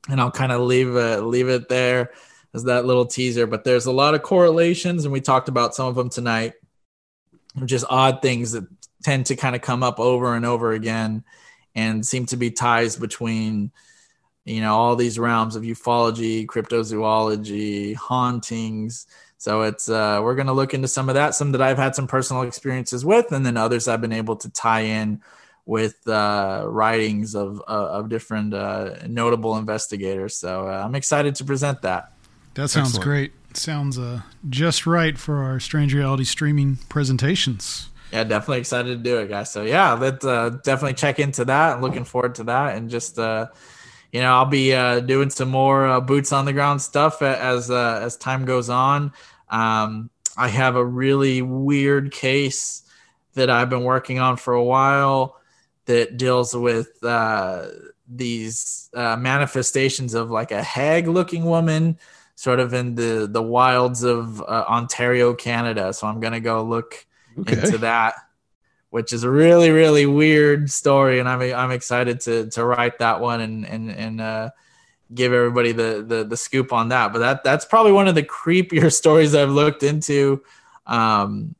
and 0.09 0.20
I'll 0.20 0.32
kind 0.32 0.51
of 0.51 0.62
leave 0.62 0.94
leave 1.24 1.48
it 1.48 1.69
there 1.69 2.10
as 2.55 2.64
that 2.64 2.86
little 2.86 3.06
teaser. 3.06 3.47
But 3.47 3.62
there's 3.62 3.86
a 3.86 3.93
lot 3.93 4.14
of 4.14 4.23
correlations, 4.23 5.05
and 5.05 5.12
we 5.12 5.20
talked 5.20 5.48
about 5.48 5.77
some 5.77 5.86
of 5.86 5.94
them 5.94 6.10
tonight. 6.10 6.55
Just 7.65 7.85
odd 7.89 8.23
things 8.23 8.53
that 8.53 8.66
tend 9.03 9.27
to 9.27 9.37
kind 9.37 9.55
of 9.55 9.62
come 9.62 9.83
up 9.83 10.01
over 10.01 10.35
and 10.35 10.47
over 10.47 10.73
again, 10.73 11.24
and 11.74 12.07
seem 12.07 12.27
to 12.27 12.37
be 12.37 12.51
ties 12.51 12.97
between 12.97 13.70
you 14.45 14.61
know 14.61 14.74
all 14.74 14.97
these 14.97 15.19
realms 15.19 15.57
of 15.57 15.62
ufology, 15.62 16.47
cryptozoology, 16.47 17.95
hauntings. 17.95 19.07
So 19.39 19.62
it's 19.62 19.89
uh, 19.89 20.20
we're 20.23 20.37
going 20.37 20.47
to 20.47 20.53
look 20.53 20.73
into 20.73 20.89
some 20.89 21.09
of 21.09 21.16
that, 21.16 21.35
some 21.35 21.53
that 21.53 21.61
I've 21.61 21.79
had 21.79 21.95
some 21.95 22.07
personal 22.07 22.43
experiences 22.43 23.05
with, 23.05 23.33
and 23.33 23.45
then 23.45 23.57
others 23.57 23.89
I've 23.89 24.01
been 24.01 24.12
able 24.12 24.37
to 24.37 24.51
tie 24.51 24.83
in 24.83 25.20
with 25.66 26.07
uh, 26.09 26.65
writings 26.66 27.35
of 27.35 27.61
uh, 27.61 27.89
of 27.91 28.09
different 28.09 28.55
uh, 28.55 29.07
notable 29.07 29.57
investigators. 29.57 30.37
So 30.37 30.69
uh, 30.69 30.83
I'm 30.85 30.95
excited 30.95 31.35
to 31.37 31.45
present 31.45 31.83
that. 31.83 32.12
That 32.55 32.69
sounds 32.69 32.89
Excellent. 32.89 33.05
great. 33.05 33.33
Sounds 33.57 33.99
uh, 33.99 34.23
just 34.49 34.87
right 34.87 35.19
for 35.19 35.43
our 35.43 35.61
Strange 35.61 35.95
Reality 35.95 36.24
streaming 36.24 36.79
presentations. 36.89 37.89
Yeah, 38.12 38.24
definitely 38.24 38.59
excited 38.59 38.89
to 38.89 39.03
do 39.03 39.19
it, 39.19 39.29
guys. 39.29 39.51
So 39.51 39.62
yeah, 39.62 39.93
let's 39.93 40.24
uh, 40.24 40.51
definitely 40.62 40.95
check 40.95 41.19
into 41.19 41.45
that. 41.47 41.81
Looking 41.81 42.05
forward 42.05 42.35
to 42.37 42.45
that, 42.45 42.77
and 42.77 42.91
just 42.91 43.19
uh, 43.19 43.47
you 44.12 44.20
know, 44.20 44.33
I'll 44.33 44.45
be 44.45 44.74
uh, 44.74 45.01
doing 45.01 45.31
some 45.31 45.49
more 45.49 45.87
uh, 45.87 46.01
boots 46.01 46.33
on 46.33 46.45
the 46.45 46.53
ground 46.53 46.83
stuff 46.83 47.23
as 47.23 47.70
uh, 47.70 48.01
as 48.03 48.16
time 48.16 48.45
goes 48.45 48.69
on. 48.69 49.12
Um, 49.49 50.11
I 50.37 50.49
have 50.49 50.77
a 50.77 50.85
really 50.85 51.43
weird 51.43 52.12
case 52.12 52.83
that 53.35 53.51
I've 53.51 53.70
been 53.70 53.85
working 53.85 54.19
on 54.19 54.37
for 54.37 54.53
a 54.55 54.62
while 54.62 55.41
that 55.87 56.16
deals 56.16 56.55
with 56.55 57.03
uh, 57.03 57.66
these 58.07 58.91
uh, 58.95 59.16
manifestations 59.16 60.15
of 60.15 60.31
like 60.31 60.53
a 60.53 60.62
hag-looking 60.62 61.45
woman, 61.45 61.99
sort 62.35 62.61
of 62.61 62.75
in 62.75 62.95
the 62.95 63.29
the 63.31 63.43
wilds 63.43 64.03
of 64.03 64.41
uh, 64.41 64.65
Ontario, 64.69 65.35
Canada. 65.35 65.93
So 65.93 66.07
I'm 66.07 66.21
gonna 66.21 66.41
go 66.41 66.63
look 66.63 67.07
into 67.37 67.79
that, 67.79 68.15
which 68.91 69.13
is 69.13 69.25
a 69.25 69.31
really 69.31 69.71
really 69.71 70.07
weird 70.07 70.71
story, 70.71 71.19
and 71.21 71.29
I'm 71.29 71.41
I'm 71.41 71.71
excited 71.71 72.21
to 72.21 72.51
to 72.51 72.65
write 72.65 72.99
that 72.99 73.21
one 73.21 73.41
and 73.41 73.67
and 73.67 73.91
and 73.91 74.21
uh, 74.21 74.51
give 75.15 75.33
everybody 75.33 75.73
the, 75.73 76.05
the 76.07 76.25
the 76.25 76.37
scoop 76.37 76.73
on 76.73 76.89
that. 76.89 77.13
But 77.13 77.21
that 77.21 77.45
that's 77.45 77.65
probably 77.65 77.93
one 77.93 78.09
of 78.09 78.15
the 78.15 78.23
creepier 78.23 78.93
stories 79.03 79.35
I've 79.35 79.51
looked 79.51 79.83
into. 79.83 80.43
Um, 80.87 81.55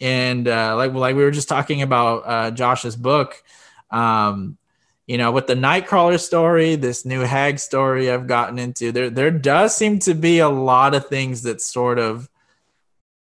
and 0.00 0.48
uh, 0.48 0.76
like 0.76 0.92
like 0.92 1.16
we 1.16 1.22
were 1.22 1.30
just 1.30 1.48
talking 1.48 1.82
about 1.82 2.22
uh, 2.26 2.50
Josh's 2.50 2.96
book. 2.96 3.42
um, 3.90 4.58
you 5.06 5.18
know, 5.18 5.32
with 5.32 5.46
the 5.46 5.54
Nightcrawler 5.54 6.18
story, 6.18 6.76
this 6.76 7.04
new 7.04 7.20
Hag 7.20 7.58
story 7.58 8.10
I've 8.10 8.26
gotten 8.26 8.58
into, 8.58 8.90
there 8.90 9.10
there 9.10 9.30
does 9.30 9.76
seem 9.76 9.98
to 10.00 10.14
be 10.14 10.38
a 10.38 10.48
lot 10.48 10.94
of 10.94 11.06
things 11.08 11.42
that 11.42 11.60
sort 11.60 11.98
of 11.98 12.28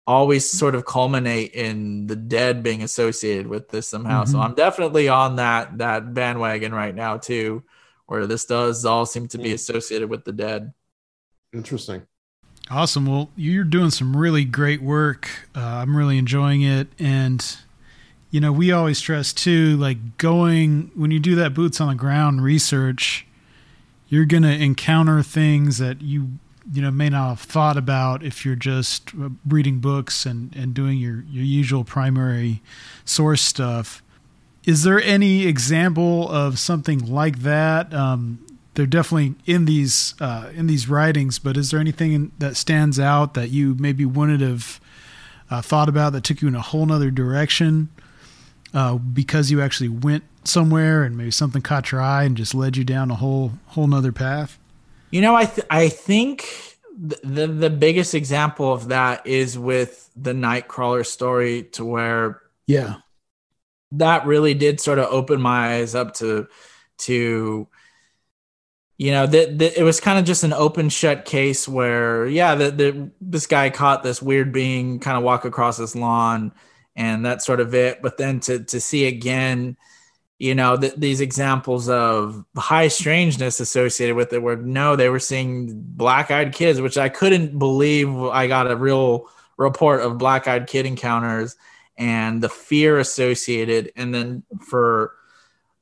always 0.07 0.49
sort 0.49 0.73
of 0.73 0.85
culminate 0.85 1.53
in 1.53 2.07
the 2.07 2.15
dead 2.15 2.63
being 2.63 2.81
associated 2.81 3.45
with 3.45 3.69
this 3.69 3.87
somehow. 3.87 4.23
Mm-hmm. 4.23 4.31
So 4.31 4.39
I'm 4.39 4.55
definitely 4.55 5.09
on 5.09 5.35
that 5.35 5.77
that 5.77 6.13
bandwagon 6.13 6.73
right 6.73 6.95
now 6.95 7.17
too, 7.17 7.63
where 8.07 8.25
this 8.25 8.45
does 8.45 8.85
all 8.85 9.05
seem 9.05 9.27
to 9.29 9.37
be 9.37 9.51
mm. 9.51 9.55
associated 9.55 10.09
with 10.09 10.23
the 10.23 10.31
dead. 10.31 10.73
Interesting. 11.53 12.03
Awesome. 12.69 13.05
Well, 13.05 13.29
you're 13.35 13.63
doing 13.63 13.91
some 13.91 14.17
really 14.17 14.43
great 14.43 14.81
work. 14.81 15.29
Uh, 15.55 15.61
I'm 15.61 15.95
really 15.95 16.17
enjoying 16.17 16.63
it, 16.63 16.87
and 16.99 17.57
you 18.29 18.41
know, 18.41 18.51
we 18.51 18.71
always 18.71 18.97
stress 18.97 19.31
too, 19.31 19.77
like 19.77 20.17
going 20.17 20.91
when 20.95 21.11
you 21.11 21.19
do 21.19 21.35
that 21.35 21.53
boots 21.53 21.79
on 21.79 21.87
the 21.89 21.95
ground 21.95 22.43
research, 22.43 23.25
you're 24.09 24.25
gonna 24.25 24.51
encounter 24.51 25.23
things 25.23 25.77
that 25.77 26.01
you 26.01 26.31
you 26.71 26.81
know 26.81 26.91
may 26.91 27.09
not 27.09 27.29
have 27.29 27.39
thought 27.39 27.77
about 27.77 28.23
if 28.23 28.45
you're 28.45 28.55
just 28.55 29.11
uh, 29.15 29.29
reading 29.47 29.79
books 29.79 30.25
and 30.25 30.53
and 30.55 30.73
doing 30.73 30.97
your 30.97 31.23
your 31.29 31.43
usual 31.43 31.83
primary 31.83 32.61
source 33.05 33.41
stuff. 33.41 34.03
Is 34.65 34.83
there 34.83 35.01
any 35.01 35.47
example 35.47 36.29
of 36.29 36.59
something 36.59 37.09
like 37.09 37.39
that? 37.39 37.93
Um, 37.93 38.45
they're 38.73 38.85
definitely 38.85 39.35
in 39.45 39.65
these 39.65 40.13
uh, 40.19 40.51
in 40.53 40.67
these 40.67 40.87
writings 40.87 41.39
but 41.39 41.57
is 41.57 41.71
there 41.71 41.79
anything 41.79 42.31
that 42.37 42.55
stands 42.55 42.99
out 42.99 43.33
that 43.33 43.49
you 43.49 43.75
maybe 43.79 44.05
wouldn't 44.05 44.41
have 44.41 44.79
uh, 45.49 45.61
thought 45.63 45.89
about 45.89 46.13
that 46.13 46.23
took 46.23 46.41
you 46.41 46.47
in 46.47 46.53
a 46.53 46.61
whole 46.61 46.85
nother 46.85 47.09
direction 47.09 47.89
uh, 48.73 48.95
because 48.95 49.51
you 49.51 49.61
actually 49.61 49.89
went 49.89 50.23
somewhere 50.43 51.03
and 51.03 51.17
maybe 51.17 51.31
something 51.31 51.61
caught 51.61 51.91
your 51.91 52.01
eye 52.01 52.23
and 52.23 52.37
just 52.37 52.55
led 52.55 52.77
you 52.77 52.83
down 52.83 53.11
a 53.11 53.15
whole 53.15 53.53
whole 53.67 53.87
nother 53.87 54.11
path? 54.11 54.57
You 55.11 55.21
know, 55.21 55.35
I 55.35 55.45
th- 55.45 55.67
I 55.69 55.89
think 55.89 56.77
the 56.97 57.47
the 57.47 57.69
biggest 57.69 58.15
example 58.15 58.73
of 58.73 58.89
that 58.89 59.25
is 59.25 59.57
with 59.57 60.09
the 60.15 60.33
Nightcrawler 60.33 61.05
story, 61.05 61.63
to 61.73 61.85
where 61.85 62.41
yeah, 62.65 62.95
that 63.93 64.25
really 64.25 64.53
did 64.53 64.79
sort 64.79 64.99
of 64.99 65.07
open 65.11 65.41
my 65.41 65.75
eyes 65.75 65.95
up 65.95 66.13
to 66.15 66.47
to 66.99 67.67
you 68.97 69.11
know 69.11 69.27
that 69.27 69.79
it 69.79 69.83
was 69.83 69.99
kind 69.99 70.17
of 70.17 70.25
just 70.25 70.43
an 70.43 70.53
open 70.53 70.89
shut 70.89 71.25
case 71.25 71.67
where 71.67 72.25
yeah 72.25 72.55
that 72.55 73.11
this 73.21 73.47
guy 73.47 73.69
caught 73.69 74.03
this 74.03 74.21
weird 74.21 74.51
being 74.51 74.99
kind 74.99 75.17
of 75.17 75.23
walk 75.23 75.45
across 75.45 75.77
this 75.77 75.95
lawn 75.95 76.51
and 76.97 77.25
that's 77.25 77.45
sort 77.45 77.61
of 77.61 77.73
it. 77.73 78.01
But 78.01 78.17
then 78.17 78.41
to 78.41 78.63
to 78.65 78.81
see 78.81 79.07
again 79.07 79.77
you 80.39 80.53
know 80.53 80.77
th- 80.77 80.93
these 80.97 81.21
examples 81.21 81.87
of 81.89 82.43
high 82.55 82.89
strangeness 82.89 83.59
associated 83.59 84.15
with 84.15 84.33
it 84.33 84.43
where 84.43 84.57
no 84.57 84.95
they 84.95 85.09
were 85.09 85.17
seeing 85.17 85.81
black-eyed 85.81 86.53
kids 86.53 86.79
which 86.79 86.95
i 86.95 87.09
couldn't 87.09 87.57
believe 87.57 88.15
i 88.15 88.45
got 88.45 88.69
a 88.69 88.75
real 88.75 89.27
report 89.57 89.99
of 89.99 90.19
black-eyed 90.19 90.67
kid 90.67 90.85
encounters 90.85 91.55
and 91.97 92.41
the 92.41 92.49
fear 92.49 92.99
associated. 92.99 93.91
And 93.95 94.13
then 94.13 94.43
for 94.61 95.13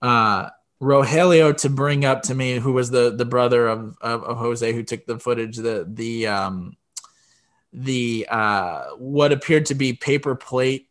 uh 0.02 0.50
rogelio 0.82 1.56
to 1.56 1.70
bring 1.70 2.04
up 2.04 2.24
to 2.24 2.36
me 2.36 2.60
who 2.60 2.74
was 2.74 2.92
the 2.92 3.16
the 3.16 3.26
brother 3.26 3.66
of, 3.66 3.98
of, 4.02 4.24
of 4.24 4.38
jose 4.38 4.74
who 4.74 4.84
took 4.84 5.06
the 5.06 5.18
footage 5.18 5.56
the 5.56 5.88
the 5.90 6.28
um 6.28 6.76
the 7.72 8.28
uh 8.30 8.84
what 8.98 9.32
appeared 9.32 9.66
to 9.66 9.74
be 9.74 9.94
paper 9.94 10.36
plate 10.36 10.85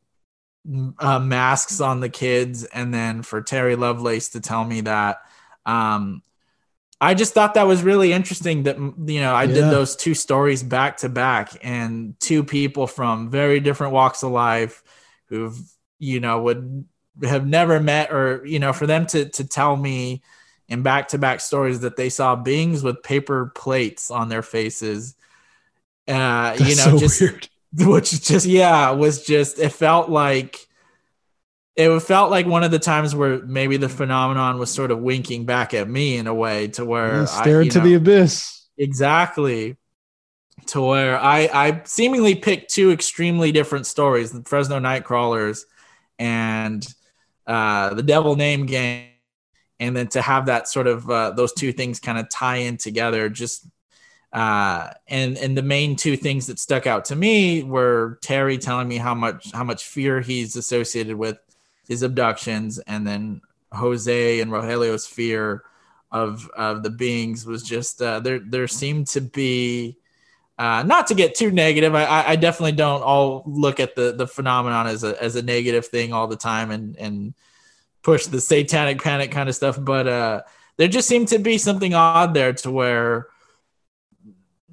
uh, 0.99 1.19
masks 1.19 1.81
on 1.81 2.01
the 2.01 2.09
kids, 2.09 2.65
and 2.65 2.93
then 2.93 3.23
for 3.23 3.43
Terry 3.43 3.77
Lovelace 3.77 4.31
to 4.31 4.41
tell 4.41 4.65
me 4.65 4.83
that. 4.83 5.19
Um, 5.67 6.23
I 7.01 7.15
just 7.15 7.35
thought 7.35 7.55
that 7.55 7.67
was 7.67 7.83
really 7.83 8.13
interesting 8.13 8.63
that 8.65 8.79
you 8.79 9.21
know 9.21 9.35
I 9.35 9.45
yeah. 9.45 9.55
did 9.55 9.65
those 9.65 9.97
two 9.97 10.15
stories 10.15 10.63
back 10.63 10.99
to 10.99 11.09
back, 11.09 11.51
and 11.63 12.19
two 12.21 12.45
people 12.45 12.87
from 12.87 13.31
very 13.31 13.61
different 13.61 13.93
walks 13.93 14.23
of 14.23 14.31
life 14.33 14.83
who've 15.27 15.59
you 15.99 16.21
know 16.21 16.43
would 16.43 16.87
have 17.23 17.47
never 17.47 17.81
met, 17.81 18.11
or 18.13 18.45
you 18.47 18.59
know, 18.59 18.73
for 18.73 18.87
them 18.87 19.07
to 19.07 19.29
to 19.31 19.47
tell 19.47 19.77
me 19.77 20.23
in 20.69 20.83
back 20.83 21.09
to 21.09 21.19
back 21.19 21.41
stories 21.41 21.81
that 21.81 21.97
they 21.97 22.09
saw 22.09 22.37
beings 22.37 22.83
with 22.83 23.03
paper 23.03 23.53
plates 23.55 24.11
on 24.11 24.29
their 24.29 24.43
faces. 24.43 25.15
Uh, 26.09 26.57
you 26.59 26.77
know, 26.77 26.85
so 26.85 26.99
just 26.99 27.21
weird. 27.21 27.49
which 27.87 28.23
just 28.23 28.47
yeah 28.47 28.91
was 28.91 29.25
just 29.25 29.59
it 29.59 29.71
felt 29.71 30.09
like 30.09 30.67
it 31.77 32.01
felt 32.01 32.31
like 32.31 32.47
one 32.47 32.63
of 32.63 32.71
the 32.71 32.79
times 32.79 33.15
where 33.15 33.41
maybe 33.45 33.77
the 33.77 33.89
phenomenon 33.89 34.59
was 34.59 34.71
sort 34.71 34.91
of 34.91 35.01
winking 35.01 35.45
back 35.45 35.75
at 35.75 35.89
me 35.89 36.17
in 36.17 36.27
a 36.27 36.35
way 36.35 36.69
to 36.69 36.85
where 36.85 37.21
yeah, 37.21 37.25
stare 37.25 37.63
into 37.63 37.81
the 37.81 37.95
abyss. 37.95 38.69
Exactly. 38.79 39.77
To 40.67 40.81
where 40.81 41.19
I 41.19 41.49
I 41.53 41.83
seemingly 41.85 42.37
picked 42.37 42.73
two 42.73 42.93
extremely 42.93 43.51
different 43.51 43.87
stories 43.87 44.31
the 44.31 44.43
Fresno 44.45 44.79
Nightcrawlers 44.79 45.65
and 46.19 46.87
uh, 47.47 47.95
the 47.95 48.03
Devil 48.03 48.37
Name 48.37 48.67
game. 48.67 49.09
And 49.81 49.97
then 49.97 50.07
to 50.09 50.23
have 50.23 50.47
that 50.47 50.69
sort 50.69 50.87
of 50.87 51.11
uh, 51.11 51.33
those 51.33 51.53
two 51.53 51.73
things 51.73 51.99
kind 51.99 52.19
of 52.19 52.31
tie 52.31 52.59
in 52.59 52.77
together 52.77 53.29
just 53.29 53.67
uh, 54.35 54.91
and 55.07 55.39
and 55.39 55.57
the 55.57 55.63
main 55.63 55.95
two 55.95 56.17
things 56.17 56.49
that 56.49 56.59
stuck 56.59 56.89
out 56.89 57.05
to 57.05 57.15
me 57.15 57.63
were 57.63 58.19
Terry 58.21 58.59
telling 58.59 58.89
me 58.89 58.97
how 58.97 59.15
much 59.15 59.53
how 59.53 59.63
much 59.63 59.85
fear 59.85 60.21
he's 60.21 60.57
associated 60.57 61.17
with 61.17 61.39
his 61.87 62.03
abductions, 62.03 62.81
and 62.81 63.07
then 63.07 63.41
Jose 63.71 64.41
and 64.41 64.51
Rogelio's 64.51 65.07
fear 65.07 65.63
of 66.11 66.51
of 66.57 66.83
the 66.83 66.91
beings 66.91 67.47
was 67.47 67.63
just 67.63 68.03
uh, 68.03 68.19
there. 68.19 68.41
There 68.41 68.67
seemed 68.67 69.07
to 69.09 69.21
be 69.21 69.99
uh, 70.59 70.83
not 70.83 71.07
to 71.07 71.15
get 71.15 71.37
too 71.37 71.53
negative. 71.53 71.95
I, 71.95 72.31
I 72.31 72.37
definitely 72.37 72.73
don't 72.73 73.05
all 73.05 73.45
look 73.47 73.79
at 73.79 73.95
the 73.95 74.15
the 74.17 74.27
phenomenon 74.27 74.89
as 74.89 75.05
a 75.05 75.23
as 75.23 75.37
a 75.37 75.43
negative 75.43 75.87
thing 75.87 76.13
all 76.13 76.27
the 76.27 76.35
time 76.35 76.73
and 76.73 76.97
and 76.97 77.35
push 78.03 78.27
the 78.27 78.41
satanic 78.41 79.01
panic 79.01 79.31
kind 79.31 79.49
of 79.49 79.55
stuff, 79.55 79.79
but 79.81 80.09
uh, 80.09 80.43
there 80.77 80.89
just 80.89 81.07
seemed 81.07 81.29
to 81.29 81.39
be 81.39 81.57
something 81.57 81.95
odd 81.95 82.35
there 82.35 82.53
to 82.53 82.73
where 82.73 83.29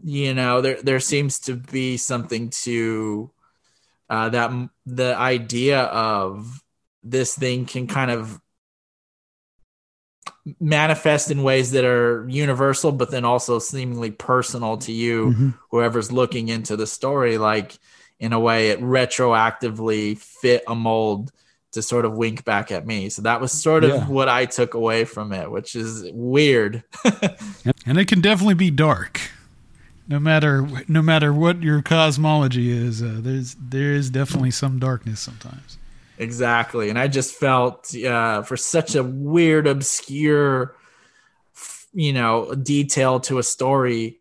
you 0.04 0.34
know 0.34 0.62
there 0.62 0.82
there 0.82 1.00
seems 1.00 1.40
to 1.40 1.56
be 1.56 1.98
something 1.98 2.50
to 2.50 3.30
uh, 4.10 4.30
that 4.30 4.70
the 4.86 5.16
idea 5.16 5.84
of 5.84 6.62
this 7.04 7.36
thing 7.36 7.66
can 7.66 7.88
kind 7.88 8.12
of 8.12 8.40
manifest 10.60 11.32
in 11.32 11.44
ways 11.44 11.72
that 11.72 11.86
are 11.86 12.28
universal 12.28 12.92
but 12.92 13.12
then 13.12 13.26
also 13.26 13.60
seemingly 13.60 14.12
personal 14.12 14.78
to 14.78 14.92
you 14.92 15.28
mm-hmm. 15.28 15.50
whoever's 15.70 16.12
looking 16.12 16.50
into 16.50 16.76
the 16.76 16.88
story 16.88 17.38
like 17.38 17.78
in 18.20 18.34
a 18.34 18.40
way 18.40 18.70
it 18.70 18.82
retroactively 18.82 20.18
fit 20.18 20.64
a 20.68 20.76
mold 20.76 21.32
to 21.72 21.82
sort 21.82 22.06
of 22.06 22.14
wink 22.14 22.44
back 22.44 22.72
at 22.72 22.86
me 22.86 23.08
so 23.08 23.22
that 23.22 23.40
was 23.40 23.52
sort 23.52 23.84
of 23.84 23.92
yeah. 23.92 24.08
what 24.08 24.28
i 24.28 24.46
took 24.46 24.74
away 24.74 25.06
from 25.06 25.32
it 25.32 25.50
which 25.50 25.76
is 25.76 26.10
weird 26.12 26.84
and 27.86 28.00
it 28.00 28.08
can 28.08 28.20
definitely 28.20 28.56
be 28.56 28.72
dark 28.72 29.22
no 30.12 30.20
matter 30.20 30.68
no 30.90 31.02
matter 31.02 31.34
what 31.34 31.64
your 31.64 31.82
cosmology 31.82 32.70
is, 32.70 33.02
uh, 33.02 33.20
there's 33.20 33.56
there 33.56 33.94
is 33.94 34.10
definitely 34.10 34.52
some 34.52 34.78
darkness 34.78 35.22
sometimes. 35.22 35.78
Exactly, 36.18 36.90
and 36.90 37.00
I 37.00 37.08
just 37.08 37.34
felt 37.34 37.96
uh, 37.96 38.44
for 38.44 38.58
such 38.58 38.94
a 38.96 39.04
weird, 39.04 39.68
obscure, 39.68 40.76
you 41.94 42.12
know, 42.12 42.54
detail 42.54 43.22
to 43.22 43.40
a 43.40 43.44
story 43.44 44.20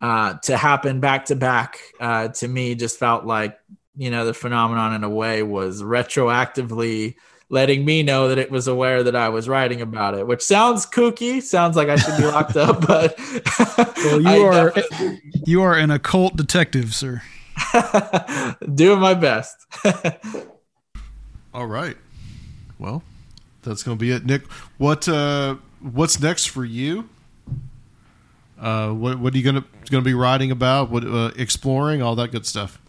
uh, 0.00 0.34
to 0.44 0.56
happen 0.56 1.00
back 1.00 1.26
to 1.26 1.36
back 1.36 1.80
uh, 1.98 2.28
to 2.28 2.46
me 2.46 2.76
just 2.76 2.98
felt 2.98 3.24
like 3.24 3.58
you 3.96 4.10
know 4.10 4.24
the 4.24 4.34
phenomenon 4.34 4.94
in 4.94 5.02
a 5.02 5.10
way 5.10 5.42
was 5.42 5.82
retroactively 5.82 7.16
letting 7.48 7.84
me 7.84 8.02
know 8.02 8.28
that 8.28 8.38
it 8.38 8.50
was 8.50 8.66
aware 8.66 9.02
that 9.02 9.14
I 9.14 9.28
was 9.28 9.48
writing 9.48 9.80
about 9.80 10.16
it, 10.16 10.26
which 10.26 10.42
sounds 10.42 10.86
kooky. 10.86 11.42
Sounds 11.42 11.76
like 11.76 11.88
I 11.88 11.96
should 11.96 12.16
be 12.16 12.24
locked 12.24 12.56
up, 12.56 12.86
but 12.86 13.18
well, 13.96 14.20
you 14.20 14.44
are 14.44 14.72
you 15.46 15.62
are 15.62 15.74
an 15.74 15.90
occult 15.90 16.36
detective, 16.36 16.94
sir. 16.94 17.22
Doing 18.74 19.00
my 19.00 19.14
best. 19.14 19.56
All 21.52 21.66
right. 21.66 21.96
Well, 22.78 23.02
that's 23.62 23.82
going 23.82 23.96
to 23.96 24.00
be 24.00 24.10
it, 24.10 24.24
Nick. 24.26 24.50
What 24.78 25.08
uh, 25.08 25.56
what's 25.80 26.20
next 26.20 26.46
for 26.46 26.64
you? 26.64 27.08
Uh, 28.58 28.90
what 28.90 29.18
what 29.18 29.34
are 29.34 29.36
you 29.36 29.44
gonna 29.44 29.64
gonna 29.90 30.02
be 30.02 30.14
writing 30.14 30.50
about? 30.50 30.90
What 30.90 31.04
uh, 31.04 31.32
exploring 31.36 32.02
all 32.02 32.16
that 32.16 32.30
good 32.32 32.46
stuff? 32.46 32.80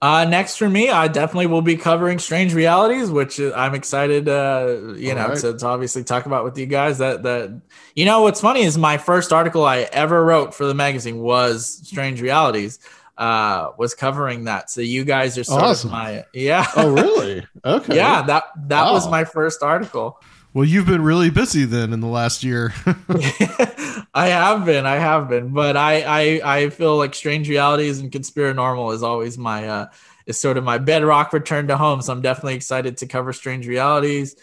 Uh, 0.00 0.24
next 0.24 0.56
for 0.56 0.68
me, 0.68 0.90
I 0.90 1.08
definitely 1.08 1.46
will 1.46 1.62
be 1.62 1.76
covering 1.76 2.20
Strange 2.20 2.54
Realities, 2.54 3.10
which 3.10 3.40
I'm 3.40 3.74
excited, 3.74 4.28
uh, 4.28 4.94
you 4.96 5.10
All 5.10 5.16
know, 5.16 5.28
right. 5.28 5.38
to, 5.38 5.58
to, 5.58 5.66
obviously 5.66 6.04
talk 6.04 6.26
about 6.26 6.44
with 6.44 6.56
you 6.56 6.66
guys. 6.66 6.98
That 6.98 7.24
that 7.24 7.60
you 7.96 8.04
know, 8.04 8.22
what's 8.22 8.40
funny 8.40 8.62
is 8.62 8.78
my 8.78 8.96
first 8.96 9.32
article 9.32 9.64
I 9.64 9.78
ever 9.92 10.24
wrote 10.24 10.54
for 10.54 10.66
the 10.66 10.74
magazine 10.74 11.18
was 11.18 11.80
Strange 11.82 12.22
Realities, 12.22 12.78
uh, 13.16 13.72
was 13.76 13.96
covering 13.96 14.44
that. 14.44 14.70
So 14.70 14.82
you 14.82 15.04
guys 15.04 15.36
are 15.36 15.42
sort 15.42 15.62
awesome. 15.62 15.88
of 15.88 15.92
my 15.92 16.24
yeah. 16.32 16.66
Oh, 16.76 16.92
really? 16.94 17.44
Okay. 17.64 17.96
yeah 17.96 18.22
that 18.22 18.44
that 18.68 18.84
wow. 18.84 18.92
was 18.92 19.10
my 19.10 19.24
first 19.24 19.64
article. 19.64 20.20
Well, 20.58 20.66
you've 20.66 20.86
been 20.86 21.02
really 21.02 21.30
busy 21.30 21.66
then 21.66 21.92
in 21.92 22.00
the 22.00 22.08
last 22.08 22.42
year. 22.42 22.74
I 24.12 24.26
have 24.26 24.64
been, 24.64 24.86
I 24.86 24.96
have 24.96 25.28
been, 25.28 25.52
but 25.52 25.76
I, 25.76 26.02
I, 26.02 26.62
I 26.62 26.70
feel 26.70 26.96
like 26.96 27.14
Strange 27.14 27.48
Realities 27.48 28.00
and 28.00 28.10
Conspiranormal 28.10 28.92
is 28.92 29.04
always 29.04 29.38
my, 29.38 29.68
uh, 29.68 29.86
is 30.26 30.40
sort 30.40 30.56
of 30.56 30.64
my 30.64 30.78
bedrock 30.78 31.32
return 31.32 31.68
to 31.68 31.76
home. 31.76 32.02
So 32.02 32.12
I'm 32.12 32.22
definitely 32.22 32.56
excited 32.56 32.96
to 32.96 33.06
cover 33.06 33.32
Strange 33.32 33.68
Realities. 33.68 34.34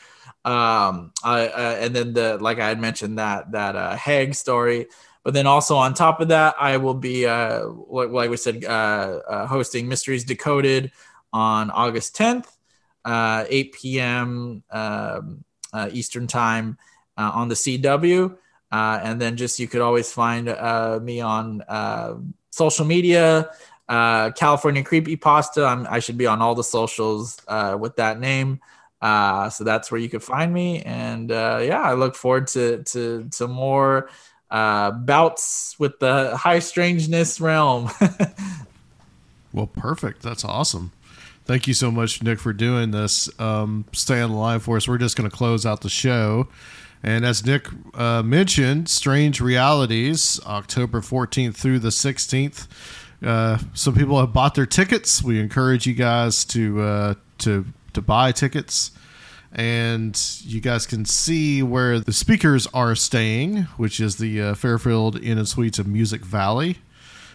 Um, 0.46 1.12
I, 1.22 1.48
uh, 1.48 1.78
and 1.82 1.94
then 1.94 2.14
the, 2.14 2.38
like 2.38 2.60
I 2.60 2.70
had 2.70 2.80
mentioned 2.80 3.20
that, 3.20 3.52
that, 3.52 3.76
uh, 3.76 3.98
Hague 3.98 4.36
story, 4.36 4.88
but 5.26 5.34
then 5.34 5.48
also 5.48 5.76
on 5.76 5.94
top 5.94 6.22
of 6.22 6.30
that, 6.30 6.56
I 6.58 6.78
will 6.78 6.94
be, 6.94 7.26
uh, 7.26 7.68
like, 7.68 8.12
like 8.12 8.30
we 8.30 8.38
said, 8.38 8.64
uh, 8.64 9.20
uh, 9.30 9.48
hosting 9.48 9.90
Mysteries 9.90 10.24
Decoded 10.24 10.94
on 11.34 11.72
August 11.72 12.16
10th, 12.16 12.48
uh, 13.04 13.44
8 13.50 13.74
p.m. 13.74 14.64
Um, 14.72 15.44
uh, 15.76 15.90
Eastern 15.92 16.28
Time 16.28 16.78
uh, 17.18 17.32
on 17.34 17.50
the 17.50 17.56
CW. 17.56 18.38
Uh, 18.72 19.00
and 19.04 19.22
then 19.22 19.38
just 19.38 19.60
you 19.60 19.68
could 19.68 19.82
always 19.82 20.12
find 20.12 20.50
uh, 20.50 21.00
me 21.02 21.22
on 21.22 21.62
uh, 21.68 22.16
social 22.50 22.86
media, 22.86 23.52
California 23.88 24.84
Creepy 24.84 25.16
Pasta. 25.16 25.86
I 25.90 26.00
should 26.00 26.18
be 26.18 26.26
on 26.26 26.42
all 26.42 26.56
the 26.56 26.64
socials 26.64 27.40
with 27.80 27.96
that 27.98 28.20
name. 28.20 28.60
so 29.02 29.64
that's 29.64 29.92
where 29.92 30.02
you 30.02 30.10
could 30.10 30.24
find 30.24 30.54
me. 30.54 30.82
And 30.82 31.30
yeah, 31.30 31.82
I 31.82 31.94
look 31.94 32.16
forward 32.16 32.48
to 32.48 32.84
to 32.84 33.30
to 33.32 33.48
more 33.48 34.10
bouts 34.50 35.76
with 35.78 36.00
the 36.00 36.36
high 36.36 36.60
strangeness 36.60 37.40
realm. 37.40 37.90
well, 39.54 39.68
perfect. 39.68 40.22
That's 40.22 40.44
awesome. 40.44 40.92
Thank 41.46 41.68
you 41.68 41.76
so 41.76 41.92
much, 41.92 42.24
Nick, 42.24 42.40
for 42.40 42.54
doing 42.54 42.90
this. 42.90 43.30
Um, 43.40 43.86
stay 43.92 44.20
on 44.20 44.32
the 44.32 44.36
line 44.38 44.60
for 44.60 44.78
us. 44.78 44.88
We're 44.88 44.98
just 44.98 45.16
going 45.16 45.30
to 45.30 45.36
close 45.36 45.64
out 45.64 45.82
the 45.82 45.90
show. 45.90 46.48
And 47.04 47.24
as 47.24 47.46
Nick 47.46 47.68
uh, 47.94 48.24
mentioned, 48.24 48.90
Strange 48.90 49.40
Realities, 49.40 50.40
October 50.48 51.02
14th 51.02 51.56
through 51.56 51.80
the 51.80 51.90
16th. 51.90 52.68
Uh, 53.24 53.60
some 53.76 53.94
people 53.94 54.20
have 54.20 54.34
bought 54.34 54.56
their 54.56 54.66
tickets. 54.66 55.22
We 55.22 55.40
encourage 55.40 55.86
you 55.86 55.94
guys 55.94 56.44
to 56.46 56.82
uh, 56.82 57.14
to 57.40 57.66
to 57.94 58.02
buy 58.02 58.32
tickets, 58.32 58.92
and 59.52 60.20
you 60.42 60.60
guys 60.60 60.86
can 60.86 61.06
see 61.06 61.64
where 61.64 62.00
the 62.00 62.12
speakers 62.12 62.68
are 62.74 62.94
staying, 62.96 63.64
which 63.78 64.00
is 64.00 64.18
the 64.18 64.42
uh, 64.42 64.54
Fairfield 64.56 65.22
Inn 65.22 65.38
and 65.38 65.48
Suites 65.48 65.80
of 65.80 65.88
Music 65.88 66.26
Valley. 66.26 66.80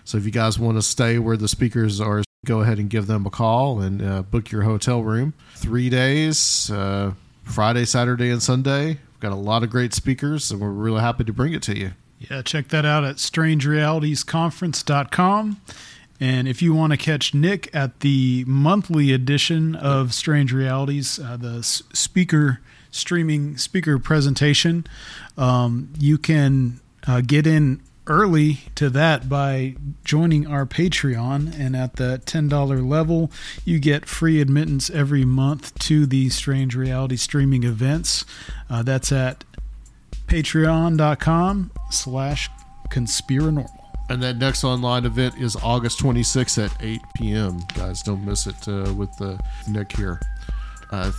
So 0.05 0.19
if 0.19 0.25
you 0.25 0.31
guys 0.31 0.59
want 0.59 0.77
to 0.79 0.83
stay 0.83 1.19
where 1.19 1.37
the 1.37 1.49
speakers 1.49 2.01
are 2.01 2.23
go 2.45 2.61
ahead 2.61 2.79
and 2.79 2.89
give 2.89 3.07
them 3.07 3.27
a 3.27 3.31
call 3.31 3.81
and 3.81 4.01
uh, 4.03 4.23
book 4.23 4.51
your 4.51 4.63
hotel 4.63 5.03
room. 5.03 5.35
Three 5.57 5.91
days, 5.91 6.71
uh, 6.71 7.13
Friday, 7.45 7.85
Saturday, 7.85 8.31
and 8.31 8.43
Sunday. 8.43 8.87
We've 8.87 9.21
got 9.21 9.33
a 9.33 9.37
lot 9.37 9.63
of 9.63 9.69
great 9.71 9.93
speakers, 9.93 10.51
and 10.51 10.59
we're 10.61 10.71
really 10.71 11.01
happy 11.01 11.25
to 11.25 11.33
bring 11.33 11.53
it 11.53 11.63
to 11.65 11.79
you. 11.79 11.91
Yeah, 12.19 12.41
check 12.43 12.69
that 12.69 12.87
out 12.87 13.05
at 13.05 13.17
strangerealitiesconference.com. 13.17 15.61
And 16.23 16.49
if 16.49 16.61
you 16.61 16.75
want 16.75 16.93
to 16.93 16.99
catch 16.99 17.33
Nick 17.35 17.75
at 17.75 18.01
the 18.01 18.45
monthly 18.47 19.11
edition 19.13 19.75
of 19.75 20.13
Strange 20.13 20.53
Realities, 20.53 21.19
uh, 21.19 21.39
the 21.39 21.63
speaker 21.63 22.61
streaming 22.91 23.57
speaker 23.57 23.99
presentation, 23.99 24.87
um, 25.39 25.91
you 25.99 26.19
can 26.19 26.79
uh, 27.07 27.23
get 27.23 27.47
in 27.47 27.81
early 28.11 28.59
to 28.75 28.91
that 28.91 29.29
by 29.29 29.77
joining 30.05 30.47
our 30.47 30.67
Patreon. 30.67 31.59
And 31.59 31.77
at 31.77 31.97
the 31.97 32.21
$10 32.27 32.89
level, 32.89 33.31
you 33.65 33.79
get 33.79 34.07
free 34.07 34.41
admittance 34.41 34.91
every 34.91 35.25
month 35.25 35.79
to 35.81 36.05
the 36.07 36.29
Strange 36.29 36.75
Reality 36.75 37.17
streaming 37.17 37.63
events. 37.63 38.25
Uh, 38.69 38.83
that's 38.83 39.13
at 39.13 39.45
patreon.com 40.27 41.71
slash 41.91 42.51
conspiranormal. 42.91 43.69
And 44.09 44.21
that 44.25 44.39
next 44.39 44.65
online 44.65 45.05
event 45.05 45.37
is 45.39 45.55
August 45.63 46.01
26th 46.01 46.65
at 46.65 46.77
8 46.83 47.01
p.m. 47.15 47.61
Guys, 47.77 48.03
don't 48.03 48.27
miss 48.27 48.49
it 48.49 48.67
uh, 48.67 48.93
with 48.95 49.17
the 49.19 49.41
Nick 49.69 49.93
here. 49.97 50.21
Uh, 50.91 51.13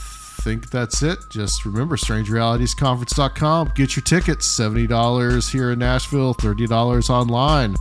think 0.43 0.69
that's 0.71 1.03
it. 1.03 1.19
Just 1.29 1.65
remember, 1.65 1.95
strangerealitiesconference.com. 1.95 3.71
Get 3.75 3.95
your 3.95 4.03
tickets. 4.03 4.47
$70 4.59 5.51
here 5.51 5.71
in 5.71 5.79
Nashville, 5.79 6.33
$30 6.35 7.09
online. 7.09 7.75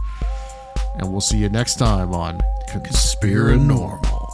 And 0.96 1.10
we'll 1.10 1.20
see 1.20 1.38
you 1.38 1.48
next 1.48 1.76
time 1.76 2.12
on 2.12 2.40
Conspiranormal. 2.68 4.28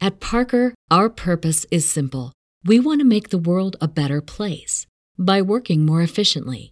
At 0.00 0.18
Parker, 0.18 0.74
our 0.90 1.08
purpose 1.08 1.64
is 1.70 1.88
simple. 1.88 2.32
We 2.64 2.80
want 2.80 3.00
to 3.00 3.04
make 3.04 3.28
the 3.28 3.38
world 3.38 3.76
a 3.80 3.86
better 3.86 4.20
place 4.20 4.84
by 5.16 5.42
working 5.42 5.86
more 5.86 6.02
efficiently 6.02 6.71